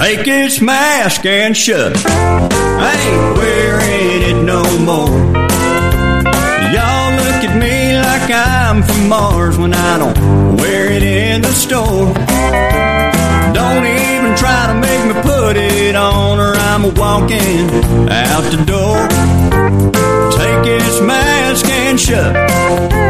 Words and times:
Take 0.00 0.26
its 0.26 0.62
mask 0.62 1.26
and 1.26 1.54
it. 1.54 1.92
I 2.06 2.92
ain't 3.06 3.36
wearing 3.36 4.22
it 4.30 4.42
no 4.44 4.62
more. 4.80 5.20
Y'all 6.72 7.12
look 7.20 7.44
at 7.44 7.54
me 7.60 7.98
like 7.98 8.30
I'm 8.30 8.82
from 8.82 9.08
Mars 9.10 9.58
when 9.58 9.74
I 9.74 9.98
don't 9.98 10.56
wear 10.56 10.90
it 10.90 11.02
in 11.02 11.42
the 11.42 11.52
store. 11.52 12.14
Don't 13.52 13.84
even 13.84 14.34
try 14.36 14.68
to 14.68 14.76
make 14.80 15.04
me 15.04 15.20
put 15.20 15.58
it 15.58 15.94
on 15.94 16.38
or 16.38 16.54
I'm 16.54 16.82
walking 16.94 17.68
out 18.08 18.44
the 18.50 18.64
door. 18.64 19.06
Take 20.32 20.80
its 20.80 21.00
mask 21.02 21.66
and 21.66 22.00
shove 22.00 23.09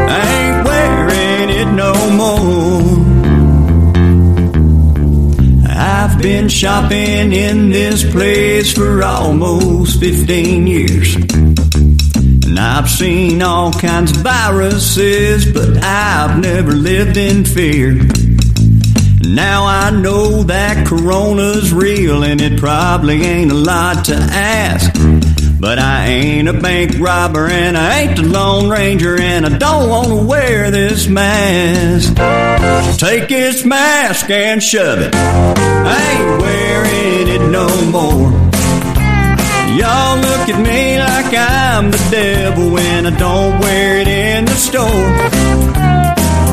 been 6.41 6.49
shopping 6.49 7.33
in 7.33 7.69
this 7.69 8.03
place 8.11 8.73
for 8.73 9.03
almost 9.03 9.99
15 9.99 10.65
years. 10.65 11.13
And 11.13 12.57
I've 12.57 12.89
seen 12.89 13.43
all 13.43 13.71
kinds 13.71 14.17
of 14.17 14.23
viruses, 14.23 15.45
but 15.53 15.83
I've 15.83 16.39
never 16.39 16.71
lived 16.71 17.17
in 17.17 17.45
fear. 17.45 17.93
Now 19.23 19.67
I 19.67 19.91
know 19.91 20.41
that 20.43 20.87
corona's 20.87 21.71
real 21.71 22.23
and 22.23 22.41
it 22.41 22.59
probably 22.59 23.21
ain't 23.21 23.51
a 23.51 23.55
lot 23.55 24.05
to 24.05 24.15
ask. 24.15 24.90
But 25.61 25.77
I 25.77 26.07
ain't 26.07 26.47
a 26.47 26.53
bank 26.53 26.97
robber 26.97 27.45
and 27.45 27.77
I 27.77 27.99
ain't 27.99 28.15
the 28.15 28.23
Lone 28.23 28.67
Ranger 28.67 29.21
and 29.21 29.45
I 29.45 29.59
don't 29.59 29.89
want 29.89 30.07
to 30.07 30.15
wear 30.15 30.71
this 30.71 31.07
mask. 31.07 32.15
Take 32.97 33.29
this 33.29 33.63
mask 33.63 34.31
and 34.31 34.63
shove 34.63 34.97
it. 34.97 35.13
I 35.13 35.97
ain't 36.13 36.41
wearing 36.41 37.27
it 37.27 37.47
no 37.51 37.67
more. 37.91 38.31
Y'all 39.77 40.17
look 40.17 40.49
at 40.49 40.59
me 40.65 40.97
like 40.97 41.31
I'm 41.31 41.91
the 41.91 42.07
devil 42.09 42.71
when 42.71 43.05
I 43.05 43.11
don't 43.15 43.59
wear 43.61 43.99
it 43.99 44.07
in 44.07 44.45
the 44.45 44.55
store. 44.55 44.87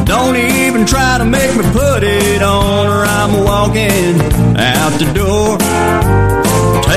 Don't 0.04 0.36
even 0.36 0.84
try 0.84 1.16
to 1.16 1.24
make 1.24 1.56
me 1.56 1.62
put 1.72 2.02
it 2.02 2.42
on 2.42 2.86
or 2.86 3.06
I'm 3.06 3.42
walking 3.42 4.20
out 4.58 4.98
the 4.98 5.10
door. 5.14 5.56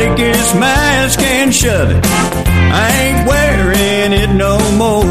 Take 0.02 0.18
his 0.18 0.56
mask 0.56 1.20
and 1.20 1.54
shove 1.54 1.92
it. 1.92 2.04
I 2.04 2.90
ain't 3.02 3.28
wearing 3.28 4.14
it 4.14 4.34
no 4.34 4.58
more. 4.76 5.04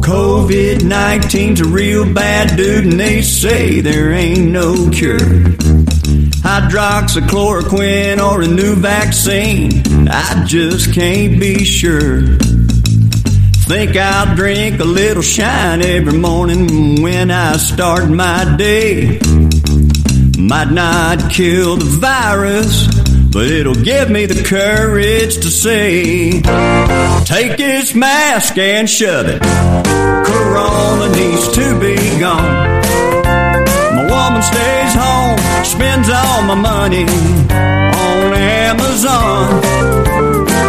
COVID 0.00 0.78
19's 0.78 1.62
a 1.62 1.64
real 1.64 2.14
bad 2.14 2.56
dude, 2.56 2.84
and 2.84 3.00
they 3.00 3.20
say 3.20 3.80
there 3.80 4.12
ain't 4.12 4.52
no 4.52 4.88
cure. 4.90 5.18
Hydroxychloroquine 6.46 8.22
or 8.22 8.42
a 8.42 8.46
new 8.46 8.76
vaccine, 8.76 9.82
I 10.08 10.44
just 10.46 10.94
can't 10.94 11.40
be 11.40 11.64
sure. 11.64 12.38
Think 13.66 13.96
I'll 13.96 14.36
drink 14.36 14.78
a 14.78 14.84
little 14.84 15.20
shine 15.20 15.82
every 15.82 16.16
morning 16.16 17.02
when 17.02 17.32
I 17.32 17.56
start 17.56 18.08
my 18.08 18.54
day. 18.56 19.18
Might 20.38 20.70
not 20.70 21.30
kill 21.30 21.76
the 21.76 21.86
virus, 21.86 22.86
but 23.32 23.46
it'll 23.46 23.74
give 23.74 24.10
me 24.10 24.26
the 24.26 24.42
courage 24.44 25.36
to 25.36 25.48
say, 25.50 26.42
take 27.24 27.56
this 27.56 27.94
mask 27.94 28.58
and 28.58 28.88
shove 28.88 29.26
it. 29.28 29.40
Corona 29.42 31.08
needs 31.16 31.48
to 31.56 31.80
be 31.80 31.96
gone. 32.20 32.82
My 33.96 34.04
woman 34.12 34.42
stays 34.42 34.94
home, 34.94 35.38
spends 35.64 36.08
all 36.10 36.42
my 36.42 36.54
money 36.54 37.04
on 37.04 38.34
Amazon. 38.34 39.62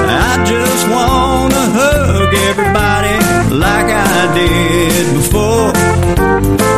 I 0.09 0.43
just 0.47 0.87
wanna 0.89 1.63
hug 1.77 2.33
everybody 2.49 3.17
like 3.53 3.89
I 3.91 4.33
did 4.33 5.13
before. 5.13 5.73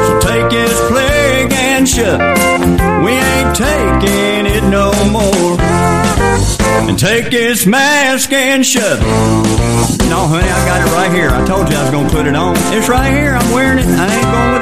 So 0.06 0.20
take 0.28 0.50
this 0.50 0.80
plague 0.90 1.54
and 1.54 1.88
shove 1.88 2.20
it. 2.20 2.69
Taking 3.60 4.46
it 4.46 4.64
no 4.70 4.90
more. 5.12 5.60
And 6.88 6.98
take 6.98 7.30
this 7.30 7.66
mask 7.66 8.32
and 8.32 8.66
shove 8.66 9.02
it. 9.02 10.10
No, 10.10 10.28
honey, 10.28 10.48
I 10.48 10.66
got 10.66 10.88
it 10.88 10.92
right 10.94 11.12
here. 11.12 11.30
I 11.30 11.46
told 11.46 11.70
you 11.70 11.76
I 11.76 11.82
was 11.82 11.92
gonna 11.92 12.10
put 12.10 12.26
it 12.26 12.36
on. 12.36 12.56
It's 12.72 12.88
right 12.88 13.12
here. 13.12 13.34
I'm 13.34 13.52
wearing 13.52 13.80
it. 13.80 13.86
I 13.86 14.16
ain't 14.16 14.24
going. 14.24 14.59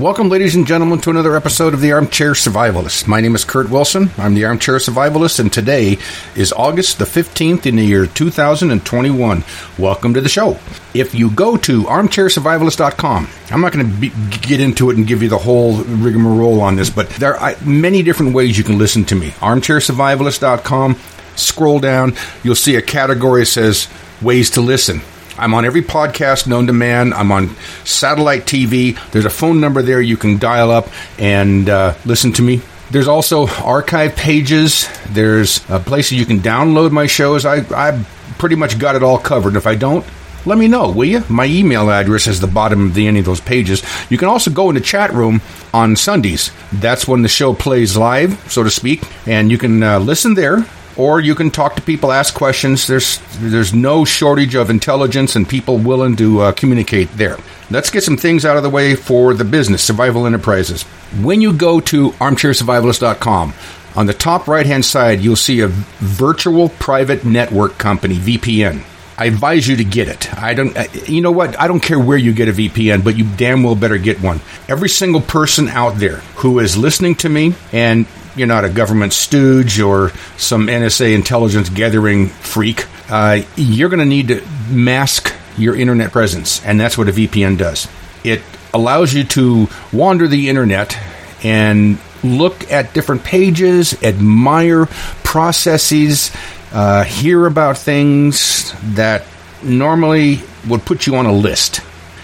Welcome, 0.00 0.30
ladies 0.30 0.56
and 0.56 0.66
gentlemen, 0.66 0.98
to 1.02 1.10
another 1.10 1.36
episode 1.36 1.74
of 1.74 1.82
the 1.82 1.92
Armchair 1.92 2.32
Survivalist. 2.32 3.06
My 3.06 3.20
name 3.20 3.34
is 3.34 3.44
Kurt 3.44 3.68
Wilson. 3.68 4.08
I'm 4.16 4.32
the 4.32 4.46
Armchair 4.46 4.76
Survivalist, 4.76 5.38
and 5.38 5.52
today 5.52 5.98
is 6.34 6.54
August 6.54 6.98
the 6.98 7.04
15th 7.04 7.66
in 7.66 7.76
the 7.76 7.84
year 7.84 8.06
2021. 8.06 9.44
Welcome 9.78 10.14
to 10.14 10.22
the 10.22 10.28
show. 10.30 10.58
If 10.94 11.14
you 11.14 11.30
go 11.30 11.58
to 11.58 11.82
armchairsurvivalist.com, 11.82 13.28
I'm 13.50 13.60
not 13.60 13.74
going 13.74 14.00
to 14.00 14.10
get 14.38 14.62
into 14.62 14.88
it 14.88 14.96
and 14.96 15.06
give 15.06 15.22
you 15.22 15.28
the 15.28 15.36
whole 15.36 15.76
rigmarole 15.84 16.62
on 16.62 16.76
this, 16.76 16.88
but 16.88 17.10
there 17.10 17.36
are 17.36 17.54
many 17.62 18.02
different 18.02 18.32
ways 18.32 18.56
you 18.56 18.64
can 18.64 18.78
listen 18.78 19.04
to 19.04 19.14
me. 19.14 19.32
Armchairsurvivalist.com, 19.32 20.96
scroll 21.36 21.78
down, 21.78 22.14
you'll 22.42 22.54
see 22.54 22.76
a 22.76 22.82
category 22.82 23.42
that 23.42 23.46
says 23.48 23.86
ways 24.22 24.48
to 24.52 24.62
listen. 24.62 25.02
I'm 25.40 25.54
on 25.54 25.64
every 25.64 25.80
podcast 25.80 26.46
known 26.46 26.66
to 26.66 26.74
man. 26.74 27.14
I'm 27.14 27.32
on 27.32 27.56
satellite 27.84 28.42
TV. 28.42 28.98
There's 29.10 29.24
a 29.24 29.30
phone 29.30 29.58
number 29.58 29.80
there 29.80 30.00
you 30.00 30.18
can 30.18 30.36
dial 30.36 30.70
up 30.70 30.88
and 31.18 31.68
uh, 31.68 31.94
listen 32.04 32.32
to 32.34 32.42
me. 32.42 32.60
There's 32.90 33.08
also 33.08 33.46
archive 33.46 34.16
pages. 34.16 34.86
There's 35.08 35.68
uh, 35.70 35.78
places 35.78 36.18
you 36.18 36.26
can 36.26 36.40
download 36.40 36.90
my 36.90 37.06
shows. 37.06 37.46
I, 37.46 37.64
I 37.74 38.04
pretty 38.36 38.56
much 38.56 38.78
got 38.78 38.96
it 38.96 39.02
all 39.02 39.16
covered. 39.18 39.56
If 39.56 39.66
I 39.66 39.76
don't, 39.76 40.04
let 40.44 40.58
me 40.58 40.68
know, 40.68 40.90
will 40.90 41.06
you? 41.06 41.24
My 41.30 41.46
email 41.46 41.90
address 41.90 42.26
is 42.26 42.40
the 42.40 42.46
bottom 42.46 42.88
of 42.88 42.94
the 42.94 43.06
any 43.06 43.20
of 43.20 43.24
those 43.24 43.40
pages. 43.40 43.82
You 44.10 44.18
can 44.18 44.28
also 44.28 44.50
go 44.50 44.68
in 44.68 44.74
the 44.74 44.80
chat 44.82 45.10
room 45.14 45.40
on 45.72 45.96
Sundays. 45.96 46.50
That's 46.70 47.08
when 47.08 47.22
the 47.22 47.28
show 47.28 47.54
plays 47.54 47.96
live, 47.96 48.38
so 48.52 48.62
to 48.62 48.70
speak, 48.70 49.02
and 49.26 49.50
you 49.50 49.56
can 49.56 49.82
uh, 49.82 50.00
listen 50.00 50.34
there 50.34 50.66
or 51.00 51.18
you 51.18 51.34
can 51.34 51.50
talk 51.50 51.76
to 51.76 51.82
people, 51.82 52.12
ask 52.12 52.34
questions. 52.34 52.86
There's 52.86 53.18
there's 53.38 53.72
no 53.72 54.04
shortage 54.04 54.54
of 54.54 54.68
intelligence 54.68 55.34
and 55.34 55.48
people 55.48 55.78
willing 55.78 56.14
to 56.16 56.40
uh, 56.40 56.52
communicate 56.52 57.08
there. 57.16 57.38
Let's 57.70 57.88
get 57.88 58.04
some 58.04 58.18
things 58.18 58.44
out 58.44 58.58
of 58.58 58.62
the 58.62 58.68
way 58.68 58.94
for 58.96 59.32
the 59.32 59.44
business, 59.44 59.82
Survival 59.82 60.26
Enterprises. 60.26 60.82
When 61.22 61.40
you 61.40 61.54
go 61.54 61.80
to 61.80 62.10
armchairsurvivalist.com, 62.10 63.54
on 63.96 64.06
the 64.06 64.14
top 64.14 64.46
right 64.46 64.66
hand 64.66 64.84
side, 64.84 65.20
you'll 65.20 65.36
see 65.36 65.60
a 65.60 65.68
virtual 65.68 66.68
private 66.68 67.24
network 67.24 67.78
company, 67.78 68.16
VPN. 68.16 68.84
I 69.16 69.24
advise 69.26 69.66
you 69.68 69.76
to 69.76 69.84
get 69.84 70.08
it. 70.08 70.32
I 70.38 70.54
don't, 70.54 70.76
you 71.08 71.20
know 71.20 71.32
what? 71.32 71.58
I 71.58 71.66
don't 71.66 71.80
care 71.80 71.98
where 71.98 72.16
you 72.16 72.32
get 72.32 72.48
a 72.48 72.52
VPN, 72.52 73.04
but 73.04 73.16
you 73.18 73.24
damn 73.36 73.62
well 73.62 73.74
better 73.74 73.98
get 73.98 74.20
one. 74.20 74.40
Every 74.68 74.88
single 74.88 75.20
person 75.20 75.68
out 75.68 75.96
there 75.96 76.16
who 76.36 76.58
is 76.58 76.76
listening 76.76 77.16
to 77.16 77.28
me 77.28 77.54
and 77.72 78.06
you're 78.36 78.46
not 78.46 78.64
a 78.64 78.68
government 78.68 79.12
stooge 79.12 79.80
or 79.80 80.10
some 80.36 80.66
NSA 80.66 81.14
intelligence 81.14 81.68
gathering 81.68 82.28
freak, 82.28 82.86
uh, 83.10 83.40
you're 83.56 83.88
going 83.88 84.00
to 84.00 84.06
need 84.06 84.28
to 84.28 84.46
mask 84.68 85.34
your 85.58 85.74
internet 85.74 86.12
presence, 86.12 86.64
and 86.64 86.80
that's 86.80 86.96
what 86.96 87.08
a 87.08 87.12
VPN 87.12 87.58
does. 87.58 87.88
It 88.24 88.42
allows 88.72 89.12
you 89.12 89.24
to 89.24 89.68
wander 89.92 90.28
the 90.28 90.48
internet 90.48 90.96
and 91.42 91.98
look 92.22 92.70
at 92.70 92.94
different 92.94 93.24
pages, 93.24 94.00
admire 94.02 94.86
processes, 95.24 96.30
uh, 96.72 97.04
hear 97.04 97.46
about 97.46 97.78
things 97.78 98.74
that 98.94 99.24
normally 99.62 100.40
would 100.68 100.84
put 100.84 101.06
you 101.06 101.16
on 101.16 101.26
a 101.26 101.32
list 101.32 101.80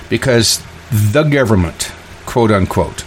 because 0.09 0.63
the 1.13 1.25
government, 1.25 1.93
quote 2.27 2.51
unquote, 2.51 3.05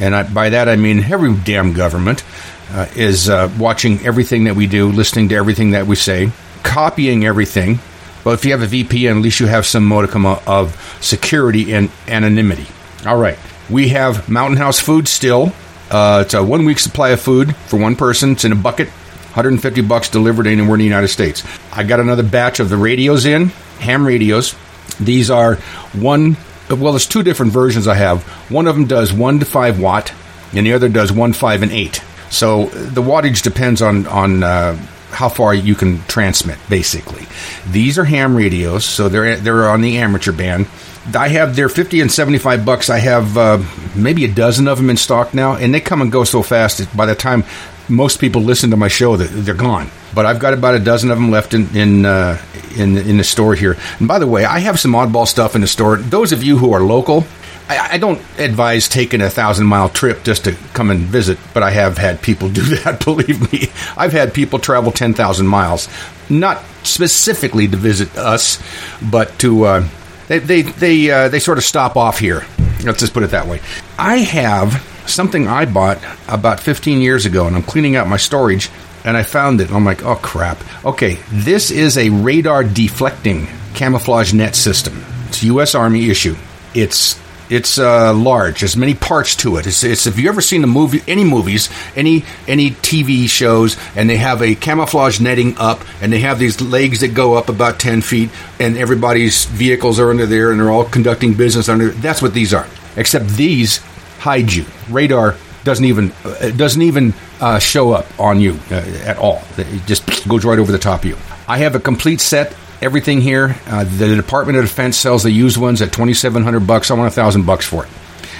and 0.00 0.14
I, 0.14 0.22
by 0.24 0.50
that 0.50 0.68
I 0.68 0.76
mean 0.76 1.04
every 1.04 1.34
damn 1.34 1.72
government, 1.72 2.24
uh, 2.72 2.86
is 2.96 3.28
uh, 3.28 3.50
watching 3.58 4.04
everything 4.06 4.44
that 4.44 4.56
we 4.56 4.66
do, 4.66 4.90
listening 4.90 5.28
to 5.30 5.36
everything 5.36 5.70
that 5.70 5.86
we 5.86 5.96
say, 5.96 6.32
copying 6.62 7.24
everything. 7.24 7.78
But 8.24 8.34
if 8.34 8.44
you 8.44 8.52
have 8.52 8.62
a 8.62 8.66
VPN, 8.66 9.16
at 9.16 9.22
least 9.22 9.40
you 9.40 9.46
have 9.46 9.66
some 9.66 9.84
modicum 9.84 10.26
of 10.26 10.98
security 11.00 11.72
and 11.72 11.90
anonymity. 12.06 12.66
All 13.06 13.16
right. 13.16 13.38
We 13.70 13.88
have 13.90 14.28
Mountain 14.28 14.58
House 14.58 14.80
Food 14.80 15.08
still. 15.08 15.52
Uh, 15.90 16.22
it's 16.24 16.34
a 16.34 16.42
one 16.42 16.64
week 16.64 16.78
supply 16.78 17.10
of 17.10 17.20
food 17.20 17.56
for 17.56 17.78
one 17.78 17.96
person. 17.96 18.32
It's 18.32 18.44
in 18.44 18.52
a 18.52 18.56
bucket, 18.56 18.88
150 18.88 19.82
bucks 19.82 20.08
delivered 20.08 20.46
anywhere 20.46 20.74
in 20.74 20.78
the 20.78 20.84
United 20.84 21.08
States. 21.08 21.44
I 21.72 21.84
got 21.84 22.00
another 22.00 22.22
batch 22.22 22.60
of 22.60 22.68
the 22.68 22.76
radios 22.76 23.26
in, 23.26 23.46
ham 23.78 24.06
radios. 24.06 24.54
These 24.98 25.30
are 25.30 25.54
one, 25.94 26.36
well, 26.78 26.92
there's 26.92 27.06
two 27.06 27.22
different 27.22 27.52
versions 27.52 27.88
I 27.88 27.94
have. 27.94 28.22
One 28.50 28.66
of 28.66 28.74
them 28.74 28.86
does 28.86 29.12
1 29.12 29.40
to 29.40 29.44
5 29.44 29.80
watt, 29.80 30.12
and 30.52 30.66
the 30.66 30.72
other 30.72 30.88
does 30.88 31.12
1, 31.12 31.32
5, 31.32 31.62
and 31.62 31.72
8. 31.72 32.02
So 32.30 32.66
the 32.66 33.02
wattage 33.02 33.42
depends 33.42 33.82
on 33.82 34.06
on 34.06 34.42
uh, 34.42 34.76
how 35.10 35.28
far 35.28 35.52
you 35.52 35.74
can 35.74 36.02
transmit. 36.04 36.58
Basically, 36.68 37.26
these 37.68 37.98
are 37.98 38.04
ham 38.04 38.36
radios, 38.36 38.84
so 38.84 39.08
they're 39.08 39.36
they're 39.36 39.68
on 39.68 39.80
the 39.80 39.98
amateur 39.98 40.32
band. 40.32 40.68
I 41.14 41.28
have 41.28 41.56
they're 41.56 41.68
fifty 41.68 42.00
and 42.00 42.10
seventy 42.10 42.38
five 42.38 42.64
bucks. 42.64 42.88
I 42.88 42.98
have 42.98 43.36
uh, 43.36 43.62
maybe 43.96 44.24
a 44.24 44.32
dozen 44.32 44.68
of 44.68 44.78
them 44.78 44.90
in 44.90 44.96
stock 44.96 45.34
now, 45.34 45.56
and 45.56 45.74
they 45.74 45.80
come 45.80 46.00
and 46.00 46.12
go 46.12 46.22
so 46.22 46.42
fast. 46.42 46.78
that 46.78 46.96
By 46.96 47.06
the 47.06 47.16
time 47.16 47.44
most 47.88 48.20
people 48.20 48.42
listen 48.42 48.70
to 48.70 48.76
my 48.76 48.88
show, 48.88 49.16
they're 49.16 49.54
gone. 49.54 49.90
But 50.14 50.26
I've 50.26 50.38
got 50.38 50.54
about 50.54 50.76
a 50.76 50.80
dozen 50.80 51.10
of 51.10 51.18
them 51.18 51.32
left 51.32 51.52
in 51.52 51.76
in, 51.76 52.06
uh, 52.06 52.40
in 52.76 52.96
in 52.96 53.16
the 53.16 53.24
store 53.24 53.54
here. 53.54 53.76
And 53.98 54.08
by 54.08 54.18
the 54.18 54.26
way, 54.26 54.44
I 54.44 54.60
have 54.60 54.78
some 54.78 54.92
oddball 54.92 55.26
stuff 55.26 55.54
in 55.54 55.60
the 55.60 55.66
store. 55.66 55.96
Those 55.96 56.32
of 56.32 56.42
you 56.42 56.58
who 56.58 56.72
are 56.72 56.80
local, 56.80 57.26
I, 57.68 57.90
I 57.92 57.98
don't 57.98 58.20
advise 58.38 58.88
taking 58.88 59.20
a 59.20 59.30
thousand 59.30 59.66
mile 59.66 59.88
trip 59.88 60.24
just 60.24 60.44
to 60.44 60.56
come 60.74 60.90
and 60.90 61.00
visit, 61.00 61.38
but 61.54 61.62
I 61.62 61.70
have 61.70 61.98
had 61.98 62.20
people 62.22 62.48
do 62.48 62.62
that. 62.76 63.04
Believe 63.04 63.52
me, 63.52 63.68
I've 63.96 64.12
had 64.12 64.34
people 64.34 64.58
travel 64.58 64.92
ten 64.92 65.14
thousand 65.14 65.46
miles, 65.46 65.88
not 66.28 66.62
specifically 66.82 67.68
to 67.68 67.76
visit 67.76 68.16
us, 68.16 68.62
but 69.02 69.38
to 69.40 69.64
uh, 69.64 69.88
they 70.28 70.38
they 70.38 70.62
they, 70.62 71.10
uh, 71.10 71.28
they 71.28 71.40
sort 71.40 71.58
of 71.58 71.64
stop 71.64 71.96
off 71.96 72.18
here. 72.18 72.44
Let's 72.84 73.00
just 73.00 73.12
put 73.12 73.22
it 73.22 73.30
that 73.30 73.46
way. 73.46 73.60
I 73.98 74.18
have 74.18 74.86
something 75.06 75.48
I 75.48 75.66
bought 75.66 75.98
about 76.28 76.60
15 76.60 77.00
years 77.00 77.26
ago, 77.26 77.46
and 77.46 77.56
I'm 77.56 77.62
cleaning 77.62 77.96
out 77.96 78.08
my 78.08 78.16
storage, 78.16 78.70
and 79.04 79.16
I 79.16 79.22
found 79.22 79.60
it. 79.60 79.70
I'm 79.70 79.84
like, 79.84 80.04
oh 80.04 80.16
crap. 80.16 80.58
Okay, 80.84 81.18
this 81.30 81.70
is 81.70 81.96
a 81.96 82.10
radar 82.10 82.64
deflecting 82.64 83.46
camouflage 83.74 84.32
net 84.32 84.54
system. 84.54 85.04
It's 85.28 85.42
U.S. 85.44 85.74
Army 85.74 86.10
issue. 86.10 86.36
It's 86.74 87.18
it's 87.50 87.78
uh, 87.78 88.14
large. 88.14 88.60
There's 88.60 88.76
many 88.76 88.94
parts 88.94 89.34
to 89.36 89.56
it. 89.56 89.66
It's, 89.66 89.82
it's 89.82 90.06
if 90.06 90.18
you 90.20 90.28
ever 90.28 90.40
seen 90.40 90.60
the 90.60 90.68
movie, 90.68 91.02
any 91.08 91.24
movies, 91.24 91.68
any 91.96 92.24
any 92.46 92.70
TV 92.70 93.28
shows, 93.28 93.76
and 93.96 94.08
they 94.08 94.16
have 94.16 94.40
a 94.40 94.54
camouflage 94.54 95.20
netting 95.20 95.58
up, 95.58 95.80
and 96.00 96.12
they 96.12 96.20
have 96.20 96.38
these 96.38 96.60
legs 96.60 97.00
that 97.00 97.08
go 97.08 97.34
up 97.34 97.48
about 97.48 97.80
ten 97.80 98.02
feet, 98.02 98.30
and 98.60 98.78
everybody's 98.78 99.46
vehicles 99.46 99.98
are 99.98 100.10
under 100.10 100.26
there, 100.26 100.52
and 100.52 100.60
they're 100.60 100.70
all 100.70 100.84
conducting 100.84 101.34
business 101.34 101.68
under. 101.68 101.88
That's 101.90 102.22
what 102.22 102.34
these 102.34 102.54
are. 102.54 102.68
Except 102.96 103.26
these 103.30 103.78
hide 104.20 104.52
you. 104.52 104.64
Radar 104.88 105.36
doesn't 105.64 105.84
even 105.84 106.12
uh, 106.24 106.50
doesn't 106.50 106.82
even 106.82 107.14
uh, 107.40 107.58
show 107.58 107.92
up 107.92 108.06
on 108.18 108.40
you 108.40 108.58
uh, 108.70 108.74
at 109.04 109.18
all. 109.18 109.42
It 109.56 109.86
just 109.86 110.28
goes 110.28 110.44
right 110.44 110.58
over 110.58 110.72
the 110.72 110.78
top 110.78 111.00
of 111.00 111.06
you. 111.06 111.16
I 111.48 111.58
have 111.58 111.74
a 111.74 111.80
complete 111.80 112.20
set. 112.20 112.56
Everything 112.82 113.20
here. 113.20 113.56
Uh, 113.66 113.84
the 113.84 114.16
Department 114.16 114.56
of 114.56 114.64
Defense 114.64 114.96
sells 114.96 115.22
the 115.22 115.30
used 115.30 115.58
ones 115.58 115.82
at 115.82 115.92
twenty 115.92 116.14
seven 116.14 116.42
hundred 116.42 116.66
bucks. 116.66 116.90
I 116.90 116.94
want 116.94 117.08
a 117.08 117.14
thousand 117.14 117.44
bucks 117.44 117.66
for 117.66 117.84
it. 117.84 117.90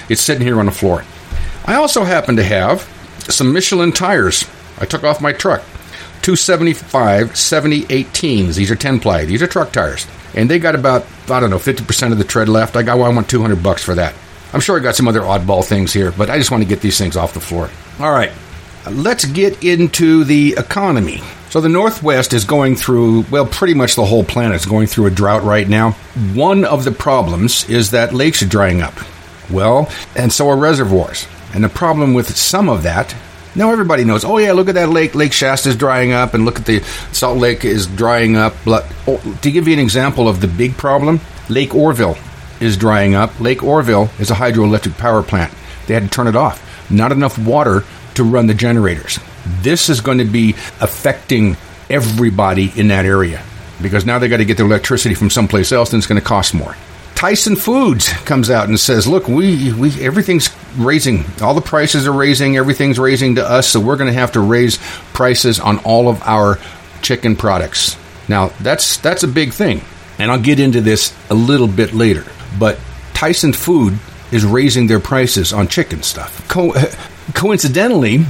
It's 0.08 0.22
sitting 0.22 0.46
here 0.46 0.58
on 0.58 0.66
the 0.66 0.72
floor. 0.72 1.04
I 1.66 1.74
also 1.74 2.04
happen 2.04 2.36
to 2.36 2.42
have 2.42 2.82
some 3.28 3.52
Michelin 3.52 3.92
tires. 3.92 4.44
I 4.78 4.86
took 4.86 5.04
off 5.04 5.20
my 5.20 5.32
truck. 5.32 5.62
275 6.22 7.36
70 7.36 7.82
18s. 7.84 8.54
These 8.56 8.70
are 8.70 8.76
10 8.76 9.00
ply. 9.00 9.24
These 9.24 9.42
are 9.42 9.46
truck 9.46 9.72
tires. 9.72 10.06
And 10.34 10.50
they 10.50 10.58
got 10.58 10.74
about, 10.74 11.06
I 11.28 11.40
don't 11.40 11.50
know, 11.50 11.58
50% 11.58 12.12
of 12.12 12.18
the 12.18 12.24
tread 12.24 12.48
left. 12.48 12.76
I 12.76 12.82
got, 12.82 12.98
well, 12.98 13.10
I 13.10 13.14
want 13.14 13.28
200 13.28 13.62
bucks 13.62 13.82
for 13.82 13.94
that. 13.94 14.14
I'm 14.52 14.60
sure 14.60 14.78
I 14.78 14.82
got 14.82 14.96
some 14.96 15.08
other 15.08 15.20
oddball 15.20 15.64
things 15.64 15.92
here, 15.92 16.12
but 16.12 16.28
I 16.28 16.38
just 16.38 16.50
want 16.50 16.62
to 16.62 16.68
get 16.68 16.80
these 16.80 16.98
things 16.98 17.16
off 17.16 17.34
the 17.34 17.40
floor. 17.40 17.70
All 18.00 18.12
right, 18.12 18.32
let's 18.90 19.24
get 19.24 19.62
into 19.62 20.24
the 20.24 20.54
economy. 20.58 21.20
So 21.50 21.60
the 21.60 21.68
Northwest 21.68 22.32
is 22.32 22.44
going 22.44 22.76
through, 22.76 23.24
well, 23.30 23.44
pretty 23.44 23.74
much 23.74 23.96
the 23.96 24.04
whole 24.04 24.22
planet 24.22 24.56
is 24.56 24.66
going 24.66 24.86
through 24.86 25.06
a 25.06 25.10
drought 25.10 25.42
right 25.42 25.68
now. 25.68 25.92
One 26.32 26.64
of 26.64 26.84
the 26.84 26.92
problems 26.92 27.68
is 27.68 27.90
that 27.90 28.14
lakes 28.14 28.42
are 28.42 28.46
drying 28.46 28.82
up. 28.82 28.94
Well, 29.50 29.90
and 30.14 30.32
so 30.32 30.48
are 30.48 30.56
reservoirs. 30.56 31.26
And 31.52 31.64
the 31.64 31.68
problem 31.68 32.14
with 32.14 32.36
some 32.36 32.68
of 32.68 32.84
that, 32.84 33.16
now 33.56 33.72
everybody 33.72 34.04
knows, 34.04 34.24
oh 34.24 34.38
yeah, 34.38 34.52
look 34.52 34.68
at 34.68 34.76
that 34.76 34.90
lake. 34.90 35.16
Lake 35.16 35.32
Shasta 35.32 35.70
is 35.70 35.76
drying 35.76 36.12
up, 36.12 36.34
and 36.34 36.44
look 36.44 36.60
at 36.60 36.66
the 36.66 36.82
Salt 37.10 37.38
Lake 37.38 37.64
is 37.64 37.88
drying 37.88 38.36
up. 38.36 38.54
But, 38.64 38.86
oh, 39.08 39.20
to 39.42 39.50
give 39.50 39.66
you 39.66 39.74
an 39.74 39.80
example 39.80 40.28
of 40.28 40.40
the 40.40 40.46
big 40.46 40.76
problem, 40.76 41.20
Lake 41.48 41.74
Orville 41.74 42.16
is 42.60 42.76
drying 42.76 43.14
up. 43.14 43.40
Lake 43.40 43.62
Orville 43.62 44.10
is 44.18 44.30
a 44.30 44.34
hydroelectric 44.34 44.98
power 44.98 45.22
plant. 45.22 45.52
They 45.86 45.94
had 45.94 46.04
to 46.04 46.08
turn 46.08 46.26
it 46.26 46.36
off. 46.36 46.90
Not 46.90 47.12
enough 47.12 47.38
water 47.38 47.84
to 48.14 48.24
run 48.24 48.46
the 48.46 48.54
generators. 48.54 49.18
This 49.62 49.88
is 49.88 50.00
going 50.00 50.18
to 50.18 50.24
be 50.24 50.50
affecting 50.80 51.56
everybody 51.88 52.72
in 52.76 52.88
that 52.88 53.04
area 53.04 53.42
because 53.82 54.04
now 54.04 54.18
they 54.18 54.28
got 54.28 54.38
to 54.38 54.44
get 54.44 54.56
their 54.56 54.66
electricity 54.66 55.14
from 55.14 55.30
someplace 55.30 55.72
else 55.72 55.92
and 55.92 56.00
it's 56.00 56.06
going 56.06 56.20
to 56.20 56.26
cost 56.26 56.54
more. 56.54 56.76
Tyson 57.14 57.54
Foods 57.54 58.08
comes 58.24 58.48
out 58.48 58.68
and 58.68 58.80
says, 58.80 59.06
"Look, 59.06 59.28
we 59.28 59.74
we 59.74 59.90
everything's 60.02 60.48
raising. 60.78 61.24
All 61.42 61.52
the 61.52 61.60
prices 61.60 62.06
are 62.06 62.12
raising. 62.12 62.56
Everything's 62.56 62.98
raising 62.98 63.34
to 63.34 63.46
us, 63.46 63.68
so 63.68 63.78
we're 63.78 63.96
going 63.96 64.10
to 64.10 64.18
have 64.18 64.32
to 64.32 64.40
raise 64.40 64.78
prices 65.12 65.60
on 65.60 65.80
all 65.80 66.08
of 66.08 66.22
our 66.22 66.58
chicken 67.02 67.36
products." 67.36 67.98
Now, 68.26 68.52
that's 68.60 68.96
that's 68.96 69.22
a 69.22 69.28
big 69.28 69.52
thing. 69.52 69.82
And 70.18 70.30
I'll 70.30 70.40
get 70.40 70.60
into 70.60 70.80
this 70.80 71.14
a 71.28 71.34
little 71.34 71.66
bit 71.66 71.92
later. 71.92 72.24
But 72.58 72.78
Tyson 73.14 73.52
Food 73.52 73.98
is 74.32 74.44
raising 74.44 74.86
their 74.86 75.00
prices 75.00 75.52
on 75.52 75.68
chicken 75.68 76.02
stuff. 76.02 76.46
Co- 76.48 76.74
coincidentally, 77.34 78.24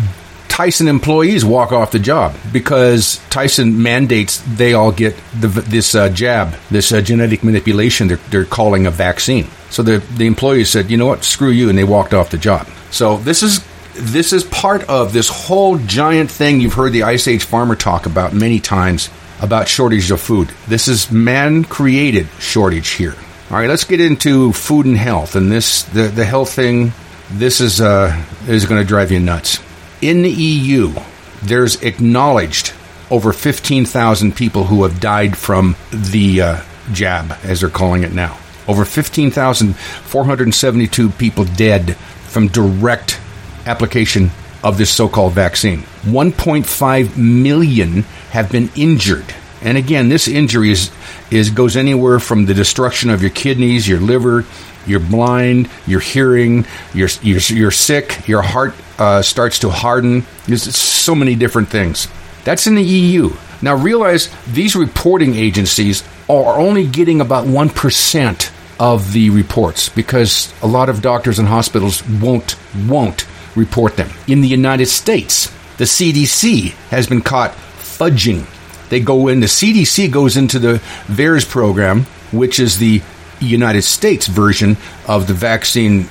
Tyson 0.48 0.88
employees 0.88 1.44
walk 1.44 1.72
off 1.72 1.90
the 1.90 1.98
job 1.98 2.34
because 2.52 3.20
Tyson 3.30 3.82
mandates 3.82 4.42
they 4.46 4.74
all 4.74 4.92
get 4.92 5.16
the, 5.38 5.48
this 5.48 5.94
uh, 5.94 6.08
jab, 6.08 6.54
this 6.70 6.92
uh, 6.92 7.00
genetic 7.00 7.44
manipulation 7.44 8.08
they're, 8.08 8.16
they're 8.30 8.44
calling 8.44 8.86
a 8.86 8.90
vaccine. 8.90 9.46
So 9.70 9.82
the, 9.82 9.98
the 10.16 10.26
employees 10.26 10.68
said, 10.68 10.90
you 10.90 10.96
know 10.96 11.06
what, 11.06 11.24
screw 11.24 11.50
you, 11.50 11.68
and 11.68 11.78
they 11.78 11.84
walked 11.84 12.12
off 12.12 12.30
the 12.30 12.36
job. 12.36 12.66
So 12.90 13.18
this 13.18 13.42
is 13.42 13.64
this 13.94 14.32
is 14.32 14.44
part 14.44 14.82
of 14.88 15.12
this 15.12 15.28
whole 15.28 15.78
giant 15.78 16.30
thing 16.30 16.60
you've 16.60 16.74
heard 16.74 16.92
the 16.92 17.04
Ice 17.04 17.28
Age 17.28 17.44
farmer 17.44 17.76
talk 17.76 18.06
about 18.06 18.32
many 18.32 18.60
times 18.60 19.10
about 19.40 19.68
shortage 19.68 20.10
of 20.10 20.20
food. 20.20 20.50
This 20.68 20.88
is 20.88 21.10
man 21.10 21.64
created 21.64 22.28
shortage 22.38 22.90
here. 22.90 23.14
All 23.50 23.56
right, 23.56 23.68
let's 23.68 23.82
get 23.82 24.00
into 24.00 24.52
food 24.52 24.86
and 24.86 24.96
health. 24.96 25.34
And 25.34 25.50
this, 25.50 25.82
the, 25.82 26.02
the 26.02 26.24
health 26.24 26.52
thing, 26.52 26.92
this 27.32 27.60
is, 27.60 27.80
uh, 27.80 28.24
is 28.46 28.64
going 28.64 28.80
to 28.80 28.86
drive 28.86 29.10
you 29.10 29.18
nuts. 29.18 29.58
In 30.00 30.22
the 30.22 30.30
EU, 30.30 30.94
there's 31.42 31.82
acknowledged 31.82 32.72
over 33.10 33.32
15,000 33.32 34.36
people 34.36 34.62
who 34.64 34.84
have 34.84 35.00
died 35.00 35.36
from 35.36 35.74
the 35.90 36.40
uh, 36.40 36.62
jab, 36.92 37.32
as 37.42 37.62
they're 37.62 37.70
calling 37.70 38.04
it 38.04 38.12
now. 38.12 38.38
Over 38.68 38.84
15,472 38.84 41.10
people 41.10 41.44
dead 41.44 41.96
from 41.96 42.46
direct 42.46 43.20
application 43.66 44.30
of 44.62 44.78
this 44.78 44.90
so 44.90 45.08
called 45.08 45.32
vaccine. 45.32 45.80
1.5 46.02 47.16
million 47.16 48.02
have 48.30 48.52
been 48.52 48.70
injured. 48.76 49.34
And 49.62 49.76
again, 49.76 50.08
this 50.08 50.26
injury 50.28 50.70
is, 50.70 50.90
is 51.30 51.50
goes 51.50 51.76
anywhere 51.76 52.18
from 52.18 52.46
the 52.46 52.54
destruction 52.54 53.10
of 53.10 53.20
your 53.20 53.30
kidneys, 53.30 53.86
your 53.86 54.00
liver, 54.00 54.44
you're 54.86 55.00
blind, 55.00 55.68
you're 55.86 56.00
hearing, 56.00 56.66
you're, 56.94 57.10
you're, 57.22 57.40
you're 57.40 57.70
sick, 57.70 58.26
your 58.26 58.42
heart 58.42 58.74
uh, 58.98 59.22
starts 59.22 59.58
to 59.60 59.70
harden. 59.70 60.24
There's 60.46 60.74
so 60.74 61.14
many 61.14 61.34
different 61.34 61.68
things. 61.68 62.08
That's 62.44 62.66
in 62.66 62.74
the 62.74 62.82
EU. 62.82 63.30
Now 63.62 63.74
realize 63.74 64.34
these 64.46 64.74
reporting 64.74 65.34
agencies 65.34 66.02
are 66.28 66.58
only 66.58 66.86
getting 66.86 67.20
about 67.20 67.46
1% 67.46 68.52
of 68.80 69.12
the 69.12 69.28
reports 69.28 69.90
because 69.90 70.52
a 70.62 70.66
lot 70.66 70.88
of 70.88 71.02
doctors 71.02 71.38
and 71.38 71.46
hospitals 71.46 72.02
won't 72.08 72.56
won't 72.88 73.26
report 73.54 73.96
them. 73.96 74.08
In 74.26 74.40
the 74.40 74.48
United 74.48 74.86
States, 74.86 75.50
the 75.76 75.84
CDC 75.84 76.70
has 76.88 77.06
been 77.06 77.20
caught 77.20 77.52
fudging. 77.52 78.46
They 78.90 79.00
go 79.00 79.28
in, 79.28 79.40
the 79.40 79.46
CDC 79.46 80.10
goes 80.10 80.36
into 80.36 80.58
the 80.58 80.82
VAERS 81.06 81.48
program, 81.48 82.02
which 82.32 82.60
is 82.60 82.78
the 82.78 83.00
United 83.40 83.82
States 83.82 84.26
version 84.26 84.76
of 85.08 85.26
the 85.26 85.34
vaccine 85.34 86.08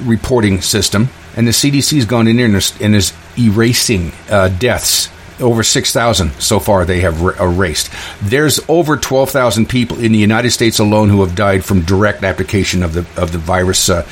reporting 0.00 0.60
system, 0.60 1.08
and 1.36 1.46
the 1.46 1.52
CDC's 1.52 2.04
gone 2.04 2.26
in 2.26 2.36
there 2.36 2.46
and 2.46 2.94
is, 2.96 3.12
erasing 3.38 4.12
uh, 4.28 4.48
deaths. 4.48 5.08
Over 5.40 5.62
6,000 5.62 6.32
so 6.34 6.60
far 6.60 6.84
they 6.84 7.00
have 7.00 7.20
erased. 7.40 7.90
There's 8.20 8.60
over 8.68 8.96
12,000 8.96 9.68
people 9.68 9.98
in 9.98 10.12
the 10.12 10.18
United 10.18 10.50
States 10.50 10.78
alone 10.78 11.08
who 11.08 11.22
have 11.22 11.34
died 11.34 11.64
from 11.64 11.80
direct 11.80 12.22
application 12.22 12.82
of 12.82 12.92
the 12.92 13.00
of 13.20 13.32
the 13.32 13.38
virus 13.38 13.88
uh, 13.88 14.06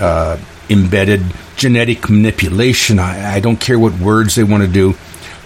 uh, 0.00 0.38
embedded 0.70 1.22
genetic 1.56 2.08
manipulation. 2.08 2.98
I, 2.98 3.34
I 3.34 3.40
don't 3.40 3.60
care 3.60 3.78
what 3.78 3.92
words 3.98 4.34
they 4.34 4.44
want 4.44 4.62
to 4.62 4.68
do, 4.68 4.94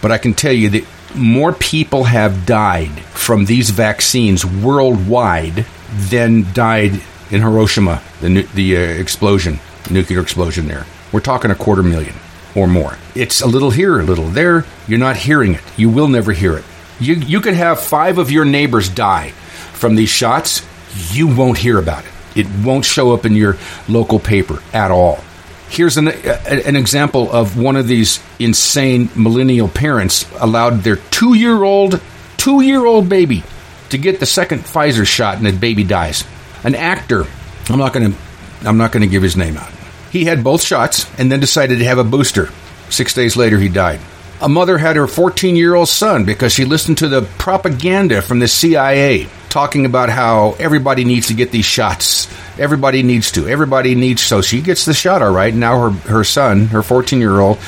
but 0.01 0.13
I 0.13 0.19
can 0.19 0.33
tell 0.33 0.53
you 0.53 0.71
that 0.71 0.85
more 1.17 1.53
people 1.53 2.05
have 2.05 2.47
died 2.47 2.91
from 2.91 3.47
these 3.47 3.71
vaccines 3.71 4.45
worldwide 4.45 5.67
than 5.91 6.53
died 6.53 7.01
in 7.31 7.41
Hiroshima, 7.43 8.03
the, 8.21 8.43
the 8.55 8.77
uh, 8.77 8.81
explosion, 8.81 9.59
nuclear 9.91 10.21
explosion 10.21 10.69
there. 10.69 10.87
We're 11.13 11.21
talking 11.21 11.51
a 11.51 11.55
quarter 11.55 11.83
million 11.83 12.15
or 12.55 12.67
more. 12.67 12.97
It's 13.15 13.41
a 13.41 13.47
little 13.47 13.71
here, 13.71 14.01
a 14.01 14.05
little 14.05 14.29
there. 14.29 14.65
You're 14.87 14.99
not 14.99 15.17
hearing 15.17 15.55
it. 15.55 15.63
You 15.77 15.91
will 15.91 16.09
never 16.09 16.33
hear 16.33 16.57
it. 16.57 16.65
You, 16.99 17.15
you 17.15 17.41
could 17.41 17.55
have 17.55 17.81
five 17.81 18.19
of 18.19 18.31
your 18.31 18.45
neighbors 18.45 18.89
die 18.89 19.31
from 19.73 19.97
these 19.97 20.09
shots. 20.09 20.67
You 21.13 21.29
won't 21.29 21.59
hear 21.59 21.79
about 21.79 22.05
it. 22.05 22.11
It 22.37 22.47
won't 22.65 22.85
show 22.85 23.13
up 23.13 23.25
in 23.25 23.35
your 23.35 23.57
local 23.89 24.19
paper 24.19 24.63
at 24.73 24.91
all. 24.91 25.21
Here's 25.69 25.97
an, 25.97 26.09
an 26.09 26.77
example 26.77 27.31
of 27.31 27.59
one 27.59 27.77
of 27.77 27.89
these 27.89 28.21
insane 28.39 29.11
millennial 29.17 29.69
parents 29.69 30.31
allowed 30.41 30.83
their 30.83 30.97
two 30.97 31.35
year 31.35 31.63
old, 31.63 32.01
two 32.37 32.63
year 32.63 32.87
old 32.87 33.09
baby 33.09 33.43
to 33.91 33.99
get 33.99 34.21
the 34.21 34.27
second 34.27 34.61
Pfizer 34.61 35.07
shot 35.07 35.39
and 35.39 35.47
the 35.47 35.53
baby 35.53 35.85
dies. 35.85 36.25
An 36.65 36.75
actor 36.75 37.27
I'm 37.69 37.79
not 37.79 37.93
going 37.93 38.13
to 38.13 38.19
I'm 38.65 38.79
not 38.79 38.93
going 38.93 39.03
to 39.03 39.09
give 39.09 39.23
his 39.23 39.37
name 39.37 39.57
out. 39.57 39.71
He 40.11 40.25
had 40.25 40.43
both 40.43 40.63
shots 40.63 41.07
and 41.19 41.31
then 41.31 41.41
decided 41.41 41.79
to 41.79 41.85
have 41.85 41.99
a 41.99 42.05
booster. 42.05 42.49
6 42.89 43.15
days 43.15 43.37
later 43.37 43.59
he 43.59 43.69
died. 43.69 44.01
A 44.41 44.49
mother 44.49 44.79
had 44.79 44.97
her 44.97 45.07
14 45.07 45.57
year 45.57 45.75
old 45.75 45.89
son 45.89 46.25
because 46.25 46.53
she 46.53 46.65
listened 46.65 46.99
to 46.99 47.09
the 47.09 47.23
propaganda 47.39 48.23
from 48.23 48.39
the 48.39 48.49
CIA 48.49 49.29
talking 49.57 49.87
about 49.87 50.11
how 50.11 50.55
everybody 50.59 51.03
needs 51.03 51.29
to 51.29 51.33
get 51.33 51.51
these 51.51 51.65
shots. 51.65 52.29
Everybody 52.59 53.03
needs 53.03 53.33
to. 53.33 53.49
Everybody 53.49 53.95
needs. 53.95 54.21
So 54.21 54.43
she 54.43 54.61
gets 54.61 54.85
the 54.85 54.93
shot, 54.93 55.23
all 55.23 55.33
right. 55.33 55.55
Now 55.55 55.81
her, 55.81 55.91
her 56.11 56.25
son, 56.25 56.67
her 56.67 56.83
14 56.83 57.21
year 57.21 57.41
old, 57.41 57.59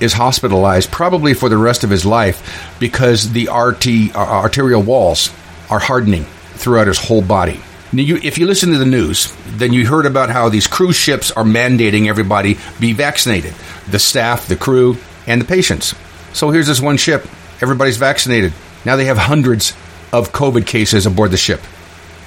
is 0.00 0.14
hospitalized 0.14 0.90
probably 0.90 1.34
for 1.34 1.50
the 1.50 1.58
rest 1.58 1.84
of 1.84 1.90
his 1.90 2.06
life 2.06 2.74
because 2.80 3.30
the 3.30 3.50
RT, 3.52 4.16
uh, 4.16 4.20
arterial 4.20 4.80
walls 4.80 5.30
are 5.68 5.78
hardening 5.78 6.24
throughout 6.54 6.86
his 6.86 6.98
whole 6.98 7.20
body. 7.20 7.60
Now 7.92 8.00
you, 8.00 8.18
if 8.22 8.38
you 8.38 8.46
listen 8.46 8.72
to 8.72 8.78
the 8.78 8.86
news, 8.86 9.30
then 9.44 9.74
you 9.74 9.86
heard 9.86 10.06
about 10.06 10.30
how 10.30 10.48
these 10.48 10.66
cruise 10.66 10.96
ships 10.96 11.30
are 11.30 11.44
mandating 11.44 12.08
everybody 12.08 12.56
be 12.80 12.94
vaccinated 12.94 13.52
the 13.90 13.98
staff, 13.98 14.48
the 14.48 14.56
crew, 14.56 14.96
and 15.26 15.42
the 15.42 15.44
patients. 15.44 15.94
So 16.32 16.48
here's 16.48 16.68
this 16.68 16.80
one 16.80 16.96
ship. 16.96 17.26
Everybody's 17.60 17.98
vaccinated. 17.98 18.54
Now 18.86 18.96
they 18.96 19.04
have 19.04 19.18
hundreds 19.18 19.74
of 20.14 20.32
COVID 20.32 20.66
cases 20.66 21.06
aboard 21.06 21.30
the 21.30 21.36
ship. 21.36 21.60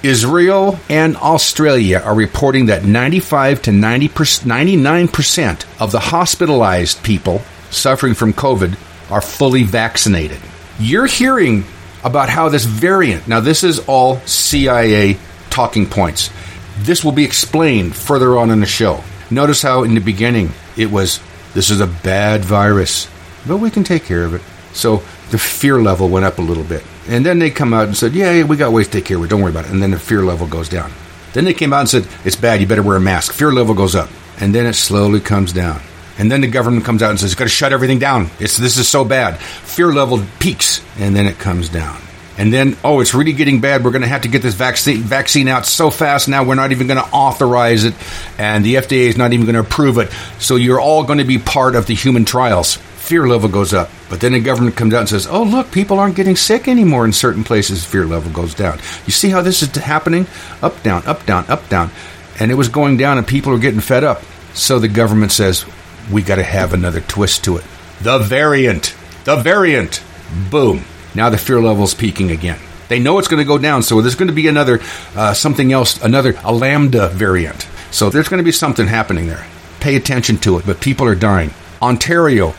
Israel 0.04 0.78
and 0.90 1.18
Australia 1.18 2.02
are 2.04 2.14
reporting 2.14 2.68
that 2.68 2.84
95 2.84 3.64
to 3.64 3.72
90 3.72 4.10
99% 4.10 5.66
of 5.82 5.92
the 5.92 6.00
hospitalized 6.00 7.02
people 7.04 7.42
suffering 7.72 8.14
from 8.14 8.34
COVID 8.34 8.78
are 9.10 9.22
fully 9.22 9.64
vaccinated. 9.64 10.40
You're 10.80 11.08
hearing 11.08 11.64
about 12.04 12.30
how 12.30 12.50
this 12.50 12.66
variant, 12.66 13.28
now 13.28 13.40
this 13.40 13.64
is 13.64 13.80
all 13.88 14.20
CIA 14.20 15.18
talking 15.50 15.88
points. 15.88 16.30
This 16.80 17.04
will 17.04 17.12
be 17.12 17.24
explained 17.24 17.96
further 17.96 18.38
on 18.38 18.52
in 18.52 18.60
the 18.60 18.68
show. 18.68 19.04
Notice 19.32 19.62
how 19.62 19.84
in 19.84 19.96
the 19.96 20.02
beginning 20.02 20.52
it 20.76 20.92
was 20.92 21.20
this 21.54 21.72
is 21.72 21.80
a 21.80 21.88
bad 21.88 22.46
virus 22.46 23.08
but 23.48 23.58
we 23.58 23.72
can 23.72 23.84
take 23.84 24.04
care 24.04 24.26
of 24.26 24.34
it. 24.34 24.42
So 24.74 24.98
the 25.32 25.38
fear 25.38 25.82
level 25.82 26.10
went 26.10 26.26
up 26.26 26.38
a 26.38 26.42
little 26.42 26.64
bit. 26.64 26.84
And 27.08 27.26
then 27.26 27.40
they 27.40 27.50
come 27.50 27.74
out 27.74 27.88
and 27.88 27.96
said, 27.96 28.14
yeah, 28.14 28.34
yeah, 28.34 28.44
we 28.44 28.58
got 28.58 28.72
ways 28.72 28.88
to 28.88 28.94
take 28.94 29.06
care 29.06 29.18
of 29.18 29.24
it. 29.24 29.30
Don't 29.30 29.42
worry 29.42 29.52
about 29.52 29.66
it. 29.66 29.72
And 29.72 29.82
then 29.82 29.92
the 29.92 30.00
fear 30.00 30.24
level 30.24 30.48
goes 30.48 30.70
down. 30.70 30.92
Then 31.34 31.46
they 31.46 31.54
came 31.54 31.72
out 31.72 31.82
and 31.82 31.90
said, 31.90 32.08
it's 32.26 32.36
bad. 32.36 32.60
You 32.60 32.68
better 32.68 32.84
wear 32.84 32.98
a 32.98 33.02
mask. 33.02 33.34
Fear 33.34 33.54
level 33.54 33.76
goes 33.76 33.96
up. 33.96 34.10
And 34.40 34.54
then 34.54 34.66
it 34.66 34.74
slowly 34.74 35.20
comes 35.20 35.54
down. 35.54 35.82
And 36.18 36.32
then 36.32 36.42
the 36.42 36.48
government 36.48 36.84
comes 36.84 37.04
out 37.04 37.12
and 37.12 37.20
says, 37.20 37.36
"We 37.36 37.40
got 37.40 37.46
to 37.46 37.50
shut 37.50 37.74
everything 37.74 38.00
down. 38.00 38.30
It's, 38.40 38.58
this 38.58 38.78
is 38.78 38.88
so 38.88 39.06
bad. 39.06 39.38
Fear 39.38 39.94
level 39.94 40.24
peaks. 40.40 40.84
And 40.98 41.16
then 41.16 41.28
it 41.28 41.38
comes 41.38 41.70
down. 41.70 42.02
And 42.40 42.54
then, 42.54 42.78
oh, 42.84 43.00
it's 43.00 43.16
really 43.16 43.34
getting 43.34 43.62
bad. 43.62 43.84
We're 43.84 43.92
going 43.92 44.04
to 44.04 44.08
have 44.08 44.22
to 44.22 44.28
get 44.28 44.44
this 44.44 44.54
vaccine, 44.54 44.98
vaccine 44.98 45.48
out 45.48 45.66
so 45.66 45.90
fast 45.90 46.28
now, 46.28 46.44
we're 46.44 46.56
not 46.56 46.72
even 46.72 46.86
going 46.86 47.00
to 47.04 47.10
authorize 47.12 47.84
it. 47.84 47.96
And 48.38 48.64
the 48.64 48.76
FDA 48.76 49.08
is 49.08 49.18
not 49.18 49.34
even 49.34 49.46
going 49.48 49.56
to 49.56 49.62
approve 49.62 49.98
it. 49.98 50.12
So 50.40 50.56
you're 50.56 50.80
all 50.80 51.04
going 51.04 51.18
to 51.18 51.26
be 51.26 51.40
part 51.40 51.76
of 51.76 51.88
the 51.88 51.96
human 51.96 52.26
trials 52.26 52.78
fear 53.08 53.28
level 53.28 53.48
goes 53.48 53.74
up. 53.74 53.90
But 54.10 54.20
then 54.20 54.34
the 54.34 54.40
government 54.42 54.76
comes 54.76 54.94
out 54.94 55.00
and 55.00 55.10
says, 55.10 55.28
oh, 55.28 55.44
look, 55.44 55.72
people 55.72 55.98
aren't 55.98 56.18
getting 56.18 56.36
sick 56.36 56.68
anymore 56.68 57.06
in 57.06 57.14
certain 57.14 57.44
places. 57.44 57.86
Fear 57.86 58.06
level 58.06 58.32
goes 58.32 58.54
down. 58.54 58.80
You 59.06 59.14
see 59.14 59.30
how 59.30 59.42
this 59.42 59.64
is 59.64 59.74
happening? 59.76 60.28
Up, 60.62 60.84
down, 60.84 61.06
up, 61.06 61.26
down, 61.26 61.46
up, 61.48 61.68
down. 61.70 61.90
And 62.40 62.52
it 62.52 62.56
was 62.56 62.68
going 62.68 62.98
down, 62.98 63.18
and 63.18 63.26
people 63.26 63.54
are 63.54 63.60
getting 63.60 63.80
fed 63.80 64.04
up. 64.04 64.22
So 64.54 64.78
the 64.78 64.88
government 64.88 65.32
says, 65.32 65.66
we 66.12 66.22
got 66.22 66.36
to 66.36 66.44
have 66.44 66.74
another 66.74 67.02
twist 67.02 67.46
to 67.46 67.58
it. 67.58 67.64
The 68.02 68.20
variant. 68.20 68.96
The 69.24 69.38
variant. 69.38 70.04
Boom. 70.52 70.84
Now 71.16 71.30
the 71.30 71.38
fear 71.38 71.62
level's 71.62 71.94
peaking 71.94 72.32
again. 72.32 72.60
They 72.90 73.00
know 73.00 73.20
it's 73.20 73.28
going 73.28 73.42
to 73.42 73.48
go 73.48 73.58
down, 73.58 73.84
so 73.84 74.02
there's 74.02 74.16
going 74.16 74.30
to 74.30 74.34
be 74.34 74.48
another 74.48 74.80
uh, 75.16 75.34
something 75.34 75.74
else, 75.74 76.02
another 76.04 76.36
a 76.44 76.54
lambda 76.54 77.10
variant. 77.10 77.68
So 77.92 78.10
there's 78.10 78.30
going 78.30 78.38
to 78.38 78.46
be 78.46 78.52
something 78.52 78.88
happening 78.88 79.28
there. 79.28 79.46
Pay 79.80 79.96
attention 79.96 80.38
to 80.40 80.58
it, 80.58 80.66
but 80.66 80.80
people 80.80 81.08
are 81.08 81.16
dying. 81.16 81.52
Ontario, 81.82 82.54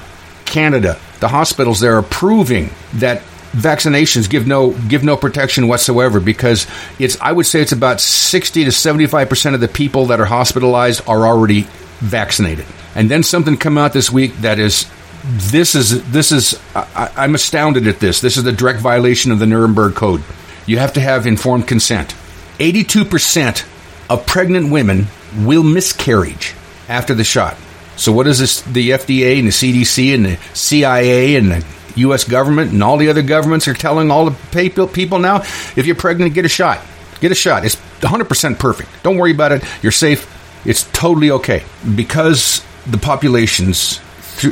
Canada, 0.58 0.98
the 1.20 1.28
hospitals 1.28 1.78
there 1.78 1.96
are 1.96 2.02
proving 2.02 2.70
that 2.94 3.22
vaccinations 3.52 4.28
give 4.28 4.44
no 4.44 4.72
give 4.88 5.04
no 5.04 5.16
protection 5.16 5.68
whatsoever 5.68 6.18
because 6.18 6.66
it's 6.98 7.16
I 7.20 7.30
would 7.30 7.46
say 7.46 7.60
it's 7.60 7.70
about 7.70 8.00
60 8.00 8.64
to 8.64 8.70
75% 8.70 9.54
of 9.54 9.60
the 9.60 9.68
people 9.68 10.06
that 10.06 10.18
are 10.18 10.24
hospitalized 10.24 11.08
are 11.08 11.26
already 11.28 11.62
vaccinated. 12.00 12.66
And 12.96 13.08
then 13.08 13.22
something 13.22 13.56
come 13.56 13.78
out 13.78 13.92
this 13.92 14.10
week 14.10 14.34
that 14.38 14.58
is 14.58 14.90
this 15.24 15.76
is 15.76 16.02
this 16.10 16.32
is 16.32 16.58
I, 16.74 17.12
I'm 17.16 17.36
astounded 17.36 17.86
at 17.86 18.00
this. 18.00 18.20
This 18.20 18.36
is 18.36 18.44
a 18.44 18.52
direct 18.52 18.80
violation 18.80 19.30
of 19.30 19.38
the 19.38 19.46
Nuremberg 19.46 19.94
Code. 19.94 20.24
You 20.66 20.78
have 20.78 20.94
to 20.94 21.00
have 21.00 21.24
informed 21.24 21.68
consent. 21.68 22.16
82% 22.58 23.64
of 24.10 24.26
pregnant 24.26 24.72
women 24.72 25.06
will 25.38 25.62
miscarriage 25.62 26.54
after 26.88 27.14
the 27.14 27.22
shot. 27.22 27.56
So 27.98 28.12
what 28.12 28.26
is 28.26 28.38
this? 28.38 28.62
The 28.62 28.90
FDA 28.90 29.38
and 29.38 29.48
the 29.48 29.52
CDC 29.52 30.14
and 30.14 30.24
the 30.24 30.38
CIA 30.54 31.36
and 31.36 31.50
the 31.50 31.64
U.S. 31.96 32.24
government 32.24 32.72
and 32.72 32.82
all 32.82 32.96
the 32.96 33.08
other 33.10 33.22
governments 33.22 33.66
are 33.66 33.74
telling 33.74 34.10
all 34.10 34.30
the 34.30 34.88
people 34.92 35.18
now: 35.18 35.40
if 35.40 35.84
you're 35.84 35.96
pregnant, 35.96 36.34
get 36.34 36.44
a 36.44 36.48
shot. 36.48 36.80
Get 37.20 37.32
a 37.32 37.34
shot. 37.34 37.64
It's 37.64 37.76
100% 38.00 38.58
perfect. 38.60 38.88
Don't 39.02 39.18
worry 39.18 39.32
about 39.32 39.50
it. 39.50 39.64
You're 39.82 39.90
safe. 39.92 40.32
It's 40.64 40.84
totally 40.92 41.32
okay 41.32 41.64
because 41.96 42.64
the 42.86 42.98
populations 42.98 44.00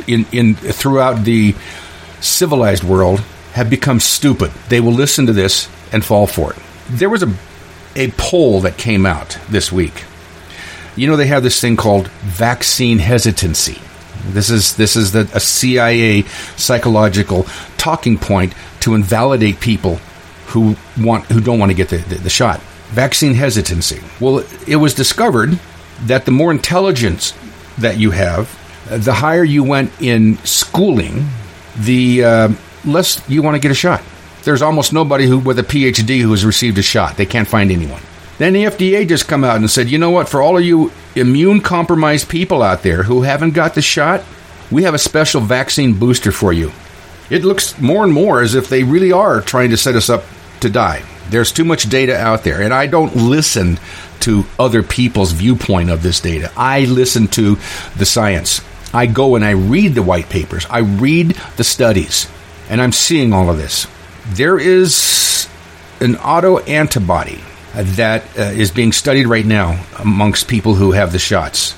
in, 0.07 0.25
in 0.33 0.55
throughout 0.55 1.23
the 1.23 1.55
civilized 2.19 2.83
world 2.83 3.21
have 3.53 3.69
become 3.69 4.01
stupid. 4.01 4.51
They 4.67 4.81
will 4.81 4.91
listen 4.91 5.27
to 5.27 5.33
this 5.33 5.69
and 5.93 6.03
fall 6.03 6.27
for 6.27 6.51
it. 6.51 6.59
There 6.89 7.09
was 7.09 7.23
a 7.23 7.33
a 7.95 8.11
poll 8.11 8.61
that 8.61 8.77
came 8.77 9.05
out 9.07 9.39
this 9.49 9.71
week 9.71 10.03
you 10.97 11.07
know, 11.07 11.15
they 11.15 11.27
have 11.27 11.43
this 11.43 11.61
thing 11.61 11.77
called 11.77 12.07
vaccine 12.07 12.99
hesitancy. 12.99 13.79
This 14.29 14.49
is 14.49 14.75
this 14.75 14.95
is 14.95 15.11
the, 15.11 15.29
a 15.33 15.39
CIA 15.39 16.23
psychological 16.57 17.43
talking 17.77 18.17
point 18.17 18.53
to 18.81 18.95
invalidate 18.95 19.59
people 19.59 19.95
who 20.47 20.75
want 20.99 21.25
who 21.25 21.39
don't 21.39 21.59
want 21.59 21.69
to 21.69 21.75
get 21.75 21.89
the, 21.89 21.97
the, 21.97 22.15
the 22.15 22.29
shot. 22.29 22.59
Vaccine 22.89 23.33
hesitancy. 23.33 24.01
Well, 24.19 24.43
it 24.65 24.77
was 24.77 24.93
discovered 24.93 25.59
that 26.03 26.25
the 26.25 26.31
more 26.31 26.51
intelligence 26.51 27.33
that 27.77 27.97
you 27.97 28.11
have, 28.11 28.49
the 28.89 29.13
higher 29.13 29.43
you 29.43 29.63
went 29.63 29.91
in 30.01 30.37
schooling, 30.39 31.27
the 31.77 32.23
uh, 32.23 32.49
less 32.85 33.21
you 33.29 33.41
want 33.41 33.55
to 33.55 33.59
get 33.59 33.71
a 33.71 33.75
shot. 33.75 34.01
There's 34.43 34.61
almost 34.61 34.93
nobody 34.93 35.25
who 35.25 35.37
with 35.37 35.59
a 35.59 35.63
PhD 35.63 36.21
who 36.21 36.31
has 36.31 36.45
received 36.45 36.77
a 36.77 36.81
shot. 36.81 37.17
They 37.17 37.25
can't 37.25 37.47
find 37.47 37.71
anyone. 37.71 38.01
Then 38.37 38.53
the 38.53 38.65
FDA 38.65 39.07
just 39.07 39.27
come 39.27 39.43
out 39.43 39.57
and 39.57 39.69
said, 39.69 39.89
you 39.89 39.97
know 39.97 40.11
what, 40.11 40.29
for 40.29 40.41
all 40.41 40.57
of 40.57 40.63
you 40.63 40.91
immune 41.15 41.61
compromised 41.61 42.29
people 42.29 42.61
out 42.61 42.83
there 42.83 43.03
who 43.03 43.23
haven't 43.23 43.51
got 43.51 43.73
the 43.73 43.81
shot, 43.81 44.23
we 44.69 44.83
have 44.83 44.93
a 44.93 44.99
special 44.99 45.41
vaccine 45.41 45.97
booster 45.97 46.31
for 46.31 46.53
you. 46.53 46.71
It 47.29 47.43
looks 47.43 47.79
more 47.79 48.03
and 48.03 48.13
more 48.13 48.41
as 48.41 48.55
if 48.55 48.69
they 48.69 48.83
really 48.83 49.11
are 49.11 49.41
trying 49.41 49.71
to 49.71 49.77
set 49.77 49.95
us 49.95 50.09
up 50.09 50.23
to 50.61 50.69
die. 50.69 51.03
There's 51.29 51.51
too 51.51 51.65
much 51.65 51.89
data 51.89 52.15
out 52.15 52.43
there, 52.43 52.61
and 52.61 52.73
I 52.73 52.87
don't 52.87 53.15
listen 53.15 53.79
to 54.21 54.45
other 54.57 54.81
people's 54.81 55.33
viewpoint 55.33 55.89
of 55.89 56.03
this 56.03 56.21
data. 56.21 56.51
I 56.55 56.85
listen 56.85 57.27
to 57.29 57.57
the 57.97 58.05
science. 58.05 58.61
I 58.93 59.07
go 59.07 59.35
and 59.35 59.43
I 59.43 59.51
read 59.51 59.95
the 59.95 60.03
white 60.03 60.29
papers, 60.29 60.65
I 60.69 60.79
read 60.79 61.31
the 61.57 61.63
studies, 61.63 62.29
and 62.69 62.81
I'm 62.81 62.93
seeing 62.93 63.33
all 63.33 63.49
of 63.49 63.57
this. 63.57 63.87
There 64.27 64.57
is 64.57 65.49
an 65.99 66.15
auto 66.17 66.59
antibody 66.59 67.41
that 67.83 68.23
uh, 68.37 68.43
is 68.43 68.71
being 68.71 68.91
studied 68.91 69.27
right 69.27 69.45
now 69.45 69.83
amongst 69.99 70.47
people 70.47 70.75
who 70.75 70.91
have 70.91 71.11
the 71.11 71.19
shots. 71.19 71.75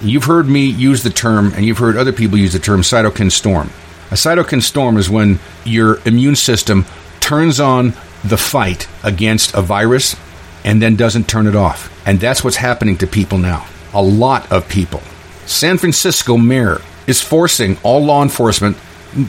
You've 0.00 0.24
heard 0.24 0.48
me 0.48 0.66
use 0.66 1.02
the 1.02 1.10
term, 1.10 1.52
and 1.54 1.64
you've 1.64 1.78
heard 1.78 1.96
other 1.96 2.12
people 2.12 2.38
use 2.38 2.52
the 2.52 2.58
term 2.58 2.80
cytokine 2.80 3.32
storm. 3.32 3.70
A 4.10 4.14
cytokine 4.14 4.62
storm 4.62 4.96
is 4.96 5.08
when 5.08 5.38
your 5.64 5.98
immune 6.06 6.36
system 6.36 6.84
turns 7.20 7.60
on 7.60 7.94
the 8.22 8.36
fight 8.36 8.88
against 9.02 9.54
a 9.54 9.62
virus 9.62 10.16
and 10.64 10.80
then 10.80 10.96
doesn't 10.96 11.28
turn 11.28 11.46
it 11.46 11.54
off. 11.54 11.90
And 12.06 12.20
that's 12.20 12.42
what's 12.42 12.56
happening 12.56 12.96
to 12.98 13.06
people 13.06 13.38
now. 13.38 13.66
A 13.92 14.02
lot 14.02 14.50
of 14.50 14.68
people. 14.68 15.00
San 15.46 15.78
Francisco 15.78 16.36
mayor 16.36 16.80
is 17.06 17.20
forcing 17.20 17.76
all 17.82 18.04
law 18.04 18.22
enforcement, 18.22 18.76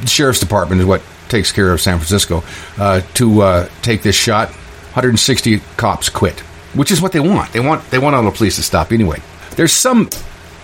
sheriff's 0.05 0.39
department 0.39 0.81
is 0.81 0.87
what 0.87 1.01
takes 1.27 1.51
care 1.51 1.71
of 1.71 1.81
San 1.81 1.97
Francisco, 1.97 2.43
uh, 2.77 3.01
to 3.15 3.41
uh, 3.41 3.69
take 3.81 4.01
this 4.01 4.15
shot 4.15 4.51
160 4.95 5.59
cops 5.75 6.07
quit, 6.07 6.39
which 6.73 6.89
is 6.89 7.01
what 7.01 7.11
they 7.11 7.19
want. 7.19 7.51
They 7.51 7.59
want 7.59 7.83
they 7.91 7.99
want 7.99 8.15
all 8.15 8.23
the 8.23 8.31
police 8.31 8.55
to 8.55 8.63
stop 8.63 8.93
anyway. 8.93 9.21
There's 9.57 9.73
some 9.73 10.09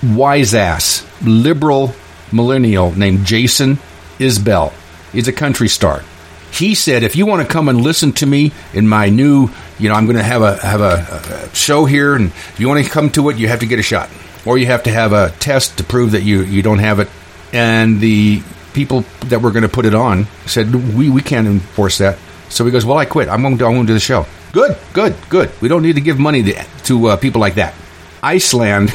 wise 0.01 0.55
ass 0.55 1.05
liberal 1.21 1.93
millennial 2.31 2.97
named 2.97 3.25
Jason 3.25 3.77
Isbell. 4.19 4.71
He's 5.11 5.27
a 5.27 5.33
country 5.33 5.67
star. 5.67 6.01
He 6.49 6.75
said, 6.75 7.03
"If 7.03 7.17
you 7.17 7.25
want 7.25 7.45
to 7.45 7.53
come 7.53 7.67
and 7.67 7.81
listen 7.81 8.13
to 8.13 8.25
me 8.25 8.53
in 8.73 8.87
my 8.87 9.09
new, 9.09 9.49
you 9.77 9.89
know, 9.89 9.95
I'm 9.95 10.05
going 10.05 10.17
to 10.17 10.23
have 10.23 10.41
a 10.41 10.55
have 10.65 10.79
a, 10.79 11.49
a 11.51 11.55
show 11.55 11.83
here, 11.83 12.15
and 12.15 12.27
if 12.27 12.57
you 12.57 12.69
want 12.69 12.85
to 12.85 12.89
come 12.89 13.09
to 13.11 13.29
it, 13.29 13.37
you 13.37 13.49
have 13.49 13.59
to 13.59 13.65
get 13.65 13.79
a 13.79 13.83
shot, 13.83 14.09
or 14.45 14.57
you 14.57 14.67
have 14.67 14.83
to 14.83 14.91
have 14.91 15.11
a 15.11 15.31
test 15.39 15.77
to 15.79 15.83
prove 15.83 16.11
that 16.11 16.23
you 16.23 16.43
you 16.43 16.61
don't 16.61 16.79
have 16.79 17.01
it." 17.01 17.09
And 17.51 17.99
the 17.99 18.41
people 18.71 19.03
that 19.25 19.41
were 19.41 19.51
going 19.51 19.63
to 19.63 19.69
put 19.69 19.85
it 19.85 19.93
on 19.93 20.27
said, 20.45 20.73
"We 20.95 21.09
we 21.09 21.21
can't 21.21 21.47
enforce 21.47 21.97
that." 21.97 22.17
So 22.51 22.65
he 22.65 22.71
goes, 22.71 22.85
"Well, 22.85 22.97
I 22.97 23.05
quit. 23.05 23.29
I'm 23.29 23.41
going 23.41 23.57
to, 23.57 23.65
I'm 23.65 23.73
going 23.73 23.87
to 23.87 23.91
do 23.91 23.93
the 23.93 23.99
show." 23.99 24.25
Good, 24.51 24.77
good, 24.93 25.15
good. 25.29 25.49
We 25.61 25.69
don't 25.69 25.81
need 25.81 25.95
to 25.95 26.01
give 26.01 26.19
money 26.19 26.43
to, 26.43 26.65
to 26.83 27.07
uh, 27.07 27.17
people 27.17 27.41
like 27.41 27.55
that. 27.55 27.73
Iceland. 28.21 28.93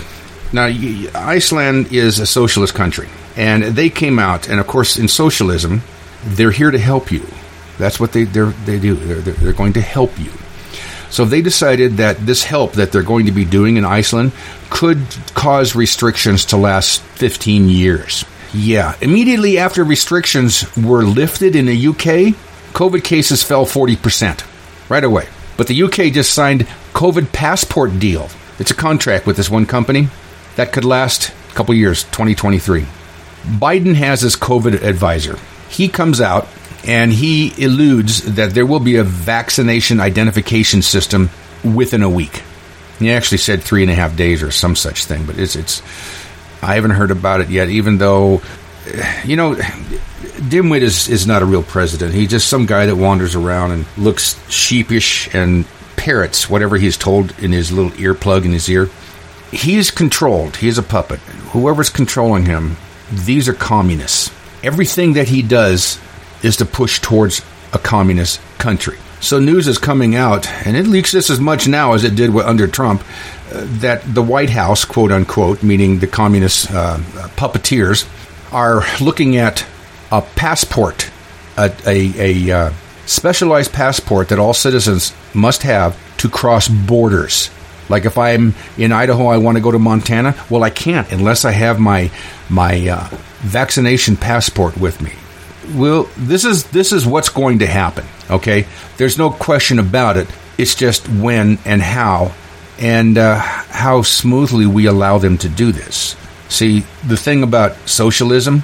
Now, 0.52 0.66
Iceland 0.66 1.92
is 1.92 2.20
a 2.20 2.26
socialist 2.26 2.74
country, 2.74 3.08
and 3.36 3.64
they 3.64 3.90
came 3.90 4.18
out, 4.18 4.48
and 4.48 4.60
of 4.60 4.66
course, 4.66 4.96
in 4.98 5.08
socialism, 5.08 5.82
they're 6.24 6.52
here 6.52 6.70
to 6.70 6.78
help 6.78 7.10
you. 7.10 7.26
That's 7.78 7.98
what 7.98 8.12
they 8.12 8.24
they 8.24 8.78
do. 8.78 8.94
They're, 8.94 9.20
they're 9.20 9.52
going 9.52 9.72
to 9.74 9.80
help 9.80 10.18
you. 10.18 10.30
So 11.10 11.24
they 11.24 11.40
decided 11.40 11.98
that 11.98 12.18
this 12.18 12.44
help 12.44 12.72
that 12.74 12.92
they're 12.92 13.02
going 13.02 13.26
to 13.26 13.32
be 13.32 13.44
doing 13.44 13.76
in 13.76 13.84
Iceland 13.84 14.32
could 14.70 14.98
cause 15.34 15.74
restrictions 15.74 16.46
to 16.46 16.56
last 16.56 17.00
15 17.02 17.68
years. 17.68 18.24
Yeah, 18.52 18.94
immediately 19.00 19.58
after 19.58 19.84
restrictions 19.84 20.64
were 20.76 21.04
lifted 21.04 21.56
in 21.56 21.66
the 21.66 21.88
UK, 21.88 22.36
COVID 22.76 23.02
cases 23.02 23.42
fell 23.42 23.64
40% 23.64 24.44
right 24.90 25.02
away. 25.02 25.26
But 25.56 25.66
the 25.66 25.82
UK 25.84 26.12
just 26.12 26.34
signed 26.34 26.66
COVID 26.92 27.32
passport 27.32 27.98
deal. 27.98 28.28
It's 28.58 28.70
a 28.70 28.74
contract 28.74 29.26
with 29.26 29.38
this 29.38 29.48
one 29.48 29.64
company 29.64 30.10
that 30.56 30.74
could 30.74 30.84
last 30.84 31.30
a 31.30 31.54
couple 31.54 31.74
years, 31.74 32.02
2023. 32.04 32.82
Biden 33.44 33.94
has 33.94 34.20
his 34.20 34.36
COVID 34.36 34.82
advisor. 34.82 35.38
He 35.70 35.88
comes 35.88 36.20
out 36.20 36.48
and 36.86 37.10
he 37.10 37.54
eludes 37.56 38.34
that 38.34 38.50
there 38.50 38.66
will 38.66 38.80
be 38.80 38.96
a 38.96 39.04
vaccination 39.04 39.98
identification 39.98 40.82
system 40.82 41.30
within 41.64 42.02
a 42.02 42.10
week. 42.10 42.42
He 42.98 43.10
actually 43.10 43.38
said 43.38 43.62
three 43.62 43.84
and 43.84 43.90
a 43.90 43.94
half 43.94 44.18
days 44.18 44.42
or 44.42 44.50
some 44.50 44.76
such 44.76 45.06
thing, 45.06 45.24
but 45.24 45.38
it's 45.38 45.56
it's. 45.56 45.80
I 46.62 46.74
haven't 46.74 46.90
heard 46.90 47.10
about 47.10 47.40
it 47.40 47.48
yet, 47.48 47.70
even 47.70 47.96
though, 47.96 48.42
you 49.24 49.36
know, 49.36 49.56
Dimwit 50.36 50.82
is, 50.82 51.08
is 51.08 51.26
not 51.26 51.42
a 51.42 51.46
real 51.46 51.62
president. 51.62 52.14
He's 52.14 52.30
just 52.30 52.48
some 52.48 52.66
guy 52.66 52.86
that 52.86 52.96
wanders 52.96 53.34
around 53.34 53.72
and 53.72 53.86
looks 53.96 54.38
sheepish 54.50 55.34
and 55.34 55.64
parrots 55.96 56.48
whatever 56.48 56.76
he's 56.76 56.96
told 56.96 57.36
in 57.38 57.52
his 57.52 57.72
little 57.72 57.90
earplug 57.92 58.44
in 58.44 58.52
his 58.52 58.68
ear. 58.68 58.88
He's 59.50 59.90
controlled. 59.90 60.56
He's 60.56 60.78
a 60.78 60.82
puppet. 60.82 61.20
Whoever's 61.52 61.88
controlling 61.88 62.44
him, 62.44 62.76
these 63.10 63.48
are 63.48 63.54
communists. 63.54 64.30
Everything 64.62 65.14
that 65.14 65.28
he 65.28 65.42
does 65.42 65.98
is 66.42 66.58
to 66.58 66.64
push 66.64 67.00
towards 67.00 67.42
a 67.72 67.78
communist 67.78 68.40
country. 68.58 68.98
So 69.20 69.38
news 69.38 69.66
is 69.66 69.78
coming 69.78 70.14
out, 70.14 70.46
and 70.66 70.76
it 70.76 70.86
leaks 70.86 71.12
just 71.12 71.30
as 71.30 71.40
much 71.40 71.66
now 71.66 71.94
as 71.94 72.04
it 72.04 72.14
did 72.14 72.30
under 72.36 72.68
Trump, 72.68 73.02
uh, 73.52 73.62
that 73.80 74.02
the 74.04 74.22
White 74.22 74.50
House, 74.50 74.84
quote 74.84 75.10
unquote, 75.10 75.62
meaning 75.62 75.98
the 75.98 76.06
communist 76.06 76.70
uh, 76.70 76.98
puppeteers, 77.36 78.06
are 78.52 78.82
looking 79.00 79.36
at 79.36 79.66
a 80.10 80.22
passport, 80.22 81.10
a, 81.56 81.72
a, 81.86 82.50
a 82.50 82.56
uh, 82.56 82.72
specialized 83.06 83.72
passport 83.72 84.28
that 84.28 84.38
all 84.38 84.54
citizens 84.54 85.14
must 85.34 85.62
have 85.62 85.96
to 86.18 86.28
cross 86.28 86.68
borders. 86.68 87.50
Like 87.88 88.04
if 88.04 88.18
I'm 88.18 88.54
in 88.76 88.92
Idaho, 88.92 89.26
I 89.26 89.36
want 89.38 89.56
to 89.56 89.62
go 89.62 89.70
to 89.70 89.78
Montana. 89.78 90.34
Well, 90.50 90.64
I 90.64 90.70
can't 90.70 91.10
unless 91.12 91.44
I 91.44 91.52
have 91.52 91.78
my 91.78 92.10
my 92.50 92.88
uh, 92.88 93.08
vaccination 93.40 94.16
passport 94.16 94.76
with 94.76 95.00
me 95.00 95.12
well, 95.74 96.08
this 96.16 96.44
is 96.44 96.64
this 96.64 96.92
is 96.92 97.06
what's 97.06 97.28
going 97.28 97.60
to 97.60 97.66
happen. 97.66 98.04
Okay, 98.30 98.66
there's 98.96 99.18
no 99.18 99.30
question 99.30 99.78
about 99.78 100.16
it. 100.16 100.28
It's 100.58 100.74
just 100.74 101.08
when 101.08 101.58
and 101.64 101.82
how, 101.82 102.32
and 102.78 103.18
uh, 103.18 103.38
how 103.38 104.02
smoothly 104.02 104.66
we 104.66 104.86
allow 104.86 105.18
them 105.18 105.38
to 105.38 105.48
do 105.48 105.72
this. 105.72 106.16
See, 106.48 106.84
the 107.06 107.16
thing 107.16 107.42
about 107.42 107.76
socialism. 107.88 108.62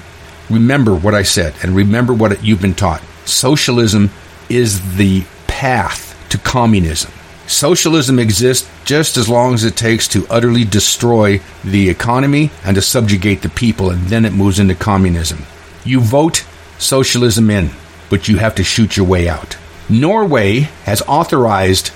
Remember 0.49 0.93
what 0.93 1.15
I 1.15 1.23
said, 1.23 1.53
and 1.63 1.75
remember 1.75 2.13
what 2.13 2.43
you've 2.43 2.61
been 2.61 2.75
taught. 2.75 3.01
Socialism 3.25 4.11
is 4.49 4.97
the 4.97 5.23
path 5.47 6.17
to 6.29 6.37
communism. 6.37 7.11
Socialism 7.47 8.19
exists 8.19 8.69
just 8.85 9.17
as 9.17 9.29
long 9.29 9.53
as 9.53 9.63
it 9.63 9.75
takes 9.75 10.07
to 10.09 10.27
utterly 10.29 10.63
destroy 10.63 11.39
the 11.63 11.89
economy 11.89 12.51
and 12.63 12.75
to 12.75 12.81
subjugate 12.81 13.41
the 13.41 13.49
people, 13.49 13.89
and 13.89 14.01
then 14.07 14.25
it 14.25 14.33
moves 14.33 14.59
into 14.59 14.75
communism. 14.75 15.43
You 15.85 15.99
vote 15.99 16.45
socialism 16.77 17.49
in, 17.49 17.69
but 18.09 18.27
you 18.27 18.37
have 18.37 18.55
to 18.55 18.63
shoot 18.63 18.97
your 18.97 19.05
way 19.05 19.27
out. 19.27 19.57
Norway 19.89 20.61
has 20.85 21.01
authorized 21.03 21.91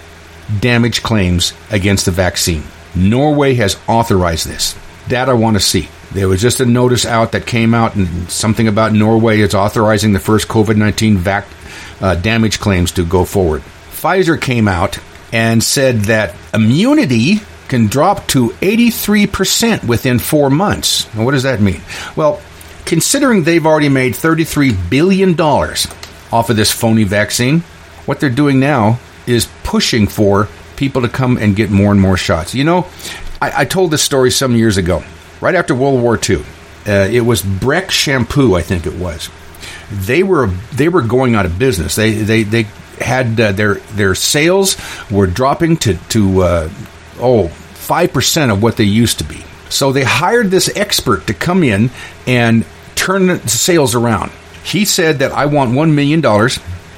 damage 0.60 1.04
claims 1.04 1.54
against 1.72 2.06
the 2.06 2.12
vaccine. 2.12 2.64
Norway 2.96 3.56
has 3.56 3.78
authorized 3.88 4.48
this. 4.48 4.76
That 5.08 5.30
I 5.30 5.34
want 5.34 5.56
to 5.56 5.62
see. 5.62 5.90
There 6.14 6.28
was 6.30 6.42
just 6.42 6.60
a 6.60 6.66
notice 6.66 7.06
out 7.06 7.34
that 7.34 7.46
came 7.46 7.74
out, 7.74 7.96
and 7.96 8.30
something 8.30 8.68
about 8.68 8.94
Norway 8.94 9.40
is 9.40 9.54
authorizing 9.54 10.14
the 10.14 10.20
first 10.20 10.48
COVID 10.48 10.78
19 10.78 11.18
vac- 11.18 11.48
uh, 12.00 12.16
damage 12.16 12.60
claims 12.60 12.94
to 12.94 13.06
go 13.06 13.26
forward. 13.26 13.62
Pfizer 13.92 14.40
came 14.40 14.68
out 14.68 15.00
and 15.34 15.64
said 15.64 16.02
that 16.02 16.36
immunity 16.54 17.42
can 17.68 17.88
drop 17.88 18.28
to 18.28 18.50
83% 18.62 19.86
within 19.86 20.20
four 20.20 20.50
months. 20.50 21.14
Now, 21.14 21.26
what 21.26 21.32
does 21.32 21.44
that 21.44 21.60
mean? 21.60 21.82
Well, 22.16 22.42
Considering 22.88 23.44
they've 23.44 23.66
already 23.66 23.90
made 23.90 24.14
$33 24.14 24.90
billion 24.90 25.38
off 25.38 26.50
of 26.50 26.56
this 26.56 26.72
phony 26.72 27.04
vaccine, 27.04 27.60
what 28.06 28.22
they're 28.22 28.30
doing 28.30 28.62
now 28.62 28.98
is 29.26 29.50
pushing 29.64 30.08
for 30.08 30.48
people 30.78 31.02
to 31.02 31.10
come 31.10 31.36
and 31.36 31.54
get 31.54 31.70
more 31.70 31.92
and 31.92 32.00
more 32.00 32.16
shots. 32.16 32.56
You 32.56 32.64
know, 32.64 32.88
I, 33.42 33.64
I 33.64 33.66
told 33.66 33.92
this 33.92 34.02
story 34.02 34.32
some 34.32 34.56
years 34.56 34.78
ago, 34.78 35.04
right 35.42 35.56
after 35.56 35.76
World 35.76 36.02
War 36.02 36.18
II. 36.18 36.44
Uh, 36.88 37.08
it 37.12 37.22
was 37.22 37.42
Breck 37.42 37.92
Shampoo, 37.92 38.56
I 38.56 38.62
think 38.62 38.86
it 38.86 38.96
was. 38.96 39.30
They 39.92 40.24
were 40.24 40.48
they 40.74 40.90
were 40.90 41.02
going 41.02 41.36
out 41.36 41.46
of 41.46 41.60
business. 41.60 41.96
They 41.96 42.12
they 42.12 42.44
they 42.44 42.64
had 43.00 43.40
uh, 43.40 43.52
their 43.52 43.76
their 43.76 44.16
sales 44.16 44.78
were 45.10 45.28
dropping 45.28 45.78
to 45.78 45.96
to 46.10 46.42
uh, 46.42 46.70
oh 47.20 47.48
five 47.48 48.14
percent 48.14 48.52
of 48.52 48.62
what 48.62 48.78
they 48.78 48.84
used 48.84 49.20
to 49.20 49.24
be. 49.24 49.44
So 49.70 49.92
they 49.92 50.04
hired 50.04 50.50
this 50.50 50.76
expert 50.76 51.28
to 51.28 51.34
come 51.34 51.64
in 51.64 51.90
and 52.26 52.66
turn 52.96 53.28
the 53.28 53.40
sales 53.48 53.96
around. 53.96 54.32
He 54.64 54.86
said 54.86 55.20
that 55.20 55.32
I 55.32 55.46
want 55.46 55.72
$1 55.72 55.94
million 55.94 56.24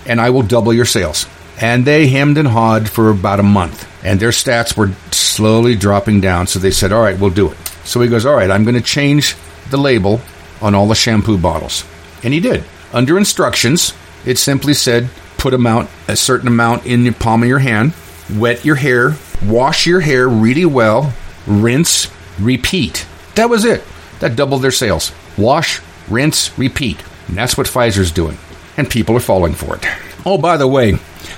and 0.08 0.22
I 0.22 0.30
will 0.30 0.42
double 0.42 0.74
your 0.74 0.86
sales. 0.86 1.28
And 1.62 1.86
they 1.86 2.08
hemmed 2.08 2.38
and 2.38 2.48
hawed 2.48 2.90
for 2.90 3.10
about 3.10 3.40
a 3.40 3.44
month. 3.44 3.88
And 4.04 4.20
their 4.20 4.30
stats 4.30 4.78
were 4.78 4.92
slowly 5.12 5.76
dropping 5.76 6.22
down. 6.22 6.48
So 6.48 6.58
they 6.58 6.72
said, 6.72 6.94
All 6.94 7.02
right, 7.02 7.20
we'll 7.20 7.32
do 7.32 7.52
it. 7.52 7.58
So 7.84 8.02
he 8.02 8.08
goes, 8.08 8.26
All 8.26 8.36
right, 8.36 8.52
I'm 8.52 8.64
going 8.64 8.76
to 8.76 8.82
change 8.82 9.36
the 9.70 9.78
label 9.78 10.22
on 10.62 10.76
all 10.76 10.88
the 10.88 10.96
shampoo 10.96 11.38
bottles. 11.38 11.86
And 12.24 12.34
he 12.34 12.40
did. 12.40 12.64
Under 12.92 13.18
instructions, 13.18 13.94
it 14.26 14.38
simply 14.38 14.74
said, 14.74 15.10
Put 15.38 15.54
amount, 15.54 15.90
a 16.08 16.16
certain 16.16 16.48
amount 16.48 16.86
in 16.86 17.04
the 17.04 17.12
palm 17.12 17.44
of 17.44 17.50
your 17.50 17.60
hand, 17.60 17.94
wet 18.36 18.66
your 18.66 18.76
hair, 18.76 19.16
wash 19.46 19.86
your 19.86 20.02
hair 20.02 20.28
really 20.28 20.66
well, 20.66 21.14
rinse, 21.48 22.10
repeat. 22.40 23.06
That 23.36 23.50
was 23.50 23.64
it. 23.64 23.84
That 24.20 24.36
doubled 24.36 24.62
their 24.62 24.72
sales. 24.72 25.14
Wash, 25.38 25.82
rinse, 26.10 26.58
repeat. 26.58 27.02
And 27.28 27.38
that's 27.38 27.58
what 27.58 27.68
Pfizer's 27.68 28.12
doing. 28.12 28.38
And 28.76 28.90
people 28.90 29.16
are 29.16 29.22
falling 29.22 29.54
for 29.54 29.76
it. 29.76 29.86
Oh, 30.26 30.38
by 30.38 30.58
the 30.58 30.68
way, 30.68 30.92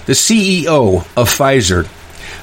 the 0.05 0.13
CEO 0.13 1.05
of 1.15 1.29
Pfizer 1.29 1.87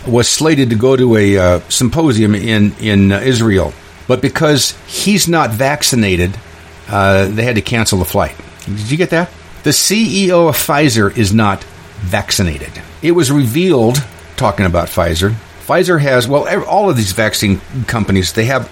was 0.06 0.28
slated 0.28 0.70
to 0.70 0.76
go 0.76 0.96
to 0.96 1.16
a 1.16 1.38
uh, 1.38 1.60
symposium 1.68 2.34
in, 2.34 2.72
in 2.80 3.10
uh, 3.10 3.18
Israel. 3.20 3.72
But 4.08 4.20
because 4.20 4.76
he's 4.86 5.28
not 5.28 5.50
vaccinated, 5.50 6.36
uh, 6.88 7.28
they 7.28 7.44
had 7.44 7.54
to 7.54 7.62
cancel 7.62 7.98
the 8.00 8.04
flight. 8.04 8.34
Did 8.64 8.90
you 8.90 8.96
get 8.96 9.10
that? 9.10 9.30
The 9.62 9.70
CEO 9.70 10.48
of 10.48 10.56
Pfizer 10.56 11.16
is 11.16 11.32
not 11.32 11.62
vaccinated. 12.00 12.72
It 13.02 13.12
was 13.12 13.30
revealed, 13.30 14.02
talking 14.36 14.66
about 14.66 14.88
Pfizer, 14.88 15.36
Pfizer 15.68 16.00
has, 16.00 16.26
well, 16.26 16.48
all 16.64 16.88
of 16.88 16.96
these 16.96 17.12
vaccine 17.12 17.60
companies, 17.86 18.32
they 18.32 18.46
have 18.46 18.70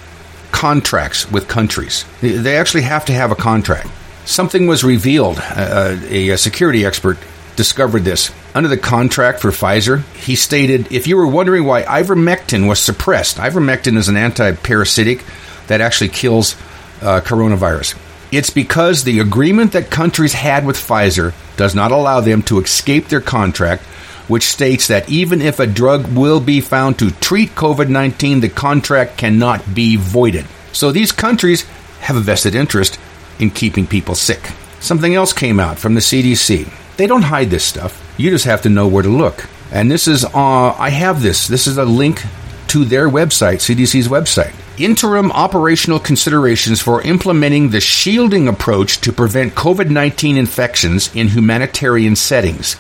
contracts 0.51 1.31
with 1.31 1.47
countries. 1.47 2.07
They 2.23 2.57
actually 2.57 2.85
have 2.85 3.05
to 3.05 3.13
have 3.13 3.31
a 3.31 3.35
contract. 3.35 3.89
Something 4.25 4.67
was 4.67 4.83
revealed. 4.83 5.39
Uh, 5.39 5.99
a, 6.09 6.31
a 6.31 6.39
security 6.39 6.87
expert 6.87 7.19
discovered 7.57 8.05
this. 8.05 8.31
Under 8.55 8.69
the 8.69 8.77
contract 8.77 9.41
for 9.41 9.51
Pfizer, 9.51 10.03
he 10.15 10.37
stated 10.37 10.93
if 10.93 11.07
you 11.07 11.17
were 11.17 11.27
wondering 11.27 11.65
why 11.65 11.83
ivermectin 11.83 12.69
was 12.69 12.79
suppressed, 12.79 13.39
ivermectin 13.39 13.97
is 13.97 14.09
an 14.09 14.17
anti-parasitic 14.17 15.25
that 15.67 15.81
actually 15.81 16.09
kills 16.09 16.55
uh, 17.03 17.21
coronavirus. 17.21 17.99
It's 18.33 18.51
because 18.51 19.05
the 19.05 19.21
agreement 19.21 19.73
that 19.73 19.91
countries 19.91 20.33
had 20.33 20.67
with 20.67 20.77
Pfizer 20.77 21.33
does 21.57 21.75
not 21.75 21.93
allow 21.93 22.21
them 22.21 22.43
to 22.43 22.61
escape 22.61 23.09
their 23.09 23.21
contract 23.21 23.83
which 24.29 24.45
states 24.45 24.89
that 24.89 25.09
even 25.09 25.41
if 25.41 25.61
a 25.61 25.67
drug 25.67 26.13
will 26.17 26.41
be 26.41 26.61
found 26.61 26.99
to 26.99 27.11
treat 27.13 27.51
COVID 27.51 27.89
19, 27.89 28.41
the 28.41 28.49
contract 28.49 29.17
cannot 29.17 29.75
be 29.75 29.97
voided. 29.97 30.47
So 30.73 30.93
these 30.93 31.13
countries 31.13 31.63
have 32.01 32.17
a 32.17 32.21
vested 32.21 32.55
interest 32.55 32.99
in 33.39 33.51
keeping 33.51 33.87
people 33.87 34.15
sick. 34.15 34.51
Something 34.81 35.15
else 35.15 35.33
came 35.33 35.61
out 35.61 35.79
from 35.79 35.95
the 35.95 36.01
CDC. 36.01 36.71
They 36.97 37.07
don't 37.07 37.23
hide 37.23 37.51
this 37.51 37.65
stuff. 37.65 38.03
You 38.17 38.31
just 38.31 38.47
have 38.47 38.63
to 38.63 38.69
know 38.69 38.89
where 38.89 39.03
to 39.03 39.09
look. 39.09 39.49
And 39.71 39.91
this 39.91 40.09
is, 40.09 40.25
uh, 40.25 40.75
I 40.79 40.91
have 40.91 41.23
this. 41.23 41.49
This 41.49 41.67
is 41.67 41.77
a 41.77 41.85
link 41.85 42.23
to 42.69 42.85
their 42.85 43.09
website, 43.09 43.57
CDC's 43.57 44.09
website. 44.09 44.55
Interim 44.79 45.33
operational 45.33 45.99
considerations 45.99 46.81
for 46.81 47.03
implementing 47.03 47.71
the 47.71 47.81
shielding 47.81 48.49
approach 48.49 49.01
to 49.03 49.13
prevent 49.13 49.55
COVID 49.55 49.91
19 49.91 50.37
infections 50.37 51.15
in 51.15 51.29
humanitarian 51.29 52.17
settings. 52.17 52.75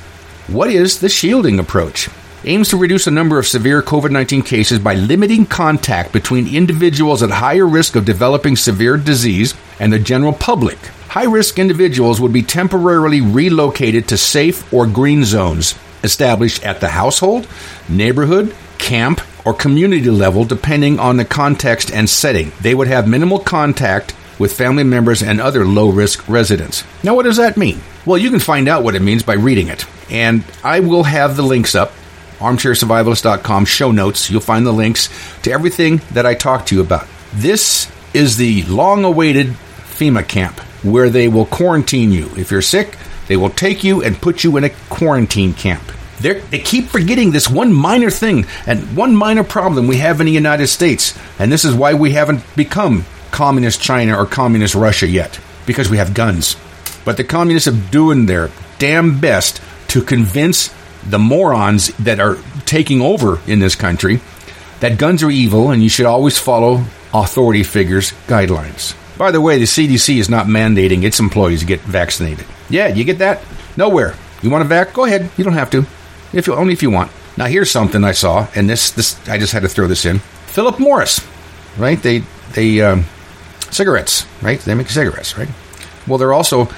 What 0.46 0.70
is 0.70 1.00
the 1.00 1.08
shielding 1.08 1.58
approach? 1.58 2.08
Aims 2.44 2.68
to 2.68 2.76
reduce 2.76 3.06
the 3.06 3.10
number 3.10 3.38
of 3.38 3.46
severe 3.46 3.82
COVID 3.82 4.10
19 4.10 4.42
cases 4.42 4.78
by 4.78 4.94
limiting 4.94 5.46
contact 5.46 6.12
between 6.12 6.54
individuals 6.54 7.22
at 7.22 7.30
higher 7.30 7.66
risk 7.66 7.96
of 7.96 8.04
developing 8.04 8.56
severe 8.56 8.96
disease 8.96 9.54
and 9.80 9.92
the 9.92 9.98
general 9.98 10.32
public. 10.32 10.78
High 11.08 11.24
risk 11.24 11.58
individuals 11.58 12.20
would 12.20 12.32
be 12.32 12.42
temporarily 12.42 13.20
relocated 13.20 14.08
to 14.08 14.16
safe 14.16 14.72
or 14.72 14.86
green 14.86 15.24
zones 15.24 15.74
established 16.02 16.64
at 16.64 16.80
the 16.80 16.88
household, 16.88 17.48
neighborhood, 17.88 18.54
camp, 18.78 19.20
or 19.44 19.54
community 19.54 20.10
level, 20.10 20.44
depending 20.44 20.98
on 20.98 21.16
the 21.16 21.24
context 21.24 21.90
and 21.90 22.08
setting. 22.08 22.52
They 22.60 22.74
would 22.74 22.88
have 22.88 23.08
minimal 23.08 23.38
contact 23.38 24.14
with 24.38 24.52
family 24.52 24.84
members 24.84 25.22
and 25.22 25.40
other 25.40 25.64
low 25.64 25.88
risk 25.88 26.28
residents. 26.28 26.84
Now, 27.02 27.14
what 27.14 27.24
does 27.24 27.38
that 27.38 27.56
mean? 27.56 27.80
Well, 28.04 28.18
you 28.18 28.30
can 28.30 28.40
find 28.40 28.68
out 28.68 28.82
what 28.82 28.94
it 28.94 29.02
means 29.02 29.22
by 29.22 29.34
reading 29.34 29.68
it. 29.68 29.86
And 30.10 30.44
I 30.62 30.80
will 30.80 31.04
have 31.04 31.36
the 31.36 31.42
links 31.42 31.74
up 31.74 31.92
armchairsurvivalist.com 32.38 33.64
show 33.64 33.90
notes. 33.90 34.30
You'll 34.30 34.40
find 34.40 34.66
the 34.66 34.72
links 34.72 35.08
to 35.42 35.50
everything 35.50 36.00
that 36.12 36.26
I 36.26 36.34
talked 36.34 36.68
to 36.68 36.76
you 36.76 36.80
about. 36.80 37.06
This 37.34 37.90
is 38.14 38.36
the 38.36 38.62
long 38.64 39.04
awaited 39.04 39.48
FEMA 39.48 40.26
camp 40.26 40.58
where 40.82 41.10
they 41.10 41.28
will 41.28 41.46
quarantine 41.46 42.12
you. 42.12 42.30
If 42.36 42.50
you're 42.50 42.62
sick, 42.62 42.96
they 43.28 43.36
will 43.36 43.50
take 43.50 43.84
you 43.84 44.02
and 44.02 44.20
put 44.20 44.44
you 44.44 44.56
in 44.56 44.64
a 44.64 44.70
quarantine 44.88 45.52
camp. 45.52 45.82
They're, 46.20 46.40
they 46.40 46.60
keep 46.60 46.86
forgetting 46.86 47.30
this 47.30 47.48
one 47.48 47.72
minor 47.72 48.10
thing 48.10 48.46
and 48.66 48.96
one 48.96 49.14
minor 49.14 49.44
problem 49.44 49.86
we 49.86 49.98
have 49.98 50.20
in 50.20 50.26
the 50.26 50.32
United 50.32 50.68
States, 50.68 51.18
and 51.38 51.52
this 51.52 51.64
is 51.64 51.74
why 51.74 51.94
we 51.94 52.12
haven't 52.12 52.42
become 52.56 53.04
communist 53.30 53.82
China 53.82 54.16
or 54.16 54.24
communist 54.24 54.74
Russia 54.74 55.06
yet, 55.06 55.38
because 55.66 55.90
we 55.90 55.98
have 55.98 56.14
guns. 56.14 56.56
But 57.04 57.18
the 57.18 57.24
communists 57.24 57.68
are 57.68 57.90
doing 57.90 58.26
their 58.26 58.50
damn 58.78 59.20
best 59.20 59.60
to 59.88 60.02
convince 60.02 60.68
the 61.08 61.18
morons 61.18 61.88
that 61.98 62.20
are 62.20 62.36
taking 62.64 63.00
over 63.00 63.40
in 63.46 63.58
this 63.58 63.74
country 63.74 64.20
that 64.80 64.98
guns 64.98 65.22
are 65.22 65.30
evil 65.30 65.70
and 65.70 65.82
you 65.82 65.88
should 65.88 66.06
always 66.06 66.38
follow 66.38 66.84
authority 67.14 67.62
figures' 67.62 68.12
guidelines. 68.26 68.94
By 69.16 69.30
the 69.30 69.40
way, 69.40 69.58
the 69.58 69.64
CDC 69.64 70.18
is 70.18 70.28
not 70.28 70.46
mandating 70.46 71.02
its 71.02 71.20
employees 71.20 71.60
to 71.60 71.66
get 71.66 71.80
vaccinated. 71.80 72.44
Yeah, 72.68 72.88
you 72.88 73.04
get 73.04 73.18
that? 73.18 73.42
Nowhere. 73.76 74.14
You 74.42 74.50
want 74.50 74.64
a 74.64 74.68
vac? 74.68 74.92
Go 74.92 75.04
ahead. 75.04 75.30
You 75.36 75.44
don't 75.44 75.54
have 75.54 75.70
to. 75.70 75.86
If 76.32 76.46
you 76.46 76.54
only 76.54 76.74
if 76.74 76.82
you 76.82 76.90
want. 76.90 77.10
Now 77.36 77.46
here's 77.46 77.70
something 77.70 78.04
I 78.04 78.12
saw, 78.12 78.46
and 78.54 78.68
this 78.68 78.90
this 78.90 79.28
I 79.28 79.38
just 79.38 79.52
had 79.52 79.62
to 79.62 79.68
throw 79.68 79.86
this 79.86 80.04
in. 80.04 80.18
Philip 80.46 80.78
Morris, 80.78 81.20
right? 81.78 82.02
They 82.02 82.22
they 82.52 82.80
um, 82.80 83.04
cigarettes, 83.70 84.26
right? 84.42 84.58
They 84.60 84.74
make 84.74 84.88
cigarettes, 84.88 85.38
right? 85.38 85.48
Well, 86.06 86.18
they're 86.18 86.32
also 86.32 86.68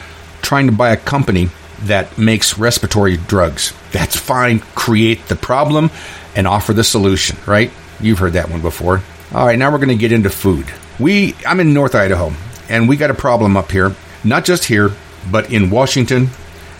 trying 0.42 0.66
to 0.66 0.72
buy 0.72 0.90
a 0.90 0.96
company 0.96 1.48
that 1.82 2.18
makes 2.18 2.58
respiratory 2.58 3.16
drugs. 3.16 3.72
That's 3.92 4.16
fine. 4.16 4.60
Create 4.60 5.26
the 5.28 5.36
problem 5.36 5.90
and 6.34 6.46
offer 6.46 6.72
the 6.72 6.84
solution, 6.84 7.36
right? 7.46 7.70
You've 8.00 8.18
heard 8.18 8.34
that 8.34 8.50
one 8.50 8.60
before. 8.60 9.02
All 9.32 9.46
right, 9.46 9.58
now 9.58 9.70
we're 9.70 9.78
going 9.78 9.88
to 9.88 9.96
get 9.96 10.12
into 10.12 10.30
food. 10.30 10.66
We 10.98 11.34
I'm 11.46 11.60
in 11.60 11.74
North 11.74 11.94
Idaho, 11.94 12.32
and 12.68 12.88
we 12.88 12.96
got 12.96 13.10
a 13.10 13.14
problem 13.14 13.56
up 13.56 13.70
here, 13.70 13.94
not 14.24 14.44
just 14.44 14.64
here, 14.64 14.90
but 15.30 15.52
in 15.52 15.70
Washington 15.70 16.28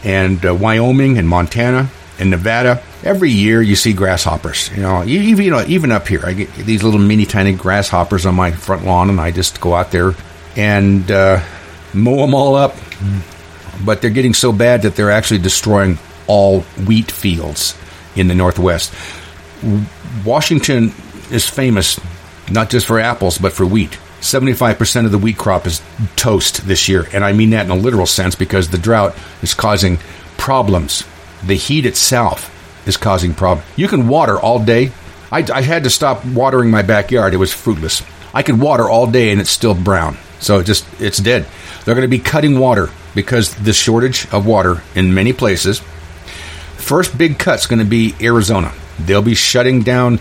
and 0.05 0.45
uh, 0.45 0.55
Wyoming 0.55 1.19
and 1.19 1.29
Montana 1.29 1.91
and 2.19 2.31
Nevada. 2.31 2.83
Every 3.05 3.31
year 3.31 3.63
you 3.63 3.77
see 3.77 3.93
grasshoppers. 3.93 4.71
You 4.75 4.83
know, 4.83 5.05
even 5.05 5.45
you 5.45 5.51
know, 5.51 5.65
even 5.67 5.93
up 5.93 6.09
here, 6.09 6.23
I 6.25 6.33
get 6.33 6.53
these 6.55 6.83
little 6.83 7.01
mini 7.01 7.27
tiny 7.27 7.53
grasshoppers 7.53 8.27
on 8.27 8.35
my 8.35 8.51
front 8.51 8.85
lawn, 8.85 9.11
and 9.11 9.21
I 9.21 9.31
just 9.31 9.61
go 9.61 9.75
out 9.75 9.91
there 9.91 10.15
and 10.57 11.09
uh, 11.11 11.41
mow 11.95 12.17
them 12.17 12.35
all 12.35 12.55
up. 12.57 12.75
But 13.85 14.01
they're 14.01 14.11
getting 14.11 14.35
so 14.35 14.53
bad 14.53 14.83
that 14.83 14.97
they're 14.97 15.11
actually 15.11 15.41
destroying 15.41 15.99
all 16.27 16.61
wheat 16.87 17.11
fields 17.11 17.77
in 18.17 18.29
the 18.29 18.35
Northwest. 18.35 18.95
Washington 20.25 20.93
is 21.31 21.49
famous 21.49 21.99
not 22.51 22.71
just 22.71 22.87
for 22.87 22.99
apples, 22.99 23.39
but 23.39 23.53
for 23.53 23.67
wheat. 23.67 23.99
75% 24.21 25.05
of 25.05 25.13
the 25.13 25.19
wheat 25.19 25.39
crop 25.39 25.67
is 25.67 25.83
toast 26.17 26.67
this 26.67 26.89
year. 26.89 27.07
And 27.13 27.25
I 27.25 27.33
mean 27.33 27.51
that 27.51 27.67
in 27.67 27.71
a 27.71 27.77
literal 27.77 28.07
sense 28.07 28.35
because 28.35 28.71
the 28.71 28.79
drought 28.79 29.15
is 29.43 29.55
causing 29.55 29.99
problems. 30.37 31.05
The 31.47 31.55
heat 31.55 31.87
itself 31.87 32.55
is 32.87 32.97
causing 32.97 33.35
problems. 33.35 33.69
You 33.77 33.87
can 33.87 34.09
water 34.09 34.39
all 34.39 34.65
day. 34.65 34.93
I, 35.31 35.47
I, 35.53 35.63
had 35.63 35.85
to 35.85 35.91
stop 35.91 36.25
watering 36.25 36.71
my 36.71 36.83
backyard. 36.83 37.35
It 37.35 37.37
was 37.37 37.53
fruitless. 37.53 38.03
I 38.33 38.43
could 38.43 38.59
water 38.59 38.89
all 38.89 39.07
day 39.07 39.31
and 39.31 39.41
it's 39.41 39.51
still 39.51 39.75
brown. 39.75 40.17
So 40.41 40.63
just 40.63 40.87
it's 41.01 41.19
dead. 41.19 41.47
They're 41.85 41.95
going 41.95 42.09
to 42.09 42.09
be 42.09 42.19
cutting 42.19 42.59
water 42.59 42.91
because 43.15 43.55
the 43.55 43.73
shortage 43.73 44.27
of 44.33 44.47
water 44.47 44.83
in 44.95 45.15
many 45.15 45.33
places. 45.33 45.81
First 46.77 47.17
big 47.19 47.39
cut's 47.39 47.67
going 47.67 47.81
to 47.81 47.85
be 47.85 48.15
Arizona. 48.21 48.73
They'll 48.99 49.23
be 49.23 49.35
shutting 49.35 49.83
down 49.83 50.21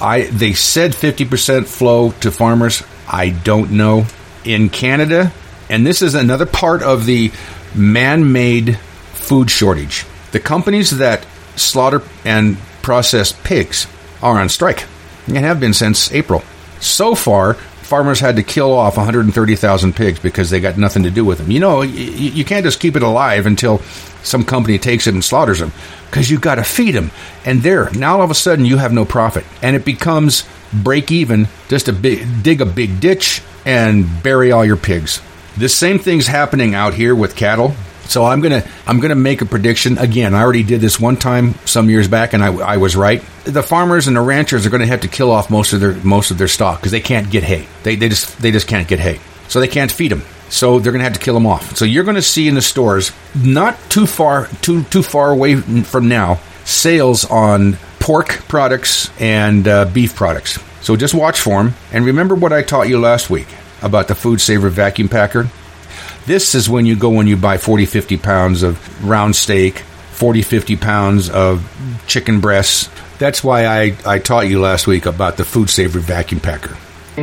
I 0.00 0.22
they 0.22 0.52
said 0.52 0.92
50% 0.92 1.66
flow 1.66 2.12
to 2.20 2.30
farmers. 2.30 2.82
I 3.08 3.30
don't 3.30 3.72
know. 3.72 4.06
In 4.44 4.70
Canada, 4.70 5.32
and 5.68 5.86
this 5.86 6.00
is 6.00 6.14
another 6.14 6.46
part 6.46 6.82
of 6.82 7.04
the 7.04 7.30
man-made 7.74 8.78
food 9.12 9.50
shortage. 9.50 10.06
The 10.32 10.40
companies 10.40 10.96
that 10.96 11.26
slaughter 11.56 12.02
and 12.24 12.56
process 12.80 13.32
pigs 13.32 13.86
are 14.22 14.40
on 14.40 14.48
strike 14.48 14.86
and 15.26 15.36
have 15.36 15.60
been 15.60 15.74
since 15.74 16.10
April. 16.12 16.42
So 16.80 17.14
far, 17.14 17.58
farmers 17.90 18.20
had 18.20 18.36
to 18.36 18.44
kill 18.44 18.72
off 18.72 18.96
130,000 18.96 19.96
pigs 19.96 20.20
because 20.20 20.48
they 20.48 20.60
got 20.60 20.78
nothing 20.78 21.02
to 21.02 21.10
do 21.10 21.24
with 21.24 21.38
them. 21.38 21.50
You 21.50 21.58
know, 21.58 21.82
you, 21.82 22.30
you 22.30 22.44
can't 22.44 22.64
just 22.64 22.78
keep 22.78 22.94
it 22.94 23.02
alive 23.02 23.46
until 23.46 23.80
some 24.22 24.44
company 24.44 24.78
takes 24.78 25.08
it 25.08 25.14
and 25.14 25.24
slaughters 25.24 25.58
them 25.58 25.72
because 26.06 26.30
you've 26.30 26.40
got 26.40 26.54
to 26.54 26.62
feed 26.62 26.92
them. 26.92 27.10
And 27.44 27.62
there, 27.62 27.90
now 27.90 28.18
all 28.18 28.22
of 28.22 28.30
a 28.30 28.34
sudden 28.34 28.64
you 28.64 28.76
have 28.76 28.92
no 28.92 29.04
profit. 29.04 29.44
And 29.60 29.74
it 29.74 29.84
becomes 29.84 30.44
break 30.72 31.10
even 31.10 31.48
just 31.66 31.86
to 31.86 31.92
dig 31.92 32.60
a 32.60 32.64
big 32.64 33.00
ditch 33.00 33.42
and 33.66 34.22
bury 34.22 34.52
all 34.52 34.64
your 34.64 34.76
pigs. 34.76 35.20
This 35.56 35.74
same 35.74 35.98
thing's 35.98 36.28
happening 36.28 36.76
out 36.76 36.94
here 36.94 37.16
with 37.16 37.34
cattle. 37.34 37.74
So 38.10 38.24
I'm 38.24 38.40
gonna 38.40 38.64
I'm 38.88 38.98
gonna 38.98 39.14
make 39.14 39.40
a 39.40 39.46
prediction 39.46 39.96
again. 39.96 40.34
I 40.34 40.42
already 40.42 40.64
did 40.64 40.80
this 40.80 40.98
one 40.98 41.16
time 41.16 41.54
some 41.64 41.88
years 41.88 42.08
back, 42.08 42.32
and 42.32 42.42
I, 42.42 42.52
I 42.56 42.76
was 42.78 42.96
right. 42.96 43.22
The 43.44 43.62
farmers 43.62 44.08
and 44.08 44.16
the 44.16 44.20
ranchers 44.20 44.66
are 44.66 44.70
going 44.70 44.80
to 44.80 44.86
have 44.88 45.02
to 45.02 45.08
kill 45.08 45.30
off 45.30 45.48
most 45.48 45.72
of 45.72 45.80
their 45.80 45.94
most 45.94 46.32
of 46.32 46.38
their 46.38 46.48
stock 46.48 46.80
because 46.80 46.90
they 46.90 47.00
can't 47.00 47.30
get 47.30 47.44
hay. 47.44 47.68
They, 47.84 47.94
they 47.94 48.08
just 48.08 48.36
they 48.42 48.50
just 48.50 48.66
can't 48.66 48.88
get 48.88 48.98
hay, 48.98 49.20
so 49.46 49.60
they 49.60 49.68
can't 49.68 49.92
feed 49.92 50.10
them. 50.10 50.22
So 50.48 50.80
they're 50.80 50.90
going 50.90 50.98
to 50.98 51.04
have 51.04 51.12
to 51.12 51.20
kill 51.20 51.34
them 51.34 51.46
off. 51.46 51.76
So 51.76 51.84
you're 51.84 52.02
going 52.02 52.16
to 52.16 52.22
see 52.22 52.48
in 52.48 52.56
the 52.56 52.62
stores, 52.62 53.12
not 53.36 53.78
too 53.88 54.06
far 54.06 54.48
too 54.60 54.82
too 54.84 55.04
far 55.04 55.30
away 55.30 55.54
from 55.54 56.08
now, 56.08 56.40
sales 56.64 57.24
on 57.24 57.76
pork 58.00 58.42
products 58.48 59.08
and 59.20 59.68
uh, 59.68 59.84
beef 59.84 60.16
products. 60.16 60.58
So 60.80 60.96
just 60.96 61.14
watch 61.14 61.40
for 61.40 61.62
them, 61.62 61.74
and 61.92 62.04
remember 62.04 62.34
what 62.34 62.52
I 62.52 62.62
taught 62.62 62.88
you 62.88 62.98
last 62.98 63.30
week 63.30 63.46
about 63.82 64.08
the 64.08 64.16
Food 64.16 64.40
Saver 64.40 64.68
vacuum 64.68 65.08
packer. 65.08 65.48
This 66.30 66.54
is 66.54 66.70
when 66.70 66.86
you 66.86 66.94
go 66.94 67.18
and 67.18 67.28
you 67.28 67.36
buy 67.36 67.58
40, 67.58 67.86
50 67.86 68.16
pounds 68.18 68.62
of 68.62 69.04
round 69.04 69.34
steak, 69.34 69.80
40, 70.12 70.42
50 70.42 70.76
pounds 70.76 71.28
of 71.28 71.68
chicken 72.06 72.38
breasts. 72.38 72.88
That's 73.18 73.42
why 73.42 73.66
I, 73.66 73.96
I 74.06 74.20
taught 74.20 74.48
you 74.48 74.60
last 74.60 74.86
week 74.86 75.06
about 75.06 75.38
the 75.38 75.44
Food 75.44 75.70
Saver 75.70 75.98
vacuum 75.98 76.40
packer. 76.40 76.76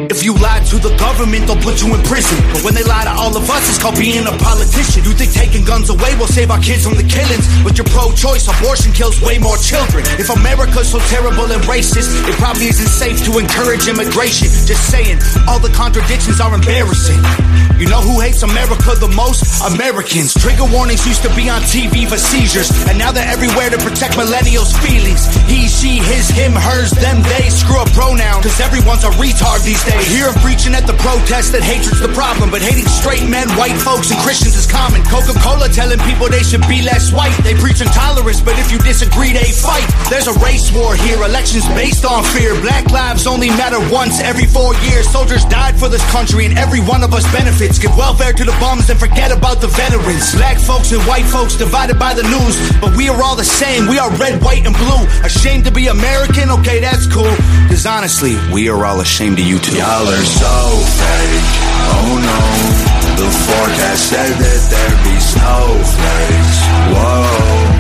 If 0.05 0.21
you 0.23 0.37
lie 0.37 0.61
to 0.69 0.77
the 0.77 0.93
government, 1.01 1.49
they'll 1.49 1.57
put 1.57 1.81
you 1.81 1.89
in 1.89 2.01
prison. 2.05 2.37
But 2.53 2.61
when 2.61 2.75
they 2.77 2.85
lie 2.85 3.09
to 3.09 3.13
all 3.17 3.33
of 3.33 3.49
us, 3.49 3.65
it's 3.65 3.81
called 3.81 3.97
being 3.97 4.29
a 4.29 4.35
politician. 4.37 5.01
You 5.01 5.17
think 5.17 5.33
taking 5.33 5.65
guns 5.65 5.89
away 5.89 6.13
will 6.21 6.29
save 6.29 6.53
our 6.53 6.61
kids 6.61 6.85
from 6.85 6.93
the 6.93 7.07
killings? 7.07 7.49
But 7.65 7.81
you're 7.81 7.89
pro-choice, 7.89 8.45
abortion 8.45 8.93
kills 8.93 9.17
way 9.25 9.41
more 9.41 9.57
children. 9.57 10.05
If 10.21 10.29
America's 10.29 10.93
so 10.93 11.01
terrible 11.09 11.49
and 11.49 11.61
racist, 11.65 12.13
it 12.29 12.37
probably 12.37 12.69
isn't 12.69 12.93
safe 12.93 13.25
to 13.25 13.41
encourage 13.41 13.89
immigration. 13.89 14.53
Just 14.69 14.85
saying, 14.93 15.17
all 15.49 15.57
the 15.57 15.73
contradictions 15.73 16.37
are 16.37 16.53
embarrassing. 16.53 17.17
You 17.81 17.89
know 17.89 18.01
who 18.01 18.21
hates 18.21 18.41
America 18.41 18.93
the 18.97 19.09
most? 19.17 19.45
Americans. 19.65 20.33
Trigger 20.33 20.65
warnings 20.69 21.05
used 21.05 21.21
to 21.25 21.31
be 21.33 21.49
on 21.49 21.61
TV 21.65 22.05
for 22.05 22.17
seizures, 22.17 22.69
and 22.85 22.97
now 22.97 23.11
they're 23.11 23.27
everywhere 23.29 23.69
to 23.69 23.77
protect 23.81 24.13
millennials' 24.13 24.73
feelings. 24.81 25.25
He, 25.49 25.65
she, 25.69 25.97
his, 26.01 26.29
him, 26.29 26.53
hers, 26.53 26.91
them, 26.91 27.21
they. 27.25 27.49
Screw 27.49 27.81
a 27.81 27.85
pronoun, 27.93 28.41
cause 28.41 28.59
everyone's 28.61 29.03
a 29.03 29.13
retard 29.17 29.63
these 29.63 29.86
days. 29.87 30.07
Hear 30.11 30.27
him 30.27 30.37
preaching 30.43 30.75
at 30.75 30.83
the 30.83 30.97
protest 30.99 31.55
that 31.55 31.63
hatred's 31.63 32.03
the 32.03 32.11
problem, 32.11 32.51
but 32.51 32.59
hating 32.59 32.87
straight 32.87 33.23
men, 33.27 33.47
white 33.55 33.75
folks, 33.79 34.11
and 34.11 34.19
Christians 34.19 34.55
is 34.59 34.67
common. 34.67 34.99
Coca 35.07 35.33
Cola 35.39 35.71
telling 35.71 35.99
people 36.03 36.27
they 36.27 36.43
should 36.43 36.63
be 36.67 36.83
less 36.83 37.15
white. 37.15 37.33
They 37.47 37.55
preach 37.55 37.79
intolerance, 37.79 38.43
but 38.43 38.59
if 38.59 38.71
you 38.71 38.79
disagree, 38.83 39.31
they 39.31 39.47
fight. 39.55 39.87
There's 40.11 40.27
a 40.27 40.35
race 40.43 40.67
war 40.75 40.95
here, 40.95 41.23
elections 41.23 41.63
based 41.71 42.03
on 42.03 42.23
fear. 42.35 42.51
Black 42.59 42.91
lives 42.91 43.25
only 43.25 43.49
matter 43.55 43.79
once 43.87 44.19
every 44.19 44.45
four 44.45 44.75
years. 44.91 45.07
Soldiers 45.07 45.45
died 45.47 45.79
for 45.79 45.87
this 45.87 46.03
country, 46.11 46.45
and 46.45 46.57
every 46.59 46.83
one 46.83 47.03
of 47.03 47.13
us 47.13 47.23
benefits. 47.31 47.79
Give 47.79 47.95
welfare 47.95 48.33
to 48.33 48.43
the 48.43 48.55
bums 48.59 48.89
and 48.89 48.99
forget 48.99 49.31
about 49.31 49.61
the 49.63 49.71
veterans. 49.71 50.35
Black 50.35 50.59
folks 50.59 50.91
and 50.91 51.01
white 51.07 51.25
folks 51.25 51.55
divided 51.55 51.97
by 51.97 52.13
the 52.13 52.23
news, 52.27 52.55
but 52.83 52.95
we 52.95 53.07
are 53.07 53.21
all 53.23 53.35
the 53.35 53.47
same. 53.47 53.87
We 53.87 53.99
are 53.99 54.11
red, 54.17 54.43
white, 54.43 54.65
and 54.65 54.75
blue. 54.75 55.03
Ashamed 55.23 55.65
to 55.65 55.71
be 55.71 55.87
American? 55.87 56.49
Okay, 56.59 56.79
that's 56.79 57.07
cool. 57.07 57.35
Cause 57.69 57.85
honestly, 57.85 58.35
we 58.51 58.69
are 58.69 58.85
all 58.85 58.99
ashamed 59.01 59.39
of 59.39 59.45
you 59.45 59.59
too. 59.59 59.76
Y'all 59.77 60.09
are 60.09 60.25
so 60.25 60.57
fake, 60.97 61.49
oh 61.93 62.17
no. 62.17 62.41
The 63.21 63.29
forecast 63.29 64.09
said 64.09 64.33
that 64.33 64.61
there'd 64.73 65.01
be 65.05 65.17
snowflakes, 65.21 66.59
whoa. 66.97 67.77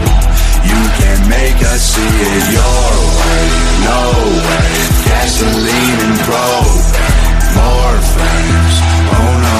You 0.61 0.81
can 1.01 1.17
make 1.27 1.57
us 1.65 1.81
see 1.81 2.05
it 2.05 2.43
your 2.53 2.89
way, 3.17 3.45
no 3.81 4.01
way. 4.45 4.69
Gasoline 5.09 5.99
and 6.05 6.17
propane, 6.21 6.85
more 7.57 7.97
flames, 8.13 8.75
oh 9.17 9.33
no. 9.41 9.57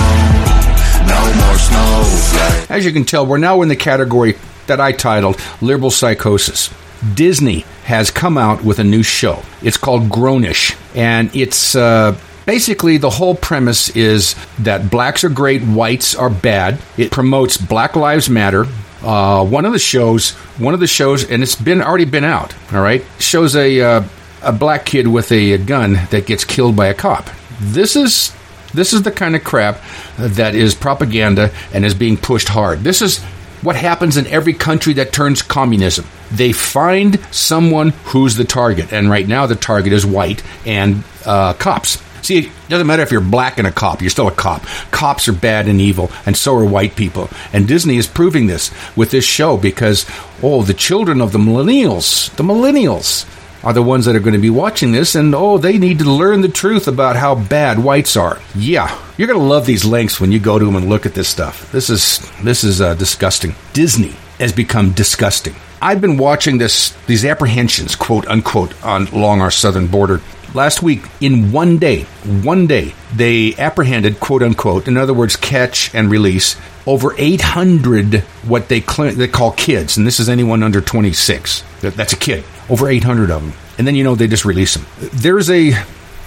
No 1.10 1.21
more 1.41 1.58
snowflakes. 1.58 2.69
As 2.69 2.86
you 2.86 2.91
can 2.91 3.06
tell, 3.06 3.26
we're 3.26 3.39
now 3.39 3.63
in 3.63 3.67
the 3.69 3.76
category 3.76 4.38
that 4.67 4.80
I 4.80 4.91
titled 4.91 5.41
Liberal 5.60 5.89
Psychosis. 5.89 6.69
Disney 7.13 7.65
has 7.86 8.12
come 8.12 8.38
out 8.38 8.63
with 8.63 8.80
a 8.80 8.84
new 8.84 9.04
show. 9.04 9.41
It's 9.62 9.78
called 9.78 10.10
Grownish, 10.10 10.76
and 10.95 11.36
it's 11.36 11.76
uh, 11.76 12.17
basically 12.47 12.97
the 12.97 13.12
whole 13.12 13.36
premise 13.36 13.89
is 13.95 14.36
that 14.57 14.89
blacks 14.89 15.23
are 15.23 15.29
great, 15.29 15.62
whites 15.62 16.15
are 16.15 16.31
bad. 16.31 16.79
It 16.97 17.12
promotes 17.12 17.57
Black 17.57 17.95
Lives 17.95 18.27
Matter. 18.27 18.65
Uh, 19.03 19.45
one 19.45 19.65
of 19.65 19.73
the 19.73 19.79
shows, 19.79 20.31
one 20.57 20.73
of 20.73 20.79
the 20.79 20.88
shows, 20.88 21.29
and 21.29 21.43
it's 21.43 21.55
been 21.55 21.83
already 21.83 22.05
been 22.05 22.23
out. 22.23 22.55
All 22.73 22.81
right, 22.81 23.05
shows 23.19 23.55
a 23.55 23.79
uh, 23.79 24.03
a 24.41 24.51
black 24.51 24.86
kid 24.86 25.07
with 25.07 25.31
a, 25.31 25.51
a 25.53 25.57
gun 25.60 25.93
that 26.10 26.25
gets 26.25 26.43
killed 26.43 26.75
by 26.75 26.88
a 26.88 26.95
cop. 26.95 27.29
This 27.60 27.95
is 27.95 28.33
this 28.73 28.93
is 28.93 29.03
the 29.03 29.12
kind 29.12 29.36
of 29.36 29.43
crap 29.43 29.79
that 30.17 30.55
is 30.55 30.73
propaganda 30.73 31.51
and 31.73 31.86
is 31.86 31.93
being 31.93 32.17
pushed 32.17 32.47
hard. 32.47 32.79
This 32.79 33.03
is 33.03 33.19
what 33.62 33.75
happens 33.75 34.17
in 34.17 34.25
every 34.27 34.53
country 34.53 34.93
that 34.93 35.12
turns 35.13 35.41
communism. 35.41 36.05
They 36.31 36.51
find 36.51 37.19
someone 37.31 37.89
who's 38.05 38.36
the 38.36 38.45
target, 38.45 38.91
and 38.91 39.10
right 39.10 39.27
now 39.27 39.45
the 39.45 39.55
target 39.55 39.93
is 39.93 40.05
white 40.05 40.43
and 40.65 41.03
uh, 41.25 41.53
cops. 41.53 42.01
See, 42.21 42.39
it 42.39 42.51
doesn't 42.69 42.88
matter 42.88 43.03
if 43.03 43.12
you're 43.12 43.21
black 43.21 43.58
and 43.58 43.67
a 43.67 43.71
cop, 43.71 44.01
you're 44.01 44.10
still 44.10 44.27
a 44.27 44.32
cop. 44.32 44.63
Cops 44.91 45.27
are 45.27 45.34
bad 45.34 45.67
and 45.67 45.80
evil, 45.80 46.12
and 46.25 46.36
so 46.36 46.56
are 46.56 46.65
white 46.65 46.95
people. 46.95 47.30
And 47.53 47.67
Disney 47.67 47.97
is 47.97 48.08
proving 48.08 48.47
this 48.47 48.71
with 48.95 49.12
this 49.12 49.25
show 49.25 49.58
because, 49.58 50.06
oh, 50.41 50.63
the 50.63 50.73
children 50.73 51.21
of 51.21 51.32
the 51.32 51.39
millennials, 51.39 52.36
the 52.36 52.43
millennials, 52.43 53.25
are 53.63 53.73
the 53.73 53.84
ones 53.84 54.06
that 54.06 54.15
are 54.15 54.21
going 54.21 54.34
to 54.34 54.39
be 54.39 54.49
watching 54.49 54.91
this, 54.91 55.15
and 55.15 55.34
oh, 55.36 55.58
they 55.58 55.77
need 55.77 55.99
to 55.99 56.10
learn 56.10 56.41
the 56.41 56.47
truth 56.47 56.88
about 56.88 57.15
how 57.15 57.36
bad 57.36 57.80
whites 57.80 58.15
are. 58.15 58.39
Yeah, 58.56 58.97
you're 59.17 59.27
going 59.27 59.39
to 59.39 59.45
love 59.45 59.65
these 59.65 59.84
links 59.84 60.21
when 60.21 60.32
you 60.32 60.39
go 60.39 60.60
to 60.60 60.65
them 60.65 60.75
and 60.75 60.88
look 60.88 61.06
at 61.06 61.13
this 61.13 61.27
stuff. 61.27 61.71
This 61.71 61.89
is 61.89 62.19
this 62.43 62.63
is 62.63 62.82
uh, 62.82 62.93
disgusting. 62.93 63.56
Disney 63.73 64.15
has 64.39 64.53
become 64.53 64.91
disgusting. 64.91 65.56
I've 65.81 66.01
been 66.01 66.17
watching 66.17 66.57
this 66.57 66.91
these 67.05 67.23
apprehensions, 67.25 67.95
quote 67.95 68.27
unquote, 68.27 68.73
on 68.83 69.07
along 69.07 69.41
our 69.41 69.51
southern 69.51 69.87
border. 69.87 70.21
Last 70.53 70.81
week, 70.81 71.03
in 71.19 71.51
one 71.51 71.77
day, 71.77 72.03
one 72.43 72.67
day, 72.67 72.95
they 73.13 73.53
apprehended, 73.57 74.19
quote 74.19 74.41
unquote, 74.41 74.87
in 74.87 74.97
other 74.97 75.13
words, 75.13 75.35
catch 75.35 75.93
and 75.93 76.09
release 76.09 76.55
over 76.87 77.13
800 77.17 78.21
what 78.47 78.69
they 78.69 78.79
cl- 78.81 79.13
they 79.13 79.27
call 79.27 79.51
kids, 79.51 79.97
and 79.97 80.07
this 80.07 80.19
is 80.19 80.29
anyone 80.29 80.63
under 80.63 80.81
26. 80.81 81.63
That's 81.81 82.13
a 82.13 82.17
kid. 82.17 82.43
Over 82.69 82.89
800 82.89 83.29
of 83.29 83.41
them, 83.41 83.53
and 83.77 83.85
then 83.85 83.95
you 83.95 84.03
know 84.03 84.15
they 84.15 84.27
just 84.27 84.45
release 84.45 84.73
them. 84.73 84.85
There's 85.13 85.49
a 85.49 85.71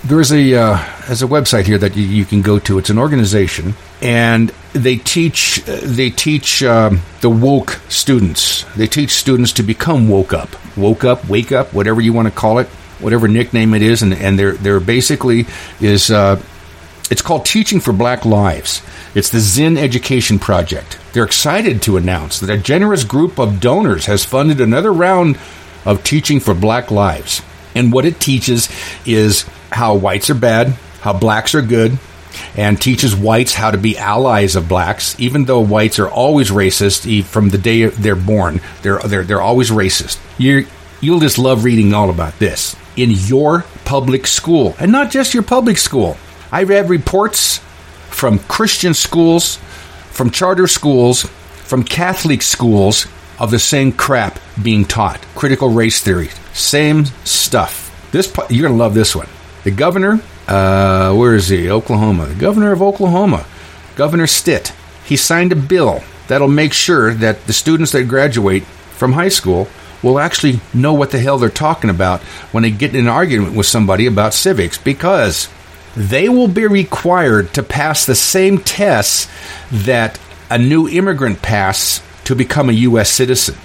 there's 0.04 0.32
a 0.32 0.54
uh, 0.54 0.74
a 0.74 1.28
website 1.28 1.66
here 1.66 1.78
that 1.78 1.96
you, 1.96 2.04
you, 2.04 2.24
can 2.24 2.42
go 2.42 2.58
to. 2.60 2.78
It's 2.78 2.90
an 2.90 2.98
organization, 2.98 3.74
and 4.00 4.48
they 4.72 4.96
teach 4.96 5.62
they 5.64 6.10
teach 6.10 6.62
um, 6.62 7.00
the 7.20 7.30
woke 7.30 7.80
students. 7.88 8.64
They 8.76 8.86
teach 8.86 9.10
students 9.10 9.52
to 9.54 9.62
become 9.62 10.08
woke 10.08 10.32
up, 10.32 10.48
woke 10.76 11.04
up, 11.04 11.28
wake 11.28 11.52
up, 11.52 11.74
whatever 11.74 12.00
you 12.00 12.12
want 12.12 12.28
to 12.28 12.34
call 12.34 12.58
it, 12.58 12.66
whatever 12.98 13.28
nickname 13.28 13.74
it 13.74 13.82
is, 13.82 14.02
and 14.02 14.14
and 14.14 14.38
they're 14.38 14.52
they're 14.52 14.80
basically 14.80 15.46
is. 15.80 16.10
Uh, 16.10 16.40
it's 17.10 17.22
called 17.22 17.44
Teaching 17.44 17.80
for 17.80 17.92
Black 17.92 18.24
Lives. 18.24 18.82
It's 19.16 19.30
the 19.30 19.40
Zinn 19.40 19.76
Education 19.76 20.38
Project. 20.38 20.96
They're 21.12 21.24
excited 21.24 21.82
to 21.82 21.96
announce 21.96 22.38
that 22.38 22.50
a 22.50 22.56
generous 22.56 23.02
group 23.02 23.40
of 23.40 23.58
donors 23.58 24.06
has 24.06 24.24
funded 24.24 24.60
another 24.60 24.92
round 24.92 25.36
of 25.84 26.04
Teaching 26.04 26.38
for 26.38 26.54
Black 26.54 26.92
Lives. 26.92 27.42
And 27.74 27.92
what 27.92 28.04
it 28.04 28.20
teaches 28.20 28.68
is 29.04 29.44
how 29.70 29.94
whites 29.94 30.30
are 30.30 30.34
bad, 30.34 30.68
how 31.00 31.12
blacks 31.12 31.54
are 31.54 31.62
good, 31.62 31.98
and 32.56 32.80
teaches 32.80 33.14
whites 33.14 33.54
how 33.54 33.70
to 33.70 33.78
be 33.78 33.98
allies 33.98 34.56
of 34.56 34.68
blacks, 34.68 35.18
even 35.18 35.44
though 35.44 35.60
whites 35.60 35.98
are 35.98 36.08
always 36.08 36.50
racist 36.50 37.24
from 37.24 37.48
the 37.50 37.58
day 37.58 37.86
they're 37.86 38.16
born. 38.16 38.60
They're, 38.82 38.98
they're, 38.98 39.24
they're 39.24 39.40
always 39.40 39.70
racist. 39.70 40.18
you 40.38 40.66
you'll 41.00 41.20
just 41.20 41.38
love 41.38 41.64
reading 41.64 41.94
all 41.94 42.10
about 42.10 42.38
this 42.38 42.76
in 42.96 43.10
your 43.10 43.64
public 43.84 44.26
school, 44.26 44.74
and 44.78 44.92
not 44.92 45.10
just 45.10 45.34
your 45.34 45.42
public 45.42 45.78
school. 45.78 46.16
I 46.52 46.64
read 46.64 46.90
reports 46.90 47.58
from 48.08 48.38
Christian 48.40 48.92
schools, 48.92 49.56
from 50.10 50.30
charter 50.30 50.66
schools, 50.66 51.22
from 51.22 51.84
Catholic 51.84 52.42
schools 52.42 53.06
of 53.38 53.50
the 53.50 53.58
same 53.58 53.92
crap 53.92 54.38
being 54.62 54.84
taught. 54.84 55.20
Critical 55.34 55.70
race 55.70 56.02
theory, 56.02 56.28
same 56.52 57.06
stuff. 57.24 57.86
This 58.12 58.30
you're 58.50 58.68
gonna 58.68 58.78
love 58.78 58.94
this 58.94 59.16
one. 59.16 59.28
The 59.64 59.70
governor, 59.70 60.20
uh, 60.48 61.14
where 61.14 61.34
is 61.34 61.48
he? 61.48 61.70
Oklahoma. 61.70 62.26
The 62.26 62.34
governor 62.34 62.72
of 62.72 62.82
Oklahoma, 62.82 63.44
Governor 63.96 64.26
Stitt. 64.26 64.72
He 65.04 65.16
signed 65.16 65.52
a 65.52 65.56
bill 65.56 66.02
that'll 66.28 66.48
make 66.48 66.72
sure 66.72 67.12
that 67.14 67.46
the 67.46 67.52
students 67.52 67.92
that 67.92 68.04
graduate 68.04 68.62
from 68.64 69.12
high 69.12 69.28
school 69.28 69.68
will 70.02 70.18
actually 70.18 70.60
know 70.72 70.94
what 70.94 71.10
the 71.10 71.18
hell 71.18 71.38
they're 71.38 71.50
talking 71.50 71.90
about 71.90 72.20
when 72.52 72.62
they 72.62 72.70
get 72.70 72.94
in 72.94 73.02
an 73.02 73.08
argument 73.08 73.54
with 73.54 73.66
somebody 73.66 74.06
about 74.06 74.32
civics 74.32 74.78
because 74.78 75.48
they 75.96 76.28
will 76.28 76.48
be 76.48 76.66
required 76.66 77.52
to 77.54 77.62
pass 77.62 78.06
the 78.06 78.14
same 78.14 78.58
tests 78.58 79.28
that 79.70 80.18
a 80.48 80.58
new 80.58 80.88
immigrant 80.88 81.42
passes 81.42 82.02
to 82.24 82.34
become 82.34 82.70
a 82.70 82.74
U.S. 82.88 83.10
citizen. 83.10 83.56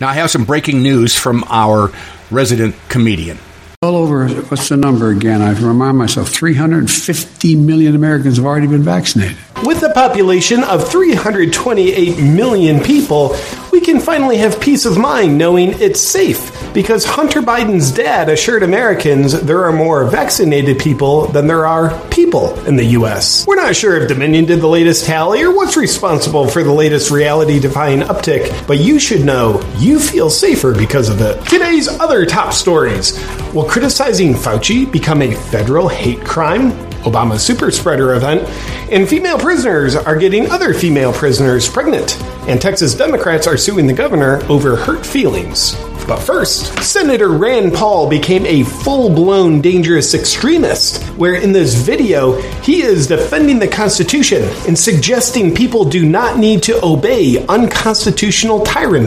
Now, 0.00 0.08
I 0.08 0.14
have 0.14 0.30
some 0.30 0.44
breaking 0.44 0.82
news 0.82 1.16
from 1.16 1.44
our 1.48 1.92
resident 2.30 2.74
comedian. 2.88 3.38
Well 3.84 3.96
over, 3.96 4.26
what's 4.30 4.70
the 4.70 4.78
number 4.78 5.10
again? 5.10 5.42
I 5.42 5.52
remind 5.60 5.98
myself 5.98 6.30
350 6.30 7.54
million 7.56 7.94
Americans 7.94 8.38
have 8.38 8.46
already 8.46 8.66
been 8.66 8.82
vaccinated. 8.82 9.36
With 9.62 9.82
a 9.82 9.92
population 9.92 10.64
of 10.64 10.88
328 10.90 12.18
million 12.18 12.82
people, 12.82 13.36
we 13.72 13.82
can 13.82 14.00
finally 14.00 14.38
have 14.38 14.58
peace 14.58 14.86
of 14.86 14.96
mind 14.96 15.36
knowing 15.36 15.78
it's 15.82 16.00
safe 16.00 16.53
because 16.74 17.04
Hunter 17.04 17.40
Biden's 17.40 17.92
dad 17.92 18.28
assured 18.28 18.64
Americans 18.64 19.40
there 19.40 19.64
are 19.64 19.72
more 19.72 20.04
vaccinated 20.04 20.78
people 20.78 21.28
than 21.28 21.46
there 21.46 21.66
are 21.66 21.96
people 22.08 22.58
in 22.66 22.74
the 22.74 22.84
U.S. 22.84 23.46
We're 23.46 23.54
not 23.54 23.76
sure 23.76 23.96
if 23.96 24.08
Dominion 24.08 24.44
did 24.44 24.60
the 24.60 24.66
latest 24.68 25.06
tally 25.06 25.42
or 25.42 25.54
what's 25.54 25.76
responsible 25.76 26.48
for 26.48 26.64
the 26.64 26.72
latest 26.72 27.12
reality 27.12 27.60
defying 27.60 28.00
uptick, 28.00 28.66
but 28.66 28.78
you 28.78 28.98
should 28.98 29.24
know 29.24 29.62
you 29.78 30.00
feel 30.00 30.28
safer 30.28 30.74
because 30.74 31.08
of 31.08 31.20
it. 31.20 31.42
Today's 31.46 31.88
other 31.88 32.26
top 32.26 32.52
stories 32.52 33.18
Will 33.54 33.64
criticizing 33.64 34.34
Fauci 34.34 34.90
become 34.90 35.22
a 35.22 35.32
federal 35.32 35.86
hate 35.86 36.24
crime? 36.24 36.72
Obama's 37.04 37.44
super 37.44 37.70
spreader 37.70 38.14
event, 38.14 38.42
and 38.90 39.08
female 39.08 39.38
prisoners 39.38 39.94
are 39.94 40.16
getting 40.16 40.50
other 40.50 40.74
female 40.74 41.12
prisoners 41.12 41.68
pregnant, 41.68 42.20
and 42.48 42.60
Texas 42.60 42.94
Democrats 42.94 43.46
are 43.46 43.56
suing 43.58 43.86
the 43.86 43.92
governor 43.92 44.42
over 44.48 44.74
hurt 44.74 45.06
feelings. 45.06 45.76
But 46.06 46.18
first, 46.18 46.82
Senator 46.82 47.30
Rand 47.30 47.72
Paul 47.72 48.10
became 48.10 48.44
a 48.44 48.62
full 48.62 49.08
blown 49.08 49.62
dangerous 49.62 50.12
extremist, 50.12 51.02
where 51.16 51.34
in 51.34 51.52
this 51.52 51.74
video, 51.74 52.40
he 52.60 52.82
is 52.82 53.06
defending 53.06 53.58
the 53.58 53.68
Constitution 53.68 54.42
and 54.66 54.78
suggesting 54.78 55.54
people 55.54 55.84
do 55.84 56.04
not 56.04 56.38
need 56.38 56.62
to 56.64 56.84
obey 56.84 57.44
unconstitutional 57.46 58.60
tyranny. 58.60 59.04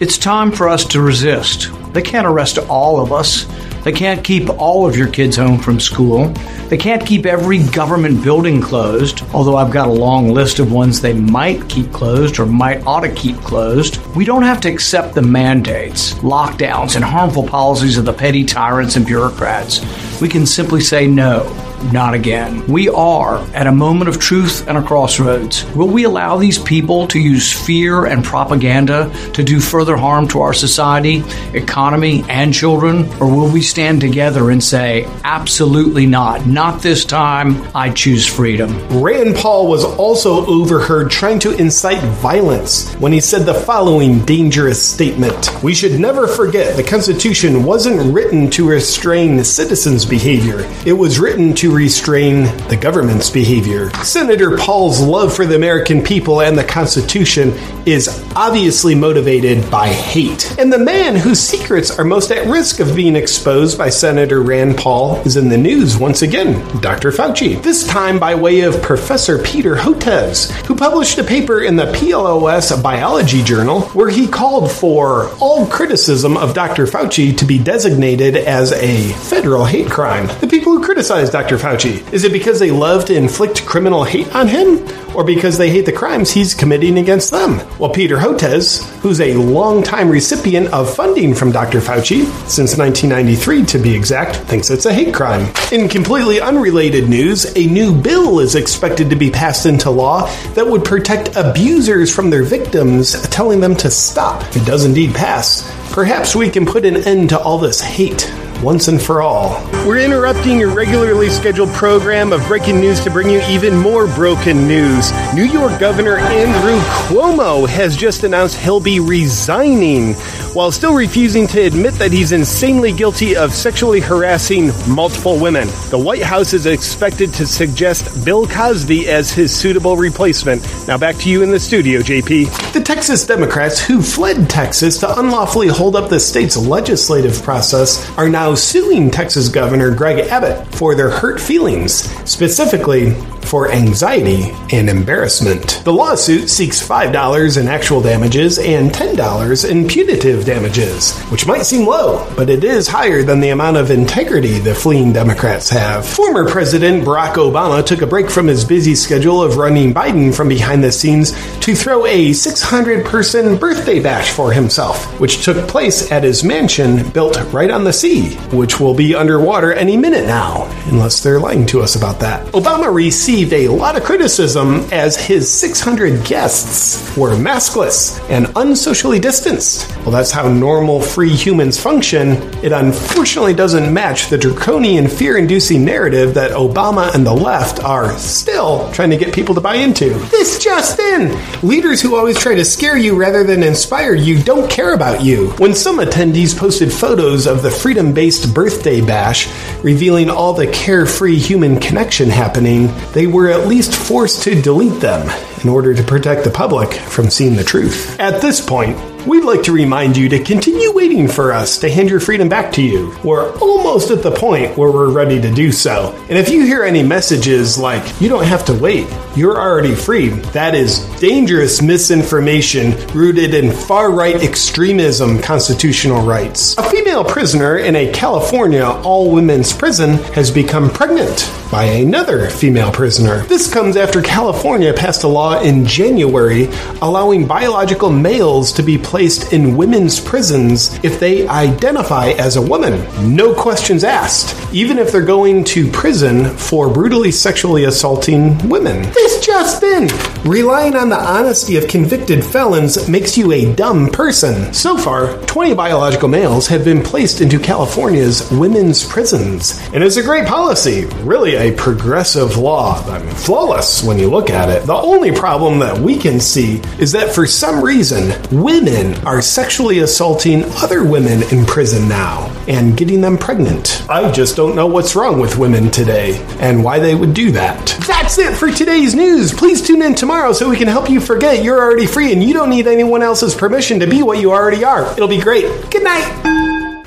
It's 0.00 0.18
time 0.18 0.50
for 0.50 0.68
us 0.68 0.84
to 0.86 1.00
resist. 1.00 1.70
They 1.92 2.02
can't 2.02 2.26
arrest 2.26 2.58
all 2.58 3.00
of 3.00 3.12
us. 3.12 3.46
They 3.84 3.92
can't 3.92 4.22
keep 4.22 4.48
all 4.48 4.86
of 4.86 4.96
your 4.96 5.08
kids 5.08 5.36
home 5.36 5.58
from 5.58 5.80
school. 5.80 6.28
They 6.68 6.76
can't 6.76 7.04
keep 7.04 7.26
every 7.26 7.58
government 7.58 8.22
building 8.22 8.60
closed, 8.60 9.22
although 9.34 9.56
I've 9.56 9.72
got 9.72 9.88
a 9.88 9.92
long 9.92 10.28
list 10.28 10.60
of 10.60 10.70
ones 10.70 11.00
they 11.00 11.12
might 11.12 11.68
keep 11.68 11.92
closed 11.92 12.38
or 12.38 12.46
might 12.46 12.86
ought 12.86 13.00
to 13.00 13.12
keep 13.12 13.36
closed. 13.38 13.98
We 14.14 14.24
don't 14.24 14.44
have 14.44 14.60
to 14.62 14.70
accept 14.70 15.14
the 15.14 15.22
mandates, 15.22 16.14
lockdowns, 16.14 16.94
and 16.94 17.04
harmful 17.04 17.46
policies 17.46 17.98
of 17.98 18.04
the 18.04 18.12
petty 18.12 18.44
tyrants 18.44 18.96
and 18.96 19.04
bureaucrats. 19.04 19.80
We 20.20 20.28
can 20.28 20.46
simply 20.46 20.80
say 20.80 21.06
no 21.06 21.71
not 21.90 22.14
again. 22.14 22.66
We 22.66 22.88
are 22.88 23.38
at 23.54 23.66
a 23.66 23.72
moment 23.72 24.08
of 24.08 24.18
truth 24.20 24.68
and 24.68 24.78
a 24.78 24.82
crossroads. 24.82 25.64
Will 25.74 25.88
we 25.88 26.04
allow 26.04 26.36
these 26.36 26.58
people 26.58 27.06
to 27.08 27.18
use 27.18 27.52
fear 27.52 28.04
and 28.04 28.24
propaganda 28.24 29.12
to 29.34 29.42
do 29.42 29.60
further 29.60 29.96
harm 29.96 30.28
to 30.28 30.40
our 30.40 30.52
society, 30.52 31.24
economy, 31.54 32.24
and 32.28 32.54
children? 32.54 33.08
Or 33.20 33.26
will 33.26 33.50
we 33.50 33.62
stand 33.62 34.00
together 34.00 34.50
and 34.50 34.62
say, 34.62 35.08
absolutely 35.24 36.06
not, 36.06 36.46
not 36.46 36.82
this 36.82 37.04
time, 37.04 37.62
I 37.74 37.90
choose 37.90 38.26
freedom? 38.26 38.70
Rand 39.02 39.36
Paul 39.36 39.68
was 39.68 39.84
also 39.84 40.46
overheard 40.46 41.10
trying 41.10 41.38
to 41.40 41.56
incite 41.56 42.02
violence 42.02 42.92
when 42.94 43.12
he 43.12 43.20
said 43.20 43.46
the 43.46 43.54
following 43.54 44.24
dangerous 44.24 44.82
statement 44.82 45.50
We 45.62 45.74
should 45.74 45.98
never 45.98 46.26
forget 46.26 46.76
the 46.76 46.82
Constitution 46.82 47.64
wasn't 47.64 48.12
written 48.12 48.50
to 48.50 48.68
restrain 48.68 49.42
citizens' 49.44 50.04
behavior, 50.04 50.60
it 50.86 50.92
was 50.92 51.18
written 51.18 51.54
to 51.54 51.71
restrain 51.72 52.44
the 52.68 52.78
government's 52.80 53.30
behavior. 53.30 53.90
Senator 54.04 54.56
Paul's 54.56 55.00
love 55.00 55.34
for 55.34 55.46
the 55.46 55.56
American 55.56 56.02
people 56.02 56.40
and 56.40 56.56
the 56.56 56.64
Constitution 56.64 57.52
is 57.86 58.08
obviously 58.36 58.94
motivated 58.94 59.68
by 59.70 59.88
hate. 59.88 60.56
And 60.58 60.72
the 60.72 60.78
man 60.78 61.16
whose 61.16 61.40
secrets 61.40 61.98
are 61.98 62.04
most 62.04 62.30
at 62.30 62.46
risk 62.46 62.80
of 62.80 62.94
being 62.94 63.16
exposed 63.16 63.76
by 63.76 63.88
Senator 63.88 64.42
Rand 64.42 64.76
Paul 64.76 65.16
is 65.22 65.36
in 65.36 65.48
the 65.48 65.58
news 65.58 65.96
once 65.96 66.22
again 66.22 66.60
Dr. 66.80 67.10
Fauci. 67.10 67.60
This 67.62 67.86
time 67.86 68.18
by 68.18 68.34
way 68.34 68.60
of 68.60 68.80
Professor 68.82 69.38
Peter 69.38 69.74
Hotez, 69.74 70.50
who 70.66 70.76
published 70.76 71.18
a 71.18 71.24
paper 71.24 71.62
in 71.62 71.76
the 71.76 71.86
PLOS 71.86 72.82
Biology 72.82 73.42
Journal 73.42 73.82
where 73.90 74.10
he 74.10 74.28
called 74.28 74.70
for 74.70 75.30
all 75.40 75.66
criticism 75.66 76.36
of 76.36 76.54
Dr. 76.54 76.86
Fauci 76.86 77.36
to 77.36 77.44
be 77.44 77.58
designated 77.58 78.36
as 78.36 78.72
a 78.72 79.08
federal 79.28 79.64
hate 79.64 79.90
crime. 79.90 80.26
The 80.40 80.46
who 80.72 80.82
criticize 80.82 81.28
Dr. 81.28 81.58
Fauci, 81.58 82.10
is 82.14 82.24
it 82.24 82.32
because 82.32 82.58
they 82.58 82.70
love 82.70 83.04
to 83.04 83.14
inflict 83.14 83.66
criminal 83.66 84.04
hate 84.04 84.34
on 84.34 84.48
him? 84.48 84.88
Or 85.14 85.22
because 85.22 85.58
they 85.58 85.68
hate 85.68 85.84
the 85.84 85.92
crimes 85.92 86.30
he's 86.30 86.54
committing 86.54 86.96
against 86.96 87.30
them? 87.30 87.60
Well, 87.78 87.90
Peter 87.90 88.16
Hotez, 88.16 88.82
who's 89.00 89.20
a 89.20 89.34
longtime 89.34 90.08
recipient 90.08 90.72
of 90.72 90.94
funding 90.94 91.34
from 91.34 91.52
Dr. 91.52 91.80
Fauci, 91.80 92.24
since 92.48 92.78
1993 92.78 93.66
to 93.66 93.78
be 93.78 93.94
exact, 93.94 94.36
thinks 94.36 94.70
it's 94.70 94.86
a 94.86 94.94
hate 94.94 95.12
crime. 95.12 95.52
In 95.70 95.90
completely 95.90 96.40
unrelated 96.40 97.06
news, 97.06 97.54
a 97.54 97.66
new 97.66 97.94
bill 97.94 98.40
is 98.40 98.54
expected 98.54 99.10
to 99.10 99.16
be 99.16 99.30
passed 99.30 99.66
into 99.66 99.90
law 99.90 100.26
that 100.54 100.66
would 100.66 100.86
protect 100.86 101.36
abusers 101.36 102.14
from 102.14 102.30
their 102.30 102.44
victims, 102.44 103.20
telling 103.28 103.60
them 103.60 103.76
to 103.76 103.90
stop. 103.90 104.42
It 104.56 104.64
does 104.64 104.86
indeed 104.86 105.14
pass, 105.14 105.70
perhaps 105.92 106.34
we 106.34 106.48
can 106.48 106.64
put 106.64 106.86
an 106.86 106.96
end 106.96 107.28
to 107.28 107.38
all 107.38 107.58
this 107.58 107.82
hate 107.82 108.32
once 108.62 108.88
and 108.88 109.02
for 109.02 109.20
all. 109.20 109.60
We're 109.86 109.98
interrupting 109.98 110.58
your 110.58 110.70
regularly 110.72 111.28
scheduled 111.28 111.70
program 111.70 112.32
of 112.32 112.46
breaking 112.46 112.80
news 112.80 113.00
to 113.00 113.10
bring 113.10 113.28
you 113.28 113.42
even 113.48 113.76
more 113.76 114.06
broken 114.06 114.68
news. 114.68 115.10
New 115.34 115.44
York 115.44 115.80
Governor 115.80 116.18
Andrew 116.18 116.78
Cuomo 117.08 117.68
has 117.68 117.96
just 117.96 118.22
announced 118.22 118.56
he'll 118.56 118.80
be 118.80 119.00
resigning 119.00 120.14
while 120.54 120.70
still 120.70 120.94
refusing 120.94 121.46
to 121.48 121.60
admit 121.60 121.94
that 121.94 122.12
he's 122.12 122.32
insanely 122.32 122.92
guilty 122.92 123.36
of 123.36 123.52
sexually 123.52 124.00
harassing 124.00 124.70
multiple 124.88 125.38
women. 125.38 125.68
The 125.90 125.98
White 125.98 126.22
House 126.22 126.52
is 126.52 126.66
expected 126.66 127.32
to 127.34 127.46
suggest 127.46 128.24
Bill 128.24 128.46
Cosby 128.46 129.08
as 129.08 129.30
his 129.30 129.54
suitable 129.54 129.96
replacement. 129.96 130.62
Now 130.86 130.98
back 130.98 131.16
to 131.16 131.30
you 131.30 131.42
in 131.42 131.50
the 131.50 131.60
studio, 131.60 132.00
JP. 132.00 132.72
The 132.72 132.80
Texas 132.80 133.26
Democrats 133.26 133.80
who 133.80 134.02
fled 134.02 134.48
Texas 134.50 134.98
to 134.98 135.18
unlawfully 135.18 135.68
hold 135.68 135.96
up 135.96 136.10
the 136.10 136.20
state's 136.20 136.56
legislative 136.56 137.42
process 137.42 138.10
are 138.18 138.28
now 138.28 138.54
suing 138.54 139.10
Texas 139.10 139.48
Governor 139.48 139.94
Greg 139.94 140.26
Abbott 140.28 140.66
for 140.74 140.94
their 140.94 141.10
hurt 141.10 141.40
feelings, 141.40 141.92
specifically 142.28 143.14
for 143.44 143.70
anxiety 143.70 144.50
and 144.72 144.88
embarrassment. 144.88 145.82
The 145.84 145.92
lawsuit 145.92 146.48
seeks 146.48 146.86
$5 146.86 147.60
in 147.60 147.68
actual 147.68 148.00
damages 148.00 148.58
and 148.58 148.90
$10 148.90 149.70
in 149.70 149.88
punitive 149.88 150.44
damages, 150.44 151.18
which 151.24 151.46
might 151.46 151.66
seem 151.66 151.86
low, 151.86 152.26
but 152.36 152.48
it 152.48 152.64
is 152.64 152.88
higher 152.88 153.22
than 153.22 153.40
the 153.40 153.50
amount 153.50 153.76
of 153.76 153.90
integrity 153.90 154.58
the 154.58 154.74
fleeing 154.74 155.12
Democrats 155.12 155.68
have. 155.68 156.06
Former 156.06 156.48
President 156.48 157.04
Barack 157.04 157.34
Obama 157.34 157.84
took 157.84 158.02
a 158.02 158.06
break 158.06 158.30
from 158.30 158.46
his 158.46 158.64
busy 158.64 158.94
schedule 158.94 159.42
of 159.42 159.56
running 159.56 159.92
Biden 159.92 160.34
from 160.34 160.48
behind 160.48 160.82
the 160.82 160.92
scenes 160.92 161.32
to 161.60 161.74
throw 161.74 162.06
a 162.06 162.32
600 162.32 163.04
person 163.04 163.56
birthday 163.56 164.00
bash 164.00 164.30
for 164.30 164.52
himself, 164.52 165.04
which 165.20 165.44
took 165.44 165.68
place 165.68 166.10
at 166.10 166.24
his 166.24 166.44
mansion 166.44 167.08
built 167.10 167.36
right 167.52 167.70
on 167.70 167.84
the 167.84 167.92
sea, 167.92 168.34
which 168.56 168.80
will 168.80 168.94
be 168.94 169.14
underwater 169.14 169.72
any 169.72 169.96
minute 169.96 170.26
now, 170.26 170.64
unless 170.86 171.22
they're 171.22 171.40
lying 171.40 171.66
to 171.66 171.80
us 171.80 171.96
about 171.96 172.20
that. 172.20 172.46
Obama 172.52 172.92
received 172.92 173.31
a 173.32 173.68
lot 173.68 173.96
of 173.96 174.04
criticism 174.04 174.80
as 174.92 175.16
his 175.16 175.50
600 175.50 176.22
guests 176.26 177.16
were 177.16 177.30
maskless 177.30 178.20
and 178.28 178.52
unsocially 178.56 179.18
distanced. 179.18 179.88
Well, 180.00 180.10
that's 180.10 180.30
how 180.30 180.52
normal 180.52 181.00
free 181.00 181.34
humans 181.34 181.80
function. 181.80 182.32
It 182.62 182.72
unfortunately 182.72 183.54
doesn't 183.54 183.92
match 183.92 184.28
the 184.28 184.36
draconian 184.36 185.08
fear 185.08 185.38
inducing 185.38 185.82
narrative 185.82 186.34
that 186.34 186.50
Obama 186.50 187.14
and 187.14 187.26
the 187.26 187.32
left 187.32 187.82
are 187.82 188.16
still 188.18 188.92
trying 188.92 189.10
to 189.10 189.16
get 189.16 189.34
people 189.34 189.54
to 189.54 189.62
buy 189.62 189.76
into. 189.76 190.10
This 190.30 190.58
just 190.58 190.98
in! 190.98 191.34
Leaders 191.62 192.02
who 192.02 192.16
always 192.16 192.38
try 192.38 192.54
to 192.54 192.66
scare 192.66 192.98
you 192.98 193.16
rather 193.16 193.44
than 193.44 193.62
inspire 193.62 194.14
you 194.14 194.42
don't 194.42 194.70
care 194.70 194.92
about 194.92 195.22
you. 195.22 195.52
When 195.52 195.74
some 195.74 196.00
attendees 196.00 196.56
posted 196.56 196.92
photos 196.92 197.46
of 197.46 197.62
the 197.62 197.70
freedom 197.70 198.12
based 198.12 198.52
birthday 198.52 199.00
bash, 199.00 199.48
revealing 199.82 200.28
all 200.28 200.52
the 200.52 200.66
carefree 200.66 201.38
human 201.38 201.80
connection 201.80 202.28
happening, 202.28 202.90
they 203.12 203.21
were 203.26 203.48
at 203.48 203.66
least 203.66 203.94
forced 203.94 204.42
to 204.42 204.60
delete 204.60 205.00
them 205.00 205.28
in 205.62 205.68
order 205.68 205.94
to 205.94 206.02
protect 206.02 206.44
the 206.44 206.50
public 206.50 206.92
from 206.92 207.30
seeing 207.30 207.56
the 207.56 207.64
truth. 207.64 208.18
At 208.18 208.40
this 208.40 208.60
point, 208.60 208.96
we'd 209.26 209.44
like 209.44 209.62
to 209.62 209.72
remind 209.72 210.16
you 210.16 210.28
to 210.28 210.42
continue 210.42 210.92
waiting 210.92 211.28
for 211.28 211.52
us 211.52 211.78
to 211.78 211.90
hand 211.90 212.10
your 212.10 212.20
freedom 212.20 212.48
back 212.48 212.72
to 212.72 212.82
you. 212.82 213.14
We're 213.22 213.56
almost 213.58 214.10
at 214.10 214.22
the 214.22 214.32
point 214.32 214.76
where 214.76 214.90
we're 214.90 215.10
ready 215.10 215.40
to 215.40 215.52
do 215.52 215.70
so. 215.70 216.12
And 216.28 216.38
if 216.38 216.48
you 216.48 216.64
hear 216.64 216.82
any 216.82 217.02
messages 217.02 217.78
like, 217.78 218.20
you 218.20 218.28
don't 218.28 218.44
have 218.44 218.64
to 218.66 218.74
wait, 218.74 219.06
you're 219.36 219.60
already 219.60 219.94
free, 219.94 220.28
that 220.52 220.74
is 220.74 220.98
dangerous 221.20 221.80
misinformation 221.80 222.96
rooted 223.08 223.54
in 223.54 223.70
far 223.70 224.10
right 224.10 224.36
extremism 224.42 225.40
constitutional 225.40 226.22
rights. 226.26 226.76
A 226.78 226.90
female 226.90 227.24
prisoner 227.24 227.78
in 227.78 227.96
a 227.96 228.10
California 228.12 228.84
all 228.84 229.30
women's 229.30 229.72
prison 229.72 230.14
has 230.34 230.50
become 230.50 230.90
pregnant 230.90 231.50
by 231.70 231.84
another 231.84 232.50
female 232.50 232.92
prisoner. 232.92 233.44
This 233.44 233.72
comes 233.72 233.96
after 233.96 234.20
California 234.20 234.92
passed 234.92 235.22
a 235.22 235.28
law 235.28 235.51
in 235.60 235.84
January 235.84 236.68
allowing 237.02 237.46
biological 237.46 238.10
males 238.10 238.72
to 238.72 238.82
be 238.82 238.96
placed 238.96 239.52
in 239.52 239.76
women's 239.76 240.20
prisons 240.20 240.98
if 241.04 241.20
they 241.20 241.46
identify 241.48 242.30
as 242.38 242.56
a 242.56 242.62
woman. 242.62 243.04
No 243.36 243.54
questions 243.54 244.04
asked, 244.04 244.56
even 244.72 244.98
if 244.98 245.12
they're 245.12 245.22
going 245.22 245.64
to 245.64 245.90
prison 245.90 246.56
for 246.56 246.88
brutally 246.88 247.30
sexually 247.30 247.84
assaulting 247.84 248.56
women. 248.68 249.02
This 249.12 249.44
just 249.44 249.82
in! 249.82 250.08
Relying 250.48 250.96
on 250.96 251.08
the 251.08 251.20
honesty 251.20 251.76
of 251.76 251.88
convicted 251.88 252.44
felons 252.44 253.08
makes 253.08 253.36
you 253.36 253.52
a 253.52 253.74
dumb 253.74 254.08
person. 254.08 254.72
So 254.72 254.96
far, 254.96 255.36
20 255.42 255.74
biological 255.74 256.28
males 256.28 256.66
have 256.68 256.84
been 256.84 257.02
placed 257.02 257.40
into 257.40 257.58
California's 257.58 258.50
women's 258.50 259.04
prisons. 259.04 259.80
And 259.92 260.02
it's 260.02 260.16
a 260.16 260.22
great 260.22 260.46
policy, 260.46 261.06
really 261.22 261.56
a 261.56 261.72
progressive 261.72 262.56
law. 262.56 263.02
I 263.06 263.18
mean, 263.18 263.34
flawless 263.34 264.02
when 264.02 264.18
you 264.18 264.30
look 264.30 264.50
at 264.50 264.68
it. 264.68 264.86
The 264.86 264.94
only 264.94 265.32
problem 265.42 265.80
that 265.80 265.98
we 265.98 266.16
can 266.16 266.38
see 266.38 266.80
is 267.00 267.10
that 267.10 267.34
for 267.34 267.48
some 267.48 267.82
reason, 267.82 268.32
women 268.52 269.12
are 269.26 269.42
sexually 269.42 269.98
assaulting 269.98 270.62
other 270.76 271.02
women 271.02 271.42
in 271.52 271.66
prison 271.66 272.08
now 272.08 272.46
and 272.68 272.96
getting 272.96 273.20
them 273.20 273.36
pregnant. 273.36 274.08
I 274.08 274.30
just 274.30 274.54
don't 274.54 274.76
know 274.76 274.86
what's 274.86 275.16
wrong 275.16 275.40
with 275.40 275.58
women 275.58 275.90
today 275.90 276.40
and 276.60 276.84
why 276.84 277.00
they 277.00 277.16
would 277.16 277.34
do 277.34 277.50
that. 277.50 277.84
That's 278.06 278.38
it 278.38 278.56
for 278.56 278.70
today's 278.70 279.16
news. 279.16 279.52
Please 279.52 279.82
tune 279.82 280.02
in 280.02 280.14
tomorrow 280.14 280.52
so 280.52 280.70
we 280.70 280.76
can 280.76 280.86
help 280.86 281.10
you 281.10 281.20
forget 281.20 281.64
you're 281.64 281.80
already 281.80 282.06
free 282.06 282.32
and 282.32 282.40
you 282.40 282.54
don't 282.54 282.70
need 282.70 282.86
anyone 282.86 283.24
else's 283.24 283.52
permission 283.52 283.98
to 283.98 284.06
be 284.06 284.22
what 284.22 284.38
you 284.40 284.52
already 284.52 284.84
are. 284.84 285.10
It'll 285.14 285.26
be 285.26 285.40
great. 285.40 285.64
Good 285.90 286.04
night. 286.04 286.51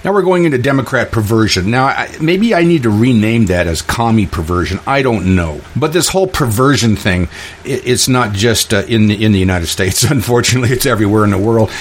Now 0.05 0.13
we're 0.13 0.21
going 0.21 0.45
into 0.45 0.59
Democrat 0.59 1.11
perversion. 1.11 1.71
Now, 1.71 1.85
I, 1.85 2.15
maybe 2.21 2.53
I 2.53 2.63
need 2.63 2.83
to 2.83 2.91
rename 2.91 3.47
that 3.47 3.65
as 3.65 3.81
commie 3.81 4.27
perversion. 4.27 4.79
I 4.85 5.01
don't 5.01 5.35
know. 5.35 5.61
But 5.75 5.93
this 5.93 6.09
whole 6.09 6.27
perversion 6.27 6.95
thing, 6.95 7.23
it, 7.63 7.87
it's 7.87 8.07
not 8.07 8.31
just 8.31 8.71
uh, 8.71 8.83
in 8.87 9.07
the 9.07 9.25
in 9.25 9.31
the 9.31 9.39
United 9.39 9.65
States. 9.65 10.03
Unfortunately, 10.11 10.69
it's 10.69 10.85
everywhere 10.85 11.23
in 11.23 11.31
the 11.31 11.39
world. 11.39 11.71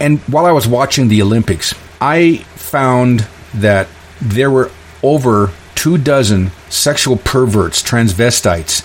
And 0.00 0.20
while 0.20 0.46
I 0.46 0.52
was 0.52 0.66
watching 0.66 1.08
the 1.08 1.20
Olympics, 1.20 1.74
I 2.00 2.38
found 2.54 3.26
that 3.52 3.88
there 4.22 4.50
were 4.50 4.70
over 5.02 5.52
two 5.86 5.96
dozen 5.96 6.50
sexual 6.68 7.16
perverts, 7.16 7.80
transvestites 7.80 8.84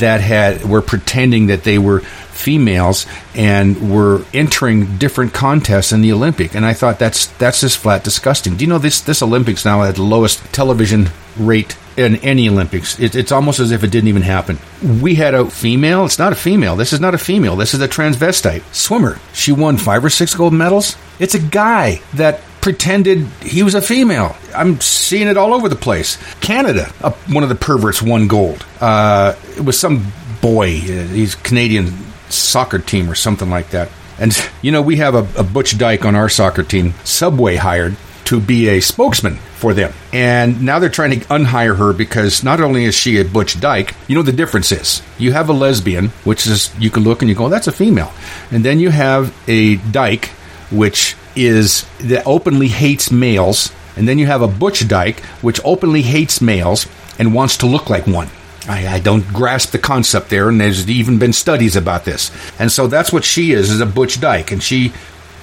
that 0.00 0.20
had 0.20 0.68
were 0.68 0.82
pretending 0.82 1.46
that 1.46 1.62
they 1.62 1.78
were 1.78 2.00
females 2.00 3.06
and 3.36 3.94
were 3.94 4.24
entering 4.34 4.98
different 4.98 5.32
contests 5.32 5.92
in 5.92 6.02
the 6.02 6.10
Olympic. 6.10 6.56
And 6.56 6.66
I 6.66 6.72
thought 6.72 6.98
that's 6.98 7.28
that's 7.38 7.60
just 7.60 7.78
flat 7.78 8.02
disgusting. 8.02 8.56
Do 8.56 8.64
you 8.64 8.68
know 8.68 8.78
this 8.78 9.00
this 9.00 9.22
Olympics 9.22 9.64
now 9.64 9.82
had 9.82 9.94
the 9.94 10.02
lowest 10.02 10.42
television 10.52 11.10
rate 11.36 11.76
in 11.96 12.16
any 12.16 12.48
Olympics. 12.48 12.98
It, 12.98 13.14
it's 13.14 13.30
almost 13.30 13.60
as 13.60 13.70
if 13.70 13.84
it 13.84 13.92
didn't 13.92 14.08
even 14.08 14.22
happen. 14.22 14.58
We 15.00 15.14
had 15.14 15.34
a 15.34 15.48
female. 15.48 16.04
It's 16.04 16.18
not 16.18 16.32
a 16.32 16.36
female. 16.36 16.74
This 16.74 16.92
is 16.92 17.00
not 17.00 17.14
a 17.14 17.18
female. 17.18 17.54
This 17.54 17.74
is 17.74 17.80
a 17.80 17.88
transvestite 17.88 18.62
swimmer. 18.74 19.20
She 19.32 19.52
won 19.52 19.76
five 19.76 20.04
or 20.04 20.10
six 20.10 20.34
gold 20.34 20.52
medals. 20.52 20.96
It's 21.20 21.36
a 21.36 21.40
guy 21.40 22.00
that 22.14 22.40
pretended 22.60 23.26
he 23.42 23.62
was 23.62 23.74
a 23.74 23.82
female. 23.82 24.36
I'm 24.54 24.80
seeing 24.80 25.28
it 25.28 25.36
all 25.36 25.54
over 25.54 25.68
the 25.68 25.76
place. 25.76 26.18
Canada, 26.40 26.92
uh, 27.02 27.10
one 27.28 27.42
of 27.42 27.48
the 27.48 27.54
perverts 27.54 28.02
won 28.02 28.28
gold. 28.28 28.64
Uh, 28.80 29.34
it 29.56 29.64
was 29.64 29.78
some 29.78 30.12
boy. 30.40 30.68
Uh, 30.78 31.04
he's 31.08 31.34
Canadian 31.34 31.92
soccer 32.28 32.78
team 32.78 33.10
or 33.10 33.14
something 33.14 33.50
like 33.50 33.70
that. 33.70 33.90
And 34.18 34.36
you 34.62 34.72
know, 34.72 34.82
we 34.82 34.96
have 34.96 35.14
a, 35.14 35.40
a 35.40 35.42
Butch 35.42 35.78
Dyke 35.78 36.04
on 36.04 36.14
our 36.14 36.28
soccer 36.28 36.62
team. 36.62 36.94
Subway 37.04 37.56
hired 37.56 37.96
to 38.30 38.40
be 38.40 38.68
a 38.68 38.80
spokesman 38.80 39.34
for 39.56 39.74
them. 39.74 39.92
And 40.12 40.62
now 40.62 40.78
they're 40.78 40.88
trying 40.88 41.18
to 41.18 41.26
unhire 41.26 41.76
her 41.76 41.92
because 41.92 42.44
not 42.44 42.60
only 42.60 42.84
is 42.84 42.94
she 42.94 43.18
a 43.18 43.24
butch 43.24 43.58
dyke, 43.58 43.92
you 44.06 44.14
know 44.14 44.22
the 44.22 44.30
difference 44.30 44.70
is. 44.70 45.02
You 45.18 45.32
have 45.32 45.48
a 45.48 45.52
lesbian, 45.52 46.10
which 46.22 46.46
is 46.46 46.72
you 46.78 46.90
can 46.90 47.02
look 47.02 47.22
and 47.22 47.28
you 47.28 47.34
go, 47.34 47.48
that's 47.48 47.66
a 47.66 47.72
female. 47.72 48.12
And 48.52 48.64
then 48.64 48.78
you 48.78 48.90
have 48.90 49.34
a 49.48 49.76
dyke, 49.76 50.26
which 50.70 51.16
is 51.36 51.86
that 52.00 52.26
openly 52.26 52.68
hates 52.68 53.10
males. 53.10 53.72
And 53.96 54.08
then 54.08 54.18
you 54.18 54.26
have 54.26 54.42
a 54.42 54.48
butch 54.48 54.86
dyke, 54.88 55.20
which 55.42 55.60
openly 55.64 56.02
hates 56.02 56.40
males 56.40 56.86
and 57.18 57.34
wants 57.34 57.58
to 57.58 57.66
look 57.66 57.90
like 57.90 58.06
one. 58.06 58.28
I, 58.68 58.86
I, 58.86 58.98
don't 59.00 59.26
grasp 59.32 59.70
the 59.70 59.78
concept 59.78 60.28
there, 60.28 60.48
and 60.48 60.60
there's 60.60 60.88
even 60.88 61.18
been 61.18 61.32
studies 61.32 61.76
about 61.76 62.04
this. 62.04 62.30
And 62.58 62.70
so 62.70 62.86
that's 62.86 63.12
what 63.12 63.24
she 63.24 63.52
is, 63.52 63.70
is 63.70 63.80
a 63.80 63.86
butch 63.86 64.20
dyke, 64.20 64.52
and 64.52 64.62
she 64.62 64.92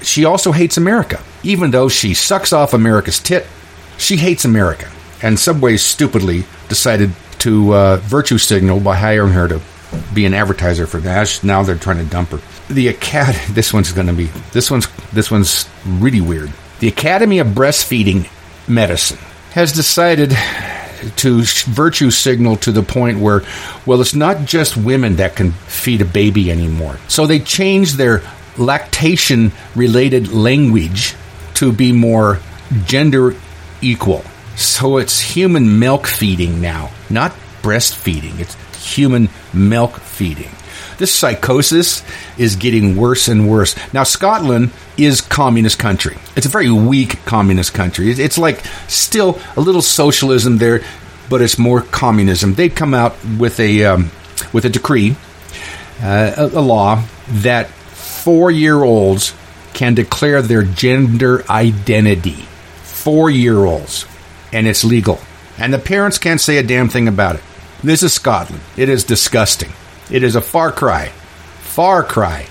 she 0.01 0.25
also 0.25 0.51
hates 0.51 0.77
America, 0.77 1.21
even 1.43 1.71
though 1.71 1.89
she 1.89 2.13
sucks 2.13 2.53
off 2.53 2.73
America's 2.73 3.19
tit. 3.19 3.47
She 3.97 4.17
hates 4.17 4.45
America, 4.45 4.89
and 5.23 5.39
Subway 5.39 5.77
stupidly 5.77 6.45
decided 6.69 7.11
to 7.39 7.73
uh, 7.73 7.97
virtue 7.97 8.38
signal 8.38 8.79
by 8.79 8.95
hiring 8.95 9.33
her 9.33 9.47
to 9.47 9.61
be 10.13 10.25
an 10.25 10.33
advertiser 10.33 10.85
for 10.85 10.99
that. 10.99 11.39
Now 11.43 11.63
they're 11.63 11.75
trying 11.75 11.97
to 11.97 12.05
dump 12.05 12.29
her. 12.29 12.39
The 12.70 12.89
Academy. 12.89 13.39
This 13.53 13.74
one's 13.74 13.91
going 13.91 14.07
to 14.07 14.13
be. 14.13 14.26
This 14.51 14.70
one's. 14.70 14.88
This 15.11 15.32
one's 15.32 15.70
really 15.86 16.22
weird. 16.22 16.51
The 16.80 16.88
Academy 16.88 17.39
of 17.39 17.47
Breastfeeding 17.47 18.30
Medicine 18.68 19.20
has 19.51 19.72
decided 19.72 20.36
to 21.18 21.41
virtue 21.41 22.11
signal 22.11 22.57
to 22.57 22.72
the 22.72 22.84
point 22.84 23.20
where, 23.20 23.43
well, 23.86 24.01
it's 24.01 24.15
not 24.15 24.45
just 24.45 24.78
women 24.78 25.18
that 25.18 25.36
can 25.36 25.51
feed 25.51 26.01
a 26.01 26.05
baby 26.05 26.51
anymore. 26.51 26.97
So 27.07 27.26
they 27.26 27.39
changed 27.39 27.97
their 27.97 28.22
lactation 28.57 29.51
related 29.76 30.32
language 30.32 31.15
to 31.55 31.72
be 31.72 31.91
more 31.91 32.39
gender 32.86 33.36
equal. 33.82 34.24
So 34.55 34.97
it's 34.97 35.20
human 35.20 35.80
milk 35.80 36.07
feeding 36.07 36.61
now, 36.61 36.91
not 37.09 37.32
breastfeeding. 37.61 38.39
It's 38.39 38.55
human 38.84 39.30
milk 39.53 39.97
feeding. 39.97 40.49
This 40.97 41.13
psychosis 41.13 42.03
is 42.37 42.55
getting 42.55 42.95
worse 42.95 43.27
and 43.27 43.49
worse. 43.49 43.75
Now, 43.93 44.03
Scotland 44.03 44.71
is 44.97 45.21
communist 45.21 45.77
country. 45.77 46.17
It's 46.35 46.45
a 46.45 46.49
very 46.49 46.71
weak 46.71 47.23
communist 47.25 47.73
country. 47.73 48.09
It's 48.09 48.37
like 48.37 48.65
still 48.87 49.39
a 49.55 49.61
little 49.61 49.83
socialism 49.83 50.57
there, 50.57 50.81
but 51.29 51.41
it's 51.41 51.59
more 51.59 51.81
communism. 51.81 52.55
They've 52.55 52.73
come 52.73 52.93
out 52.93 53.15
with 53.37 53.59
a 53.59 53.85
um, 53.85 54.11
with 54.53 54.65
a 54.65 54.69
decree, 54.69 55.15
uh, 56.01 56.33
a, 56.37 56.45
a 56.45 56.61
law 56.61 57.03
that 57.27 57.67
four 57.67 58.49
year 58.49 58.83
olds 58.83 59.35
can 59.73 59.93
declare 59.93 60.41
their 60.41 60.63
gender 60.63 61.43
identity. 61.49 62.45
Four 62.81 63.29
year 63.29 63.57
olds, 63.57 64.05
and 64.51 64.65
it's 64.65 64.83
legal, 64.83 65.19
and 65.59 65.73
the 65.73 65.79
parents 65.79 66.17
can't 66.17 66.41
say 66.41 66.57
a 66.57 66.63
damn 66.63 66.89
thing 66.89 67.07
about 67.07 67.35
it. 67.35 67.41
This 67.83 68.01
is 68.01 68.13
Scotland. 68.13 68.63
It 68.75 68.89
is 68.89 69.03
disgusting. 69.03 69.71
It 70.10 70.24
is 70.24 70.38
a 70.38 70.41
far 70.41 70.72
cry, 70.72 71.08
far 71.60 72.01
cry 72.01 72.43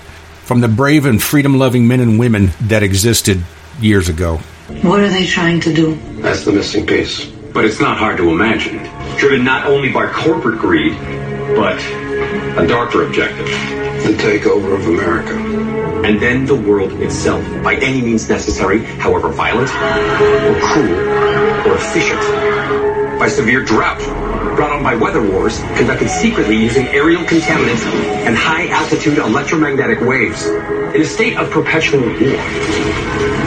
from 0.43 0.61
the 0.61 0.67
brave 0.67 1.05
and 1.05 1.21
freedom 1.21 1.57
loving 1.57 1.87
men 1.87 1.99
and 1.99 2.19
women 2.19 2.51
that 2.61 2.83
existed 2.83 3.41
years 3.81 4.09
ago. 4.09 4.37
What 4.83 4.99
are 4.99 5.09
they 5.09 5.25
trying 5.25 5.59
to 5.61 5.73
do? 5.73 5.95
That's 6.21 6.45
the 6.45 6.51
missing 6.51 6.85
piece. 6.85 7.25
But 7.25 7.65
it's 7.65 7.79
not 7.79 7.97
hard 7.97 8.17
to 8.17 8.29
imagine. 8.29 8.77
Driven 9.17 9.43
not 9.43 9.65
only 9.65 9.91
by 9.91 10.05
corporate 10.11 10.59
greed, 10.59 10.93
but 11.55 11.81
a 12.61 12.67
darker 12.67 13.07
objective. 13.07 13.47
The 13.47 14.13
takeover 14.19 14.75
of 14.75 14.85
America. 14.85 15.35
And 16.05 16.21
then 16.21 16.45
the 16.45 16.55
world 16.55 16.93
itself, 17.01 17.43
by 17.63 17.75
any 17.75 18.03
means 18.03 18.29
necessary, 18.29 18.83
however 18.85 19.29
violent, 19.29 19.69
or 19.69 20.61
cruel, 20.61 20.93
or 21.67 21.75
efficient. 21.75 22.21
By 23.19 23.29
severe 23.29 23.63
drought, 23.63 23.99
brought 24.55 24.71
on 24.71 24.83
by 24.83 24.95
weather 24.95 25.21
wars 25.21 25.59
conducted 25.75 26.09
secretly 26.09 26.55
using 26.57 26.87
aerial 26.87 27.23
contaminants 27.23 27.83
and 28.25 28.35
high 28.35 28.67
altitude 28.69 29.17
electromagnetic 29.17 29.99
waves 30.01 30.45
in 30.45 31.01
a 31.01 31.05
state 31.05 31.37
of 31.37 31.49
perpetual 31.51 32.01
war 32.01 32.17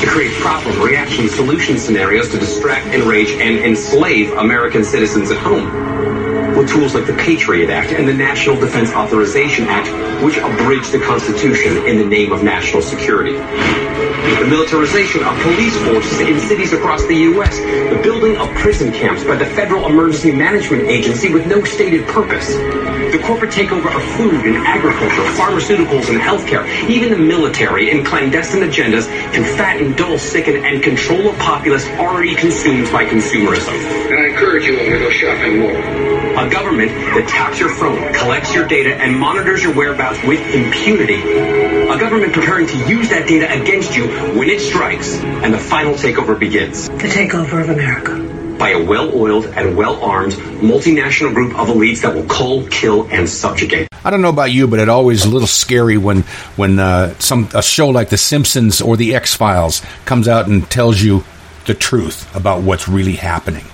to 0.01 0.07
create 0.09 0.33
problem, 0.41 0.81
reaction, 0.81 1.29
solution 1.29 1.79
scenarios 1.79 2.29
to 2.31 2.39
distract, 2.39 2.87
enrage, 2.89 3.31
and 3.33 3.59
enslave 3.59 4.33
American 4.33 4.83
citizens 4.85 5.31
at 5.31 5.39
home 5.39 6.20
with 6.61 6.69
tools 6.69 6.95
like 6.95 7.07
the 7.07 7.15
Patriot 7.15 7.71
Act 7.71 7.91
and 7.93 8.07
the 8.07 8.13
National 8.13 8.55
Defense 8.55 8.91
Authorization 8.91 9.65
Act, 9.69 9.89
which 10.23 10.37
abridge 10.37 10.91
the 10.91 11.01
Constitution 11.01 11.87
in 11.87 11.97
the 11.97 12.05
name 12.05 12.33
of 12.33 12.43
national 12.43 12.83
security. 12.83 13.33
The 13.33 14.47
militarization 14.47 15.25
of 15.25 15.41
police 15.41 15.77
forces 15.89 16.21
in 16.21 16.39
cities 16.39 16.75
across 16.75 17.05
the 17.07 17.15
U.S., 17.33 17.59
the 17.59 17.99
building 18.03 18.37
of 18.37 18.53
prison 18.57 18.93
camps 18.93 19.25
by 19.25 19.37
the 19.37 19.47
Federal 19.47 19.87
Emergency 19.87 20.33
Management 20.33 20.83
Agency 20.83 21.33
with 21.33 21.47
no 21.47 21.65
stated 21.65 22.07
purpose, 22.07 22.49
the 22.49 23.23
corporate 23.25 23.53
takeover 23.53 23.95
of 23.95 24.03
food 24.17 24.45
and 24.45 24.57
agriculture, 24.67 25.25
pharmaceuticals 25.41 26.11
and 26.11 26.21
healthcare, 26.21 26.69
even 26.91 27.11
the 27.11 27.19
military 27.19 27.91
and 27.91 28.07
clandestine 28.07 28.61
agendas 28.61 29.07
to 29.33 29.43
fatten, 29.57 29.97
dull, 29.97 30.19
sicken, 30.19 30.63
and 30.65 30.83
control 30.83 31.31
a 31.31 31.35
populace 31.39 31.87
already 31.93 32.35
consumed 32.35 32.91
by 32.93 33.07
consumerism. 33.07 33.73
And 34.11 34.19
I 34.19 34.27
encourage 34.29 34.65
you 34.65 34.79
all 34.79 34.85
to 34.85 34.99
go 34.99 35.11
shopping 35.11 35.61
more. 35.61 36.20
A 36.31 36.49
government 36.49 36.91
that 36.93 37.27
taps 37.29 37.59
your 37.59 37.69
phone, 37.69 38.15
collects 38.15 38.55
your 38.55 38.67
data, 38.67 38.95
and 38.95 39.19
monitors 39.19 39.63
your 39.63 39.75
whereabouts 39.75 40.23
with 40.25 40.41
impunity. 40.55 41.21
A 41.21 41.99
government 41.99 42.33
preparing 42.33 42.69
to 42.69 42.89
use 42.89 43.09
that 43.11 43.27
data 43.27 43.53
against 43.53 43.97
you 43.97 44.07
when 44.39 44.49
it 44.49 44.61
strikes 44.61 45.19
and 45.19 45.53
the 45.53 45.59
final 45.59 45.95
takeover 45.95 46.39
begins. 46.39 46.89
The 46.89 47.09
takeover 47.09 47.61
of 47.61 47.69
America. 47.69 48.17
By 48.59 48.71
a 48.71 48.85
well 48.85 49.13
oiled 49.15 49.47
and 49.47 49.77
well 49.77 50.03
armed 50.03 50.33
multinational 50.33 51.35
group 51.35 51.59
of 51.59 51.69
elites 51.69 52.03
that 52.03 52.15
will 52.15 52.27
cull, 52.27 52.67
kill, 52.69 53.09
and 53.11 53.29
subjugate. 53.29 53.89
I 54.05 54.11
don't 54.11 54.23
know 54.23 54.29
about 54.29 54.53
you, 54.53 54.69
but 54.69 54.79
it 54.79 54.89
always 54.89 55.25
a 55.25 55.29
little 55.29 55.49
scary 55.49 55.99
when 55.99 56.23
when 56.57 56.79
uh, 56.79 57.15
some 57.19 57.49
a 57.55 57.63
show 57.63 57.89
like 57.89 58.11
The 58.11 58.19
Simpsons 58.19 58.81
or 58.81 58.97
The 58.97 59.15
X 59.15 59.35
Files 59.35 59.83
comes 60.05 60.29
out 60.29 60.47
and 60.47 60.71
tells 60.71 61.03
you 61.03 61.25
the 61.67 61.75
truth 61.75 62.35
about 62.37 62.63
what's 62.63 62.87
really 62.87 63.17
happening. 63.17 63.65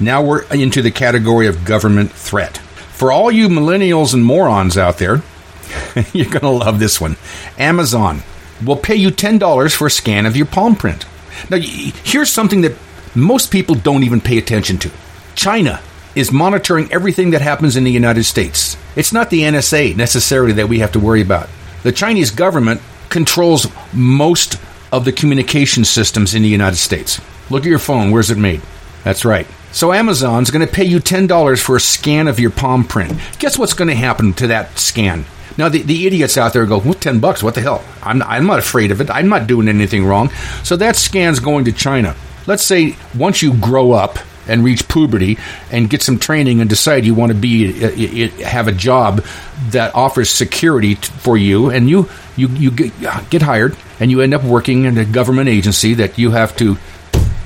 Now 0.00 0.22
we're 0.22 0.42
into 0.52 0.82
the 0.82 0.90
category 0.90 1.46
of 1.46 1.64
government 1.64 2.12
threat. 2.12 2.58
For 2.58 3.12
all 3.12 3.30
you 3.30 3.48
millennials 3.48 4.14
and 4.14 4.24
morons 4.24 4.76
out 4.76 4.98
there, 4.98 5.22
you're 6.12 6.30
going 6.30 6.40
to 6.40 6.48
love 6.48 6.78
this 6.78 7.00
one. 7.00 7.16
Amazon 7.58 8.22
will 8.64 8.76
pay 8.76 8.96
you 8.96 9.10
$10 9.10 9.76
for 9.76 9.86
a 9.86 9.90
scan 9.90 10.26
of 10.26 10.36
your 10.36 10.46
palm 10.46 10.76
print. 10.76 11.06
Now, 11.50 11.58
here's 11.58 12.30
something 12.30 12.62
that 12.62 12.76
most 13.14 13.50
people 13.50 13.74
don't 13.74 14.04
even 14.04 14.20
pay 14.20 14.38
attention 14.38 14.78
to 14.78 14.90
China 15.34 15.80
is 16.14 16.32
monitoring 16.32 16.90
everything 16.92 17.30
that 17.30 17.40
happens 17.40 17.76
in 17.76 17.84
the 17.84 17.92
United 17.92 18.24
States. 18.24 18.76
It's 18.96 19.12
not 19.12 19.30
the 19.30 19.42
NSA 19.42 19.96
necessarily 19.96 20.52
that 20.54 20.68
we 20.68 20.80
have 20.80 20.92
to 20.92 21.00
worry 21.00 21.22
about. 21.22 21.48
The 21.84 21.92
Chinese 21.92 22.32
government 22.32 22.80
controls 23.08 23.68
most 23.92 24.58
of 24.90 25.04
the 25.04 25.12
communication 25.12 25.84
systems 25.84 26.34
in 26.34 26.42
the 26.42 26.48
United 26.48 26.76
States. 26.76 27.20
Look 27.50 27.62
at 27.62 27.68
your 27.68 27.78
phone. 27.78 28.10
Where's 28.10 28.30
it 28.30 28.38
made? 28.38 28.62
That's 29.04 29.24
right. 29.24 29.46
So 29.72 29.92
Amazon's 29.92 30.50
going 30.50 30.66
to 30.66 30.72
pay 30.72 30.84
you 30.84 30.98
$10 30.98 31.62
for 31.62 31.76
a 31.76 31.80
scan 31.80 32.26
of 32.28 32.40
your 32.40 32.50
palm 32.50 32.84
print. 32.84 33.18
Guess 33.38 33.58
what's 33.58 33.74
going 33.74 33.88
to 33.88 33.94
happen 33.94 34.32
to 34.34 34.48
that 34.48 34.78
scan? 34.78 35.24
Now, 35.56 35.68
the, 35.68 35.82
the 35.82 36.06
idiots 36.06 36.38
out 36.38 36.52
there 36.52 36.64
go, 36.66 36.78
well, 36.78 36.94
10 36.94 37.18
bucks, 37.18 37.42
what 37.42 37.54
the 37.54 37.60
hell? 37.60 37.84
I'm, 38.02 38.22
I'm 38.22 38.46
not 38.46 38.60
afraid 38.60 38.92
of 38.92 39.00
it. 39.00 39.10
I'm 39.10 39.28
not 39.28 39.46
doing 39.46 39.68
anything 39.68 40.06
wrong. 40.06 40.30
So 40.62 40.76
that 40.76 40.96
scan's 40.96 41.40
going 41.40 41.64
to 41.66 41.72
China. 41.72 42.14
Let's 42.46 42.64
say 42.64 42.96
once 43.14 43.42
you 43.42 43.54
grow 43.54 43.92
up 43.92 44.18
and 44.46 44.64
reach 44.64 44.88
puberty 44.88 45.36
and 45.70 45.90
get 45.90 46.02
some 46.02 46.18
training 46.18 46.60
and 46.60 46.70
decide 46.70 47.04
you 47.04 47.14
want 47.14 47.32
to 47.32 47.38
be 47.38 47.84
uh, 47.84 48.30
have 48.44 48.66
a 48.66 48.72
job 48.72 49.22
that 49.68 49.94
offers 49.94 50.30
security 50.30 50.94
for 50.94 51.36
you 51.36 51.70
and 51.70 51.90
you 51.90 52.08
you 52.36 52.48
you 52.48 52.70
get, 52.70 52.92
get 53.28 53.42
hired 53.42 53.76
and 54.00 54.10
you 54.10 54.22
end 54.22 54.32
up 54.32 54.42
working 54.42 54.84
in 54.84 54.96
a 54.96 55.04
government 55.04 55.50
agency 55.50 55.94
that 55.94 56.16
you 56.16 56.30
have 56.30 56.56
to 56.56 56.78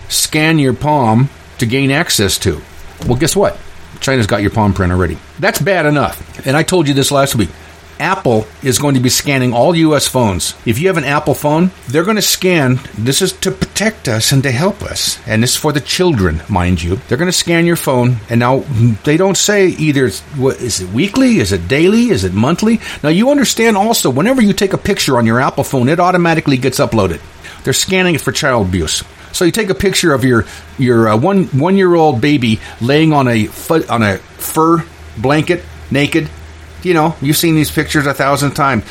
scan 0.09 0.61
your 0.61 0.73
palm 0.73 1.29
to 1.63 1.67
gain 1.67 1.93
access 1.93 2.39
to. 2.39 2.61
Well, 3.07 3.17
guess 3.17 3.37
what? 3.37 3.57
China's 4.01 4.27
got 4.27 4.43
your 4.43 4.51
palm 4.51 4.75
print 4.75 4.93
already. 4.93 5.17
That's 5.39 5.63
bad 5.63 5.87
enough. 5.87 6.45
And 6.45 6.57
I 6.57 6.65
told 6.65 6.89
you 6.89 6.95
this 6.95 7.13
last 7.13 7.37
week. 7.37 7.51
Apple 8.01 8.47
is 8.65 8.81
going 8.81 8.97
to 8.97 9.01
be 9.01 9.09
scanning 9.09 9.53
all 9.53 9.77
US 9.77 10.09
phones. 10.09 10.57
If 10.67 10.81
you 10.81 10.89
have 10.89 10.97
an 10.97 11.05
Apple 11.05 11.35
phone, 11.35 11.71
they're 11.87 12.03
going 12.03 12.17
to 12.17 12.23
scan. 12.23 12.81
This 12.99 13.23
is 13.23 13.33
to 13.35 13.53
protect 13.53 14.09
us 14.09 14.33
and 14.33 14.43
to 14.43 14.51
help 14.51 14.83
us. 14.83 15.21
And 15.29 15.41
this 15.41 15.53
is 15.53 15.57
for 15.57 15.73
the 15.73 15.81
children, 15.81 16.43
mind 16.49 16.83
you. 16.83 16.97
They're 16.97 17.19
going 17.19 17.31
to 17.31 17.33
scan 17.33 17.65
your 17.65 17.77
phone. 17.77 18.17
And 18.29 18.41
now 18.41 18.65
they 19.05 19.17
don't 19.17 19.37
say 19.37 19.69
either, 19.69 20.11
what, 20.37 20.61
is 20.61 20.81
it 20.81 20.91
weekly? 20.91 21.39
Is 21.39 21.53
it 21.53 21.69
daily? 21.69 22.09
Is 22.09 22.25
it 22.25 22.35
monthly? 22.35 22.81
Now 23.05 23.11
you 23.11 23.31
understand 23.31 23.77
also, 23.77 24.11
whenever 24.11 24.43
you 24.43 24.53
take 24.53 24.73
a 24.73 24.79
picture 24.79 25.17
on 25.17 25.27
your 25.27 25.41
Apple 25.41 25.63
phone, 25.63 25.89
it 25.89 26.01
automatically 26.01 26.57
gets 26.57 26.81
uploaded. 26.81 27.21
They're 27.63 27.73
scanning 27.73 28.17
it 28.17 28.21
for 28.21 28.33
child 28.33 28.67
abuse. 28.67 29.05
So 29.33 29.45
you 29.45 29.51
take 29.51 29.71
a 29.71 29.75
picture 29.75 30.13
of 30.13 30.25
your 30.25 30.45
your 30.79 31.09
uh, 31.09 31.17
one 31.17 31.45
one 31.47 31.77
year 31.77 31.95
old 31.95 32.21
baby 32.21 32.61
laying 32.81 33.13
on 33.13 33.29
a 33.29 33.47
foot 33.47 33.89
on 33.91 34.03
a 34.03 34.19
fur 34.19 34.85
blanket, 35.17 35.65
naked. 35.91 36.29
You 36.83 36.95
know, 36.95 37.17
you've 37.21 37.37
seen 37.37 37.55
these 37.55 37.71
pictures 37.71 38.07
a 38.07 38.15
thousand 38.15 38.53
times, 38.53 38.85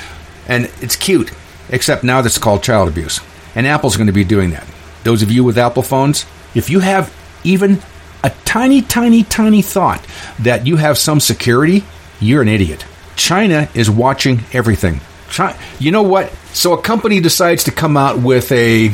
and 0.48 0.72
it's 0.82 0.96
cute. 0.96 1.32
Except 1.70 2.04
now 2.04 2.22
that's 2.22 2.38
called 2.38 2.64
child 2.64 2.90
abuse, 2.90 3.22
and 3.56 3.66
Apple's 3.66 3.96
going 3.96 4.08
to 4.08 4.14
be 4.14 4.24
doing 4.26 4.52
that. 4.52 4.66
those 5.04 5.22
of 5.24 5.32
you 5.32 5.44
with 5.44 5.58
Apple 5.58 5.84
phones, 5.84 6.26
if 6.54 6.70
you 6.70 6.80
have 6.80 7.14
even 7.44 7.82
a 8.24 8.30
tiny, 8.46 8.82
tiny, 8.82 9.24
tiny 9.24 9.62
thought 9.62 10.06
that 10.40 10.68
you 10.68 10.78
have 10.78 10.98
some 10.98 11.20
security, 11.20 11.84
you're 12.20 12.42
an 12.42 12.48
idiot. 12.48 12.86
China 13.16 13.68
is 13.74 13.90
watching 13.90 14.42
everything. 14.54 15.00
Chi- 15.30 15.58
you 15.80 15.92
know 15.92 16.04
what? 16.04 16.32
So 16.54 16.74
a 16.74 16.82
company 16.82 17.20
decides 17.20 17.64
to 17.66 17.72
come 17.72 17.98
out 17.98 18.20
with 18.20 18.52
a, 18.52 18.92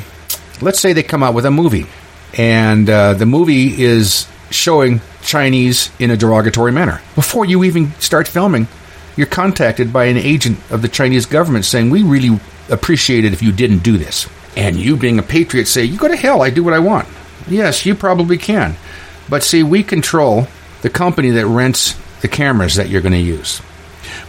let's 0.62 0.80
say 0.80 0.94
they 0.94 1.04
come 1.04 1.24
out 1.24 1.34
with 1.34 1.46
a 1.46 1.52
movie, 1.52 1.86
and 2.38 2.90
uh, 2.90 3.14
the 3.14 3.26
movie 3.26 3.82
is 3.84 4.28
showing 4.50 5.02
Chinese 5.22 5.92
in 6.00 6.12
a 6.12 6.18
derogatory 6.18 6.72
manner. 6.72 7.02
Before 7.16 7.46
you 7.46 7.64
even 7.64 7.92
start 7.94 8.28
filming, 8.28 8.68
you're 9.16 9.28
contacted 9.28 9.92
by 9.92 10.06
an 10.06 10.18
agent 10.18 10.60
of 10.70 10.82
the 10.82 10.88
Chinese 10.88 11.26
government 11.26 11.66
saying, 11.66 11.90
We 11.90 12.04
really 12.04 12.40
appreciate 12.70 13.26
it 13.26 13.34
if 13.34 13.42
you 13.42 13.52
didn't 13.52 13.80
do 13.80 13.98
this. 13.98 14.28
And 14.56 14.76
you, 14.78 14.98
being 14.98 15.20
a 15.20 15.24
patriot, 15.24 15.68
say, 15.68 15.84
You 15.84 15.98
go 15.98 16.08
to 16.08 16.16
hell, 16.16 16.42
I 16.42 16.50
do 16.50 16.64
what 16.64 16.74
I 16.74 16.80
want. 16.80 17.08
Yes, 17.48 17.86
you 17.86 17.96
probably 17.96 18.38
can. 18.38 18.76
But 19.30 19.44
see, 19.44 19.64
we 19.64 19.84
control 19.84 20.48
the 20.82 20.90
company 20.90 21.32
that 21.32 21.46
rents 21.46 21.98
the 22.22 22.28
cameras 22.28 22.76
that 22.76 22.90
you're 22.90 23.02
going 23.02 23.14
to 23.14 23.20
use. 23.20 23.62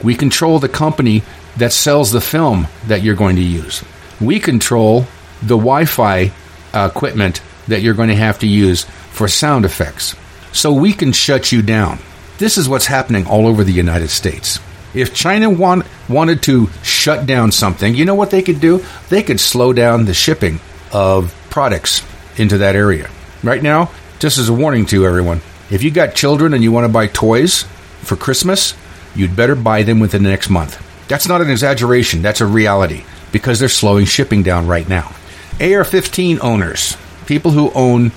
We 0.03 0.15
control 0.15 0.59
the 0.59 0.69
company 0.69 1.23
that 1.57 1.73
sells 1.73 2.13
the 2.13 2.21
film 2.21 2.67
that 2.87 3.03
you're 3.03 3.15
going 3.15 3.37
to 3.37 3.43
use. 3.43 3.85
We 4.21 4.41
control 4.41 5.07
the 5.41 5.57
Wi 5.57 5.85
Fi 5.85 6.33
uh, 6.73 6.91
equipment 6.91 7.41
that 7.69 7.83
you're 7.83 7.95
going 7.95 8.09
to 8.09 8.17
have 8.17 8.39
to 8.41 8.47
use 8.47 8.85
for 8.85 9.29
sound 9.29 9.65
effects. 9.65 10.15
So 10.53 10.73
we 10.73 10.93
can 10.93 11.13
shut 11.13 11.53
you 11.53 11.63
down. 11.63 11.99
This 12.39 12.57
is 12.57 12.69
what's 12.69 12.87
happening 12.87 13.27
all 13.27 13.47
over 13.47 13.65
the 13.65 13.73
United 13.73 14.09
States. 14.09 14.61
If 14.95 15.15
China 15.15 15.51
want, 15.51 15.85
wanted 16.09 16.43
to 16.45 16.69
shut 16.83 17.27
down 17.27 17.53
something, 17.53 17.95
you 17.95 18.05
know 18.05 18.15
what 18.15 18.31
they 18.31 18.43
could 18.43 18.61
do? 18.61 18.85
They 19.11 19.23
could 19.23 19.41
slow 19.41 19.73
down 19.73 20.07
the 20.07 20.15
shipping 20.15 20.61
of 20.93 21.35
products 21.51 22.03
into 22.39 22.59
that 22.59 22.75
area. 22.75 23.11
Right 23.43 23.63
now, 23.63 23.91
just 24.19 24.39
as 24.39 24.49
a 24.49 24.55
warning 24.55 24.87
to 24.87 25.07
everyone, 25.07 25.41
if 25.71 25.83
you 25.83 25.91
got 25.91 26.15
children 26.15 26.55
and 26.55 26.63
you 26.63 26.73
want 26.73 26.85
to 26.85 26.93
buy 26.93 27.07
toys 27.09 27.65
for 28.01 28.17
Christmas, 28.17 28.75
you'd 29.15 29.37
better 29.37 29.55
buy 29.55 29.83
them 29.83 30.01
within 30.01 30.23
the 30.23 30.31
next 30.31 30.49
month. 30.49 30.83
That's 31.09 31.29
not 31.29 31.41
an 31.41 31.51
exaggeration, 31.51 32.23
that's 32.23 32.41
a 32.41 32.47
reality 32.47 33.05
because 33.33 33.59
they're 33.59 33.69
slowing 33.69 34.07
shipping 34.07 34.43
down 34.43 34.67
right 34.67 34.89
now. 34.89 35.15
AR 35.61 35.85
15 35.85 36.39
owners, 36.41 36.97
people 37.27 37.51
who 37.51 37.73
own 37.73 38.13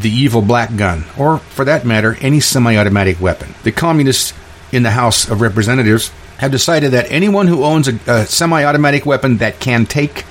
the 0.00 0.10
evil 0.10 0.42
black 0.42 0.76
gun, 0.76 1.04
or 1.18 1.38
for 1.38 1.64
that 1.64 1.84
matter, 1.84 2.16
any 2.20 2.40
semi 2.40 2.76
automatic 2.76 3.20
weapon. 3.20 3.54
The 3.62 3.72
communists 3.72 4.32
in 4.72 4.82
the 4.82 4.90
House 4.90 5.28
of 5.28 5.40
Representatives 5.40 6.10
have 6.38 6.50
decided 6.50 6.92
that 6.92 7.10
anyone 7.10 7.46
who 7.46 7.64
owns 7.64 7.88
a, 7.88 7.98
a 8.06 8.26
semi 8.26 8.64
automatic 8.64 9.06
weapon 9.06 9.38
that 9.38 9.60
can 9.60 9.86
take 9.86 10.24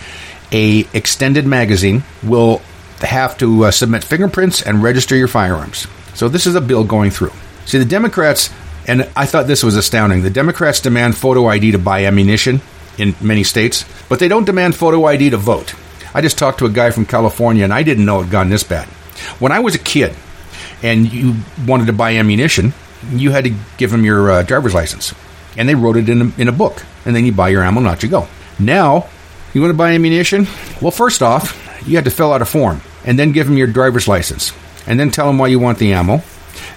a 0.51 0.85
extended 0.93 1.45
magazine 1.45 2.03
will 2.23 2.61
have 3.01 3.37
to 3.37 3.65
uh, 3.65 3.71
submit 3.71 4.03
fingerprints 4.03 4.61
and 4.61 4.83
register 4.83 5.15
your 5.15 5.27
firearms. 5.27 5.87
So 6.15 6.27
this 6.27 6.47
is 6.47 6.55
a 6.55 6.61
bill 6.61 6.83
going 6.83 7.11
through. 7.11 7.31
See, 7.65 7.77
the 7.77 7.85
Democrats, 7.85 8.49
and 8.87 9.07
I 9.15 9.25
thought 9.25 9.47
this 9.47 9.63
was 9.63 9.77
astounding, 9.77 10.23
the 10.23 10.29
Democrats 10.29 10.81
demand 10.81 11.15
photo 11.15 11.45
ID 11.45 11.71
to 11.71 11.77
buy 11.77 12.05
ammunition 12.05 12.61
in 12.97 13.15
many 13.21 13.43
states, 13.43 13.85
but 14.09 14.19
they 14.19 14.27
don't 14.27 14.45
demand 14.45 14.75
photo 14.75 15.05
ID 15.05 15.29
to 15.29 15.37
vote. 15.37 15.73
I 16.13 16.21
just 16.21 16.37
talked 16.37 16.59
to 16.59 16.65
a 16.65 16.69
guy 16.69 16.91
from 16.91 17.05
California, 17.05 17.63
and 17.63 17.73
I 17.73 17.83
didn't 17.83 18.05
know 18.05 18.21
it 18.21 18.29
gone 18.29 18.49
this 18.49 18.63
bad. 18.63 18.87
When 19.39 19.51
I 19.51 19.59
was 19.59 19.75
a 19.75 19.79
kid 19.79 20.15
and 20.81 21.11
you 21.11 21.35
wanted 21.67 21.87
to 21.87 21.93
buy 21.93 22.15
ammunition, 22.15 22.73
you 23.11 23.31
had 23.31 23.43
to 23.43 23.55
give 23.77 23.91
them 23.91 24.05
your 24.05 24.31
uh, 24.31 24.43
driver's 24.43 24.73
license. 24.73 25.13
And 25.57 25.67
they 25.67 25.75
wrote 25.75 25.97
it 25.97 26.09
in 26.09 26.21
a, 26.21 26.41
in 26.41 26.47
a 26.47 26.53
book. 26.53 26.83
And 27.05 27.15
then 27.15 27.25
you 27.25 27.31
buy 27.31 27.49
your 27.49 27.63
ammo, 27.63 27.77
and 27.77 27.85
not 27.85 28.03
you 28.03 28.09
go. 28.09 28.27
Now, 28.59 29.07
you 29.53 29.61
want 29.61 29.71
to 29.71 29.77
buy 29.77 29.91
ammunition? 29.91 30.47
Well, 30.81 30.91
first 30.91 31.21
off, 31.21 31.57
you 31.87 31.95
had 31.95 32.05
to 32.05 32.11
fill 32.11 32.33
out 32.33 32.41
a 32.41 32.45
form 32.45 32.81
and 33.05 33.17
then 33.17 33.31
give 33.31 33.47
them 33.47 33.57
your 33.57 33.67
driver's 33.67 34.07
license. 34.07 34.53
And 34.85 34.99
then 34.99 35.11
tell 35.11 35.27
them 35.27 35.37
why 35.37 35.47
you 35.47 35.59
want 35.59 35.79
the 35.79 35.93
ammo. 35.93 36.21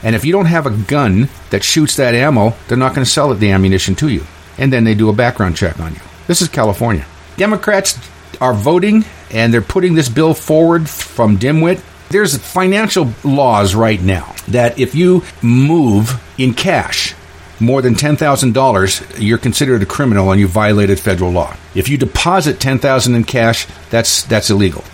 And 0.02 0.14
if 0.14 0.24
you 0.24 0.32
don't 0.32 0.46
have 0.46 0.66
a 0.66 0.70
gun 0.70 1.28
that 1.50 1.64
shoots 1.64 1.96
that 1.96 2.14
ammo, 2.14 2.54
they're 2.68 2.78
not 2.78 2.94
going 2.94 3.04
to 3.04 3.10
sell 3.10 3.32
it 3.32 3.36
the 3.36 3.50
ammunition 3.50 3.94
to 3.96 4.08
you. 4.08 4.24
And 4.58 4.72
then 4.72 4.84
they 4.84 4.94
do 4.94 5.08
a 5.08 5.14
background 5.14 5.56
check 5.56 5.80
on 5.80 5.94
you. 5.94 6.00
This 6.26 6.42
is 6.42 6.48
California. 6.48 7.06
Democrats 7.36 7.98
are 8.40 8.54
voting 8.54 9.04
and 9.30 9.52
they're 9.52 9.62
putting 9.62 9.94
this 9.94 10.08
bill 10.08 10.34
forward 10.34 10.88
from 10.88 11.38
dimwit 11.38 11.82
there's 12.12 12.36
financial 12.36 13.12
laws 13.24 13.74
right 13.74 14.00
now 14.00 14.34
that 14.48 14.78
if 14.78 14.94
you 14.94 15.24
move 15.40 16.22
in 16.36 16.52
cash 16.52 17.14
more 17.58 17.80
than 17.80 17.94
$10,000, 17.94 19.16
you're 19.18 19.38
considered 19.38 19.82
a 19.82 19.86
criminal 19.86 20.30
and 20.30 20.40
you 20.40 20.46
violated 20.46 21.00
federal 21.00 21.30
law. 21.30 21.56
If 21.74 21.88
you 21.88 21.96
deposit 21.96 22.60
10,000 22.60 23.14
in 23.14 23.24
cash, 23.24 23.66
that's 23.88 24.24
that's 24.24 24.50
illegal. 24.50 24.84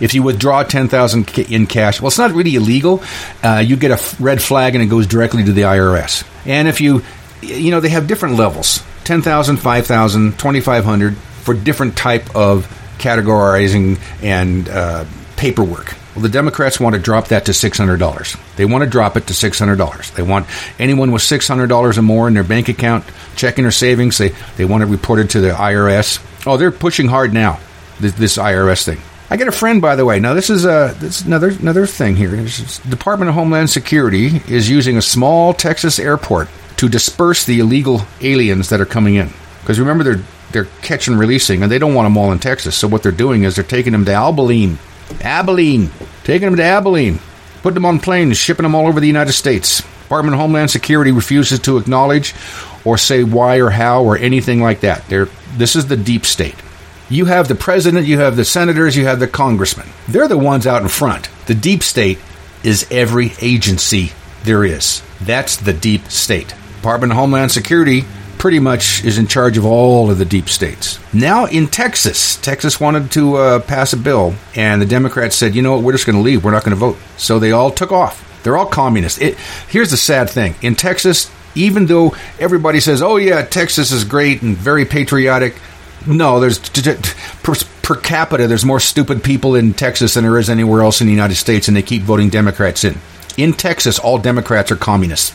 If 0.00 0.12
you 0.12 0.22
withdraw 0.22 0.62
10,000 0.62 1.38
in 1.50 1.66
cash, 1.66 2.00
well, 2.00 2.08
it's 2.08 2.18
not 2.18 2.32
really 2.32 2.56
illegal. 2.56 3.02
Uh, 3.42 3.62
you 3.64 3.76
get 3.76 3.92
a 3.92 4.16
red 4.22 4.42
flag 4.42 4.74
and 4.74 4.82
it 4.82 4.88
goes 4.88 5.06
directly 5.06 5.44
to 5.44 5.52
the 5.52 5.62
IRS. 5.62 6.26
And 6.44 6.68
if 6.68 6.80
you, 6.80 7.02
you 7.40 7.70
know, 7.70 7.80
they 7.80 7.88
have 7.88 8.06
different 8.06 8.36
levels 8.36 8.82
10,000, 9.04 9.56
5,000, 9.56 10.32
2,500 10.32 11.16
for 11.16 11.54
different 11.54 11.96
type 11.96 12.34
of 12.34 12.66
categorizing 12.98 14.00
and 14.22 14.68
uh, 14.68 15.04
paperwork. 15.36 15.94
Well, 16.14 16.22
the 16.22 16.30
Democrats 16.30 16.80
want 16.80 16.94
to 16.94 17.00
drop 17.00 17.28
that 17.28 17.44
to 17.44 17.52
$600. 17.52 18.56
They 18.56 18.64
want 18.64 18.84
to 18.84 18.88
drop 18.88 19.18
it 19.18 19.26
to 19.26 19.34
$600. 19.34 20.14
They 20.14 20.22
want 20.22 20.46
anyone 20.78 21.12
with 21.12 21.20
$600 21.20 21.98
or 21.98 22.02
more 22.02 22.26
in 22.26 22.32
their 22.32 22.42
bank 22.42 22.70
account, 22.70 23.04
checking 23.36 23.66
or 23.66 23.70
savings, 23.70 24.16
they, 24.16 24.30
they 24.56 24.64
want 24.64 24.82
it 24.82 24.86
reported 24.86 25.28
to 25.30 25.40
the 25.40 25.50
IRS. 25.50 26.24
Oh, 26.46 26.56
they're 26.56 26.72
pushing 26.72 27.08
hard 27.08 27.34
now, 27.34 27.60
this, 28.00 28.12
this 28.14 28.38
IRS 28.38 28.84
thing. 28.84 28.98
I 29.28 29.36
get 29.36 29.48
a 29.48 29.52
friend, 29.52 29.82
by 29.82 29.96
the 29.96 30.06
way. 30.06 30.20
Now, 30.20 30.32
this 30.32 30.48
is, 30.48 30.64
a, 30.64 30.94
this 31.00 31.20
is 31.20 31.26
another, 31.26 31.50
another 31.50 31.86
thing 31.86 32.16
here. 32.16 32.30
Department 32.88 33.28
of 33.28 33.34
Homeland 33.34 33.68
Security 33.68 34.40
is 34.48 34.70
using 34.70 34.96
a 34.96 35.02
small 35.02 35.52
Texas 35.52 35.98
airport 35.98 36.48
to 36.76 36.88
disperse 36.88 37.44
the 37.44 37.58
illegal 37.60 38.02
aliens 38.22 38.70
that 38.70 38.80
are 38.80 38.86
coming 38.86 39.16
in. 39.16 39.30
Because 39.60 39.80
remember, 39.80 40.04
they're, 40.04 40.24
they're 40.52 40.66
catch 40.82 41.08
and 41.08 41.18
releasing, 41.18 41.62
and 41.62 41.70
they 41.70 41.78
don't 41.78 41.94
want 41.94 42.06
them 42.06 42.16
all 42.16 42.32
in 42.32 42.38
Texas. 42.38 42.76
So 42.76 42.88
what 42.88 43.02
they're 43.02 43.12
doing 43.12 43.44
is 43.44 43.56
they're 43.56 43.64
taking 43.64 43.92
them 43.92 44.04
to 44.04 44.12
Abilene 44.12 44.78
Abilene. 45.20 45.90
Taking 46.24 46.48
them 46.48 46.56
to 46.56 46.62
Abilene. 46.62 47.20
Putting 47.62 47.74
them 47.74 47.86
on 47.86 48.00
planes, 48.00 48.36
shipping 48.36 48.64
them 48.64 48.74
all 48.74 48.86
over 48.86 49.00
the 49.00 49.06
United 49.06 49.32
States. 49.32 49.82
Department 50.02 50.34
of 50.34 50.40
Homeland 50.40 50.70
Security 50.70 51.10
refuses 51.10 51.58
to 51.60 51.78
acknowledge 51.78 52.34
or 52.84 52.96
say 52.96 53.24
why 53.24 53.60
or 53.60 53.70
how 53.70 54.04
or 54.04 54.16
anything 54.16 54.60
like 54.60 54.80
that. 54.80 55.06
They're, 55.08 55.28
this 55.56 55.74
is 55.74 55.86
the 55.86 55.96
deep 55.96 56.24
state. 56.24 56.54
You 57.08 57.24
have 57.26 57.48
the 57.48 57.54
president, 57.54 58.06
you 58.06 58.18
have 58.18 58.36
the 58.36 58.44
senators, 58.44 58.96
you 58.96 59.06
have 59.06 59.20
the 59.20 59.28
congressmen. 59.28 59.88
They're 60.08 60.28
the 60.28 60.38
ones 60.38 60.66
out 60.66 60.82
in 60.82 60.88
front. 60.88 61.28
The 61.46 61.54
deep 61.54 61.82
state 61.82 62.18
is 62.62 62.86
every 62.90 63.32
agency 63.40 64.12
there 64.44 64.64
is. 64.64 65.02
That's 65.20 65.56
the 65.56 65.72
deep 65.72 66.06
state. 66.06 66.54
Department 66.76 67.12
of 67.12 67.18
Homeland 67.18 67.52
Security 67.52 68.04
pretty 68.38 68.58
much 68.58 69.04
is 69.04 69.18
in 69.18 69.26
charge 69.26 69.56
of 69.56 69.64
all 69.64 70.10
of 70.10 70.18
the 70.18 70.24
deep 70.24 70.48
states. 70.48 70.98
Now 71.12 71.46
in 71.46 71.66
Texas, 71.66 72.36
Texas 72.36 72.80
wanted 72.80 73.10
to 73.12 73.36
uh, 73.36 73.60
pass 73.60 73.92
a 73.92 73.96
bill, 73.96 74.34
and 74.54 74.80
the 74.80 74.86
Democrats 74.86 75.36
said, 75.36 75.54
you 75.54 75.62
know 75.62 75.72
what, 75.72 75.82
we're 75.82 75.92
just 75.92 76.06
going 76.06 76.16
to 76.16 76.22
leave. 76.22 76.44
We're 76.44 76.52
not 76.52 76.64
going 76.64 76.76
to 76.76 76.80
vote. 76.80 76.98
So 77.16 77.38
they 77.38 77.52
all 77.52 77.70
took 77.70 77.92
off. 77.92 78.22
They're 78.42 78.56
all 78.56 78.66
communists. 78.66 79.20
It, 79.20 79.36
here's 79.68 79.90
the 79.90 79.96
sad 79.96 80.30
thing 80.30 80.54
in 80.62 80.76
Texas, 80.76 81.30
even 81.54 81.86
though 81.86 82.14
everybody 82.38 82.80
says, 82.80 83.02
oh, 83.02 83.16
yeah, 83.16 83.42
Texas 83.44 83.90
is 83.90 84.04
great 84.04 84.42
and 84.42 84.56
very 84.56 84.84
patriotic, 84.84 85.56
no, 86.06 86.38
there's 86.38 86.58
per, 87.42 87.54
per, 87.82 87.96
capita, 87.96 88.46
there's 88.46 88.64
more 88.64 88.78
stupid 88.78 89.24
people 89.24 89.56
in 89.56 89.74
Texas 89.74 90.14
than 90.14 90.24
there 90.24 90.38
is 90.38 90.48
anywhere 90.48 90.82
else 90.82 91.00
in 91.00 91.06
the 91.06 91.12
United 91.12 91.34
States, 91.34 91.66
and 91.66 91.76
they 91.76 91.82
keep 91.82 92.02
voting 92.02 92.28
Democrats 92.28 92.84
in. 92.84 92.96
In 93.36 93.52
Texas, 93.52 93.98
all 93.98 94.18
Democrats 94.18 94.70
are 94.70 94.76
communists. 94.76 95.34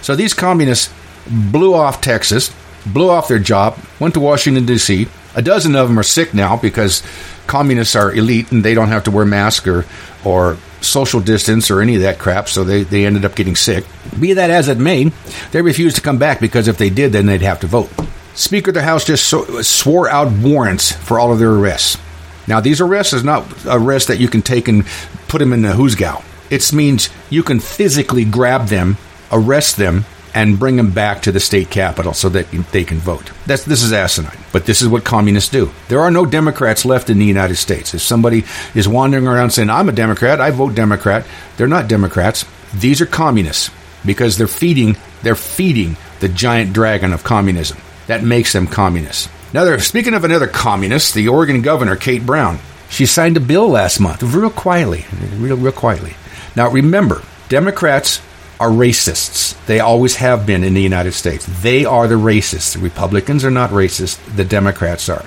So 0.00 0.16
these 0.16 0.34
communists 0.34 0.92
blew 1.28 1.74
off 1.74 2.00
Texas, 2.00 2.54
blew 2.86 3.10
off 3.10 3.28
their 3.28 3.38
job, 3.38 3.78
went 4.00 4.14
to 4.14 4.20
Washington, 4.20 4.66
D.C. 4.66 5.08
A 5.34 5.42
dozen 5.42 5.76
of 5.76 5.88
them 5.88 5.98
are 5.98 6.04
sick 6.04 6.32
now 6.32 6.56
because 6.56 7.02
communists 7.46 7.94
are 7.94 8.12
elite 8.12 8.50
and 8.52 8.64
they 8.64 8.74
don't 8.74 8.88
have 8.88 9.04
to 9.04 9.10
wear 9.10 9.24
masks 9.24 9.66
or, 9.66 9.84
or 10.24 10.56
social 10.80 11.20
distance 11.20 11.70
or 11.70 11.80
any 11.80 11.96
of 11.96 12.02
that 12.02 12.18
crap, 12.18 12.48
so 12.48 12.64
they, 12.64 12.82
they 12.82 13.04
ended 13.04 13.24
up 13.24 13.34
getting 13.34 13.56
sick. 13.56 13.84
Be 14.18 14.32
that 14.34 14.50
as 14.50 14.68
it 14.68 14.78
may, 14.78 15.10
they 15.52 15.62
refused 15.62 15.96
to 15.96 16.02
come 16.02 16.18
back 16.18 16.40
because 16.40 16.68
if 16.68 16.78
they 16.78 16.90
did, 16.90 17.12
then 17.12 17.26
they'd 17.26 17.42
have 17.42 17.60
to 17.60 17.66
vote. 17.66 17.90
Speaker 18.34 18.70
of 18.70 18.74
the 18.74 18.82
House 18.82 19.04
just 19.04 19.26
so, 19.26 19.62
swore 19.62 20.08
out 20.08 20.30
warrants 20.30 20.92
for 20.92 21.18
all 21.18 21.32
of 21.32 21.38
their 21.38 21.52
arrests. 21.52 21.98
Now, 22.46 22.60
these 22.60 22.80
arrests 22.80 23.12
is 23.12 23.24
not 23.24 23.46
arrests 23.66 24.08
that 24.08 24.20
you 24.20 24.28
can 24.28 24.42
take 24.42 24.68
and 24.68 24.86
put 25.26 25.38
them 25.38 25.52
in 25.52 25.62
the 25.62 25.72
hoosgow. 25.72 26.22
It 26.50 26.72
means 26.72 27.08
you 27.28 27.42
can 27.42 27.58
physically 27.58 28.24
grab 28.24 28.68
them, 28.68 28.98
arrest 29.32 29.76
them, 29.76 30.04
and 30.36 30.58
bring 30.58 30.76
them 30.76 30.90
back 30.90 31.22
to 31.22 31.32
the 31.32 31.40
state 31.40 31.70
capital 31.70 32.12
so 32.12 32.28
that 32.28 32.50
they 32.70 32.84
can 32.84 32.98
vote. 32.98 33.30
That's, 33.46 33.64
this 33.64 33.82
is 33.82 33.90
asinine, 33.90 34.36
but 34.52 34.66
this 34.66 34.82
is 34.82 34.88
what 34.88 35.02
communists 35.02 35.48
do. 35.48 35.70
There 35.88 36.00
are 36.00 36.10
no 36.10 36.26
Democrats 36.26 36.84
left 36.84 37.08
in 37.08 37.18
the 37.18 37.24
United 37.24 37.56
States. 37.56 37.94
If 37.94 38.02
somebody 38.02 38.44
is 38.74 38.86
wandering 38.86 39.26
around 39.26 39.50
saying, 39.50 39.70
I'm 39.70 39.88
a 39.88 39.92
Democrat, 39.92 40.38
I 40.38 40.50
vote 40.50 40.74
Democrat, 40.74 41.26
they're 41.56 41.66
not 41.66 41.88
Democrats. 41.88 42.44
These 42.74 43.00
are 43.00 43.06
communists 43.06 43.70
because 44.04 44.36
they're 44.36 44.46
feeding, 44.46 44.98
they're 45.22 45.34
feeding 45.34 45.96
the 46.20 46.28
giant 46.28 46.74
dragon 46.74 47.14
of 47.14 47.24
communism. 47.24 47.78
That 48.06 48.22
makes 48.22 48.52
them 48.52 48.66
communists. 48.66 49.30
Another, 49.52 49.78
speaking 49.78 50.12
of 50.12 50.24
another 50.24 50.48
communist, 50.48 51.14
the 51.14 51.28
Oregon 51.28 51.62
governor, 51.62 51.96
Kate 51.96 52.26
Brown. 52.26 52.58
She 52.90 53.06
signed 53.06 53.38
a 53.38 53.40
bill 53.40 53.70
last 53.70 54.00
month, 54.00 54.22
real 54.22 54.50
quietly, 54.50 55.06
real, 55.38 55.56
real 55.56 55.72
quietly. 55.72 56.14
Now 56.54 56.68
remember, 56.68 57.22
Democrats 57.48 58.20
are 58.58 58.70
racists. 58.70 59.54
They 59.66 59.80
always 59.80 60.16
have 60.16 60.46
been 60.46 60.64
in 60.64 60.74
the 60.74 60.82
United 60.82 61.12
States. 61.12 61.46
They 61.62 61.84
are 61.84 62.08
the 62.08 62.14
racists. 62.14 62.74
The 62.74 62.80
Republicans 62.80 63.44
are 63.44 63.50
not 63.50 63.70
racist. 63.70 64.18
The 64.36 64.44
Democrats 64.44 65.08
are. 65.08 65.24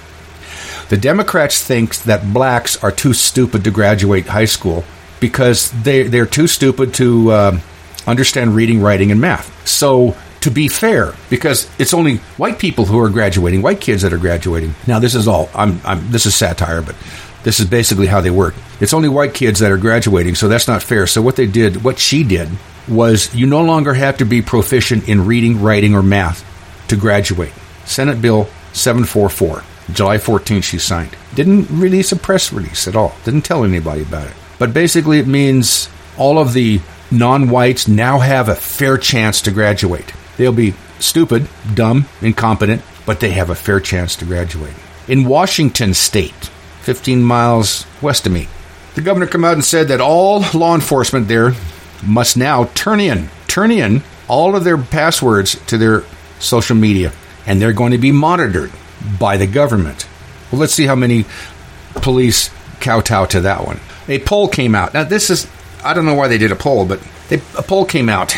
The 0.89 0.97
Democrats 0.97 1.63
think 1.63 1.95
that 2.03 2.34
blacks 2.34 2.84
are 2.84 2.91
too 2.91 3.13
stupid 3.13 3.63
to 3.63 3.71
graduate 3.71 4.25
high 4.25 4.45
school 4.45 4.84
because 5.19 5.71
they, 5.84 6.03
they're 6.03 6.25
too 6.25 6.47
stupid 6.47 6.93
to 6.95 7.32
uh, 7.32 7.59
understand 8.07 8.55
reading, 8.55 8.82
writing, 8.82 9.11
and 9.11 9.21
math. 9.21 9.67
So, 9.67 10.15
to 10.41 10.49
be 10.49 10.67
fair, 10.67 11.13
because 11.30 11.69
it's 11.77 11.93
only 11.93 12.17
white 12.38 12.59
people 12.59 12.86
who 12.86 12.97
are 12.99 13.09
graduating, 13.09 13.61
white 13.61 13.82
kids 13.82 14.01
that 14.01 14.13
are 14.13 14.17
graduating. 14.17 14.73
Now, 14.88 14.99
this 14.99 15.13
is 15.13 15.27
all, 15.27 15.49
I'm, 15.53 15.82
I'm, 15.84 16.09
this 16.11 16.25
is 16.25 16.34
satire, 16.34 16.82
but 16.82 16.95
this 17.43 17.59
is 17.59 17.65
basically 17.65 18.07
how 18.07 18.21
they 18.21 18.31
work. 18.31 18.55
It's 18.79 18.93
only 18.93 19.09
white 19.09 19.33
kids 19.33 19.59
that 19.59 19.71
are 19.71 19.77
graduating, 19.77 20.35
so 20.35 20.47
that's 20.47 20.67
not 20.67 20.83
fair. 20.83 21.07
So, 21.07 21.21
what 21.21 21.35
they 21.35 21.47
did, 21.47 21.83
what 21.83 21.99
she 21.99 22.23
did, 22.23 22.49
was 22.87 23.33
you 23.33 23.45
no 23.45 23.63
longer 23.63 23.93
have 23.93 24.17
to 24.17 24.25
be 24.25 24.41
proficient 24.41 25.07
in 25.07 25.25
reading, 25.25 25.61
writing, 25.61 25.95
or 25.95 26.03
math 26.03 26.45
to 26.89 26.95
graduate. 26.95 27.53
Senate 27.85 28.21
Bill 28.21 28.45
744. 28.73 29.63
July 29.93 30.17
14th, 30.17 30.63
she 30.63 30.77
signed. 30.77 31.15
Didn't 31.33 31.67
release 31.69 32.11
a 32.11 32.15
press 32.15 32.53
release 32.53 32.87
at 32.87 32.95
all. 32.95 33.15
Didn't 33.23 33.41
tell 33.41 33.63
anybody 33.63 34.03
about 34.03 34.27
it. 34.27 34.33
But 34.59 34.73
basically, 34.73 35.19
it 35.19 35.27
means 35.27 35.89
all 36.17 36.37
of 36.37 36.53
the 36.53 36.81
non 37.09 37.49
whites 37.49 37.87
now 37.87 38.19
have 38.19 38.49
a 38.49 38.55
fair 38.55 38.97
chance 38.97 39.41
to 39.41 39.51
graduate. 39.51 40.13
They'll 40.37 40.51
be 40.51 40.75
stupid, 40.99 41.47
dumb, 41.73 42.05
incompetent, 42.21 42.81
but 43.05 43.19
they 43.19 43.31
have 43.31 43.49
a 43.49 43.55
fair 43.55 43.79
chance 43.79 44.15
to 44.17 44.25
graduate. 44.25 44.73
In 45.07 45.25
Washington 45.25 45.93
state, 45.93 46.48
15 46.82 47.23
miles 47.23 47.86
west 48.01 48.25
of 48.25 48.32
me, 48.32 48.47
the 48.95 49.01
governor 49.01 49.27
came 49.27 49.45
out 49.45 49.53
and 49.53 49.65
said 49.65 49.88
that 49.88 50.01
all 50.01 50.43
law 50.53 50.75
enforcement 50.75 51.27
there 51.27 51.53
must 52.03 52.38
now 52.38 52.65
turn 52.75 52.99
in, 52.99 53.30
turn 53.47 53.71
in 53.71 54.03
all 54.27 54.55
of 54.55 54.63
their 54.63 54.77
passwords 54.77 55.55
to 55.65 55.77
their 55.77 56.03
social 56.39 56.75
media, 56.75 57.11
and 57.45 57.61
they're 57.61 57.73
going 57.73 57.91
to 57.91 57.97
be 57.97 58.11
monitored 58.11 58.71
by 59.19 59.38
the 59.38 59.47
government. 59.47 60.07
Well, 60.51 60.61
let's 60.61 60.73
see 60.73 60.86
how 60.86 60.95
many 60.95 61.25
police 61.95 62.49
kowtow 62.80 63.25
to 63.25 63.41
that 63.41 63.65
one. 63.65 63.80
A 64.07 64.19
poll 64.19 64.47
came 64.47 64.75
out. 64.75 64.93
Now, 64.93 65.03
this 65.03 65.30
is, 65.30 65.47
I 65.84 65.93
don't 65.93 66.05
know 66.05 66.15
why 66.15 66.27
they 66.27 66.38
did 66.38 66.51
a 66.51 66.55
poll, 66.55 66.86
but 66.86 67.01
they, 67.27 67.38
a 67.57 67.63
poll 67.63 67.86
came 67.86 68.09
out. 68.09 68.36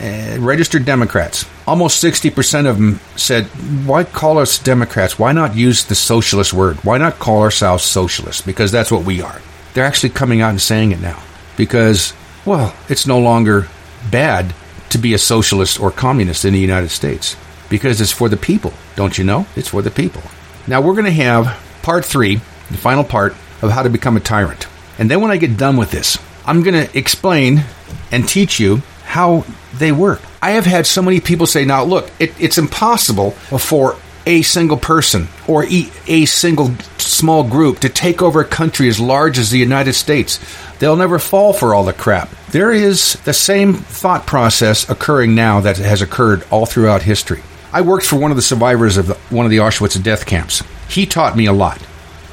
Uh, 0.00 0.38
registered 0.40 0.86
Democrats. 0.86 1.44
Almost 1.66 2.02
60% 2.02 2.66
of 2.66 2.76
them 2.76 3.00
said, 3.16 3.44
Why 3.86 4.02
call 4.02 4.38
us 4.38 4.58
Democrats? 4.58 5.18
Why 5.18 5.32
not 5.32 5.54
use 5.54 5.84
the 5.84 5.94
socialist 5.94 6.54
word? 6.54 6.78
Why 6.78 6.96
not 6.96 7.18
call 7.18 7.42
ourselves 7.42 7.84
socialists? 7.84 8.40
Because 8.40 8.72
that's 8.72 8.90
what 8.90 9.04
we 9.04 9.20
are. 9.20 9.42
They're 9.74 9.84
actually 9.84 10.10
coming 10.10 10.40
out 10.40 10.50
and 10.50 10.60
saying 10.60 10.92
it 10.92 11.02
now. 11.02 11.22
Because, 11.58 12.14
well, 12.46 12.74
it's 12.88 13.06
no 13.06 13.18
longer 13.18 13.68
bad 14.10 14.54
to 14.88 14.96
be 14.96 15.12
a 15.12 15.18
socialist 15.18 15.78
or 15.78 15.90
communist 15.90 16.46
in 16.46 16.54
the 16.54 16.58
United 16.58 16.88
States. 16.88 17.36
Because 17.68 18.00
it's 18.00 18.10
for 18.10 18.30
the 18.30 18.38
people. 18.38 18.72
Don't 18.96 19.18
you 19.18 19.24
know? 19.24 19.46
It's 19.54 19.68
for 19.68 19.82
the 19.82 19.90
people. 19.90 20.22
Now, 20.66 20.80
we're 20.80 20.94
going 20.94 21.04
to 21.04 21.10
have 21.10 21.60
part 21.82 22.06
three, 22.06 22.36
the 22.36 22.78
final 22.78 23.04
part 23.04 23.32
of 23.60 23.70
how 23.70 23.82
to 23.82 23.90
become 23.90 24.16
a 24.16 24.20
tyrant. 24.20 24.66
And 24.98 25.10
then 25.10 25.20
when 25.20 25.30
I 25.30 25.36
get 25.36 25.58
done 25.58 25.76
with 25.76 25.90
this, 25.90 26.16
I'm 26.46 26.62
going 26.62 26.86
to 26.86 26.98
explain 26.98 27.64
and 28.10 28.26
teach 28.26 28.58
you 28.58 28.82
how 29.10 29.44
they 29.74 29.90
work. 29.90 30.22
I 30.40 30.52
have 30.52 30.66
had 30.66 30.86
so 30.86 31.02
many 31.02 31.20
people 31.20 31.46
say, 31.46 31.64
now 31.64 31.82
look, 31.82 32.08
it, 32.20 32.32
it's 32.40 32.58
impossible 32.58 33.32
for 33.32 33.96
a 34.24 34.42
single 34.42 34.76
person 34.76 35.26
or 35.48 35.64
a 35.64 36.24
single 36.26 36.72
small 36.98 37.42
group 37.42 37.80
to 37.80 37.88
take 37.88 38.22
over 38.22 38.40
a 38.40 38.44
country 38.44 38.88
as 38.88 39.00
large 39.00 39.36
as 39.36 39.50
the 39.50 39.58
United 39.58 39.94
States. 39.94 40.38
They'll 40.78 40.96
never 40.96 41.18
fall 41.18 41.52
for 41.52 41.74
all 41.74 41.82
the 41.84 41.92
crap. 41.92 42.30
There 42.52 42.70
is 42.70 43.14
the 43.24 43.32
same 43.32 43.74
thought 43.74 44.26
process 44.26 44.88
occurring 44.88 45.34
now 45.34 45.60
that 45.60 45.78
has 45.78 46.02
occurred 46.02 46.44
all 46.50 46.64
throughout 46.64 47.02
history. 47.02 47.42
I 47.72 47.80
worked 47.80 48.06
for 48.06 48.16
one 48.16 48.30
of 48.30 48.36
the 48.36 48.42
survivors 48.42 48.96
of 48.96 49.08
the, 49.08 49.14
one 49.30 49.44
of 49.44 49.50
the 49.50 49.58
Auschwitz 49.58 50.00
death 50.00 50.24
camps. 50.24 50.62
He 50.88 51.04
taught 51.04 51.36
me 51.36 51.46
a 51.46 51.52
lot, 51.52 51.80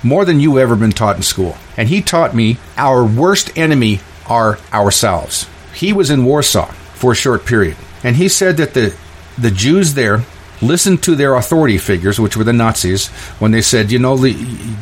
more 0.03 0.25
than 0.25 0.39
you 0.39 0.59
ever 0.59 0.75
been 0.75 0.91
taught 0.91 1.15
in 1.15 1.23
school. 1.23 1.57
And 1.75 1.89
he 1.89 2.03
taught 2.03 2.35
me 2.35 2.57
our 2.75 3.03
worst 3.03 3.57
enemy 3.57 3.99
are 4.27 4.59
ourselves. 4.71 5.47
He 5.77 5.93
was 5.93 6.09
in 6.09 6.25
Warsaw 6.25 6.71
for 6.95 7.11
a 7.11 7.15
short 7.15 7.45
period, 7.45 7.77
and 8.03 8.15
he 8.15 8.29
said 8.29 8.57
that 8.57 8.73
the 8.73 8.95
the 9.37 9.51
Jews 9.51 9.93
there 9.93 10.23
listened 10.61 11.03
to 11.03 11.15
their 11.15 11.35
authority 11.35 11.77
figures, 11.77 12.19
which 12.19 12.35
were 12.35 12.43
the 12.43 12.53
Nazis, 12.53 13.09
when 13.39 13.51
they 13.51 13.61
said, 13.61 13.91
you 13.91 13.99
know, 13.99 14.17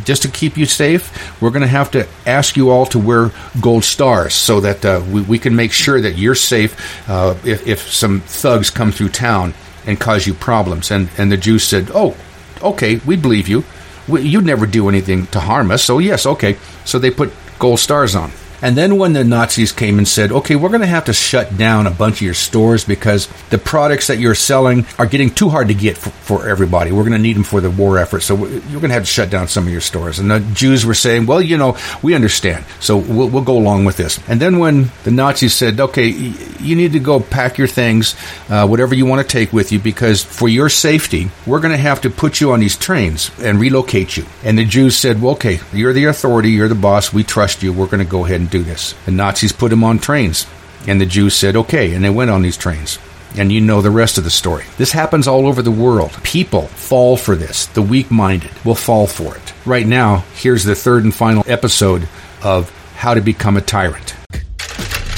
just 0.06 0.22
to 0.22 0.30
keep 0.30 0.58
you 0.58 0.66
safe, 0.66 1.42
we're 1.42 1.50
going 1.50 1.62
to 1.62 1.68
have 1.68 1.92
to 1.92 2.08
ask 2.26 2.56
you 2.56 2.70
all 2.70 2.86
to 2.88 3.00
wear 3.00 3.32
gold 3.60 3.84
stars 3.84 4.34
so 4.34 4.62
that 4.62 4.86
uh, 4.86 5.04
we, 5.12 5.22
we, 5.24 5.38
can 5.38 5.54
make 5.56 5.74
sure 5.74 6.00
that 6.00 6.18
you're 6.18 6.34
safe 6.36 7.10
uh, 7.10 7.36
if, 7.44 7.68
if 7.68 7.92
some 7.92 8.22
thugs 8.22 8.70
come 8.70 8.92
through 8.92 9.10
town 9.10 9.54
and 9.86 10.00
cause 10.00 10.26
you 10.26 10.34
problems. 10.34 10.92
And, 10.92 11.10
and 11.18 11.32
the 11.32 11.38
Jews 11.38 11.64
said, 11.64 11.92
oh, 11.94 12.16
okay, 12.62 12.98
we 13.06 13.18
believe 13.18 13.48
you. 13.48 13.64
We, 14.08 14.22
you'd 14.22 14.46
never 14.46 14.66
do 14.66 14.88
anything 14.88 15.28
to 15.28 15.40
harm 15.40 15.72
us, 15.72 15.84
so 15.84 16.00
yes, 16.00 16.26
okay. 16.26 16.58
So 16.86 17.00
they 17.00 17.12
put 17.12 17.34
gold 17.60 17.80
stars 17.80 18.16
on. 18.16 18.32
And 18.62 18.78
then 18.78 18.98
when 18.98 19.14
the 19.14 19.24
Nazis 19.24 19.72
came 19.72 19.98
and 19.98 20.08
said, 20.08 20.32
okay, 20.32 20.56
we're 20.56 20.70
going 20.70 20.82
to 20.82 20.88
have 20.88 21.06
to 21.06 21.14
shut 21.14 21.58
down 21.58 21.88
a 21.88 21.92
bunch 21.92 22.18
of 22.18 22.22
your 22.22 22.34
stores 22.34 22.86
because 22.86 23.28
the 23.50 23.58
products 23.58 24.08
that 24.08 24.18
you're 24.20 24.36
selling 24.36 24.86
are 24.98 25.06
getting 25.06 25.30
too 25.30 25.50
hard 25.50 25.68
to 25.68 25.74
get 25.74 25.98
for, 25.98 26.10
for 26.10 26.50
everybody. 26.50 26.92
We're 26.92 27.04
going 27.04 27.14
to 27.14 27.20
need 27.20 27.36
them 27.36 27.44
for 27.44 27.62
the 27.62 27.70
war 27.70 27.98
effort. 27.98 28.22
So 28.22 28.36
you're 28.36 28.82
going 28.82 28.90
to 28.90 28.94
have 28.94 29.04
to 29.04 29.10
shut 29.10 29.30
down 29.30 29.48
some 29.48 29.66
of 29.66 29.72
your 29.72 29.82
stores. 29.82 30.20
And 30.20 30.32
the 30.32 30.40
Jews 30.40 30.86
were 30.86 30.94
saying, 30.94 31.26
well, 31.26 31.42
you 31.42 31.58
know, 31.58 31.78
we 32.02 32.14
understand. 32.14 32.66
So 32.80 32.98
we'll, 32.98 33.30
we'll 33.30 33.44
go 33.44 33.58
along 33.58 33.86
with 33.86 33.98
this. 33.98 34.20
And 34.28 34.40
then 34.40 34.60
when 34.60 34.92
the 35.04 35.12
Nazis 35.12 35.54
said, 35.54 35.80
okay, 35.80 36.08
you 36.08 36.76
need 36.76 36.94
to 36.94 37.00
go 37.00 37.20
pack 37.20 37.58
your 37.58 37.68
things, 37.68 38.16
uh, 38.50 38.68
whatever 38.68 38.96
you 38.96 39.06
want 39.06 39.22
to 39.22 39.28
take 39.28 39.54
with 39.54 39.72
you, 39.72 39.80
because 39.80 40.24
for 40.24 40.48
your 40.48 40.70
safety, 40.70 41.30
we're 41.46 41.60
going 41.60 41.72
to 41.72 41.78
have 41.78 42.02
to 42.02 42.10
put 42.10 42.42
you 42.42 42.52
on 42.52 42.60
these 42.60 42.78
trains 42.78 43.32
and 43.40 43.60
relocate 43.60 44.18
you. 44.18 44.26
And 44.44 44.58
the 44.58 44.66
Jews 44.66 44.96
said, 44.96 45.22
well, 45.22 45.34
okay, 45.34 45.60
you're 45.74 45.94
the 45.94 46.06
authority, 46.06 46.52
you're 46.52 46.68
the 46.68 46.76
boss, 46.76 47.14
we 47.14 47.24
trust 47.24 47.64
you, 47.64 47.74
we're 47.74 47.88
going 47.88 48.04
to 48.04 48.10
go 48.10 48.26
ahead 48.26 48.42
and 48.46 48.52
do 48.52 48.64
this. 48.64 48.94
The 49.06 49.12
Nazis 49.12 49.52
put 49.52 49.72
him 49.72 49.84
on 49.84 49.98
trains, 49.98 50.46
and 50.88 51.02
the 51.02 51.06
Jews 51.06 51.34
said, 51.34 51.56
okay, 51.56 51.96
and 51.96 52.06
they 52.06 52.12
went 52.12 52.30
on 52.30 52.44
these 52.44 52.58
trains. 52.58 53.00
And 53.38 53.52
you 53.52 53.60
know 53.60 53.82
the 53.82 53.90
rest 53.90 54.18
of 54.20 54.24
the 54.24 54.30
story. 54.30 54.66
This 54.78 54.92
happens 54.92 55.28
all 55.28 55.48
over 55.48 55.62
the 55.62 55.72
world. 55.72 56.12
People 56.24 56.68
fall 56.68 57.18
for 57.18 57.36
this. 57.36 57.66
The 57.66 57.82
weak 57.82 58.12
minded 58.12 58.52
will 58.64 58.76
fall 58.76 59.08
for 59.08 59.36
it. 59.36 59.54
Right 59.66 59.86
now, 59.86 60.24
here's 60.36 60.64
the 60.64 60.76
third 60.76 61.04
and 61.04 61.14
final 61.14 61.44
episode 61.48 62.08
of 62.44 62.70
How 62.96 63.16
to 63.16 63.22
Become 63.22 63.58
a 63.58 63.62
Tyrant. 63.62 64.16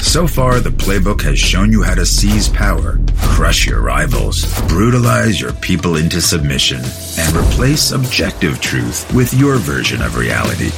So 0.00 0.26
far, 0.26 0.58
the 0.60 0.70
playbook 0.70 1.20
has 1.22 1.38
shown 1.38 1.70
you 1.70 1.82
how 1.82 1.94
to 1.94 2.06
seize 2.06 2.48
power, 2.48 2.98
crush 3.20 3.66
your 3.66 3.82
rivals, 3.82 4.46
brutalize 4.66 5.38
your 5.38 5.52
people 5.52 5.96
into 5.96 6.22
submission, 6.22 6.80
and 7.18 7.36
replace 7.36 7.92
objective 7.92 8.58
truth 8.60 9.12
with 9.14 9.34
your 9.34 9.56
version 9.58 10.00
of 10.00 10.16
reality. 10.16 10.70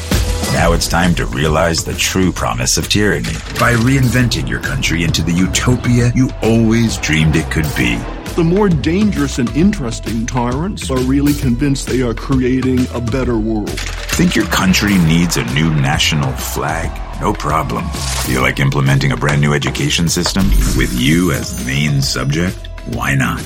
Now 0.53 0.73
it's 0.73 0.89
time 0.89 1.15
to 1.15 1.27
realize 1.27 1.85
the 1.85 1.95
true 1.95 2.33
promise 2.33 2.77
of 2.77 2.89
tyranny 2.89 3.33
by 3.59 3.75
reinventing 3.75 4.49
your 4.49 4.61
country 4.61 5.05
into 5.05 5.23
the 5.23 5.33
utopia 5.33 6.13
you 6.15 6.31
always 6.43 6.97
dreamed 6.99 7.37
it 7.37 7.51
could 7.51 7.69
be. 7.77 7.97
The 8.35 8.45
more 8.45 8.69
dangerous 8.69 9.39
and 9.39 9.49
interesting 9.57 10.27
tyrants 10.27 10.91
are 10.91 10.99
really 10.99 11.35
convinced 11.35 11.87
they 11.87 12.03
are 12.03 12.15
creating 12.15 12.87
a 12.95 13.01
better 13.01 13.39
world. 13.39 13.71
Think 13.71 14.37
your 14.37 14.47
country 14.47 14.97
needs 14.99 15.37
a 15.37 15.45
new 15.55 15.71
national 15.71 16.33
flag? 16.33 16.91
No 17.21 17.33
problem. 17.33 17.89
Feel 18.25 18.43
like 18.43 18.61
implementing 18.61 19.13
a 19.13 19.17
brand 19.17 19.41
new 19.41 19.53
education 19.53 20.09
system 20.09 20.47
with 20.77 20.93
you 20.93 21.33
as 21.33 21.59
the 21.59 21.65
main 21.67 22.01
subject? 22.03 22.57
Why 22.87 23.15
not? 23.15 23.45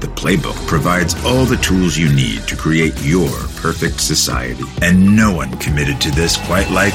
The 0.00 0.06
playbook 0.06 0.54
provides 0.68 1.16
all 1.24 1.44
the 1.44 1.56
tools 1.56 1.96
you 1.96 2.14
need 2.14 2.46
to 2.46 2.56
create 2.56 2.94
your 3.02 3.28
perfect 3.56 4.00
society. 4.00 4.62
And 4.80 5.16
no 5.16 5.32
one 5.32 5.50
committed 5.58 6.00
to 6.02 6.12
this 6.12 6.36
quite 6.46 6.70
like 6.70 6.92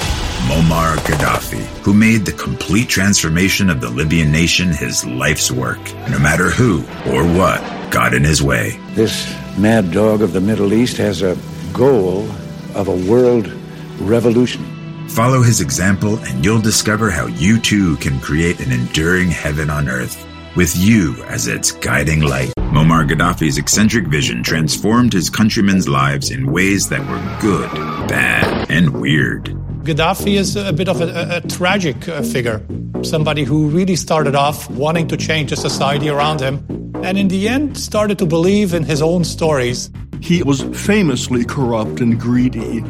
Muammar 0.48 0.96
Gaddafi, 1.00 1.64
who 1.84 1.94
made 1.94 2.26
the 2.26 2.32
complete 2.32 2.88
transformation 2.88 3.70
of 3.70 3.82
the 3.82 3.90
Libyan 3.90 4.32
nation 4.32 4.70
his 4.70 5.06
life's 5.06 5.52
work. 5.52 5.82
No 6.10 6.18
matter 6.18 6.50
who 6.50 6.80
or 7.12 7.26
what 7.26 7.62
got 7.92 8.14
in 8.14 8.24
his 8.24 8.42
way. 8.42 8.80
This 8.94 9.36
mad 9.58 9.92
dog 9.92 10.22
of 10.22 10.32
the 10.32 10.40
Middle 10.40 10.72
East 10.72 10.96
has 10.96 11.22
a 11.22 11.38
goal 11.74 12.30
of 12.74 12.88
a 12.88 12.96
world 13.12 13.52
revolution. 14.00 14.64
Follow 15.10 15.42
his 15.42 15.60
example, 15.60 16.20
and 16.20 16.46
you'll 16.46 16.62
discover 16.62 17.12
how 17.12 17.26
you 17.26 17.60
too 17.60 17.98
can 17.98 18.22
create 18.22 18.62
an 18.62 18.72
enduring 18.72 19.30
heaven 19.30 19.70
on 19.70 19.90
earth 19.90 20.26
with 20.56 20.76
you 20.76 21.24
as 21.26 21.48
its 21.48 21.72
guiding 21.72 22.22
light. 22.22 22.54
Muammar 22.58 23.08
Gaddafi's 23.08 23.58
eccentric 23.58 24.08
vision 24.08 24.44
transformed 24.44 25.14
his 25.14 25.30
countrymen's 25.30 25.88
lives 25.88 26.32
in 26.32 26.52
ways 26.52 26.90
that 26.90 27.02
were 27.02 27.40
good, 27.40 27.72
bad, 28.08 28.70
and 28.70 29.00
weird. 29.00 29.46
Gaddafi 29.84 30.38
is 30.38 30.56
a 30.56 30.72
bit 30.72 30.88
of 30.88 31.02
a, 31.02 31.38
a, 31.38 31.48
tragic 31.48 32.08
uh, 32.08 32.22
figure, 32.22 32.66
somebody 33.04 33.44
who 33.44 33.68
really 33.68 33.96
started 33.96 34.34
off 34.34 34.70
wanting 34.72 35.08
to 35.10 35.18
change 35.18 35.50
the 35.50 35.58
society 35.58 36.10
around 36.10 36.40
him, 36.40 36.66
and 37.04 37.18
in 37.18 37.28
the 37.28 37.50
end 37.50 37.78
started 37.78 38.18
to 38.20 38.26
believe 38.26 38.74
in 38.74 38.84
his 38.84 39.02
own 39.02 39.24
stories. 39.24 39.90
He 40.22 40.42
was 40.42 40.62
famously 40.86 41.44
corrupt 41.44 42.00
and 42.00 42.20
greedy. 42.20 42.82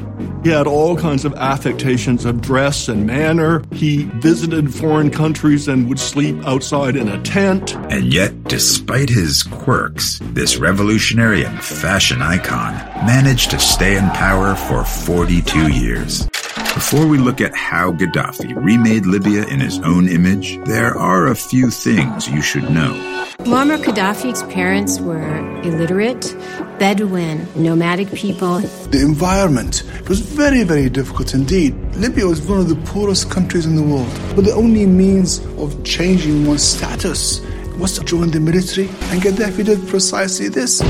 He 0.44 0.50
had 0.50 0.68
all 0.68 0.98
kinds 0.98 1.24
of 1.24 1.34
affectations 1.36 2.26
of 2.26 2.41
dress 2.41 2.89
and 2.89 3.08
manner. 3.08 3.64
He 3.72 4.04
visited 4.04 4.74
foreign 4.74 5.10
countries 5.10 5.70
and 5.70 5.88
would 5.88 6.00
sleep 6.00 6.36
outside 6.46 6.98
in 6.98 7.08
a 7.08 7.22
tent. 7.24 7.76
And 7.89 8.14
yet, 8.14 8.44
despite 8.44 9.08
his 9.08 9.41
quirks, 9.44 10.20
this 10.34 10.58
revolutionary 10.58 11.46
and 11.46 11.64
fashion 11.64 12.22
icon 12.22 12.74
managed 13.06 13.52
to 13.52 13.60
stay 13.60 13.96
in 13.96 14.10
power 14.10 14.54
for 14.56 14.84
42 14.84 15.72
years. 15.72 16.28
Before 16.74 17.06
we 17.06 17.20
look 17.20 17.40
at 17.40 17.54
how 17.54 17.92
Gaddafi 17.92 18.56
remade 18.56 19.06
Libya 19.06 19.46
in 19.46 19.60
his 19.60 19.80
own 19.82 20.10
image, 20.10 20.58
there 20.66 20.98
are 20.98 21.28
a 21.28 21.36
few 21.36 21.70
things 21.70 22.28
you 22.28 22.42
should 22.42 22.64
know. 22.64 22.94
Muammar 23.42 23.78
Gaddafi's 23.78 24.42
parents 24.52 25.00
were 25.00 25.38
illiterate, 25.62 26.36
Bedouin, 26.80 27.48
nomadic 27.56 28.12
people. 28.14 28.58
The 28.90 29.02
environment 29.02 29.84
was 30.10 30.22
very, 30.22 30.64
very 30.64 30.90
difficult 30.90 31.36
indeed. 31.36 31.76
Libya 31.96 32.26
was 32.26 32.42
one 32.42 32.60
of 32.60 32.70
the 32.70 32.80
poorest 32.92 33.30
countries 33.30 33.68
in 33.68 33.76
the 33.76 33.84
world, 33.84 34.12
but 34.36 34.44
the 34.44 34.54
only 34.54 34.88
means 34.88 35.46
of 35.60 35.84
changing 35.84 36.48
one's 36.48 36.64
status 36.64 37.40
was 37.78 38.00
to 38.00 38.04
join 38.04 38.32
the 38.32 38.40
military, 38.40 38.88
and 39.12 39.22
Gaddafi 39.22 39.64
did 39.64 39.88
precisely 39.88 40.50
this. 40.50 40.82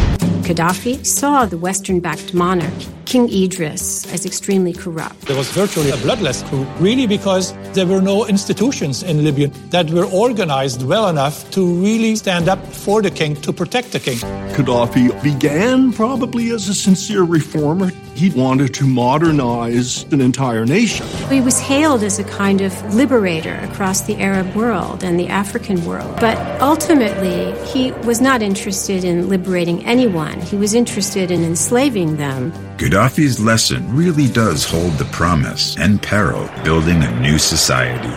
Gaddafi 0.43 1.05
saw 1.05 1.45
the 1.45 1.57
Western 1.57 2.01
backed 2.01 2.33
monarch, 2.33 2.73
King 3.05 3.29
Idris, 3.31 4.05
as 4.13 4.25
extremely 4.25 4.73
corrupt. 4.73 5.21
There 5.21 5.37
was 5.37 5.49
virtually 5.51 5.89
a 5.91 5.97
bloodless 5.97 6.43
coup, 6.43 6.65
really 6.79 7.07
because 7.07 7.53
there 7.73 7.85
were 7.85 8.01
no 8.01 8.25
institutions 8.25 9.03
in 9.03 9.23
Libya 9.23 9.47
that 9.69 9.89
were 9.89 10.05
organized 10.05 10.85
well 10.85 11.07
enough 11.07 11.49
to 11.51 11.65
really 11.81 12.17
stand 12.17 12.49
up 12.49 12.59
for 12.67 13.01
the 13.01 13.09
king, 13.09 13.35
to 13.37 13.53
protect 13.53 13.93
the 13.93 13.99
king. 13.99 14.17
Gaddafi 14.55 15.23
began 15.23 15.93
probably 15.93 16.51
as 16.51 16.67
a 16.67 16.73
sincere 16.73 17.23
reformer. 17.23 17.91
He 18.13 18.29
wanted 18.29 18.73
to 18.75 18.85
modernize 18.85 20.03
an 20.11 20.21
entire 20.21 20.65
nation. 20.65 21.07
He 21.29 21.41
was 21.41 21.59
hailed 21.59 22.03
as 22.03 22.19
a 22.19 22.23
kind 22.23 22.61
of 22.61 22.73
liberator 22.93 23.55
across 23.63 24.01
the 24.01 24.17
Arab 24.17 24.53
world 24.55 25.03
and 25.03 25.19
the 25.19 25.29
African 25.29 25.83
world. 25.85 26.19
But 26.19 26.37
ultimately, 26.61 27.51
he 27.69 27.91
was 28.05 28.21
not 28.21 28.41
interested 28.43 29.03
in 29.03 29.29
liberating 29.29 29.83
anyone, 29.85 30.32
he 30.41 30.55
was 30.57 30.73
interested 30.73 31.29
in 31.29 31.43
enslaving 31.43 32.17
them. 32.17 32.51
Gaddafi's 32.77 33.39
lesson 33.39 33.95
really 33.95 34.27
does 34.27 34.63
hold 34.63 34.93
the 34.93 35.05
promise 35.05 35.77
and 35.77 36.01
peril 36.01 36.43
of 36.43 36.63
building 36.63 37.03
a 37.03 37.19
new 37.21 37.37
society. 37.37 38.09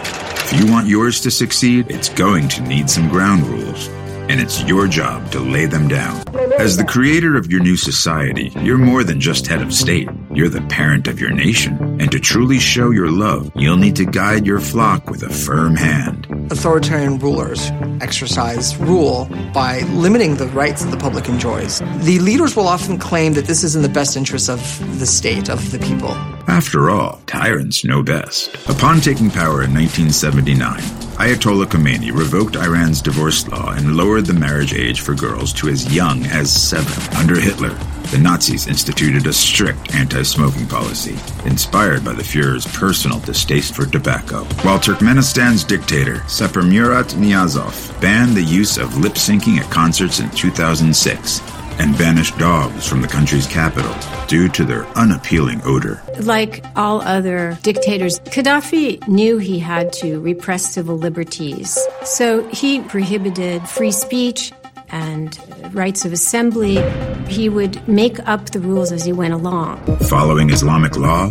If 0.48 0.60
you 0.60 0.70
want 0.70 0.86
yours 0.86 1.20
to 1.22 1.30
succeed, 1.30 1.90
it's 1.90 2.08
going 2.08 2.48
to 2.48 2.62
need 2.62 2.88
some 2.88 3.08
ground 3.08 3.42
rules 3.42 3.88
and 4.28 4.40
it's 4.40 4.62
your 4.64 4.88
job 4.88 5.30
to 5.30 5.40
lay 5.40 5.66
them 5.66 5.88
down. 5.88 6.22
As 6.58 6.78
the 6.78 6.84
creator 6.84 7.36
of 7.36 7.52
your 7.52 7.60
new 7.60 7.76
society, 7.76 8.50
you're 8.62 8.78
more 8.78 9.04
than 9.04 9.20
just 9.20 9.46
head 9.46 9.60
of 9.60 9.74
state. 9.74 10.08
You're 10.32 10.48
the 10.48 10.62
parent 10.62 11.06
of 11.06 11.20
your 11.20 11.30
nation. 11.30 12.00
And 12.00 12.10
to 12.10 12.18
truly 12.18 12.58
show 12.58 12.90
your 12.90 13.10
love, 13.10 13.52
you'll 13.54 13.76
need 13.76 13.96
to 13.96 14.06
guide 14.06 14.46
your 14.46 14.60
flock 14.60 15.10
with 15.10 15.22
a 15.22 15.28
firm 15.28 15.76
hand. 15.76 16.26
Authoritarian 16.50 17.18
rulers 17.18 17.70
exercise 18.00 18.74
rule 18.78 19.26
by 19.52 19.80
limiting 19.92 20.36
the 20.36 20.46
rights 20.48 20.82
that 20.82 20.90
the 20.90 20.96
public 20.96 21.28
enjoys. 21.28 21.80
The 21.98 22.18
leaders 22.20 22.56
will 22.56 22.68
often 22.68 22.98
claim 22.98 23.34
that 23.34 23.44
this 23.44 23.62
is 23.62 23.76
in 23.76 23.82
the 23.82 23.88
best 23.88 24.16
interest 24.16 24.48
of 24.48 24.58
the 24.98 25.06
state, 25.06 25.50
of 25.50 25.70
the 25.72 25.78
people. 25.78 26.12
After 26.48 26.88
all, 26.90 27.20
tyrants 27.26 27.84
know 27.84 28.02
best. 28.02 28.54
Upon 28.68 29.00
taking 29.00 29.30
power 29.30 29.62
in 29.62 29.74
1979, 29.74 30.80
Ayatollah 31.16 31.64
Khomeini 31.64 32.12
revoked 32.12 32.56
Iran's 32.56 33.00
divorce 33.00 33.48
law 33.48 33.72
and 33.72 33.96
lowered 33.96 34.26
the 34.26 34.34
marriage 34.34 34.74
age 34.74 35.00
for 35.00 35.14
girls 35.14 35.50
to 35.54 35.68
as 35.68 35.94
young 35.94 36.26
as 36.26 36.45
seven. 36.52 37.16
Under 37.16 37.38
Hitler, 37.38 37.76
the 38.10 38.18
Nazis 38.18 38.68
instituted 38.68 39.26
a 39.26 39.32
strict 39.32 39.94
anti 39.94 40.22
smoking 40.22 40.66
policy, 40.66 41.16
inspired 41.44 42.04
by 42.04 42.12
the 42.12 42.22
Fuhrer's 42.22 42.66
personal 42.66 43.18
distaste 43.20 43.74
for 43.74 43.86
tobacco. 43.86 44.44
While 44.62 44.78
Turkmenistan's 44.78 45.64
dictator, 45.64 46.16
Saparmurat 46.26 47.14
Niyazov, 47.14 48.00
banned 48.00 48.36
the 48.36 48.42
use 48.42 48.78
of 48.78 48.96
lip 48.98 49.14
syncing 49.14 49.58
at 49.58 49.70
concerts 49.70 50.20
in 50.20 50.30
2006 50.30 51.40
and 51.78 51.96
banished 51.98 52.38
dogs 52.38 52.86
from 52.86 53.02
the 53.02 53.08
country's 53.08 53.46
capital 53.46 53.94
due 54.26 54.48
to 54.48 54.64
their 54.64 54.86
unappealing 54.96 55.60
odor. 55.64 56.02
Like 56.20 56.64
all 56.74 57.00
other 57.02 57.58
dictators, 57.62 58.18
Gaddafi 58.20 59.06
knew 59.08 59.38
he 59.38 59.58
had 59.58 59.92
to 59.94 60.20
repress 60.20 60.72
civil 60.72 60.96
liberties. 60.96 61.78
So 62.04 62.46
he 62.48 62.80
prohibited 62.80 63.68
free 63.68 63.92
speech 63.92 64.52
and 64.90 65.38
rights 65.74 66.04
of 66.04 66.12
assembly. 66.12 66.82
He 67.28 67.48
would 67.48 67.86
make 67.88 68.18
up 68.28 68.46
the 68.50 68.60
rules 68.60 68.92
as 68.92 69.04
he 69.04 69.12
went 69.12 69.34
along. 69.34 69.84
Following 70.08 70.50
Islamic 70.50 70.96
law, 70.96 71.28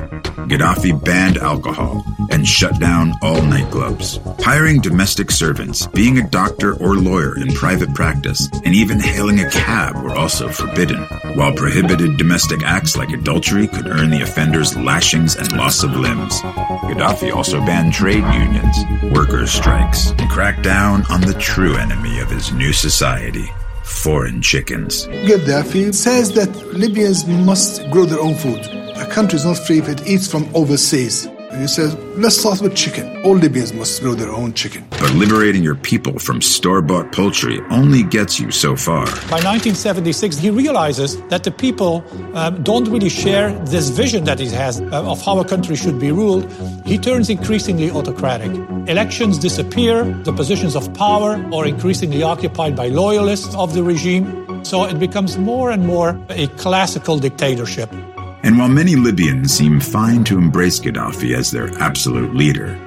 Gaddafi 0.48 1.04
banned 1.04 1.38
alcohol 1.38 2.04
and 2.30 2.48
shut 2.48 2.80
down 2.80 3.14
all 3.22 3.38
nightclubs. 3.38 4.20
Hiring 4.44 4.82
domestic 4.82 5.32
servants, 5.32 5.88
being 5.88 6.18
a 6.20 6.30
doctor 6.30 6.76
or 6.76 6.96
lawyer 6.96 7.38
in 7.40 7.52
private 7.54 7.94
practice, 7.96 8.48
and 8.64 8.76
even 8.76 9.00
hailing 9.00 9.40
a 9.40 9.50
cab 9.50 9.96
were 10.04 10.16
also 10.16 10.50
forbidden, 10.50 11.02
while 11.36 11.54
prohibited 11.54 12.18
domestic 12.18 12.62
acts 12.64 12.96
like 12.96 13.10
adultery 13.10 13.68
could 13.68 13.88
earn 13.88 14.10
the 14.10 14.22
offenders 14.22 14.76
lashings 14.76 15.36
and 15.36 15.52
loss 15.54 15.82
of 15.84 15.96
limbs. 15.96 16.42
Gaddafi 16.42 17.34
also 17.34 17.60
banned 17.62 17.94
trade 17.94 18.26
unions, 18.34 18.78
workers' 19.12 19.52
strikes, 19.52 20.12
and 20.12 20.30
cracked 20.30 20.64
down 20.64 21.04
on 21.10 21.22
the 21.22 21.34
true 21.40 21.76
enemy 21.76 22.20
of 22.20 22.30
his 22.30 22.52
new 22.52 22.74
society 22.74 23.50
foreign 23.86 24.42
chickens. 24.42 25.08
Gaddafi 25.08 25.94
says 25.94 26.34
that 26.34 26.50
Libyans 26.74 27.26
must 27.28 27.90
grow 27.92 28.06
their 28.06 28.20
own 28.20 28.36
food. 28.36 28.66
A 28.98 29.08
country 29.10 29.38
is 29.38 29.46
not 29.46 29.58
free 29.58 29.80
if 29.80 29.88
it 29.88 30.08
eats 30.08 30.30
from 30.30 30.50
overseas. 30.56 31.28
And 31.56 31.62
he 31.62 31.70
says, 31.70 31.96
let's 32.18 32.38
start 32.38 32.60
with 32.60 32.76
chicken. 32.76 33.06
All 33.24 33.34
Libyans 33.34 33.72
must 33.72 34.02
grow 34.02 34.14
their 34.14 34.30
own 34.30 34.52
chicken. 34.56 34.86
But 34.90 35.14
liberating 35.14 35.64
your 35.64 35.76
people 35.76 36.20
from 36.20 36.42
store 36.42 36.82
bought 36.82 37.14
poultry 37.14 37.62
only 37.72 38.04
gets 38.04 38.42
you 38.42 38.52
so 38.52 38.76
far. 38.76 39.06
By 39.32 39.40
1976, 39.40 40.36
he 40.36 40.50
realizes 40.50 41.16
that 41.28 41.46
the 41.46 41.52
people 41.52 42.04
um, 42.34 42.62
don't 42.62 42.90
really 42.90 43.08
share 43.08 43.54
this 43.68 43.88
vision 43.88 44.26
that 44.26 44.38
he 44.38 44.50
has 44.50 44.82
uh, 44.82 45.10
of 45.10 45.24
how 45.24 45.40
a 45.40 45.46
country 45.46 45.78
should 45.78 45.98
be 45.98 46.12
ruled. 46.12 46.52
He 46.86 46.98
turns 46.98 47.30
increasingly 47.30 47.90
autocratic. 47.90 48.52
Elections 48.90 49.40
disappear, 49.40 50.04
the 50.26 50.34
positions 50.34 50.76
of 50.76 50.94
power 50.94 51.42
are 51.54 51.66
increasingly 51.66 52.22
occupied 52.22 52.76
by 52.76 52.90
loyalists 52.90 53.56
of 53.56 53.74
the 53.74 53.82
regime. 53.82 54.66
So 54.66 54.84
it 54.84 55.00
becomes 55.00 55.38
more 55.38 55.72
and 55.72 55.88
more 55.88 56.20
a 56.28 56.48
classical 56.58 57.18
dictatorship. 57.18 57.90
And 58.46 58.60
while 58.60 58.70
many 58.70 58.96
Libyans 58.96 59.52
seem 59.52 59.80
fine 59.80 60.24
to 60.26 60.38
embrace 60.38 60.80
Gaddafi 60.80 61.36
as 61.36 61.50
their 61.50 61.68
absolute 61.80 62.36
leader, 62.36 62.80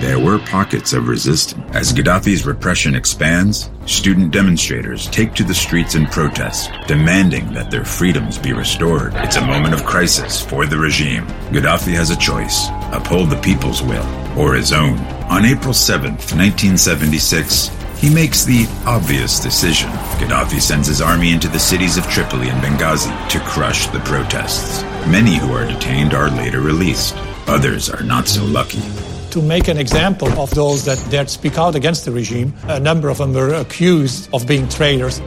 there 0.00 0.20
were 0.20 0.38
pockets 0.38 0.92
of 0.92 1.08
resistance. 1.08 1.64
As 1.74 1.92
Gaddafi's 1.92 2.46
repression 2.46 2.94
expands, 2.94 3.68
student 3.86 4.30
demonstrators 4.30 5.08
take 5.08 5.34
to 5.34 5.42
the 5.42 5.52
streets 5.52 5.96
in 5.96 6.06
protest, 6.06 6.70
demanding 6.86 7.52
that 7.52 7.68
their 7.68 7.84
freedoms 7.84 8.38
be 8.38 8.52
restored. 8.52 9.12
It's 9.16 9.34
a 9.34 9.44
moment 9.44 9.74
of 9.74 9.84
crisis 9.84 10.40
for 10.40 10.66
the 10.66 10.78
regime. 10.78 11.26
Gaddafi 11.50 11.92
has 11.94 12.10
a 12.10 12.16
choice 12.16 12.68
uphold 12.92 13.30
the 13.30 13.40
people's 13.40 13.82
will 13.82 14.06
or 14.38 14.54
his 14.54 14.72
own. 14.72 14.98
On 15.28 15.44
April 15.44 15.74
7th, 15.74 16.30
1976, 16.32 17.70
he 17.98 18.12
makes 18.12 18.44
the 18.44 18.66
obvious 18.86 19.40
decision. 19.40 19.90
Gaddafi 20.18 20.60
sends 20.60 20.88
his 20.88 21.00
army 21.00 21.32
into 21.32 21.48
the 21.48 21.58
cities 21.58 21.96
of 21.96 22.04
Tripoli 22.08 22.48
and 22.48 22.62
Benghazi 22.62 23.28
to 23.30 23.40
crush 23.40 23.86
the 23.88 24.00
protests. 24.00 24.82
Many 25.08 25.36
who 25.36 25.52
are 25.52 25.66
detained 25.66 26.14
are 26.14 26.30
later 26.30 26.60
released. 26.60 27.14
Others 27.46 27.90
are 27.90 28.02
not 28.02 28.28
so 28.28 28.44
lucky. 28.44 28.82
To 29.30 29.42
make 29.42 29.68
an 29.68 29.78
example 29.78 30.28
of 30.40 30.50
those 30.50 30.84
that 30.84 31.04
dared 31.10 31.30
speak 31.30 31.58
out 31.58 31.74
against 31.74 32.04
the 32.04 32.12
regime, 32.12 32.54
a 32.64 32.80
number 32.80 33.08
of 33.08 33.18
them 33.18 33.32
were 33.32 33.54
accused 33.54 34.28
of 34.32 34.46
being 34.46 34.68
traitors. 34.68 35.20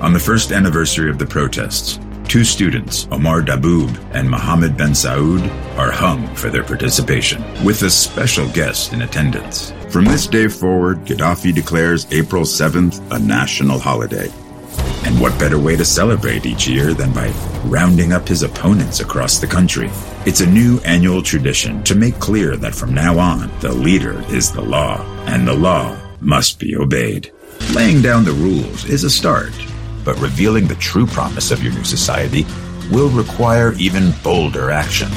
On 0.00 0.12
the 0.12 0.20
first 0.20 0.52
anniversary 0.52 1.10
of 1.10 1.18
the 1.18 1.26
protests, 1.26 1.98
two 2.28 2.44
students, 2.44 3.06
Omar 3.10 3.42
Daboub 3.42 3.96
and 4.14 4.28
Mohammed 4.28 4.76
Ben 4.76 4.90
Saud, 4.90 5.48
are 5.76 5.90
hung 5.90 6.26
for 6.34 6.50
their 6.50 6.64
participation, 6.64 7.42
with 7.64 7.82
a 7.82 7.90
special 7.90 8.48
guest 8.50 8.92
in 8.92 9.02
attendance. 9.02 9.72
From 9.90 10.04
this 10.04 10.26
day 10.26 10.48
forward, 10.48 10.98
Gaddafi 11.04 11.54
declares 11.54 12.06
April 12.12 12.42
7th 12.42 13.00
a 13.10 13.18
national 13.18 13.78
holiday. 13.78 14.30
And 15.04 15.20
what 15.20 15.38
better 15.38 15.58
way 15.58 15.76
to 15.76 15.84
celebrate 15.84 16.46
each 16.46 16.66
year 16.66 16.92
than 16.92 17.12
by 17.12 17.28
rounding 17.64 18.12
up 18.12 18.26
his 18.26 18.42
opponents 18.42 19.00
across 19.00 19.38
the 19.38 19.46
country? 19.46 19.88
It's 20.26 20.40
a 20.40 20.46
new 20.46 20.80
annual 20.80 21.22
tradition 21.22 21.82
to 21.84 21.94
make 21.94 22.18
clear 22.18 22.56
that 22.56 22.74
from 22.74 22.92
now 22.92 23.18
on, 23.18 23.50
the 23.60 23.72
leader 23.72 24.20
is 24.30 24.50
the 24.50 24.62
law, 24.62 25.00
and 25.26 25.46
the 25.46 25.54
law 25.54 25.96
must 26.20 26.58
be 26.58 26.76
obeyed. 26.76 27.32
Laying 27.72 28.02
down 28.02 28.24
the 28.24 28.32
rules 28.32 28.84
is 28.84 29.04
a 29.04 29.10
start, 29.10 29.52
but 30.06 30.18
revealing 30.20 30.66
the 30.66 30.76
true 30.76 31.04
promise 31.04 31.50
of 31.50 31.62
your 31.62 31.74
new 31.74 31.84
society 31.84 32.46
will 32.90 33.10
require 33.10 33.74
even 33.74 34.12
bolder 34.22 34.70
action. 34.70 35.10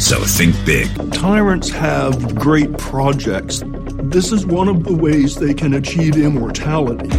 So 0.00 0.20
think 0.20 0.54
big. 0.64 0.88
Tyrants 1.12 1.68
have 1.70 2.36
great 2.36 2.78
projects. 2.78 3.64
This 3.66 4.32
is 4.32 4.46
one 4.46 4.68
of 4.68 4.84
the 4.84 4.94
ways 4.94 5.34
they 5.34 5.52
can 5.52 5.74
achieve 5.74 6.16
immortality 6.16 7.10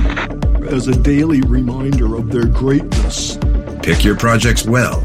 as 0.69 0.87
a 0.87 0.95
daily 0.95 1.41
reminder 1.41 2.15
of 2.15 2.31
their 2.31 2.45
greatness. 2.45 3.37
Pick 3.83 4.05
your 4.05 4.15
projects 4.15 4.65
well, 4.65 5.03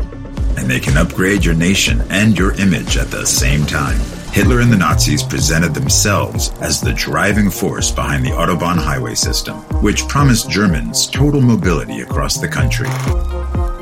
and 0.56 0.70
they 0.70 0.78
can 0.78 0.96
upgrade 0.96 1.44
your 1.44 1.54
nation 1.54 2.00
and 2.10 2.38
your 2.38 2.52
image 2.60 2.96
at 2.96 3.10
the 3.10 3.26
same 3.26 3.66
time. 3.66 3.98
Hitler 4.34 4.58
and 4.58 4.72
the 4.72 4.76
Nazis 4.76 5.22
presented 5.22 5.74
themselves 5.74 6.50
as 6.60 6.80
the 6.80 6.92
driving 6.92 7.48
force 7.48 7.92
behind 7.92 8.24
the 8.24 8.30
Autobahn 8.30 8.76
highway 8.76 9.14
system, 9.14 9.54
which 9.80 10.08
promised 10.08 10.50
Germans 10.50 11.06
total 11.06 11.40
mobility 11.40 12.00
across 12.00 12.38
the 12.38 12.48
country. 12.48 12.88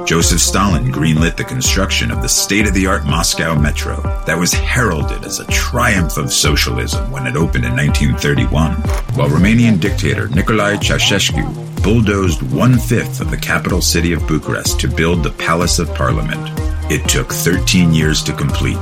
Joseph 0.05 0.41
Stalin 0.41 0.93
greenlit 0.93 1.39
the 1.39 1.45
construction 1.45 2.11
of 2.11 2.21
the 2.21 2.29
state 2.29 2.67
of 2.67 2.75
the 2.75 2.87
art 2.87 3.07
Moscow 3.07 3.59
Metro 3.59 3.97
that 4.27 4.39
was 4.39 4.53
heralded 4.53 5.25
as 5.25 5.41
a 5.41 5.47
triumph 5.47 6.19
of 6.19 6.31
socialism 6.31 7.11
when 7.11 7.27
it 7.27 7.35
opened 7.35 7.65
in 7.65 7.75
1931, 7.75 8.73
while 9.17 9.31
Romanian 9.31 9.81
dictator 9.81 10.29
Nicolae 10.29 10.77
Ceausescu 10.77 11.83
bulldozed 11.83 12.43
one 12.53 12.79
fifth 12.79 13.23
of 13.23 13.31
the 13.31 13.39
capital 13.39 13.81
city 13.81 14.13
of 14.13 14.29
Bucharest 14.29 14.79
to 14.81 14.87
build 14.87 15.23
the 15.23 15.31
Palace 15.31 15.79
of 15.79 15.95
Parliament. 15.95 16.43
It 16.93 17.09
took 17.09 17.33
13 17.33 17.95
years 17.95 18.23
to 18.25 18.35
complete, 18.35 18.77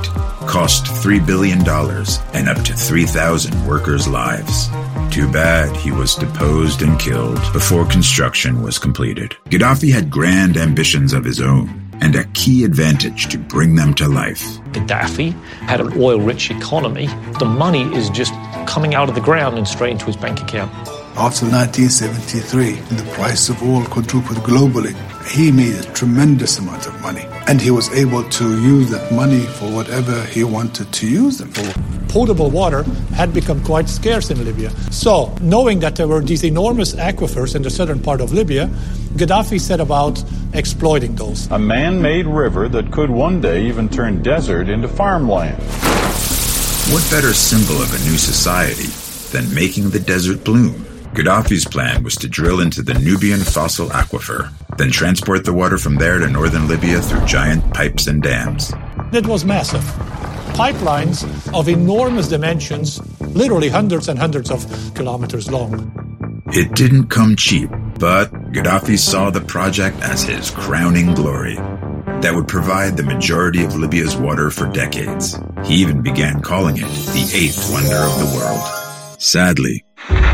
cost 0.47 0.85
$3 0.85 1.25
billion, 1.25 1.59
and 1.59 2.49
up 2.49 2.63
to 2.65 2.73
3,000 2.73 3.67
workers' 3.67 4.07
lives. 4.07 4.67
Too 5.13 5.31
bad 5.31 5.75
he 5.75 5.91
was 5.91 6.15
deposed 6.15 6.81
and 6.81 6.99
killed 6.99 7.41
before 7.53 7.85
construction 7.85 8.61
was 8.61 8.79
completed. 8.79 9.35
Gaddafi 9.45 9.91
had 9.91 10.09
grand 10.09 10.57
ambitions 10.57 11.13
of 11.13 11.23
his 11.23 11.41
own 11.41 11.89
and 12.01 12.15
a 12.15 12.23
key 12.33 12.63
advantage 12.63 13.27
to 13.27 13.37
bring 13.37 13.75
them 13.75 13.93
to 13.93 14.07
life. 14.07 14.59
Gaddafi 14.71 15.33
had 15.67 15.79
an 15.79 15.93
oil 15.97 16.19
rich 16.19 16.49
economy. 16.49 17.07
The 17.39 17.45
money 17.45 17.83
is 17.95 18.09
just 18.09 18.33
coming 18.65 18.95
out 18.95 19.07
of 19.07 19.15
the 19.15 19.21
ground 19.21 19.57
and 19.57 19.67
straight 19.67 19.91
into 19.91 20.05
his 20.05 20.17
bank 20.17 20.41
account. 20.41 20.71
After 21.17 21.45
1973, 21.45 22.71
the 22.71 23.11
price 23.11 23.49
of 23.49 23.61
oil 23.61 23.85
quadrupled 23.85 24.39
globally, 24.39 24.95
he 25.25 25.51
made 25.51 25.75
a 25.75 25.83
tremendous 25.93 26.59
amount 26.59 26.87
of 26.87 26.99
money. 27.01 27.25
And 27.47 27.61
he 27.61 27.71
was 27.71 27.89
able 27.93 28.23
to 28.29 28.61
use 28.61 28.89
that 28.91 29.11
money 29.11 29.41
for 29.41 29.71
whatever 29.71 30.23
he 30.25 30.43
wanted 30.43 30.91
to 30.91 31.07
use 31.07 31.37
them 31.37 31.49
for. 31.51 31.73
Potable 32.07 32.49
water 32.49 32.83
had 33.13 33.33
become 33.33 33.63
quite 33.63 33.87
scarce 33.87 34.29
in 34.29 34.43
Libya. 34.43 34.69
So, 34.91 35.33
knowing 35.41 35.79
that 35.79 35.95
there 35.95 36.07
were 36.07 36.21
these 36.21 36.43
enormous 36.43 36.93
aquifers 36.95 37.55
in 37.55 37.61
the 37.61 37.69
southern 37.69 38.01
part 38.01 38.19
of 38.19 38.33
Libya, 38.33 38.67
Gaddafi 39.15 39.59
set 39.59 39.79
about 39.79 40.23
exploiting 40.53 41.15
those. 41.15 41.49
A 41.51 41.59
man 41.59 42.01
made 42.01 42.25
river 42.25 42.67
that 42.69 42.91
could 42.91 43.09
one 43.09 43.39
day 43.39 43.65
even 43.67 43.87
turn 43.87 44.21
desert 44.21 44.67
into 44.67 44.87
farmland. 44.87 45.57
What 46.91 47.07
better 47.09 47.33
symbol 47.33 47.81
of 47.81 47.93
a 47.93 47.99
new 48.09 48.17
society 48.17 48.91
than 49.31 49.53
making 49.53 49.91
the 49.91 49.99
desert 49.99 50.43
bloom? 50.43 50.90
Gaddafi's 51.13 51.65
plan 51.65 52.03
was 52.03 52.15
to 52.17 52.29
drill 52.29 52.61
into 52.61 52.81
the 52.81 52.93
Nubian 52.93 53.41
fossil 53.41 53.89
aquifer, 53.89 54.49
then 54.77 54.91
transport 54.91 55.43
the 55.43 55.53
water 55.53 55.77
from 55.77 55.95
there 55.95 56.19
to 56.19 56.29
northern 56.29 56.69
Libya 56.69 57.01
through 57.01 57.25
giant 57.25 57.73
pipes 57.73 58.07
and 58.07 58.23
dams. 58.23 58.71
It 59.11 59.27
was 59.27 59.43
massive. 59.43 59.81
Pipelines 60.55 61.23
of 61.53 61.67
enormous 61.67 62.29
dimensions, 62.29 63.01
literally 63.19 63.67
hundreds 63.67 64.07
and 64.07 64.17
hundreds 64.17 64.49
of 64.49 64.65
kilometers 64.95 65.51
long. 65.51 65.91
It 66.53 66.75
didn't 66.75 67.07
come 67.07 67.35
cheap, 67.35 67.69
but 67.99 68.31
Gaddafi 68.53 68.97
saw 68.97 69.29
the 69.29 69.41
project 69.41 69.99
as 70.01 70.23
his 70.23 70.49
crowning 70.49 71.13
glory 71.13 71.55
that 72.21 72.33
would 72.33 72.47
provide 72.47 72.95
the 72.95 73.03
majority 73.03 73.63
of 73.65 73.75
Libya's 73.75 74.15
water 74.15 74.49
for 74.49 74.67
decades. 74.67 75.37
He 75.65 75.75
even 75.75 76.01
began 76.01 76.41
calling 76.41 76.77
it 76.77 76.81
the 76.87 77.31
eighth 77.33 77.69
wonder 77.71 77.97
of 77.97 78.17
the 78.19 78.35
world. 78.37 79.21
Sadly, 79.21 79.83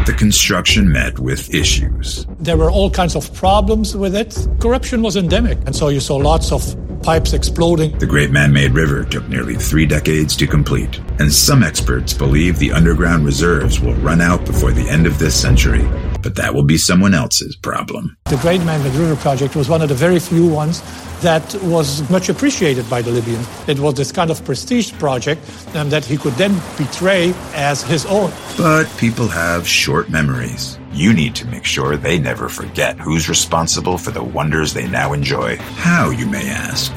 the 0.07 0.13
construction 0.13 0.89
met 0.89 1.19
with 1.19 1.53
issues. 1.53 2.25
There 2.39 2.55
were 2.55 2.71
all 2.71 2.89
kinds 2.89 3.13
of 3.13 3.33
problems 3.33 3.93
with 3.95 4.15
it. 4.15 4.47
Corruption 4.61 5.01
was 5.01 5.17
endemic, 5.17 5.57
and 5.65 5.75
so 5.75 5.89
you 5.89 5.99
saw 5.99 6.15
lots 6.15 6.53
of 6.53 6.63
pipes 7.03 7.33
exploding. 7.33 7.97
The 7.99 8.05
Great 8.05 8.31
Man 8.31 8.53
Made 8.53 8.71
River 8.71 9.03
took 9.03 9.27
nearly 9.27 9.55
three 9.55 9.85
decades 9.85 10.37
to 10.37 10.47
complete, 10.47 10.99
and 11.19 11.31
some 11.31 11.61
experts 11.61 12.13
believe 12.13 12.57
the 12.57 12.71
underground 12.71 13.25
reserves 13.25 13.81
will 13.81 13.95
run 13.95 14.21
out 14.21 14.45
before 14.45 14.71
the 14.71 14.87
end 14.87 15.07
of 15.07 15.19
this 15.19 15.39
century. 15.39 15.85
But 16.28 16.36
that 16.36 16.53
will 16.53 16.63
be 16.63 16.78
someone 16.78 17.13
else's 17.13 17.55
problem. 17.55 18.17
The 18.25 18.36
Great 18.36 18.61
Man 18.65 18.84
River 18.84 19.15
project 19.15 19.55
was 19.55 19.69
one 19.69 19.82
of 19.82 19.88
the 19.88 19.95
very 19.95 20.19
few 20.19 20.45
ones 20.45 20.82
that 21.21 21.55
was 21.63 21.88
much 22.09 22.28
appreciated 22.28 22.89
by 22.89 23.01
the 23.01 23.11
Libyans. 23.11 23.47
It 23.69 23.80
was 23.80 23.93
this 23.93 24.11
kind 24.11 24.30
of 24.30 24.43
prestige 24.43 24.91
project 24.99 25.39
um, 25.73 25.89
that 25.89 26.03
he 26.03 26.17
could 26.17 26.34
then 26.34 26.61
betray 26.78 27.34
as 27.53 27.82
his 27.82 28.05
own. 28.07 28.34
But 28.57 28.93
people 28.97 29.30
have 29.30 29.65
short 29.65 30.09
memories. 30.09 30.78
You 30.91 31.13
need 31.13 31.34
to 31.36 31.47
make 31.47 31.63
sure 31.63 31.95
they 31.95 32.19
never 32.19 32.49
forget 32.49 32.99
who's 32.99 33.30
responsible 33.30 33.97
for 33.97 34.11
the 34.11 34.21
wonders 34.21 34.73
they 34.73 34.89
now 34.89 35.13
enjoy. 35.13 35.55
How, 35.55 36.09
you 36.09 36.25
may 36.25 36.49
ask? 36.49 36.91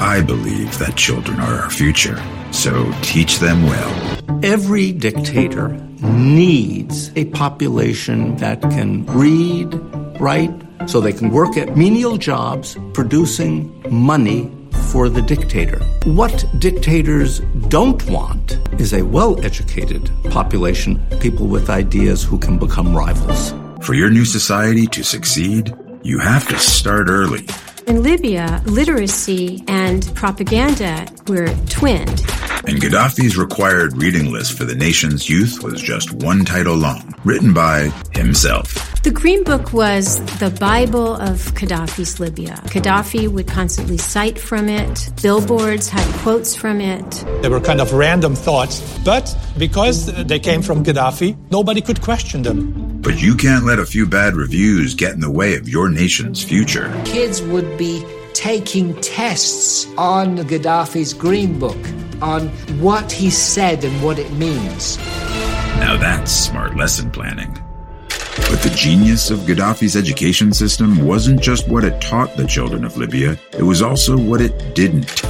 I 0.00 0.22
believe 0.22 0.78
that 0.78 0.96
children 0.96 1.40
are 1.40 1.62
our 1.62 1.70
future, 1.70 2.20
so 2.50 2.92
teach 3.02 3.38
them 3.38 3.62
well. 3.64 4.18
Every 4.42 4.92
dictator 4.92 5.68
needs 6.00 7.10
a 7.16 7.26
population 7.26 8.36
that 8.36 8.60
can 8.62 9.06
read, 9.06 9.72
write, 10.20 10.52
so 10.86 11.00
they 11.00 11.12
can 11.12 11.30
work 11.30 11.56
at 11.56 11.76
menial 11.76 12.16
jobs 12.16 12.76
producing 12.92 13.70
money 13.90 14.50
for 14.90 15.08
the 15.08 15.22
dictator. 15.22 15.78
What 16.04 16.44
dictators 16.58 17.40
don't 17.68 18.04
want 18.10 18.58
is 18.80 18.92
a 18.92 19.02
well 19.02 19.42
educated 19.44 20.10
population, 20.30 21.00
people 21.20 21.46
with 21.46 21.70
ideas 21.70 22.22
who 22.22 22.38
can 22.38 22.58
become 22.58 22.94
rivals. 22.94 23.54
For 23.84 23.94
your 23.94 24.10
new 24.10 24.24
society 24.24 24.86
to 24.88 25.02
succeed, 25.02 25.74
you 26.02 26.18
have 26.18 26.46
to 26.48 26.58
start 26.58 27.08
early. 27.08 27.46
In 27.86 28.02
Libya, 28.02 28.62
literacy 28.64 29.64
and 29.66 30.06
propaganda 30.14 31.06
were 31.26 31.52
twinned. 31.68 32.22
And 32.64 32.80
Gaddafi's 32.80 33.36
required 33.36 33.96
reading 33.96 34.30
list 34.32 34.56
for 34.56 34.64
the 34.64 34.74
nation's 34.74 35.28
youth 35.28 35.62
was 35.62 35.82
just 35.82 36.12
one 36.12 36.44
title 36.44 36.76
long, 36.76 37.14
written 37.24 37.52
by 37.52 37.90
himself. 38.14 39.02
The 39.02 39.10
Green 39.10 39.42
Book 39.42 39.72
was 39.72 40.20
the 40.38 40.50
Bible 40.50 41.16
of 41.16 41.38
Gaddafi's 41.54 42.20
Libya. 42.20 42.54
Gaddafi 42.66 43.26
would 43.26 43.48
constantly 43.48 43.98
cite 43.98 44.38
from 44.38 44.68
it, 44.68 45.10
billboards 45.20 45.88
had 45.88 46.06
quotes 46.22 46.54
from 46.54 46.80
it. 46.80 47.10
They 47.42 47.48
were 47.48 47.60
kind 47.60 47.80
of 47.80 47.92
random 47.92 48.36
thoughts, 48.36 48.80
but 49.04 49.36
because 49.58 50.06
they 50.24 50.38
came 50.38 50.62
from 50.62 50.84
Gaddafi, 50.84 51.36
nobody 51.50 51.80
could 51.80 52.00
question 52.00 52.42
them. 52.42 53.00
But 53.02 53.20
you 53.20 53.34
can't 53.34 53.64
let 53.64 53.80
a 53.80 53.86
few 53.86 54.06
bad 54.06 54.36
reviews 54.36 54.94
get 54.94 55.14
in 55.14 55.20
the 55.20 55.30
way 55.30 55.56
of 55.56 55.68
your 55.68 55.88
nation's 55.88 56.44
future. 56.44 56.88
Kids 57.04 57.42
would 57.42 57.76
be 57.76 58.04
taking 58.34 58.94
tests 59.00 59.86
on 59.96 60.38
Gaddafi's 60.38 61.12
Green 61.14 61.58
Book 61.58 61.78
on 62.20 62.48
what 62.80 63.10
he 63.10 63.30
said 63.30 63.84
and 63.84 64.02
what 64.02 64.18
it 64.18 64.30
means. 64.32 64.98
Now 65.78 65.96
that's 65.96 66.30
smart 66.30 66.76
lesson 66.76 67.10
planning. 67.10 67.52
But 68.48 68.62
the 68.62 68.72
genius 68.76 69.30
of 69.30 69.40
Gaddafi's 69.40 69.96
education 69.96 70.52
system 70.52 71.04
wasn't 71.04 71.40
just 71.40 71.68
what 71.68 71.84
it 71.84 72.00
taught 72.00 72.36
the 72.36 72.46
children 72.46 72.84
of 72.84 72.96
Libya, 72.96 73.38
it 73.52 73.62
was 73.62 73.82
also 73.82 74.16
what 74.16 74.40
it 74.40 74.74
didn't. 74.74 75.22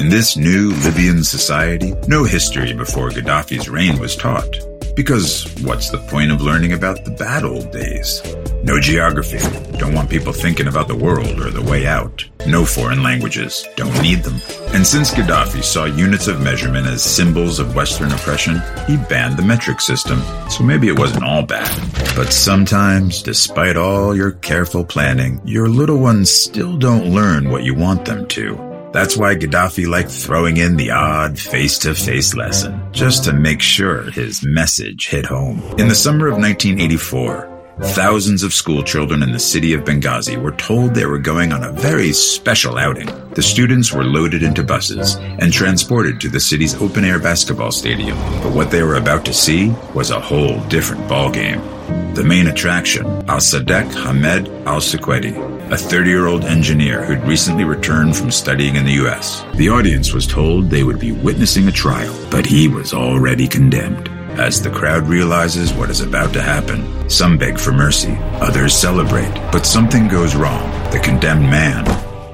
In 0.00 0.08
this 0.08 0.36
new 0.36 0.70
Libyan 0.84 1.24
society, 1.24 1.92
no 2.08 2.24
history 2.24 2.72
before 2.74 3.10
Gaddafi's 3.10 3.68
reign 3.68 3.98
was 3.98 4.16
taught. 4.16 4.69
Because 5.00 5.46
what's 5.62 5.88
the 5.88 5.96
point 6.10 6.30
of 6.30 6.42
learning 6.42 6.74
about 6.74 7.06
the 7.06 7.10
bad 7.10 7.42
old 7.42 7.72
days? 7.72 8.20
No 8.62 8.78
geography. 8.78 9.38
Don't 9.78 9.94
want 9.94 10.10
people 10.10 10.34
thinking 10.34 10.66
about 10.66 10.88
the 10.88 10.94
world 10.94 11.40
or 11.40 11.48
the 11.48 11.62
way 11.62 11.86
out. 11.86 12.22
No 12.46 12.66
foreign 12.66 13.02
languages. 13.02 13.66
Don't 13.76 13.98
need 14.02 14.22
them. 14.24 14.34
And 14.74 14.86
since 14.86 15.10
Gaddafi 15.10 15.64
saw 15.64 15.86
units 15.86 16.28
of 16.28 16.42
measurement 16.42 16.86
as 16.86 17.02
symbols 17.02 17.58
of 17.58 17.74
Western 17.74 18.12
oppression, 18.12 18.60
he 18.86 18.98
banned 18.98 19.38
the 19.38 19.42
metric 19.42 19.80
system. 19.80 20.20
So 20.50 20.64
maybe 20.64 20.88
it 20.88 20.98
wasn't 20.98 21.24
all 21.24 21.44
bad. 21.44 21.74
But 22.14 22.30
sometimes, 22.30 23.22
despite 23.22 23.78
all 23.78 24.14
your 24.14 24.32
careful 24.32 24.84
planning, 24.84 25.40
your 25.46 25.70
little 25.70 25.98
ones 25.98 26.30
still 26.30 26.76
don't 26.76 27.14
learn 27.14 27.48
what 27.48 27.64
you 27.64 27.74
want 27.74 28.04
them 28.04 28.28
to. 28.28 28.69
That's 28.92 29.16
why 29.16 29.36
Gaddafi 29.36 29.86
liked 29.86 30.10
throwing 30.10 30.56
in 30.56 30.76
the 30.76 30.90
odd 30.90 31.38
face 31.38 31.78
to 31.78 31.94
face 31.94 32.34
lesson, 32.34 32.92
just 32.92 33.24
to 33.24 33.32
make 33.32 33.60
sure 33.60 34.10
his 34.10 34.42
message 34.44 35.08
hit 35.08 35.26
home. 35.26 35.60
In 35.78 35.88
the 35.88 35.94
summer 35.94 36.26
of 36.26 36.38
1984, 36.38 37.50
Thousands 37.82 38.42
of 38.42 38.52
school 38.52 38.82
children 38.82 39.22
in 39.22 39.32
the 39.32 39.38
city 39.38 39.72
of 39.72 39.84
Benghazi 39.84 40.36
were 40.36 40.52
told 40.52 40.94
they 40.94 41.06
were 41.06 41.18
going 41.18 41.50
on 41.50 41.64
a 41.64 41.72
very 41.72 42.12
special 42.12 42.76
outing. 42.76 43.08
The 43.30 43.42
students 43.42 43.90
were 43.90 44.04
loaded 44.04 44.42
into 44.42 44.62
buses 44.62 45.14
and 45.16 45.50
transported 45.50 46.20
to 46.20 46.28
the 46.28 46.40
city's 46.40 46.74
open 46.82 47.06
air 47.06 47.18
basketball 47.18 47.72
stadium. 47.72 48.18
But 48.42 48.52
what 48.52 48.70
they 48.70 48.82
were 48.82 48.96
about 48.96 49.24
to 49.24 49.32
see 49.32 49.70
was 49.94 50.10
a 50.10 50.20
whole 50.20 50.60
different 50.64 51.08
ballgame. 51.08 52.14
The 52.14 52.24
main 52.24 52.48
attraction, 52.48 53.06
Al 53.30 53.38
Sadek 53.38 53.94
Hamed 53.94 54.48
Al 54.66 54.80
Shuwehdi, 54.80 55.59
a 55.70 55.76
30 55.76 56.10
year 56.10 56.26
old 56.26 56.44
engineer 56.44 57.04
who'd 57.04 57.22
recently 57.26 57.64
returned 57.64 58.16
from 58.16 58.30
studying 58.30 58.74
in 58.74 58.84
the 58.84 59.04
US. 59.04 59.44
The 59.54 59.68
audience 59.68 60.12
was 60.12 60.26
told 60.26 60.68
they 60.68 60.82
would 60.82 60.98
be 60.98 61.12
witnessing 61.12 61.68
a 61.68 61.72
trial, 61.72 62.14
but 62.30 62.44
he 62.44 62.66
was 62.66 62.92
already 62.92 63.46
condemned. 63.46 64.08
As 64.38 64.60
the 64.60 64.70
crowd 64.70 65.06
realizes 65.06 65.72
what 65.72 65.90
is 65.90 66.00
about 66.00 66.32
to 66.32 66.42
happen, 66.42 67.08
some 67.08 67.38
beg 67.38 67.58
for 67.58 67.72
mercy, 67.72 68.16
others 68.40 68.74
celebrate. 68.74 69.32
But 69.52 69.66
something 69.66 70.08
goes 70.08 70.34
wrong. 70.34 70.70
The 70.90 70.98
condemned 70.98 71.42
man 71.42 71.84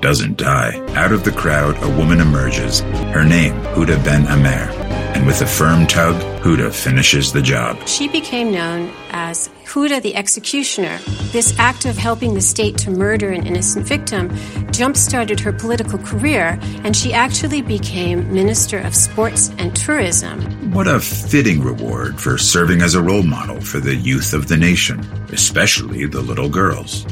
doesn't 0.00 0.36
die. 0.38 0.78
Out 0.94 1.12
of 1.12 1.24
the 1.24 1.32
crowd, 1.32 1.76
a 1.82 1.96
woman 1.96 2.20
emerges. 2.20 2.80
Her 3.12 3.24
name, 3.24 3.54
Huda 3.74 4.02
Ben 4.04 4.26
Amer. 4.28 4.85
And 5.26 5.32
with 5.32 5.42
a 5.42 5.46
firm 5.46 5.88
tug, 5.88 6.14
Huda 6.42 6.72
finishes 6.72 7.32
the 7.32 7.42
job. 7.42 7.88
She 7.88 8.06
became 8.06 8.52
known 8.52 8.92
as 9.10 9.48
Huda 9.64 10.00
the 10.00 10.14
Executioner. 10.14 11.00
This 11.32 11.58
act 11.58 11.84
of 11.84 11.96
helping 11.96 12.34
the 12.34 12.40
state 12.40 12.78
to 12.78 12.92
murder 12.92 13.32
an 13.32 13.44
innocent 13.44 13.88
victim 13.88 14.30
jump 14.70 14.96
started 14.96 15.40
her 15.40 15.52
political 15.52 15.98
career, 15.98 16.60
and 16.84 16.96
she 16.96 17.12
actually 17.12 17.60
became 17.60 18.32
Minister 18.32 18.78
of 18.78 18.94
Sports 18.94 19.50
and 19.58 19.74
Tourism. 19.74 20.70
What 20.70 20.86
a 20.86 21.00
fitting 21.00 21.60
reward 21.60 22.20
for 22.20 22.38
serving 22.38 22.80
as 22.80 22.94
a 22.94 23.02
role 23.02 23.24
model 23.24 23.60
for 23.60 23.80
the 23.80 23.96
youth 23.96 24.32
of 24.32 24.46
the 24.46 24.56
nation, 24.56 25.00
especially 25.32 26.06
the 26.06 26.22
little 26.22 26.48
girls. 26.48 27.02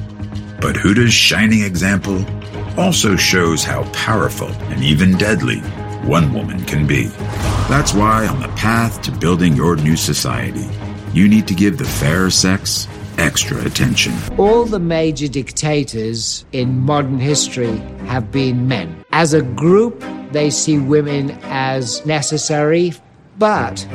But 0.60 0.76
Huda's 0.76 1.12
shining 1.12 1.64
example 1.64 2.24
also 2.78 3.16
shows 3.16 3.64
how 3.64 3.90
powerful 3.90 4.52
and 4.70 4.84
even 4.84 5.18
deadly 5.18 5.60
one 6.06 6.32
woman 6.32 6.64
can 6.64 6.86
be. 6.86 7.04
That's 7.68 7.94
why, 7.94 8.26
on 8.26 8.40
the 8.40 8.48
path 8.48 9.02
to 9.02 9.10
building 9.10 9.54
your 9.54 9.76
new 9.76 9.96
society, 9.96 10.68
you 11.12 11.28
need 11.28 11.46
to 11.48 11.54
give 11.54 11.78
the 11.78 11.84
fairer 11.84 12.30
sex 12.30 12.86
extra 13.18 13.64
attention. 13.64 14.12
All 14.38 14.64
the 14.64 14.78
major 14.78 15.28
dictators 15.28 16.44
in 16.52 16.80
modern 16.80 17.20
history 17.20 17.78
have 18.06 18.30
been 18.30 18.68
men. 18.68 19.04
As 19.12 19.34
a 19.34 19.42
group, 19.42 20.04
they 20.32 20.50
see 20.50 20.78
women 20.78 21.30
as 21.44 22.04
necessary, 22.04 22.92
but 23.38 23.86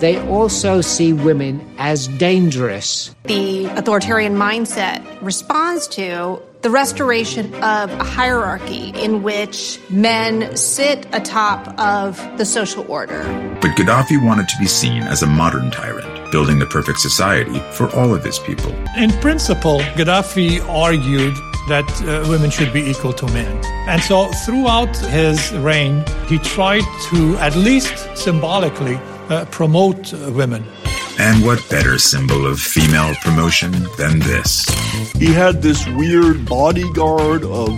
they 0.00 0.18
also 0.28 0.80
see 0.80 1.12
women 1.12 1.66
as 1.78 2.08
dangerous. 2.08 3.14
The 3.24 3.66
authoritarian 3.66 4.34
mindset 4.34 5.02
responds 5.22 5.88
to 5.88 6.42
the 6.66 6.70
restoration 6.70 7.54
of 7.62 7.92
a 7.92 8.02
hierarchy 8.02 8.88
in 8.96 9.22
which 9.22 9.78
men 9.88 10.56
sit 10.56 11.06
atop 11.12 11.78
of 11.78 12.16
the 12.38 12.44
social 12.44 12.84
order. 12.90 13.22
But 13.62 13.76
Gaddafi 13.76 14.20
wanted 14.20 14.48
to 14.48 14.56
be 14.58 14.66
seen 14.66 15.04
as 15.04 15.22
a 15.22 15.28
modern 15.28 15.70
tyrant, 15.70 16.32
building 16.32 16.58
the 16.58 16.66
perfect 16.66 16.98
society 16.98 17.60
for 17.70 17.88
all 17.94 18.12
of 18.12 18.24
his 18.24 18.40
people. 18.40 18.72
In 18.96 19.12
principle, 19.20 19.78
Gaddafi 19.94 20.60
argued 20.68 21.36
that 21.68 21.88
uh, 22.02 22.28
women 22.28 22.50
should 22.50 22.72
be 22.72 22.80
equal 22.80 23.12
to 23.12 23.26
men. 23.26 23.64
And 23.88 24.02
so 24.02 24.26
throughout 24.44 24.96
his 24.96 25.52
reign, 25.52 26.04
he 26.26 26.40
tried 26.40 26.82
to 27.10 27.36
at 27.36 27.54
least 27.54 27.94
symbolically 28.16 28.98
promote 29.50 30.12
uh, 30.14 30.30
women. 30.32 30.64
And 31.18 31.44
what 31.44 31.66
better 31.70 31.98
symbol 31.98 32.46
of 32.46 32.60
female 32.60 33.14
promotion 33.16 33.72
than 33.96 34.18
this? 34.18 34.66
He 35.14 35.32
had 35.32 35.62
this 35.62 35.86
weird 35.88 36.44
bodyguard 36.46 37.42
of 37.42 37.70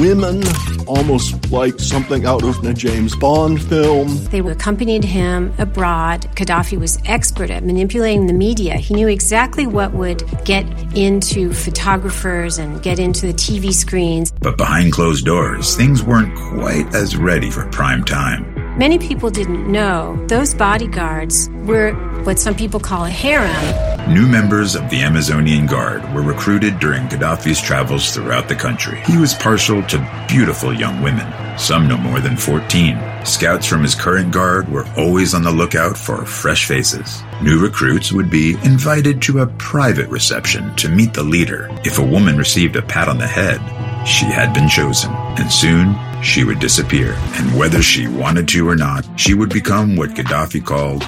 women, 0.00 0.42
almost 0.86 1.50
like 1.50 1.78
something 1.78 2.24
out 2.24 2.42
of 2.42 2.64
a 2.64 2.72
James 2.72 3.14
Bond 3.16 3.62
film. 3.62 4.16
They 4.30 4.40
accompanied 4.40 5.04
him 5.04 5.52
abroad. 5.58 6.22
Gaddafi 6.36 6.78
was 6.78 6.98
expert 7.04 7.50
at 7.50 7.64
manipulating 7.64 8.26
the 8.26 8.32
media. 8.32 8.76
He 8.76 8.94
knew 8.94 9.08
exactly 9.08 9.66
what 9.66 9.92
would 9.92 10.22
get 10.44 10.64
into 10.96 11.52
photographers 11.52 12.58
and 12.58 12.82
get 12.82 12.98
into 12.98 13.26
the 13.26 13.34
TV 13.34 13.72
screens. 13.72 14.32
But 14.40 14.56
behind 14.56 14.92
closed 14.92 15.26
doors, 15.26 15.76
things 15.76 16.02
weren't 16.02 16.34
quite 16.34 16.94
as 16.94 17.16
ready 17.16 17.50
for 17.50 17.66
prime 17.70 18.04
time. 18.04 18.65
Many 18.76 18.98
people 18.98 19.30
didn't 19.30 19.72
know 19.72 20.22
those 20.26 20.52
bodyguards 20.52 21.48
were 21.64 21.92
what 22.24 22.38
some 22.38 22.54
people 22.54 22.78
call 22.78 23.06
a 23.06 23.08
harem. 23.08 24.12
New 24.12 24.28
members 24.28 24.76
of 24.76 24.90
the 24.90 25.00
Amazonian 25.00 25.64
Guard 25.64 26.02
were 26.12 26.20
recruited 26.20 26.78
during 26.78 27.08
Gaddafi's 27.08 27.58
travels 27.58 28.12
throughout 28.12 28.48
the 28.48 28.54
country. 28.54 29.00
He 29.06 29.16
was 29.16 29.32
partial 29.32 29.82
to 29.84 30.26
beautiful 30.28 30.74
young 30.74 31.00
women, 31.02 31.26
some 31.58 31.88
no 31.88 31.96
more 31.96 32.20
than 32.20 32.36
14. 32.36 32.98
Scouts 33.26 33.66
from 33.66 33.82
his 33.82 33.96
current 33.96 34.32
guard 34.32 34.68
were 34.68 34.86
always 34.96 35.34
on 35.34 35.42
the 35.42 35.50
lookout 35.50 35.98
for 35.98 36.24
fresh 36.24 36.66
faces. 36.66 37.22
New 37.42 37.60
recruits 37.60 38.12
would 38.12 38.30
be 38.30 38.52
invited 38.62 39.20
to 39.22 39.40
a 39.40 39.48
private 39.58 40.08
reception 40.08 40.74
to 40.76 40.88
meet 40.88 41.12
the 41.12 41.24
leader. 41.24 41.68
If 41.84 41.98
a 41.98 42.06
woman 42.06 42.36
received 42.36 42.76
a 42.76 42.82
pat 42.82 43.08
on 43.08 43.18
the 43.18 43.26
head, 43.26 43.58
she 44.06 44.26
had 44.26 44.54
been 44.54 44.68
chosen, 44.68 45.10
and 45.12 45.50
soon 45.52 45.96
she 46.22 46.44
would 46.44 46.60
disappear. 46.60 47.14
And 47.34 47.58
whether 47.58 47.82
she 47.82 48.06
wanted 48.06 48.46
to 48.48 48.68
or 48.68 48.76
not, 48.76 49.04
she 49.16 49.34
would 49.34 49.50
become 49.50 49.96
what 49.96 50.10
Gaddafi 50.10 50.64
called 50.64 51.02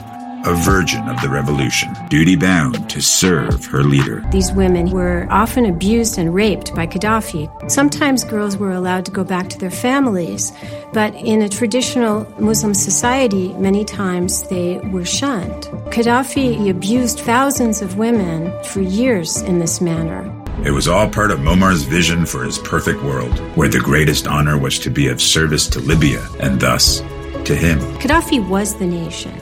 a 0.48 0.54
virgin 0.54 1.06
of 1.10 1.20
the 1.20 1.28
revolution, 1.28 1.94
duty 2.08 2.34
bound 2.34 2.88
to 2.88 3.02
serve 3.02 3.66
her 3.66 3.84
leader. 3.84 4.24
These 4.32 4.50
women 4.52 4.90
were 4.90 5.26
often 5.28 5.66
abused 5.66 6.16
and 6.16 6.34
raped 6.34 6.74
by 6.74 6.86
Gaddafi. 6.86 7.70
Sometimes 7.70 8.24
girls 8.24 8.56
were 8.56 8.72
allowed 8.72 9.04
to 9.04 9.10
go 9.10 9.24
back 9.24 9.50
to 9.50 9.58
their 9.58 9.70
families, 9.70 10.52
but 10.94 11.14
in 11.14 11.42
a 11.42 11.50
traditional 11.50 12.26
Muslim 12.40 12.72
society, 12.72 13.52
many 13.54 13.84
times 13.84 14.44
they 14.44 14.78
were 14.90 15.04
shunned. 15.04 15.64
Gaddafi 15.92 16.70
abused 16.70 17.20
thousands 17.20 17.82
of 17.82 17.98
women 17.98 18.50
for 18.64 18.80
years 18.80 19.42
in 19.42 19.58
this 19.58 19.82
manner. 19.82 20.32
It 20.64 20.70
was 20.70 20.88
all 20.88 21.10
part 21.10 21.30
of 21.30 21.40
Muammar's 21.40 21.82
vision 21.82 22.24
for 22.24 22.42
his 22.42 22.56
perfect 22.58 23.02
world, 23.02 23.38
where 23.54 23.68
the 23.68 23.80
greatest 23.80 24.26
honor 24.26 24.56
was 24.56 24.78
to 24.78 24.90
be 24.90 25.08
of 25.08 25.20
service 25.20 25.68
to 25.68 25.78
Libya 25.80 26.26
and 26.40 26.58
thus 26.58 27.00
to 27.44 27.54
him. 27.54 27.78
Gaddafi 28.00 28.48
was 28.48 28.74
the 28.76 28.86
nation. 28.86 29.38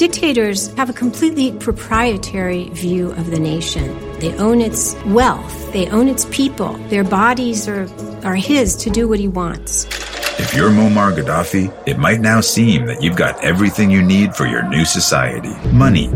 Dictators 0.00 0.68
have 0.76 0.88
a 0.88 0.94
completely 0.94 1.52
proprietary 1.52 2.70
view 2.70 3.10
of 3.10 3.30
the 3.30 3.38
nation. 3.38 3.84
They 4.18 4.34
own 4.38 4.62
its 4.62 4.94
wealth, 5.04 5.72
they 5.74 5.90
own 5.90 6.08
its 6.08 6.24
people. 6.30 6.72
Their 6.88 7.04
bodies 7.04 7.68
are, 7.68 7.86
are 8.24 8.34
his 8.34 8.74
to 8.76 8.88
do 8.88 9.06
what 9.08 9.18
he 9.18 9.28
wants. 9.28 9.84
If 10.40 10.54
you're 10.54 10.70
Muammar 10.70 11.14
Gaddafi, 11.14 11.70
it 11.86 11.98
might 11.98 12.20
now 12.20 12.40
seem 12.40 12.86
that 12.86 13.02
you've 13.02 13.16
got 13.16 13.44
everything 13.44 13.90
you 13.90 14.00
need 14.00 14.34
for 14.34 14.46
your 14.46 14.66
new 14.70 14.86
society 14.86 15.54
money, 15.70 16.08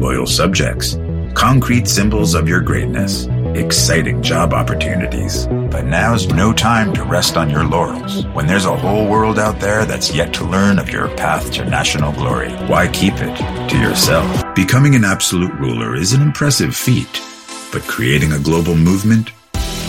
loyal 0.00 0.26
subjects, 0.26 0.98
concrete 1.34 1.86
symbols 1.86 2.34
of 2.34 2.48
your 2.48 2.60
greatness, 2.60 3.26
exciting 3.58 4.22
job 4.22 4.52
opportunities. 4.52 5.46
But 5.46 5.84
now's 5.84 6.28
no 6.28 6.52
time 6.52 6.92
to 6.94 7.04
rest 7.04 7.36
on 7.36 7.50
your 7.50 7.64
laurels. 7.64 8.26
When 8.28 8.46
there's 8.46 8.64
a 8.64 8.76
whole 8.76 9.08
world 9.08 9.38
out 9.38 9.60
there 9.60 9.84
that's 9.84 10.14
yet 10.14 10.32
to 10.34 10.44
learn 10.44 10.78
of 10.78 10.90
your 10.90 11.08
path 11.16 11.52
to 11.52 11.64
national 11.64 12.12
glory, 12.12 12.50
why 12.66 12.88
keep 12.88 13.14
it 13.16 13.36
to 13.68 13.78
yourself? 13.78 14.54
Becoming 14.54 14.94
an 14.94 15.04
absolute 15.04 15.52
ruler 15.54 15.96
is 15.96 16.12
an 16.12 16.22
impressive 16.22 16.74
feat, 16.74 17.22
but 17.72 17.82
creating 17.82 18.32
a 18.32 18.38
global 18.38 18.76
movement, 18.76 19.32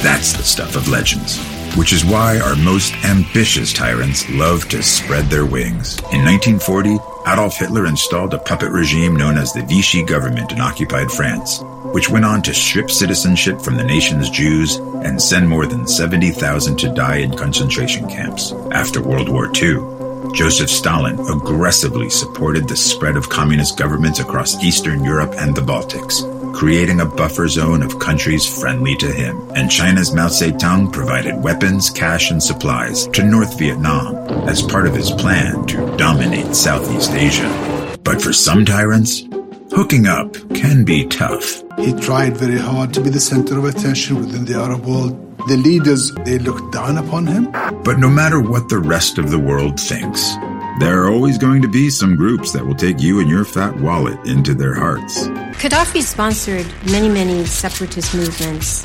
that's 0.02 0.34
the 0.34 0.44
stuff 0.44 0.76
of 0.76 0.88
legends. 0.88 1.40
Which 1.76 1.94
is 1.94 2.04
why 2.04 2.40
our 2.40 2.56
most 2.56 2.94
ambitious 3.06 3.72
tyrants 3.72 4.28
love 4.30 4.68
to 4.70 4.82
spread 4.82 5.26
their 5.26 5.46
wings. 5.46 6.00
In 6.12 6.26
1940, 6.26 6.98
Adolf 7.28 7.58
Hitler 7.58 7.86
installed 7.86 8.34
a 8.34 8.40
puppet 8.40 8.72
regime 8.72 9.16
known 9.16 9.38
as 9.38 9.54
the 9.54 9.62
Vichy 9.62 10.04
government 10.04 10.52
in 10.52 10.60
occupied 10.60 11.12
France, 11.12 11.60
which 11.94 12.10
went 12.10 12.26
on 12.26 12.42
to 12.44 12.54
strip 12.54 12.92
citizenship 12.92 13.62
from 13.62 13.76
the 13.76 13.84
nation's 13.84 14.30
Jews 14.30 14.76
and 15.04 15.22
send 15.22 15.48
more 15.48 15.66
than 15.66 15.88
70,000 15.88 16.78
to 16.78 16.94
die 16.94 17.18
in 17.18 17.36
concentration 17.36 18.08
camps. 18.08 18.52
After 18.72 19.02
World 19.02 19.30
War 19.30 19.52
II, 19.56 20.00
Joseph 20.34 20.70
Stalin 20.70 21.20
aggressively 21.20 22.10
supported 22.10 22.68
the 22.68 22.76
spread 22.76 23.16
of 23.16 23.30
communist 23.30 23.78
governments 23.78 24.20
across 24.20 24.62
Eastern 24.64 25.04
Europe 25.04 25.34
and 25.38 25.56
the 25.56 25.62
Baltics, 25.62 26.24
creating 26.54 27.00
a 27.00 27.06
buffer 27.06 27.48
zone 27.48 27.82
of 27.82 28.00
countries 28.00 28.46
friendly 28.46 28.96
to 28.98 29.12
him. 29.12 29.50
And 29.56 29.72
China's 29.72 30.14
Mao 30.14 30.28
Zedong 30.28 30.94
provided 30.94 31.42
weapons, 31.42 31.90
cash, 31.90 32.30
and 32.32 32.44
supplies 32.44 33.08
to 33.08 33.24
North 33.24 33.58
Vietnam 33.58 34.16
as 34.48 34.62
part 34.62 34.86
of 34.86 34.96
his 34.96 35.10
plan 35.12 35.66
to 35.68 35.98
dominate 35.98 36.56
Southeast 36.56 37.12
Asia. 37.12 37.98
But 38.04 38.22
for 38.22 38.34
some 38.34 38.66
tyrants, 38.66 39.24
hooking 39.72 40.08
up 40.08 40.34
can 40.54 40.84
be 40.84 41.06
tough. 41.08 41.64
He 41.78 41.94
tried 41.94 42.38
very 42.38 42.58
hard 42.58 42.94
to 42.94 43.02
be 43.02 43.10
the 43.10 43.20
center 43.20 43.58
of 43.58 43.66
attention 43.66 44.18
within 44.18 44.46
the 44.46 44.56
Arab 44.56 44.86
world. 44.86 45.16
The 45.48 45.58
leaders, 45.58 46.12
they 46.26 46.38
looked 46.38 46.74
down 46.74 46.98
upon 46.98 47.28
him. 47.28 47.52
But 47.84 48.00
no 48.00 48.10
matter 48.10 48.42
what 48.42 48.70
the 48.70 48.80
rest 48.80 49.18
of 49.18 49.32
the 49.32 49.40
world 49.40 49.80
thinks, 49.80 50.36
there 50.80 51.04
are 51.04 51.10
always 51.10 51.38
going 51.38 51.62
to 51.62 51.68
be 51.68 51.90
some 51.90 52.16
groups 52.16 52.52
that 52.54 52.66
will 52.66 52.76
take 52.76 53.00
you 53.00 53.20
and 53.20 53.30
your 53.30 53.46
fat 53.46 53.76
wallet 53.80 54.20
into 54.26 54.54
their 54.54 54.74
hearts. 54.74 55.28
Gaddafi 55.60 56.02
sponsored 56.02 56.66
many, 56.92 57.10
many 57.10 57.46
separatist 57.46 58.14
movements. 58.16 58.84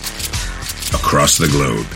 Across 0.95 1.39
the 1.39 1.49
globe, 1.49 1.87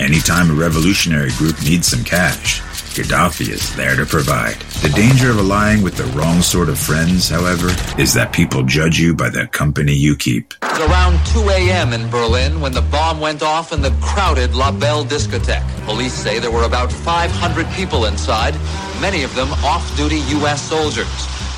anytime 0.00 0.50
a 0.50 0.54
revolutionary 0.54 1.30
group 1.32 1.60
needs 1.62 1.88
some 1.88 2.04
cash, 2.04 2.60
Gaddafi 2.94 3.48
is 3.48 3.74
there 3.74 3.96
to 3.96 4.06
provide. 4.06 4.54
The 4.82 4.88
danger 4.94 5.28
of 5.28 5.38
allying 5.38 5.82
with 5.82 5.96
the 5.96 6.04
wrong 6.16 6.42
sort 6.42 6.68
of 6.68 6.78
friends, 6.78 7.28
however, 7.28 7.70
is 7.98 8.14
that 8.14 8.32
people 8.32 8.62
judge 8.62 9.00
you 9.00 9.16
by 9.16 9.30
the 9.30 9.48
company 9.48 9.92
you 9.92 10.14
keep. 10.14 10.54
It 10.62 10.78
was 10.78 10.88
around 10.88 11.18
2 11.26 11.40
a.m. 11.50 11.92
in 11.92 12.08
Berlin 12.08 12.60
when 12.60 12.70
the 12.70 12.82
bomb 12.82 13.18
went 13.18 13.42
off 13.42 13.72
in 13.72 13.82
the 13.82 13.90
crowded 14.00 14.54
La 14.54 14.70
Belle 14.70 15.04
discotheque. 15.04 15.68
Police 15.86 16.12
say 16.12 16.38
there 16.38 16.52
were 16.52 16.66
about 16.66 16.92
500 16.92 17.66
people 17.74 18.04
inside, 18.04 18.54
many 19.00 19.24
of 19.24 19.34
them 19.34 19.50
off-duty 19.64 20.20
U.S. 20.38 20.62
soldiers. 20.62 21.10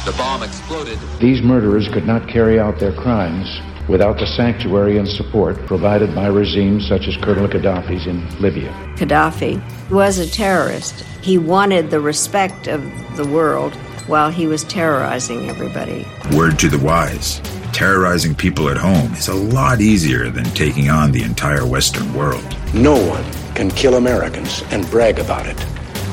The 0.06 0.12
bomb 0.12 0.42
exploded. 0.42 0.98
These 1.20 1.42
murderers 1.42 1.86
could 1.92 2.06
not 2.06 2.28
carry 2.28 2.58
out 2.58 2.80
their 2.80 2.94
crimes 2.94 3.46
without 3.88 4.18
the 4.18 4.26
sanctuary 4.26 4.98
and 4.98 5.08
support 5.08 5.56
provided 5.66 6.14
by 6.14 6.26
regimes 6.26 6.88
such 6.88 7.06
as 7.06 7.16
Colonel 7.18 7.48
Gaddafi's 7.48 8.06
in 8.06 8.28
Libya. 8.40 8.72
Gaddafi 8.96 9.60
was 9.90 10.18
a 10.18 10.28
terrorist. 10.28 11.02
He 11.22 11.38
wanted 11.38 11.90
the 11.90 12.00
respect 12.00 12.66
of 12.66 12.82
the 13.16 13.26
world 13.26 13.74
while 14.06 14.30
he 14.30 14.46
was 14.46 14.64
terrorizing 14.64 15.48
everybody. 15.48 16.06
Word 16.32 16.58
to 16.60 16.68
the 16.68 16.78
wise 16.78 17.40
terrorizing 17.76 18.34
people 18.34 18.70
at 18.70 18.76
home 18.78 19.12
is 19.12 19.28
a 19.28 19.34
lot 19.34 19.82
easier 19.82 20.30
than 20.30 20.44
taking 20.54 20.88
on 20.88 21.12
the 21.12 21.22
entire 21.22 21.66
Western 21.66 22.10
world. 22.14 22.56
No 22.72 22.94
one 23.06 23.22
can 23.54 23.70
kill 23.70 23.96
Americans 23.96 24.64
and 24.70 24.90
brag 24.90 25.18
about 25.18 25.44
it. 25.44 25.58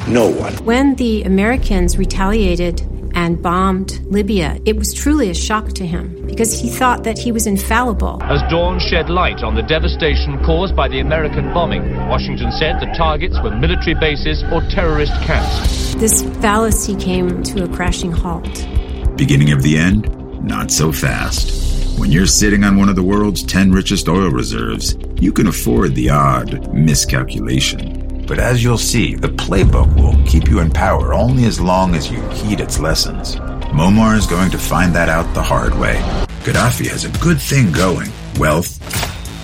No 0.06 0.30
one. 0.30 0.54
When 0.66 0.94
the 0.96 1.24
Americans 1.24 1.98
retaliated 1.98 2.82
and 3.14 3.42
bombed 3.42 4.00
Libya, 4.12 4.60
it 4.66 4.76
was 4.78 4.94
truly 4.94 5.30
a 5.30 5.34
shock 5.34 5.70
to 5.74 5.86
him 5.86 6.26
because 6.26 6.60
he 6.60 6.70
thought 6.70 7.04
that 7.04 7.18
he 7.18 7.32
was 7.32 7.48
infallible. 7.48 8.22
As 8.24 8.42
dawn 8.52 8.80
shed 8.80 9.10
light 9.10 9.44
on 9.44 9.56
the 9.56 9.62
devastation 9.62 10.44
caused 10.44 10.76
by 10.76 10.88
the 10.88 11.00
American 11.00 11.54
bombing, 11.54 11.96
Washington 12.08 12.52
said 12.52 12.80
the 12.80 12.94
targets 12.98 13.40
were 13.44 13.56
military 13.56 13.96
bases 13.96 14.44
or 14.52 14.62
terrorist 14.70 15.14
camps. 15.24 15.96
This 15.96 16.24
fallacy 16.42 16.96
came 16.96 17.44
to 17.44 17.64
a 17.64 17.68
crashing 17.68 18.12
halt. 18.12 18.68
Beginning 19.16 19.52
of 19.52 19.62
the 19.62 19.78
end? 19.78 20.10
Not 20.44 20.72
so 20.72 20.92
fast. 20.92 22.00
When 22.00 22.12
you're 22.12 22.26
sitting 22.26 22.64
on 22.64 22.78
one 22.78 22.90
of 22.90 22.96
the 22.96 23.04
world's 23.04 23.44
10 23.44 23.72
richest 23.72 24.10
oil 24.10 24.30
reserves, 24.30 24.98
you 25.22 25.32
can 25.32 25.48
afford 25.48 25.96
the 25.96 26.10
odd 26.10 26.74
miscalculation. 26.74 28.03
But 28.34 28.42
as 28.42 28.64
you'll 28.64 28.80
see, 28.80 29.14
the 29.14 29.28
playbook 29.28 29.96
will 29.96 30.18
keep 30.26 30.48
you 30.48 30.60
in 30.60 30.72
power 30.72 31.14
only 31.14 31.46
as 31.46 31.62
long 31.62 31.94
as 31.94 32.10
you 32.10 32.20
heed 32.30 32.62
its 32.62 32.80
lessons. 32.80 33.36
Muammar 33.76 34.18
is 34.18 34.26
going 34.26 34.50
to 34.50 34.58
find 34.58 34.92
that 34.96 35.08
out 35.08 35.32
the 35.36 35.44
hard 35.44 35.76
way. 35.76 35.98
Gaddafi 36.42 36.88
has 36.88 37.06
a 37.06 37.16
good 37.20 37.40
thing 37.40 37.72
going 37.72 38.12
wealth, 38.40 38.82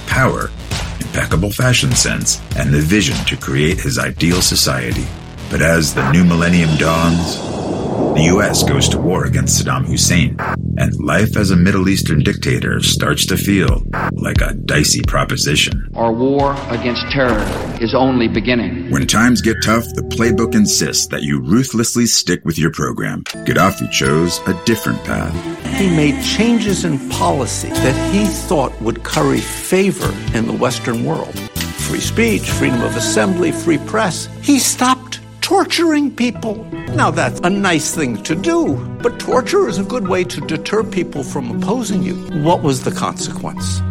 power, 0.07 0.49
impeccable 0.99 1.51
fashion 1.51 1.91
sense, 1.91 2.41
and 2.55 2.73
the 2.73 2.81
vision 2.81 3.15
to 3.27 3.37
create 3.37 3.79
his 3.79 3.99
ideal 3.99 4.41
society. 4.41 5.05
But 5.51 5.61
as 5.61 5.93
the 5.93 6.11
new 6.11 6.23
millennium 6.23 6.75
dawns, 6.77 7.37
the 8.13 8.23
U.S. 8.25 8.63
goes 8.63 8.89
to 8.89 8.97
war 8.97 9.25
against 9.25 9.63
Saddam 9.63 9.85
Hussein, 9.85 10.35
and 10.77 10.95
life 10.99 11.35
as 11.37 11.51
a 11.51 11.55
Middle 11.55 11.89
Eastern 11.89 12.23
dictator 12.23 12.81
starts 12.81 13.25
to 13.27 13.37
feel 13.37 13.83
like 14.13 14.41
a 14.41 14.53
dicey 14.53 15.01
proposition. 15.01 15.89
Our 15.95 16.11
war 16.11 16.55
against 16.69 17.01
terror 17.11 17.43
is 17.81 17.93
only 17.93 18.27
beginning. 18.27 18.91
When 18.91 19.07
times 19.07 19.41
get 19.41 19.57
tough, 19.63 19.85
the 19.93 20.01
playbook 20.01 20.55
insists 20.55 21.07
that 21.07 21.23
you 21.23 21.41
ruthlessly 21.41 22.05
stick 22.05 22.43
with 22.45 22.57
your 22.57 22.71
program. 22.71 23.23
Gaddafi 23.23 23.91
chose 23.91 24.39
a 24.47 24.53
different 24.65 25.03
path. 25.03 25.33
He 25.77 25.89
made 25.89 26.21
changes 26.23 26.85
in 26.85 27.09
policy 27.09 27.69
that 27.69 28.13
he 28.13 28.25
thought 28.25 28.79
would 28.81 29.03
curry 29.03 29.39
favor 29.39 30.13
in 30.33 30.47
the 30.47 30.53
Western 30.53 31.05
world. 31.05 31.37
Free 31.87 31.99
speech, 31.99 32.49
freedom 32.51 32.81
of 32.83 32.95
assembly, 32.95 33.51
free 33.51 33.79
press. 33.79 34.27
He 34.41 34.59
stopped 34.59 35.08
torturing 35.49 36.15
people. 36.15 36.63
Now, 36.93 37.09
that's 37.09 37.39
a 37.39 37.49
nice 37.49 37.95
thing 37.95 38.21
to 38.21 38.35
do, 38.35 38.75
but 39.01 39.19
torture 39.19 39.67
is 39.67 39.79
a 39.79 39.83
good 39.83 40.07
way 40.07 40.23
to 40.25 40.41
deter 40.41 40.83
people 40.83 41.23
from 41.23 41.49
opposing 41.49 42.03
you. 42.03 42.17
What 42.43 42.61
was 42.61 42.83
the 42.83 42.91
consequence? 42.91 43.81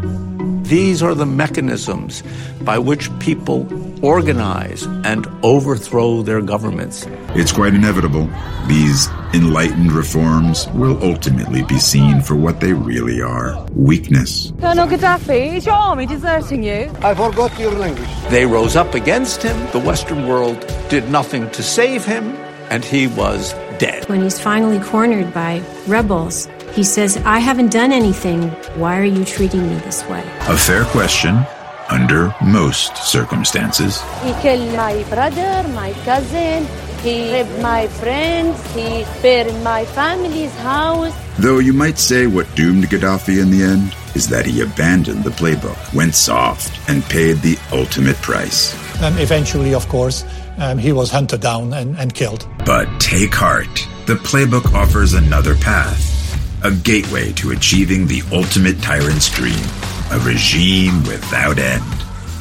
These 0.68 1.02
are 1.02 1.14
the 1.14 1.24
mechanisms 1.24 2.22
by 2.60 2.78
which 2.78 3.08
people 3.20 3.66
organize 4.04 4.82
and 5.02 5.26
overthrow 5.42 6.20
their 6.20 6.42
governments. 6.42 7.06
It's 7.34 7.52
quite 7.52 7.72
inevitable. 7.72 8.28
These 8.66 9.08
enlightened 9.32 9.92
reforms 9.92 10.68
will 10.74 11.02
ultimately 11.02 11.62
be 11.62 11.78
seen 11.78 12.20
for 12.20 12.36
what 12.36 12.60
they 12.60 12.74
really 12.74 13.22
are 13.22 13.64
weakness. 13.72 14.52
Colonel 14.60 14.86
Gaddafi, 14.86 15.54
is 15.54 15.64
your 15.64 15.74
army 15.74 16.04
deserting 16.04 16.62
you? 16.62 16.92
I 17.00 17.14
forgot 17.14 17.58
your 17.58 17.72
language. 17.72 18.08
They 18.28 18.44
rose 18.44 18.76
up 18.76 18.92
against 18.92 19.42
him. 19.42 19.56
The 19.72 19.80
Western 19.80 20.28
world 20.28 20.60
did 20.90 21.08
nothing 21.10 21.48
to 21.52 21.62
save 21.62 22.04
him, 22.04 22.36
and 22.68 22.84
he 22.84 23.06
was 23.06 23.54
dead. 23.78 24.06
When 24.10 24.20
he's 24.20 24.38
finally 24.38 24.80
cornered 24.80 25.32
by 25.32 25.62
rebels, 25.86 26.46
he 26.74 26.84
says, 26.84 27.16
I 27.18 27.38
haven't 27.38 27.72
done 27.72 27.92
anything. 27.92 28.50
Why 28.76 28.98
are 28.98 29.04
you 29.04 29.24
treating 29.24 29.68
me 29.68 29.74
this 29.80 30.04
way? 30.08 30.22
A 30.48 30.56
fair 30.56 30.84
question 30.84 31.44
under 31.90 32.34
most 32.44 32.96
circumstances. 32.96 34.00
He 34.22 34.32
killed 34.42 34.74
my 34.74 35.02
brother, 35.04 35.66
my 35.74 35.92
cousin. 36.04 36.66
He 37.02 37.32
raped 37.32 37.60
my 37.60 37.86
friends. 37.86 38.60
He 38.74 39.04
burned 39.22 39.62
my 39.62 39.84
family's 39.84 40.54
house. 40.56 41.14
Though 41.38 41.58
you 41.58 41.72
might 41.72 41.98
say 41.98 42.26
what 42.26 42.52
doomed 42.56 42.84
Gaddafi 42.84 43.40
in 43.40 43.50
the 43.50 43.62
end 43.62 43.94
is 44.14 44.28
that 44.28 44.44
he 44.46 44.60
abandoned 44.62 45.22
the 45.22 45.30
playbook, 45.30 45.94
went 45.94 46.14
soft, 46.14 46.88
and 46.88 47.04
paid 47.04 47.36
the 47.36 47.56
ultimate 47.72 48.16
price. 48.16 48.74
Um, 49.00 49.16
eventually, 49.18 49.74
of 49.74 49.88
course, 49.88 50.24
um, 50.58 50.76
he 50.76 50.92
was 50.92 51.10
hunted 51.10 51.40
down 51.40 51.72
and, 51.72 51.96
and 51.96 52.12
killed. 52.12 52.48
But 52.66 52.88
take 53.00 53.32
heart. 53.32 53.86
The 54.06 54.14
playbook 54.14 54.74
offers 54.74 55.14
another 55.14 55.54
path, 55.54 56.17
a 56.62 56.72
gateway 56.72 57.32
to 57.32 57.52
achieving 57.52 58.06
the 58.06 58.22
ultimate 58.32 58.80
tyrant's 58.82 59.30
dream, 59.30 59.64
a 60.10 60.18
regime 60.20 61.02
without 61.04 61.58
end. 61.58 61.84